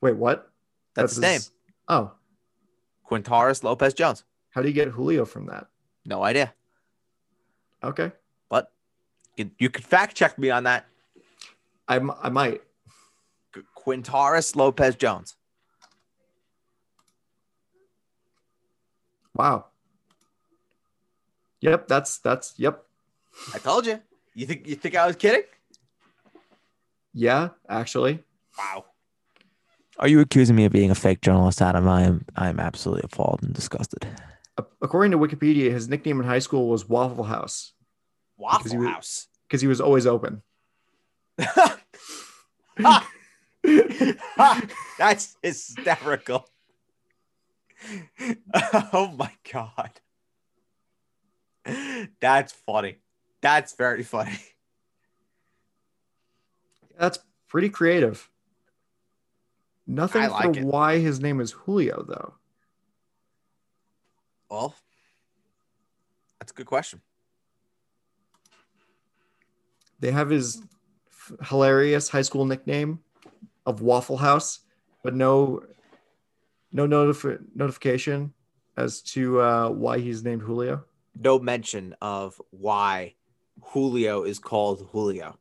Wait, 0.00 0.16
what? 0.16 0.50
That's, 0.94 1.14
his 1.14 1.20
name. 1.22 1.40
Oh, 1.88 2.12
Quintorris 3.10 3.62
Lopez 3.64 3.94
Jones. 3.94 4.24
how 4.50 4.60
do 4.62 4.68
you 4.68 4.74
get 4.74 4.88
Julio 4.88 5.24
from 5.24 5.46
that? 5.46 5.66
No 6.04 6.22
idea. 6.22 6.52
Okay, 7.82 8.12
But 8.48 8.72
you, 9.36 9.50
you 9.58 9.70
could 9.70 9.84
fact 9.84 10.16
check 10.16 10.38
me 10.38 10.50
on 10.50 10.64
that. 10.64 10.86
I, 11.88 11.96
m- 11.96 12.12
I 12.22 12.28
might. 12.30 12.62
Quintorris 13.76 14.56
Lopez 14.56 14.96
Jones. 14.96 15.36
Wow. 19.34 19.66
Yep, 21.66 21.88
that's 21.88 22.18
that's 22.18 22.54
yep. 22.58 22.84
I 23.52 23.58
told 23.58 23.86
you. 23.86 24.00
You 24.34 24.46
think 24.46 24.66
you 24.68 24.76
think 24.76 24.94
I 24.94 25.06
was 25.06 25.16
kidding? 25.16 25.42
Yeah, 27.12 27.48
actually. 27.68 28.22
Wow. 28.56 28.84
Are 29.98 30.06
you 30.06 30.20
accusing 30.20 30.54
me 30.54 30.64
of 30.66 30.72
being 30.72 30.90
a 30.90 30.94
fake 30.94 31.22
journalist, 31.22 31.60
Adam? 31.60 31.88
I 31.88 32.02
am. 32.02 32.24
I 32.36 32.48
am 32.48 32.60
absolutely 32.60 33.02
appalled 33.04 33.40
and 33.42 33.52
disgusted. 33.52 34.06
According 34.80 35.10
to 35.10 35.18
Wikipedia, 35.18 35.70
his 35.72 35.88
nickname 35.88 36.20
in 36.20 36.26
high 36.26 36.38
school 36.38 36.68
was 36.68 36.88
Waffle 36.88 37.24
House 37.24 37.72
Because 38.38 38.62
Waffle 38.72 38.78
was- 38.78 38.88
House. 38.88 39.26
because 39.48 39.60
he 39.60 39.66
was 39.68 39.80
always 39.80 40.06
open. 40.06 40.42
That's 44.98 45.36
hysterical. 45.42 46.48
oh 48.92 49.14
my 49.18 49.32
god. 49.52 50.00
That's 52.20 52.52
funny. 52.52 52.98
That's 53.40 53.74
very 53.74 54.02
funny. 54.02 54.38
That's 56.98 57.18
pretty 57.48 57.68
creative. 57.68 58.28
Nothing 59.86 60.22
I 60.22 60.26
like 60.28 60.54
for 60.54 60.60
it. 60.60 60.64
why 60.64 60.98
his 60.98 61.20
name 61.20 61.40
is 61.40 61.52
Julio 61.52 62.04
though. 62.08 62.34
Well, 64.50 64.74
That's 66.40 66.52
a 66.52 66.54
good 66.54 66.66
question. 66.66 67.00
They 70.00 70.10
have 70.12 70.30
his 70.30 70.62
f- 71.08 71.48
hilarious 71.48 72.08
high 72.08 72.22
school 72.22 72.44
nickname 72.44 73.00
of 73.64 73.80
Waffle 73.80 74.18
House, 74.18 74.60
but 75.02 75.14
no 75.14 75.62
no 76.72 76.86
notif- 76.86 77.42
notification 77.54 78.32
as 78.76 79.00
to 79.00 79.40
uh, 79.40 79.68
why 79.70 79.98
he's 79.98 80.22
named 80.22 80.42
Julio. 80.42 80.84
No 81.18 81.38
mention 81.38 81.94
of 82.00 82.40
why 82.50 83.14
Julio 83.62 84.24
is 84.24 84.38
called 84.38 84.88
Julio. 84.92 85.38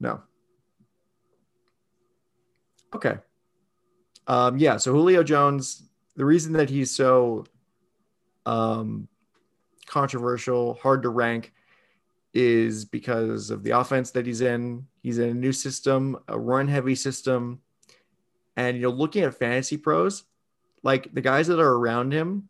No. 0.00 0.22
Okay. 2.94 3.16
Um, 4.26 4.58
yeah, 4.58 4.76
so 4.76 4.92
Julio 4.92 5.22
Jones, 5.22 5.88
the 6.16 6.24
reason 6.24 6.52
that 6.54 6.70
he's 6.70 6.90
so 6.90 7.44
um, 8.46 9.08
controversial, 9.86 10.74
hard 10.74 11.02
to 11.02 11.08
rank, 11.08 11.52
is 12.32 12.84
because 12.84 13.50
of 13.50 13.62
the 13.62 13.70
offense 13.70 14.10
that 14.12 14.26
he's 14.26 14.40
in. 14.40 14.86
He's 15.02 15.18
in 15.18 15.28
a 15.30 15.34
new 15.34 15.52
system, 15.52 16.18
a 16.28 16.38
run 16.38 16.68
heavy 16.68 16.94
system. 16.94 17.60
And 18.56 18.78
you're 18.78 18.90
looking 18.90 19.24
at 19.24 19.34
fantasy 19.34 19.76
pros, 19.76 20.24
like 20.82 21.12
the 21.12 21.20
guys 21.20 21.46
that 21.48 21.60
are 21.60 21.72
around 21.72 22.12
him, 22.12 22.48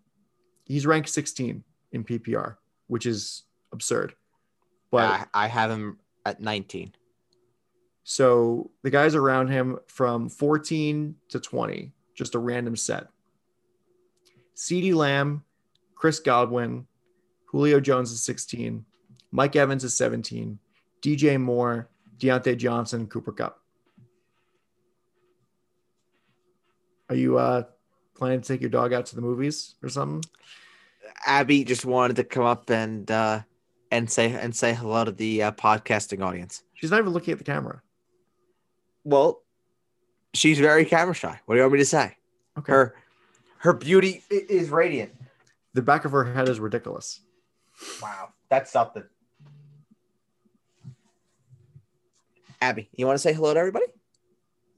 he's 0.64 0.86
ranked 0.86 1.08
16 1.08 1.64
in 1.94 2.04
PPR, 2.04 2.56
which 2.88 3.06
is 3.06 3.44
absurd. 3.72 4.14
But 4.90 5.26
I, 5.34 5.44
I 5.44 5.46
have 5.48 5.70
him 5.70 5.98
at 6.26 6.40
19. 6.40 6.92
so 8.02 8.70
the 8.82 8.90
guys 8.90 9.14
around 9.14 9.48
him 9.48 9.78
from 9.86 10.28
14 10.28 11.14
to 11.30 11.40
20, 11.40 11.92
just 12.14 12.34
a 12.34 12.38
random 12.38 12.76
set. 12.76 13.06
CeeDee 14.56 14.94
Lamb, 14.94 15.42
Chris 15.94 16.20
Godwin, 16.20 16.86
Julio 17.46 17.80
Jones 17.80 18.12
is 18.12 18.20
16, 18.22 18.84
Mike 19.32 19.56
Evans 19.56 19.84
is 19.84 19.96
17, 19.96 20.58
DJ 21.02 21.40
Moore, 21.40 21.88
Diontae 22.18 22.56
Johnson, 22.56 23.06
Cooper 23.06 23.32
Kupp. 23.32 23.60
Are 27.08 27.16
you 27.16 27.38
uh 27.38 27.64
planning 28.14 28.40
to 28.40 28.48
take 28.48 28.60
your 28.60 28.70
dog 28.70 28.92
out 28.92 29.06
to 29.06 29.16
the 29.16 29.20
movies 29.20 29.74
or 29.82 29.88
something? 29.88 30.22
Abby 31.26 31.64
just 31.64 31.84
wanted 31.84 32.16
to 32.16 32.24
come 32.24 32.44
up 32.44 32.70
and 32.70 33.10
uh, 33.10 33.40
and 33.90 34.10
say 34.10 34.32
and 34.32 34.54
say 34.54 34.74
hello 34.74 35.04
to 35.04 35.12
the 35.12 35.44
uh, 35.44 35.52
podcasting 35.52 36.24
audience. 36.24 36.62
She's 36.74 36.90
not 36.90 37.00
even 37.00 37.12
looking 37.12 37.32
at 37.32 37.38
the 37.38 37.44
camera. 37.44 37.82
Well, 39.04 39.42
she's 40.32 40.58
very 40.58 40.84
camera 40.84 41.14
shy. 41.14 41.40
What 41.46 41.54
do 41.54 41.58
you 41.58 41.62
want 41.62 41.74
me 41.74 41.78
to 41.80 41.84
say? 41.84 42.16
Okay. 42.58 42.72
Her 42.72 42.94
her 43.58 43.72
beauty 43.72 44.22
is 44.30 44.70
radiant. 44.70 45.14
The 45.74 45.82
back 45.82 46.04
of 46.04 46.12
her 46.12 46.32
head 46.32 46.48
is 46.48 46.60
ridiculous. 46.60 47.20
Wow, 48.00 48.28
that's 48.48 48.70
something. 48.70 49.04
Abby, 52.60 52.88
you 52.94 53.06
want 53.06 53.16
to 53.16 53.22
say 53.22 53.32
hello 53.32 53.52
to 53.52 53.60
everybody? 53.60 53.86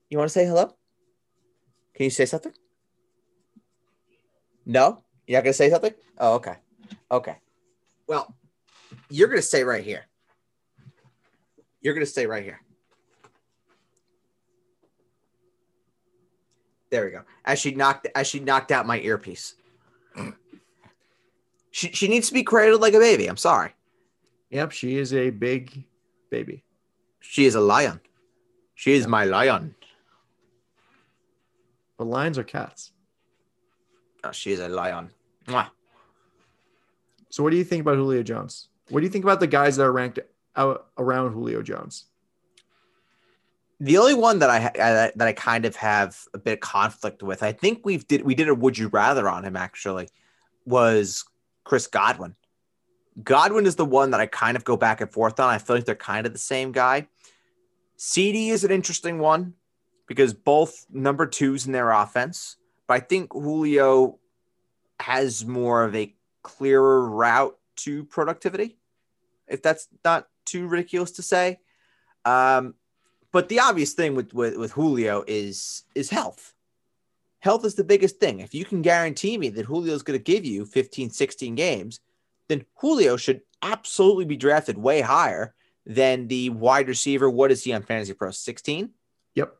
You 0.08 0.18
want 0.18 0.28
to 0.28 0.32
say 0.32 0.46
hello? 0.46 0.74
Can 1.94 2.04
you 2.04 2.10
say 2.10 2.26
something? 2.26 2.52
No, 4.64 5.04
you're 5.27 5.39
not 5.39 5.44
gonna 5.44 5.53
say 5.53 5.70
something. 5.70 5.94
Oh, 6.19 6.35
okay, 6.35 6.57
okay. 7.11 7.36
Well, 8.07 8.35
you're 9.11 9.28
gonna 9.28 9.43
stay 9.43 9.65
right 9.65 9.85
here. 9.85 10.07
You're 11.81 11.94
gonna 11.94 12.07
stay 12.07 12.27
right 12.27 12.44
here. 12.44 12.61
There 16.90 17.05
we 17.05 17.11
go. 17.11 17.23
As 17.44 17.59
she 17.59 17.73
knocked, 17.73 18.09
as 18.15 18.27
she 18.27 18.40
knocked 18.40 18.73
out 18.73 18.86
my 18.86 19.01
earpiece. 19.01 19.55
She 21.73 21.93
she 21.93 22.09
needs 22.09 22.28
to 22.28 22.32
be 22.32 22.43
cradled 22.43 22.81
like 22.81 22.94
a 22.94 22.98
baby. 22.98 23.27
I'm 23.27 23.36
sorry. 23.36 23.74
Yep, 24.48 24.73
she 24.73 24.97
is 24.97 25.12
a 25.12 25.28
big 25.28 25.85
baby. 26.31 26.65
She 27.20 27.44
is 27.44 27.55
a 27.55 27.61
lion. 27.61 28.01
She 28.74 28.94
is 28.94 29.07
my 29.07 29.24
lion. 29.24 29.74
But 31.98 32.07
lions 32.07 32.39
are 32.39 32.44
cats. 32.44 32.93
Oh, 34.24 34.32
she 34.32 34.52
is 34.52 34.60
a 34.60 34.68
lion. 34.68 35.10
Mwah. 35.47 35.68
So 37.30 37.43
what 37.43 37.51
do 37.51 37.56
you 37.56 37.64
think 37.64 37.82
about 37.82 37.97
Julio 37.97 38.22
Jones? 38.22 38.68
What 38.88 39.01
do 39.01 39.06
you 39.06 39.10
think 39.10 39.24
about 39.24 39.40
the 39.40 39.47
guys 39.47 39.76
that 39.76 39.84
are 39.84 39.93
ranked 39.93 40.20
out 40.55 40.86
around 40.97 41.32
Julio 41.32 41.62
Jones? 41.62 42.06
The 43.78 43.98
only 43.98 44.14
one 44.14 44.38
that 44.38 44.48
I 44.48 44.60
ha- 44.60 44.68
uh, 44.68 45.10
that 45.14 45.28
I 45.28 45.32
kind 45.32 45.66
of 45.66 45.76
have 45.76 46.18
a 46.32 46.38
bit 46.38 46.55
of 46.55 46.60
conflict 46.60 47.22
with, 47.22 47.43
I 47.43 47.52
think 47.52 47.84
we've 47.84 48.06
did 48.09 48.22
we 48.22 48.34
did 48.34 48.48
a 48.48 48.55
would 48.55 48.78
you 48.78 48.88
rather 48.88 49.28
on 49.28 49.44
him 49.44 49.56
actually, 49.56 50.09
was 50.64 51.24
Chris 51.64 51.86
Godwin. 51.86 52.34
Godwin 53.22 53.66
is 53.66 53.76
the 53.76 53.84
one 53.84 54.10
that 54.12 54.20
I 54.20 54.26
kind 54.26 54.56
of 54.56 54.64
go 54.64 54.76
back 54.76 55.01
and 55.01 55.10
forth 55.10 55.40
on. 55.40 55.48
I 55.48 55.59
feel 55.59 55.76
like 55.76 55.84
they're 55.84 55.94
kind 55.94 56.26
of 56.26 56.32
the 56.32 56.38
same 56.38 56.72
guy. 56.72 57.09
CD 57.97 58.51
is 58.51 58.64
an 58.64 58.70
interesting 58.70 59.18
one 59.18 59.55
because 60.06 60.32
both 60.34 60.86
number 60.90 61.26
twos 61.26 61.66
in 61.66 61.72
their 61.72 61.90
offense, 61.90 62.56
but 62.86 62.94
I 62.94 63.00
think 63.00 63.32
Julio 63.32 64.18
has 65.00 65.44
more 65.44 65.84
of 65.84 65.94
a 65.94 66.14
clearer 66.42 67.08
route 67.08 67.56
to 67.76 68.04
productivity, 68.04 68.78
if 69.46 69.62
that's 69.62 69.88
not 70.04 70.28
too 70.44 70.66
ridiculous 70.66 71.12
to 71.12 71.22
say. 71.22 71.58
Um, 72.24 72.74
but 73.32 73.48
the 73.48 73.60
obvious 73.60 73.92
thing 73.92 74.14
with, 74.14 74.32
with, 74.32 74.56
with 74.56 74.72
Julio 74.72 75.24
is 75.26 75.84
is 75.94 76.10
health. 76.10 76.54
Health 77.40 77.64
is 77.64 77.74
the 77.74 77.84
biggest 77.84 78.18
thing. 78.18 78.40
If 78.40 78.54
you 78.54 78.64
can 78.64 78.82
guarantee 78.82 79.36
me 79.38 79.50
that 79.50 79.66
Julio 79.66 79.94
is 79.94 80.02
going 80.02 80.18
to 80.18 80.22
give 80.22 80.44
you 80.44 80.64
15, 80.64 81.10
16 81.10 81.54
games, 81.54 82.00
then 82.48 82.64
Julio 82.76 83.16
should 83.16 83.42
absolutely 83.62 84.24
be 84.24 84.36
drafted 84.36 84.78
way 84.78 85.00
higher 85.00 85.54
than 85.84 86.28
the 86.28 86.50
wide 86.50 86.88
receiver. 86.88 87.28
What 87.30 87.52
is 87.52 87.62
he 87.62 87.72
on 87.72 87.82
Fantasy 87.82 88.14
Pro? 88.14 88.30
16? 88.30 88.90
Yep. 89.34 89.54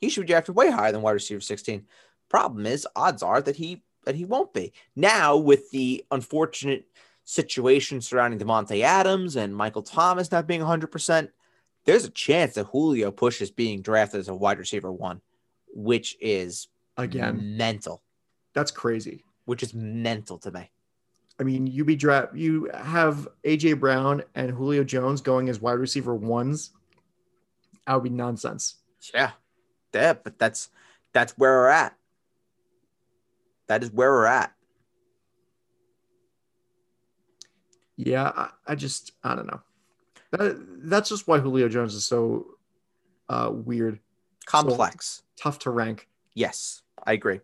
He 0.00 0.08
should 0.08 0.22
be 0.22 0.28
drafted 0.28 0.54
way 0.54 0.70
higher 0.70 0.92
than 0.92 1.02
wide 1.02 1.12
receiver 1.12 1.40
16. 1.40 1.84
Problem 2.30 2.64
is, 2.64 2.86
odds 2.96 3.22
are 3.22 3.42
that 3.42 3.56
he 3.56 3.82
that 4.06 4.14
he 4.14 4.24
won't 4.24 4.54
be. 4.54 4.72
Now, 4.96 5.36
with 5.36 5.70
the 5.70 6.04
unfortunate 6.10 6.86
situation 7.24 8.00
surrounding 8.00 8.40
Davante 8.40 8.80
Adams 8.80 9.36
and 9.36 9.54
Michael 9.54 9.82
Thomas 9.82 10.32
not 10.32 10.46
being 10.46 10.62
100%, 10.62 11.28
there's 11.84 12.04
a 12.06 12.10
chance 12.10 12.54
that 12.54 12.64
Julio 12.68 13.10
pushes 13.10 13.50
being 13.50 13.82
drafted 13.82 14.20
as 14.20 14.28
a 14.28 14.34
wide 14.34 14.58
receiver 14.58 14.90
one, 14.90 15.20
which 15.74 16.16
is 16.20 16.68
Again, 16.96 17.56
mental, 17.58 18.02
that's 18.54 18.70
crazy. 18.70 19.24
which 19.44 19.62
is 19.62 19.74
mental 19.74 20.38
to 20.38 20.50
me. 20.50 20.70
I 21.38 21.42
mean, 21.42 21.66
you 21.66 21.84
be 21.84 21.96
draft 21.96 22.34
you 22.34 22.70
have 22.74 23.28
AJ 23.44 23.80
Brown 23.80 24.22
and 24.34 24.50
Julio 24.50 24.84
Jones 24.84 25.20
going 25.20 25.48
as 25.48 25.60
wide 25.60 25.72
receiver 25.78 26.14
ones. 26.14 26.70
That 27.86 27.94
would 27.94 28.04
be 28.04 28.10
nonsense. 28.10 28.76
Yeah. 29.14 29.32
Yeah, 29.94 30.12
but 30.14 30.38
that's 30.38 30.68
that's 31.12 31.36
where 31.38 31.50
we're 31.52 31.68
at. 31.68 31.96
That 33.70 33.84
is 33.84 33.92
where 33.92 34.10
we're 34.10 34.26
at. 34.26 34.52
Yeah, 37.96 38.24
I, 38.24 38.50
I 38.66 38.74
just 38.74 39.12
I 39.22 39.36
don't 39.36 39.46
know. 39.46 39.60
That, 40.32 40.88
that's 40.90 41.08
just 41.08 41.28
why 41.28 41.38
Julio 41.38 41.68
Jones 41.68 41.94
is 41.94 42.04
so 42.04 42.56
uh, 43.28 43.52
weird, 43.52 44.00
Complex. 44.44 45.22
tough 45.40 45.60
to 45.60 45.70
rank. 45.70 46.08
yes, 46.34 46.82
I 47.06 47.12
agree. 47.12 47.42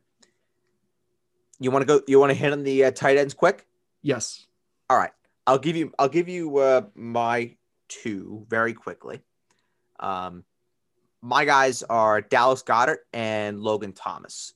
You 1.61 1.71
want 1.71 1.83
to 1.83 1.87
go? 1.87 2.01
You 2.09 2.19
want 2.19 2.31
to 2.31 2.35
hit 2.35 2.53
on 2.53 2.65
the 2.65 2.87
uh, 2.87 2.91
tight 2.91 3.19
ends 3.19 3.33
quick? 3.33 3.65
Yes. 4.03 4.49
All 4.91 4.99
right, 4.99 5.13
I'll 5.47 5.59
give 5.59 5.77
you. 5.77 5.93
I'll 5.97 6.09
give 6.09 6.29
you 6.29 6.57
uh, 6.59 6.83
my 6.97 7.55
two 7.87 8.45
very 8.49 8.75
quickly. 8.75 9.21
Um, 10.01 10.43
my 11.23 11.45
guys 11.45 11.85
are 11.85 12.21
Dallas 12.21 12.65
Goedert 12.65 13.07
and 13.13 13.61
Logan 13.61 13.93
Thomas. 13.93 14.55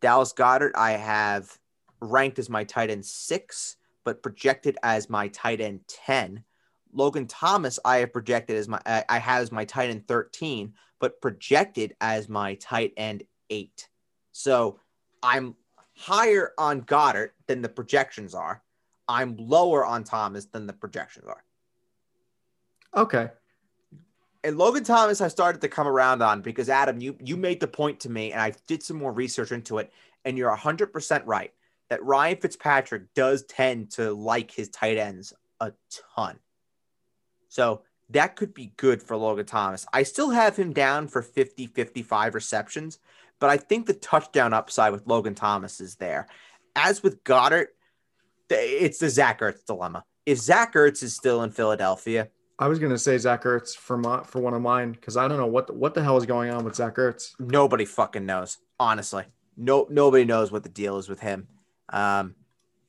Dallas 0.00 0.32
Goedert, 0.32 0.72
I 0.74 0.92
have 0.92 1.58
ranked 2.00 2.38
as 2.38 2.48
my 2.48 2.64
tight 2.64 2.90
end 2.90 3.04
six, 3.04 3.76
but 4.04 4.22
projected 4.22 4.78
as 4.82 5.10
my 5.10 5.28
tight 5.28 5.60
end 5.60 5.80
ten. 5.86 6.44
Logan 6.92 7.26
Thomas, 7.26 7.78
I 7.84 7.98
have 7.98 8.12
projected 8.12 8.56
as 8.56 8.68
my 8.68 8.80
I 8.86 9.18
have 9.18 9.42
as 9.42 9.52
my 9.52 9.64
tight 9.64 9.90
end 9.90 10.08
thirteen, 10.08 10.74
but 10.98 11.20
projected 11.20 11.94
as 12.00 12.28
my 12.28 12.54
tight 12.54 12.92
end 12.96 13.22
eight. 13.50 13.88
So 14.32 14.80
I'm 15.22 15.54
higher 15.96 16.52
on 16.56 16.82
Goedert 16.82 17.30
than 17.46 17.62
the 17.62 17.68
projections 17.68 18.34
are. 18.34 18.62
I'm 19.06 19.36
lower 19.36 19.84
on 19.84 20.04
Thomas 20.04 20.46
than 20.46 20.66
the 20.66 20.72
projections 20.72 21.26
are. 21.26 21.44
Okay. 22.96 23.28
And 24.42 24.56
Logan 24.56 24.84
Thomas, 24.84 25.20
I 25.20 25.28
started 25.28 25.60
to 25.60 25.68
come 25.68 25.86
around 25.86 26.22
on 26.22 26.40
because 26.40 26.68
Adam, 26.68 27.00
you 27.00 27.16
you 27.22 27.36
made 27.36 27.60
the 27.60 27.68
point 27.68 28.00
to 28.00 28.10
me, 28.10 28.32
and 28.32 28.40
I 28.40 28.54
did 28.66 28.82
some 28.82 28.96
more 28.96 29.12
research 29.12 29.52
into 29.52 29.78
it, 29.78 29.92
and 30.24 30.38
you're 30.38 30.54
hundred 30.54 30.92
percent 30.92 31.26
right 31.26 31.52
that 31.90 32.04
Ryan 32.04 32.36
Fitzpatrick 32.36 33.12
does 33.14 33.44
tend 33.44 33.90
to 33.92 34.12
like 34.12 34.50
his 34.50 34.68
tight 34.68 34.96
ends 34.96 35.34
a 35.58 35.72
ton. 36.16 36.38
So 37.48 37.82
that 38.10 38.36
could 38.36 38.54
be 38.54 38.72
good 38.76 39.02
for 39.02 39.16
Logan 39.16 39.46
Thomas. 39.46 39.86
I 39.92 40.04
still 40.04 40.30
have 40.30 40.56
him 40.56 40.72
down 40.72 41.08
for 41.08 41.20
50, 41.20 41.66
55 41.66 42.34
receptions, 42.34 42.98
but 43.40 43.50
I 43.50 43.56
think 43.56 43.86
the 43.86 43.94
touchdown 43.94 44.52
upside 44.52 44.92
with 44.92 45.06
Logan 45.06 45.34
Thomas 45.34 45.80
is 45.80 45.96
there. 45.96 46.28
As 46.76 47.02
with 47.02 47.22
Goedert, 47.24 47.68
it's 48.48 48.98
the 48.98 49.10
Zach 49.10 49.40
Ertz 49.40 49.64
dilemma. 49.64 50.04
If 50.26 50.38
Zach 50.38 50.74
Ertz 50.74 51.02
is 51.02 51.14
still 51.14 51.42
in 51.42 51.50
Philadelphia, 51.50 52.28
I 52.60 52.68
was 52.68 52.78
gonna 52.78 52.98
say 52.98 53.16
Zach 53.16 53.44
Ertz 53.44 53.74
for 53.74 53.96
my, 53.96 54.22
for 54.22 54.38
one 54.38 54.52
of 54.52 54.60
mine 54.60 54.92
because 54.92 55.16
I 55.16 55.26
don't 55.26 55.38
know 55.38 55.46
what 55.46 55.66
the, 55.66 55.72
what 55.72 55.94
the 55.94 56.02
hell 56.02 56.18
is 56.18 56.26
going 56.26 56.50
on 56.50 56.62
with 56.62 56.76
Zach 56.76 56.96
Ertz. 56.96 57.32
nobody 57.40 57.86
fucking 57.86 58.26
knows. 58.26 58.58
Honestly, 58.78 59.24
no 59.56 59.86
nobody 59.88 60.26
knows 60.26 60.52
what 60.52 60.62
the 60.62 60.68
deal 60.68 60.98
is 60.98 61.08
with 61.08 61.20
him. 61.20 61.48
Um, 61.88 62.34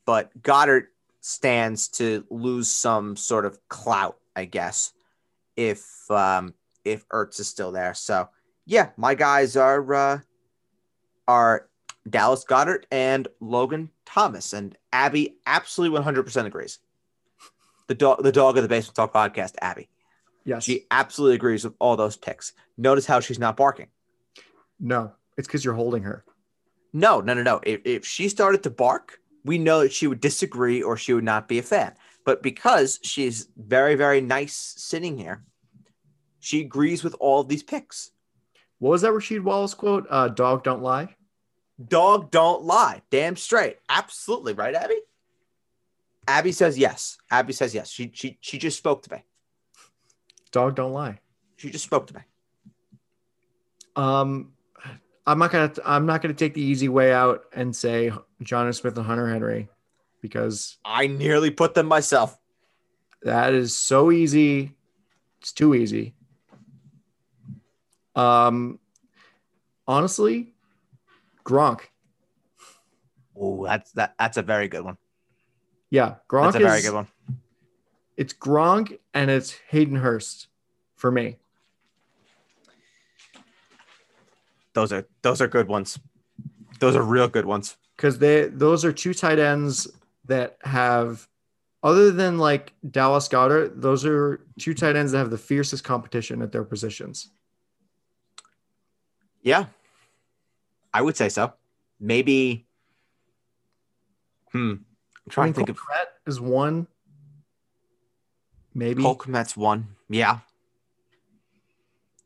but 0.04 0.30
Goedert 0.42 0.88
stands 1.22 1.88
to 1.88 2.26
lose 2.28 2.70
some 2.70 3.16
sort 3.16 3.46
of 3.46 3.58
clout, 3.68 4.18
I 4.36 4.44
guess, 4.44 4.92
if 5.56 5.82
um, 6.10 6.52
if 6.84 7.08
Ertz 7.08 7.40
is 7.40 7.48
still 7.48 7.72
there. 7.72 7.94
So 7.94 8.28
yeah, 8.66 8.90
my 8.98 9.14
guys 9.14 9.56
are 9.56 9.94
uh, 9.94 10.18
are 11.26 11.68
Dallas 12.10 12.44
Goedert 12.44 12.84
and 12.90 13.26
Logan 13.40 13.88
Thomas, 14.04 14.52
and 14.52 14.76
Abby 14.92 15.36
absolutely 15.46 15.94
one 15.94 16.02
hundred 16.02 16.24
percent 16.24 16.46
agrees. 16.46 16.78
The 17.92 17.96
dog, 17.96 18.22
the 18.22 18.32
dog 18.32 18.56
of 18.56 18.62
the 18.62 18.70
Basement 18.70 18.96
Talk 18.96 19.12
podcast, 19.12 19.52
Abby. 19.60 19.90
Yes. 20.46 20.64
She 20.64 20.86
absolutely 20.90 21.34
agrees 21.34 21.62
with 21.62 21.74
all 21.78 21.94
those 21.94 22.16
picks. 22.16 22.54
Notice 22.78 23.04
how 23.04 23.20
she's 23.20 23.38
not 23.38 23.54
barking. 23.54 23.88
no, 24.80 25.12
it's 25.36 25.46
because 25.46 25.62
you're 25.62 25.74
holding 25.74 26.04
her. 26.04 26.24
No, 26.94 27.20
no, 27.20 27.34
no, 27.34 27.42
no. 27.42 27.60
If, 27.64 27.82
if 27.84 28.06
she 28.06 28.30
started 28.30 28.62
to 28.62 28.70
bark, 28.70 29.18
we 29.44 29.58
know 29.58 29.80
that 29.80 29.92
she 29.92 30.06
would 30.06 30.22
disagree 30.22 30.82
or 30.82 30.96
she 30.96 31.12
would 31.12 31.22
not 31.22 31.48
be 31.48 31.58
a 31.58 31.62
fan. 31.62 31.92
But 32.24 32.42
because 32.42 32.98
she's 33.02 33.48
very, 33.58 33.94
very 33.94 34.22
nice 34.22 34.54
sitting 34.54 35.18
here, 35.18 35.44
she 36.40 36.62
agrees 36.62 37.04
with 37.04 37.14
all 37.20 37.42
of 37.42 37.48
these 37.48 37.62
picks. 37.62 38.10
What 38.78 38.88
was 38.92 39.02
that 39.02 39.12
Rasheed 39.12 39.42
Wallace 39.42 39.74
quote? 39.74 40.06
Uh, 40.08 40.28
"Dog 40.28 40.64
don't 40.64 40.82
lie." 40.82 41.14
Dog 41.88 42.30
don't 42.30 42.62
lie. 42.62 43.02
Damn 43.10 43.36
straight. 43.36 43.76
Absolutely 43.90 44.54
right, 44.54 44.74
Abby. 44.74 44.96
Abby 46.28 46.52
says 46.52 46.78
yes. 46.78 47.18
Abby 47.30 47.52
says 47.52 47.74
yes. 47.74 47.90
She 47.90 48.10
she 48.14 48.38
she 48.40 48.58
just 48.58 48.78
spoke 48.78 49.02
to 49.04 49.12
me. 49.12 49.24
Dog 50.50 50.76
don't 50.76 50.92
lie. 50.92 51.18
She 51.56 51.70
just 51.70 51.84
spoke 51.84 52.06
to 52.08 52.14
me. 52.14 52.20
Um, 53.96 54.52
I'm 55.26 55.38
not 55.38 55.50
gonna 55.50 55.72
I'm 55.84 56.06
not 56.06 56.22
gonna 56.22 56.34
take 56.34 56.54
the 56.54 56.62
easy 56.62 56.88
way 56.88 57.12
out 57.12 57.44
and 57.52 57.74
say 57.74 58.12
Jonnu 58.42 58.74
Smith 58.74 58.96
and 58.96 59.06
Hunter 59.06 59.28
Henry 59.28 59.68
because 60.20 60.78
I 60.84 61.06
nearly 61.08 61.50
put 61.50 61.74
them 61.74 61.86
myself. 61.86 62.38
that 63.22 63.52
is 63.52 63.76
so 63.76 64.10
easy. 64.10 64.74
It's 65.40 65.52
too 65.52 65.74
easy. 65.74 66.14
Um, 68.14 68.78
honestly, 69.86 70.54
Gronk. 71.44 71.80
Oh, 73.36 73.64
that's 73.64 73.90
that 73.92 74.14
that's 74.18 74.36
a 74.36 74.42
very 74.42 74.68
good 74.68 74.84
one. 74.84 74.98
Yeah, 75.92 76.14
Gronk 76.26 76.44
That's 76.44 76.56
a 76.56 76.60
very 76.60 76.78
is- 76.78 76.86
good 76.86 76.94
one. 76.94 77.08
It's 78.16 78.32
Gronk 78.32 78.98
and 79.12 79.30
it's 79.30 79.54
Hayden 79.68 79.96
Hurst 79.96 80.48
for 80.96 81.10
me. 81.12 81.36
Those 84.72 84.90
are 84.90 85.06
those 85.20 85.42
are 85.42 85.48
good 85.48 85.68
ones. 85.68 85.98
Those 86.80 86.96
are 86.96 87.02
real 87.02 87.28
good 87.28 87.44
ones. 87.44 87.76
because 87.96 88.18
they 88.18 88.46
those 88.46 88.86
are 88.86 88.92
two 88.92 89.12
tight 89.12 89.38
ends 89.38 89.86
that 90.24 90.56
have 90.62 91.28
other 91.82 92.10
than 92.10 92.38
like 92.38 92.72
Dallas 92.90 93.28
Goedert, 93.28 93.80
those 93.82 94.06
are 94.06 94.40
two 94.58 94.72
tight 94.72 94.96
ends 94.96 95.12
that 95.12 95.18
have 95.18 95.30
the 95.30 95.36
fiercest 95.36 95.84
competition 95.84 96.40
at 96.40 96.52
their 96.52 96.64
positions. 96.64 97.28
Yeah. 99.42 99.66
I 100.94 101.02
would 101.02 101.16
say 101.18 101.28
so. 101.28 101.52
Maybe. 102.00 102.66
Hmm. 104.52 104.74
I'm 105.26 105.30
trying 105.30 105.52
to 105.52 105.56
think 105.56 105.68
Cole 105.68 105.74
of 105.74 105.78
Kmet 105.78 106.28
is 106.30 106.40
one, 106.40 106.86
maybe. 108.74 109.02
Cole 109.02 109.16
Kmet's 109.16 109.56
one. 109.56 109.88
Yeah. 110.08 110.38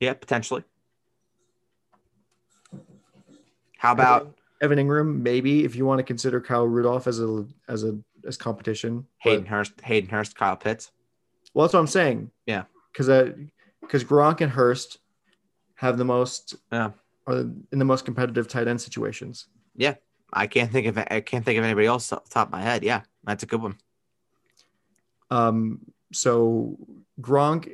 Yeah, 0.01 0.15
potentially. 0.15 0.65
How 3.79 3.93
about 3.93 4.35
Evan 4.61 4.79
Engram, 4.79 5.21
maybe 5.23 5.65
if 5.65 5.77
you 5.77 5.85
want 5.87 5.99
to 5.99 6.03
consider 6.03 6.41
Kyle 6.41 6.67
Rudolph 6.67 7.07
as 7.07 7.21
a 7.21 7.47
as 7.69 7.85
a 7.85 7.99
as 8.27 8.37
competition. 8.37 9.07
But- 9.23 9.31
Hayden 9.31 9.47
Hurst? 9.47 9.81
Hayden 9.83 10.11
Hurst, 10.11 10.37
Kyle 10.37 10.57
Pitts. 10.57 10.91
well, 11.55 11.67
that's 11.67 11.75
what 11.75 11.81
I'm 11.81 11.87
saying. 11.87 12.31
Yeah. 12.47 12.65
because 12.93 13.09
uh 13.09 13.33
because 13.83 14.03
Gronk 14.05 14.41
and 14.41 14.51
Hurst 14.51 14.99
have 15.77 15.99
the 15.99 16.05
most 16.05 16.55
Yeah. 16.73 16.91
are 17.27 17.37
in 17.41 17.79
the 17.79 17.85
most 17.85 18.05
competitive 18.05 18.49
tight 18.49 18.67
end 18.69 18.81
situations. 18.81 19.47
I 20.37 20.47
can't 20.47 20.71
think 20.71 20.87
of 20.87 20.99
I 20.99 21.21
can't 21.21 21.45
think 21.45 21.59
of 21.59 21.65
anybody 21.65 21.87
else 21.87 22.13
off 22.13 22.25
the 22.25 22.31
top 22.31 22.49
of 22.49 22.53
my 22.53 22.61
head. 22.61 22.85
Yeah, 22.85 23.03
that's 23.25 23.43
a 23.43 23.47
good 23.47 23.63
one. 23.63 23.79
Um, 25.31 25.81
so 26.13 26.77
Gronk, 27.21 27.73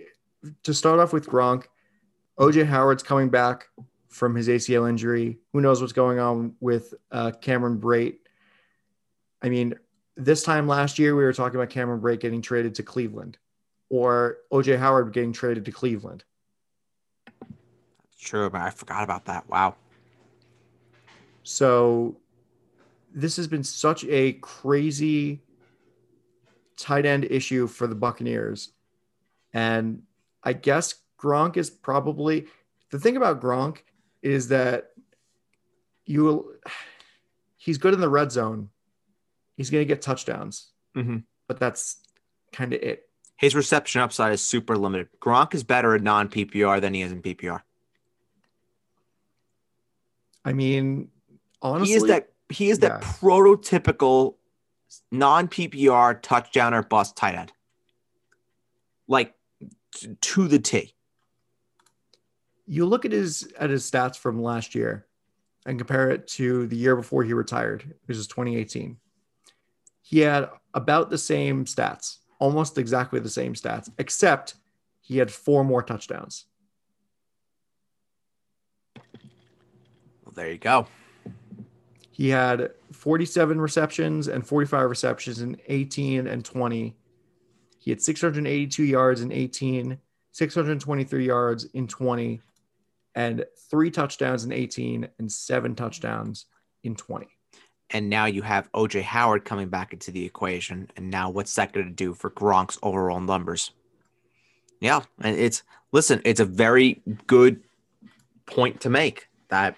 to 0.62 0.72
start 0.72 1.00
off 1.00 1.12
with 1.12 1.26
Gronk, 1.26 1.64
OJ 2.38 2.64
Howard's 2.64 3.02
coming 3.02 3.28
back 3.28 3.68
from 4.08 4.36
his 4.36 4.48
ACL 4.48 4.88
injury. 4.88 5.38
Who 5.52 5.60
knows 5.60 5.80
what's 5.80 5.92
going 5.92 6.20
on 6.20 6.54
with 6.60 6.94
uh, 7.10 7.32
Cameron 7.32 7.80
Brate? 7.80 8.18
I 9.42 9.48
mean, 9.48 9.74
this 10.16 10.44
time 10.44 10.68
last 10.68 11.00
year 11.00 11.16
we 11.16 11.24
were 11.24 11.32
talking 11.32 11.56
about 11.56 11.70
Cameron 11.70 12.00
Brate 12.00 12.20
getting 12.20 12.42
traded 12.42 12.76
to 12.76 12.84
Cleveland, 12.84 13.38
or 13.90 14.38
OJ 14.52 14.78
Howard 14.78 15.12
getting 15.12 15.32
traded 15.32 15.64
to 15.64 15.72
Cleveland. 15.72 16.22
That's 17.26 18.20
true, 18.20 18.48
but 18.48 18.60
I 18.60 18.70
forgot 18.70 19.02
about 19.02 19.24
that. 19.24 19.48
Wow. 19.48 19.74
So 21.42 22.16
this 23.14 23.36
has 23.36 23.46
been 23.46 23.64
such 23.64 24.04
a 24.04 24.34
crazy 24.34 25.42
tight 26.76 27.06
end 27.06 27.24
issue 27.24 27.66
for 27.66 27.86
the 27.86 27.94
Buccaneers. 27.94 28.72
And 29.52 30.02
I 30.42 30.54
guess 30.54 30.94
Gronk 31.18 31.56
is 31.56 31.70
probably 31.70 32.46
the 32.90 32.98
thing 32.98 33.16
about 33.16 33.40
Gronk 33.40 33.78
is 34.22 34.48
that 34.48 34.90
you 36.04 36.24
will 36.24 36.52
he's 37.56 37.78
good 37.78 37.94
in 37.94 38.00
the 38.00 38.08
red 38.08 38.32
zone. 38.32 38.70
He's 39.56 39.70
going 39.70 39.82
to 39.82 39.86
get 39.86 40.02
touchdowns, 40.02 40.72
hmm 40.94 41.18
but 41.48 41.60
that's 41.60 41.98
kind 42.52 42.72
of 42.72 42.80
it. 42.80 43.08
His 43.36 43.54
reception 43.54 44.00
upside 44.00 44.32
is 44.32 44.40
super 44.40 44.76
limited. 44.76 45.08
Gronk 45.20 45.54
is 45.54 45.64
better 45.64 45.94
at 45.94 46.02
non 46.02 46.28
PPR 46.28 46.80
than 46.80 46.94
he 46.94 47.02
is 47.02 47.12
in 47.12 47.22
PPR. 47.22 47.60
I 50.44 50.52
mean, 50.52 51.08
honestly, 51.60 51.92
he 51.92 51.96
is 51.96 52.04
that 52.04 52.31
he 52.52 52.70
is 52.70 52.80
that 52.80 53.02
prototypical 53.02 54.36
non 55.10 55.48
PPR 55.48 56.20
touchdown 56.22 56.74
or 56.74 56.82
bust 56.82 57.16
tight 57.16 57.34
end. 57.34 57.52
Like 59.08 59.34
t- 59.94 60.14
to 60.20 60.48
the 60.48 60.58
T. 60.58 60.94
you 62.66 62.86
look 62.86 63.04
at 63.04 63.12
his 63.12 63.52
at 63.58 63.70
his 63.70 63.88
stats 63.88 64.16
from 64.16 64.42
last 64.42 64.74
year 64.74 65.06
and 65.66 65.78
compare 65.78 66.10
it 66.10 66.26
to 66.26 66.66
the 66.66 66.76
year 66.76 66.96
before 66.96 67.22
he 67.22 67.32
retired, 67.32 67.94
which 68.06 68.16
is 68.16 68.26
2018. 68.26 68.96
He 70.02 70.20
had 70.20 70.50
about 70.74 71.10
the 71.10 71.18
same 71.18 71.64
stats, 71.64 72.18
almost 72.38 72.78
exactly 72.78 73.20
the 73.20 73.30
same 73.30 73.54
stats, 73.54 73.90
except 73.98 74.54
he 75.00 75.18
had 75.18 75.30
four 75.30 75.64
more 75.64 75.82
touchdowns. 75.82 76.46
Well, 78.96 80.32
there 80.34 80.50
you 80.50 80.58
go. 80.58 80.86
He 82.22 82.28
had 82.28 82.70
47 82.92 83.60
receptions 83.60 84.28
and 84.28 84.46
45 84.46 84.88
receptions 84.88 85.40
in 85.40 85.56
18 85.66 86.28
and 86.28 86.44
20. 86.44 86.94
He 87.80 87.90
had 87.90 88.00
682 88.00 88.84
yards 88.84 89.22
in 89.22 89.32
18, 89.32 89.98
623 90.30 91.26
yards 91.26 91.64
in 91.64 91.88
20, 91.88 92.40
and 93.16 93.44
three 93.68 93.90
touchdowns 93.90 94.44
in 94.44 94.52
18 94.52 95.08
and 95.18 95.32
seven 95.32 95.74
touchdowns 95.74 96.46
in 96.84 96.94
20. 96.94 97.26
And 97.90 98.08
now 98.08 98.26
you 98.26 98.42
have 98.42 98.70
OJ 98.70 99.02
Howard 99.02 99.44
coming 99.44 99.68
back 99.68 99.92
into 99.92 100.12
the 100.12 100.24
equation. 100.24 100.92
And 100.96 101.10
now 101.10 101.28
what's 101.28 101.56
that 101.56 101.72
going 101.72 101.86
to 101.86 101.92
do 101.92 102.14
for 102.14 102.30
Gronk's 102.30 102.78
overall 102.84 103.18
numbers? 103.18 103.72
Yeah. 104.80 105.00
And 105.20 105.36
it's, 105.36 105.64
listen, 105.90 106.22
it's 106.24 106.38
a 106.38 106.44
very 106.44 107.02
good 107.26 107.64
point 108.46 108.82
to 108.82 108.90
make 108.90 109.26
that. 109.48 109.74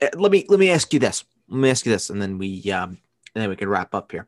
Uh, 0.00 0.08
Let 0.14 0.32
me 0.32 0.46
let 0.48 0.60
me 0.60 0.70
ask 0.70 0.92
you 0.92 0.98
this. 0.98 1.24
Let 1.48 1.58
me 1.58 1.70
ask 1.70 1.86
you 1.86 1.92
this, 1.92 2.10
and 2.10 2.20
then 2.20 2.38
we 2.38 2.70
um, 2.72 2.98
and 3.34 3.42
then 3.42 3.48
we 3.48 3.56
can 3.56 3.68
wrap 3.68 3.94
up 3.94 4.12
here. 4.12 4.26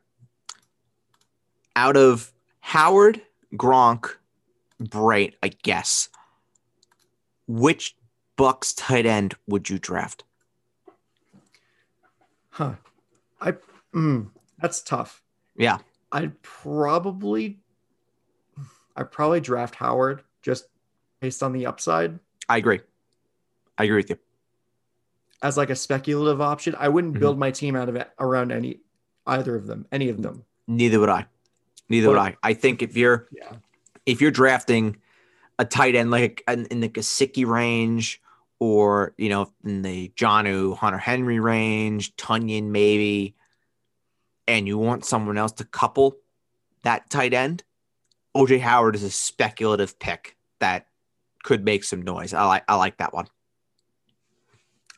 Out 1.75 1.97
of 1.97 2.31
Howard, 2.61 3.21
Gronk, 3.55 4.15
Brate, 4.81 5.33
I 5.43 5.49
guess, 5.49 6.09
which 7.47 7.95
Bucks 8.35 8.73
tight 8.73 9.05
end 9.05 9.35
would 9.47 9.69
you 9.69 9.79
draft? 9.79 10.23
Huh. 12.51 12.73
I 13.41 13.53
mm, 13.93 14.29
that's 14.61 14.81
tough. 14.81 15.21
Yeah. 15.55 15.77
I'd 16.11 16.41
probably 16.41 17.59
I'd 18.95 19.11
probably 19.11 19.39
draft 19.39 19.75
Howard 19.75 20.23
just 20.41 20.65
based 21.19 21.43
on 21.43 21.53
the 21.53 21.65
upside 21.65 22.19
I 22.47 22.57
agree. 22.57 22.79
I 23.77 23.83
agree 23.83 23.97
with 23.97 24.09
you. 24.09 24.17
As 25.41 25.55
like 25.57 25.69
a 25.69 25.75
speculative 25.75 26.41
option. 26.41 26.75
I 26.77 26.89
wouldn't 26.89 27.15
Mhm. 27.15 27.19
build 27.19 27.39
my 27.39 27.51
team 27.51 27.75
out 27.75 27.87
of 27.89 27.95
it 27.95 28.09
around 28.19 28.51
any 28.51 28.81
either 29.25 29.55
of 29.55 29.67
them, 29.67 29.85
any 29.91 30.09
of 30.09 30.21
them. 30.21 30.43
Neither 30.67 30.99
would 30.99 31.09
I. 31.09 31.25
Neither 31.87 32.09
would 32.09 32.17
I. 32.17 32.35
I 32.43 32.53
think 32.53 32.81
if 32.81 32.97
you're 32.97 33.27
Yeah. 33.31 33.55
if 34.05 34.21
you're 34.21 34.31
drafting 34.31 34.97
a 35.57 35.65
tight 35.65 35.95
end 35.95 36.11
like 36.11 36.43
in, 36.47 36.65
in 36.67 36.79
the 36.81 36.89
Gesicki 36.89 37.45
range 37.45 38.21
or 38.59 39.13
you 39.17 39.29
know 39.29 39.51
in 39.63 39.81
the 39.81 40.09
Jonnu 40.15 40.75
Hunter 40.77 40.97
Henry 40.97 41.39
range, 41.39 42.15
Tonyan 42.17 42.65
maybe, 42.65 43.35
and 44.47 44.67
you 44.67 44.77
want 44.77 45.05
someone 45.05 45.37
else 45.37 45.51
to 45.53 45.63
couple 45.65 46.17
that 46.83 47.09
tight 47.09 47.33
end, 47.33 47.63
OJ 48.35 48.59
Howard 48.59 48.95
is 48.95 49.03
a 49.03 49.09
speculative 49.11 49.99
pick 49.99 50.37
that 50.59 50.87
could 51.43 51.63
make 51.63 51.83
some 51.83 52.01
noise. 52.01 52.33
I 52.33 52.43
like 52.45 52.63
I 52.67 52.75
like 52.75 52.97
that 52.97 53.13
one. 53.13 53.27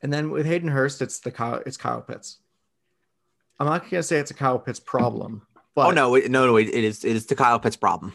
And 0.01 0.11
then 0.11 0.31
with 0.31 0.45
Hayden 0.45 0.69
Hurst, 0.69 1.01
it's 1.01 1.19
the 1.19 1.31
Kyle, 1.31 1.61
it's 1.65 1.77
Kyle 1.77 2.01
Pitts. 2.01 2.39
I'm 3.59 3.67
not 3.67 3.89
gonna 3.89 4.01
say 4.03 4.17
it's 4.17 4.31
a 4.31 4.35
Kyle 4.35 4.57
Pitts 4.57 4.79
problem, 4.79 5.45
but 5.75 5.87
oh 5.87 5.91
no, 5.91 6.15
no, 6.15 6.47
no, 6.47 6.57
it, 6.57 6.69
it 6.69 6.83
is 6.83 7.05
it 7.05 7.15
is 7.15 7.27
the 7.27 7.35
Kyle 7.35 7.59
Pitts 7.59 7.75
problem 7.75 8.13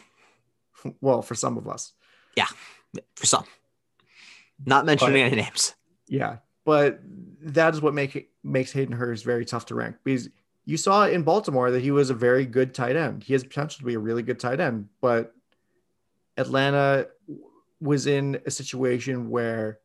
well, 1.01 1.21
for 1.21 1.35
some 1.35 1.57
of 1.57 1.67
us, 1.67 1.93
yeah, 2.35 2.47
for 3.15 3.25
some. 3.25 3.45
Not 4.65 4.85
mentioning 4.85 5.23
But- 5.23 5.33
any 5.33 5.41
names. 5.43 5.75
yeah. 6.07 6.37
But 6.65 6.99
that 7.41 7.73
is 7.75 7.81
what 7.81 7.93
make 7.93 8.29
makes 8.43 8.73
Hayden 8.73 8.93
Hurst 8.93 9.23
very 9.23 9.45
tough 9.45 9.67
to 9.67 9.75
rank 9.75 9.95
because 10.03 10.27
you 10.65 10.75
saw 10.75 11.05
in 11.07 11.23
Baltimore 11.23 11.71
that 11.71 11.81
he 11.81 11.91
was 11.91 12.09
a 12.09 12.13
very 12.13 12.45
good 12.45 12.73
tight 12.73 12.97
end. 12.97 13.23
He 13.23 13.31
has 13.31 13.43
potential 13.45 13.79
to 13.79 13.85
be 13.85 13.93
a 13.93 13.99
really 13.99 14.21
good 14.21 14.37
tight 14.37 14.59
end, 14.59 14.89
but 14.99 15.33
Atlanta 16.35 17.07
was 17.79 18.05
in 18.05 18.41
a 18.45 18.51
situation 18.51 19.29
where 19.29 19.79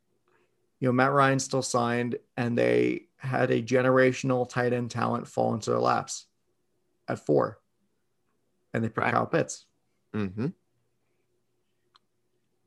you 0.82 0.88
know 0.88 0.92
Matt 0.92 1.12
Ryan 1.12 1.38
still 1.38 1.62
signed 1.62 2.16
and 2.36 2.58
they 2.58 3.02
had 3.16 3.52
a 3.52 3.62
generational 3.62 4.48
tight 4.48 4.72
end 4.72 4.90
talent 4.90 5.28
fall 5.28 5.54
into 5.54 5.70
their 5.70 5.78
laps 5.78 6.26
at 7.06 7.24
four. 7.24 7.60
And 8.74 8.82
they 8.82 8.88
picked 8.88 8.98
Right. 8.98 9.12
Kyle 9.14 9.26
Pitts 9.26 9.66
Mm-hmm. 10.12 10.48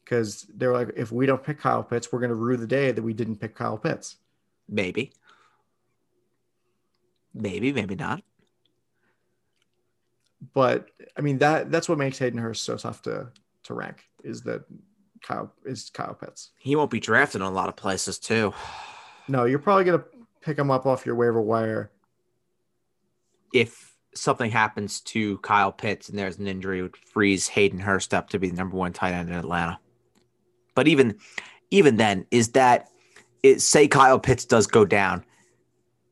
because 0.03 0.45
they're 0.55 0.71
like, 0.71 0.91
if 0.95 1.11
we 1.11 1.25
don't 1.25 1.43
pick 1.43 1.59
Kyle 1.59 1.83
Pitts, 1.83 2.09
we're 2.09 2.19
going 2.19 2.29
to 2.29 2.35
rue 2.35 2.55
the 2.55 2.65
day 2.65 2.93
that 2.93 3.01
we 3.01 3.11
didn't 3.13 3.35
pick 3.35 3.53
Kyle 3.53 3.77
Pitts. 3.77 4.15
Maybe. 4.69 5.11
Maybe, 7.33 7.73
maybe 7.73 7.95
not. 7.95 8.23
But 10.53 10.87
I 11.17 11.21
mean 11.21 11.39
that 11.39 11.69
that's 11.69 11.89
what 11.89 11.97
makes 11.97 12.17
Hayden 12.19 12.39
Hurst 12.39 12.63
so 12.63 12.77
tough 12.77 13.01
to 13.01 13.27
to 13.63 13.73
rank 13.73 14.05
is 14.23 14.41
that 14.43 14.63
Kyle 15.25 15.51
is 15.65 15.89
Kyle 15.89 16.13
Pitts. 16.13 16.51
He 16.59 16.75
won't 16.75 16.91
be 16.91 16.99
drafted 16.99 17.41
in 17.41 17.47
a 17.47 17.51
lot 17.51 17.67
of 17.67 17.75
places 17.75 18.19
too. 18.19 18.53
No, 19.27 19.45
you're 19.45 19.57
probably 19.57 19.85
going 19.85 19.97
to 19.97 20.05
pick 20.41 20.55
him 20.55 20.69
up 20.69 20.85
off 20.85 21.03
your 21.03 21.15
waiver 21.15 21.41
wire. 21.41 21.89
If 23.55 23.95
something 24.13 24.51
happens 24.51 25.01
to 25.01 25.39
Kyle 25.39 25.71
Pitts 25.71 26.09
and 26.09 26.19
there's 26.19 26.37
an 26.37 26.45
injury, 26.45 26.77
it 26.77 26.81
would 26.83 26.95
freeze 26.95 27.47
Hayden 27.47 27.79
Hurst 27.79 28.13
up 28.13 28.29
to 28.29 28.37
be 28.37 28.51
the 28.51 28.55
number 28.55 28.77
one 28.77 28.93
tight 28.93 29.13
end 29.13 29.29
in 29.29 29.35
Atlanta. 29.35 29.79
But 30.75 30.87
even 30.87 31.17
even 31.71 31.97
then, 31.97 32.27
is 32.29 32.49
that 32.49 32.87
it 33.41 33.61
say 33.61 33.87
Kyle 33.87 34.19
Pitts 34.19 34.45
does 34.45 34.67
go 34.67 34.85
down? 34.85 35.25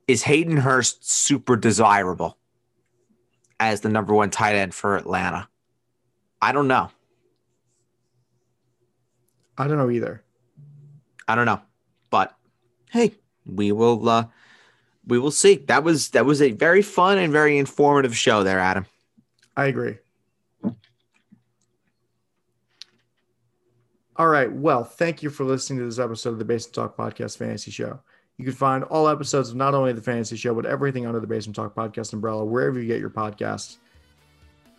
Is 0.07 0.23
Hayden 0.23 0.57
Hurst 0.57 1.07
super 1.07 1.55
desirable 1.55 2.39
as 3.59 3.81
the 3.81 3.89
number 3.89 4.15
one 4.15 4.31
tight 4.31 4.55
end 4.55 4.73
for 4.73 4.97
Atlanta? 4.97 5.47
I 6.41 6.51
don't 6.51 6.67
know. 6.67 6.89
I 9.57 9.67
don't 9.67 9.77
know 9.77 9.89
either. 9.89 10.23
I 11.27 11.35
don't 11.35 11.45
know. 11.45 11.61
But 12.09 12.35
hey, 12.91 13.13
we 13.45 13.71
will 13.71 14.07
uh 14.07 14.25
we 15.05 15.19
will 15.19 15.31
see. 15.31 15.55
That 15.67 15.83
was 15.83 16.09
that 16.09 16.25
was 16.25 16.41
a 16.41 16.51
very 16.51 16.81
fun 16.81 17.17
and 17.17 17.31
very 17.31 17.57
informative 17.57 18.15
show 18.15 18.43
there, 18.43 18.59
Adam. 18.59 18.85
I 19.55 19.65
agree. 19.65 19.97
All 24.15 24.27
right. 24.27 24.51
Well, 24.51 24.83
thank 24.83 25.23
you 25.23 25.29
for 25.29 25.43
listening 25.43 25.79
to 25.79 25.85
this 25.85 25.97
episode 25.97 26.29
of 26.29 26.39
the 26.39 26.45
Basement 26.45 26.75
Talk 26.75 26.95
Podcast 26.95 27.37
Fantasy 27.37 27.71
Show. 27.71 27.99
You 28.37 28.45
can 28.45 28.53
find 28.53 28.83
all 28.85 29.07
episodes 29.07 29.49
of 29.49 29.55
not 29.55 29.73
only 29.73 29.91
the 29.91 30.01
Fantasy 30.01 30.35
Show, 30.35 30.53
but 30.53 30.65
everything 30.65 31.07
under 31.07 31.19
the 31.19 31.27
Basement 31.27 31.55
Talk 31.55 31.75
Podcast 31.75 32.13
umbrella, 32.13 32.45
wherever 32.45 32.79
you 32.79 32.87
get 32.87 32.99
your 32.99 33.09
podcasts. 33.09 33.77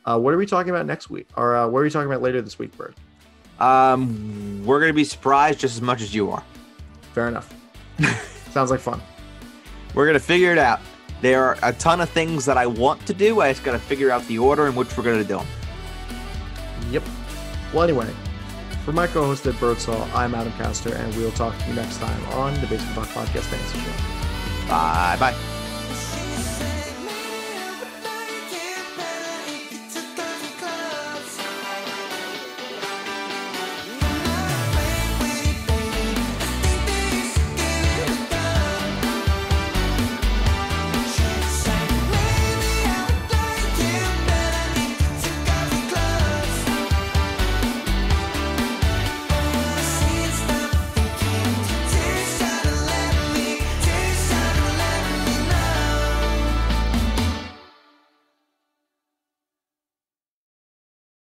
Uh, 0.05 0.19
what 0.19 0.35
are 0.35 0.37
we 0.37 0.47
talking 0.47 0.71
about 0.71 0.87
next 0.87 1.11
week? 1.11 1.27
Or 1.37 1.57
uh, 1.57 1.67
what 1.67 1.81
are 1.81 1.83
we 1.83 1.91
talking 1.91 2.09
about 2.09 2.23
later 2.23 2.43
this 2.43 2.59
week, 2.59 2.77
Bird? 2.77 2.95
Um 3.61 4.63
we're 4.65 4.81
gonna 4.81 4.93
be 4.93 5.05
surprised 5.05 5.61
just 5.61 5.77
as 5.77 5.83
much 5.83 6.01
as 6.01 6.15
you 6.15 6.31
are. 6.31 6.43
Fair 7.13 7.29
enough. 7.29 7.53
Sounds 8.51 8.71
like 8.71 8.81
fun. 8.81 9.01
We're 9.95 10.07
gonna 10.07 10.19
figure 10.19 10.53
it 10.53 10.59
out. 10.59 10.81
There 11.21 11.45
are 11.45 11.59
a 11.63 11.73
ton 11.73 12.01
of 12.01 12.11
things 12.11 12.45
that 12.45 12.59
I 12.59 12.67
want 12.67 13.07
to 13.07 13.15
do. 13.15 13.41
I 13.41 13.53
just 13.53 13.65
gotta 13.65 13.79
figure 13.79 14.11
out 14.11 14.27
the 14.27 14.39
order 14.39 14.67
in 14.67 14.75
which 14.75 14.97
we're 14.97 15.05
gonna 15.05 15.19
do 15.25 15.39
them. 15.39 15.47
Yep. 16.91 17.03
Well, 17.73 17.83
anyway, 17.85 18.09
for 18.85 18.93
my 18.93 19.07
co-host 19.07 19.47
at 19.47 19.59
Birdsall, 19.59 20.07
I'm 20.15 20.35
Adam 20.35 20.53
Castor, 20.53 20.95
and 20.95 21.15
we'll 21.17 21.33
talk 21.33 21.57
to 21.59 21.69
you 21.69 21.75
next 21.75 21.99
time 21.99 22.25
on 22.35 22.55
the 22.61 22.67
Basement 22.67 22.95
Talk 22.95 23.09
Podcast 23.09 23.45
Fantasy 23.45 23.79
Show. 23.79 24.69
Bye 24.69 25.17
bye. 25.19 25.54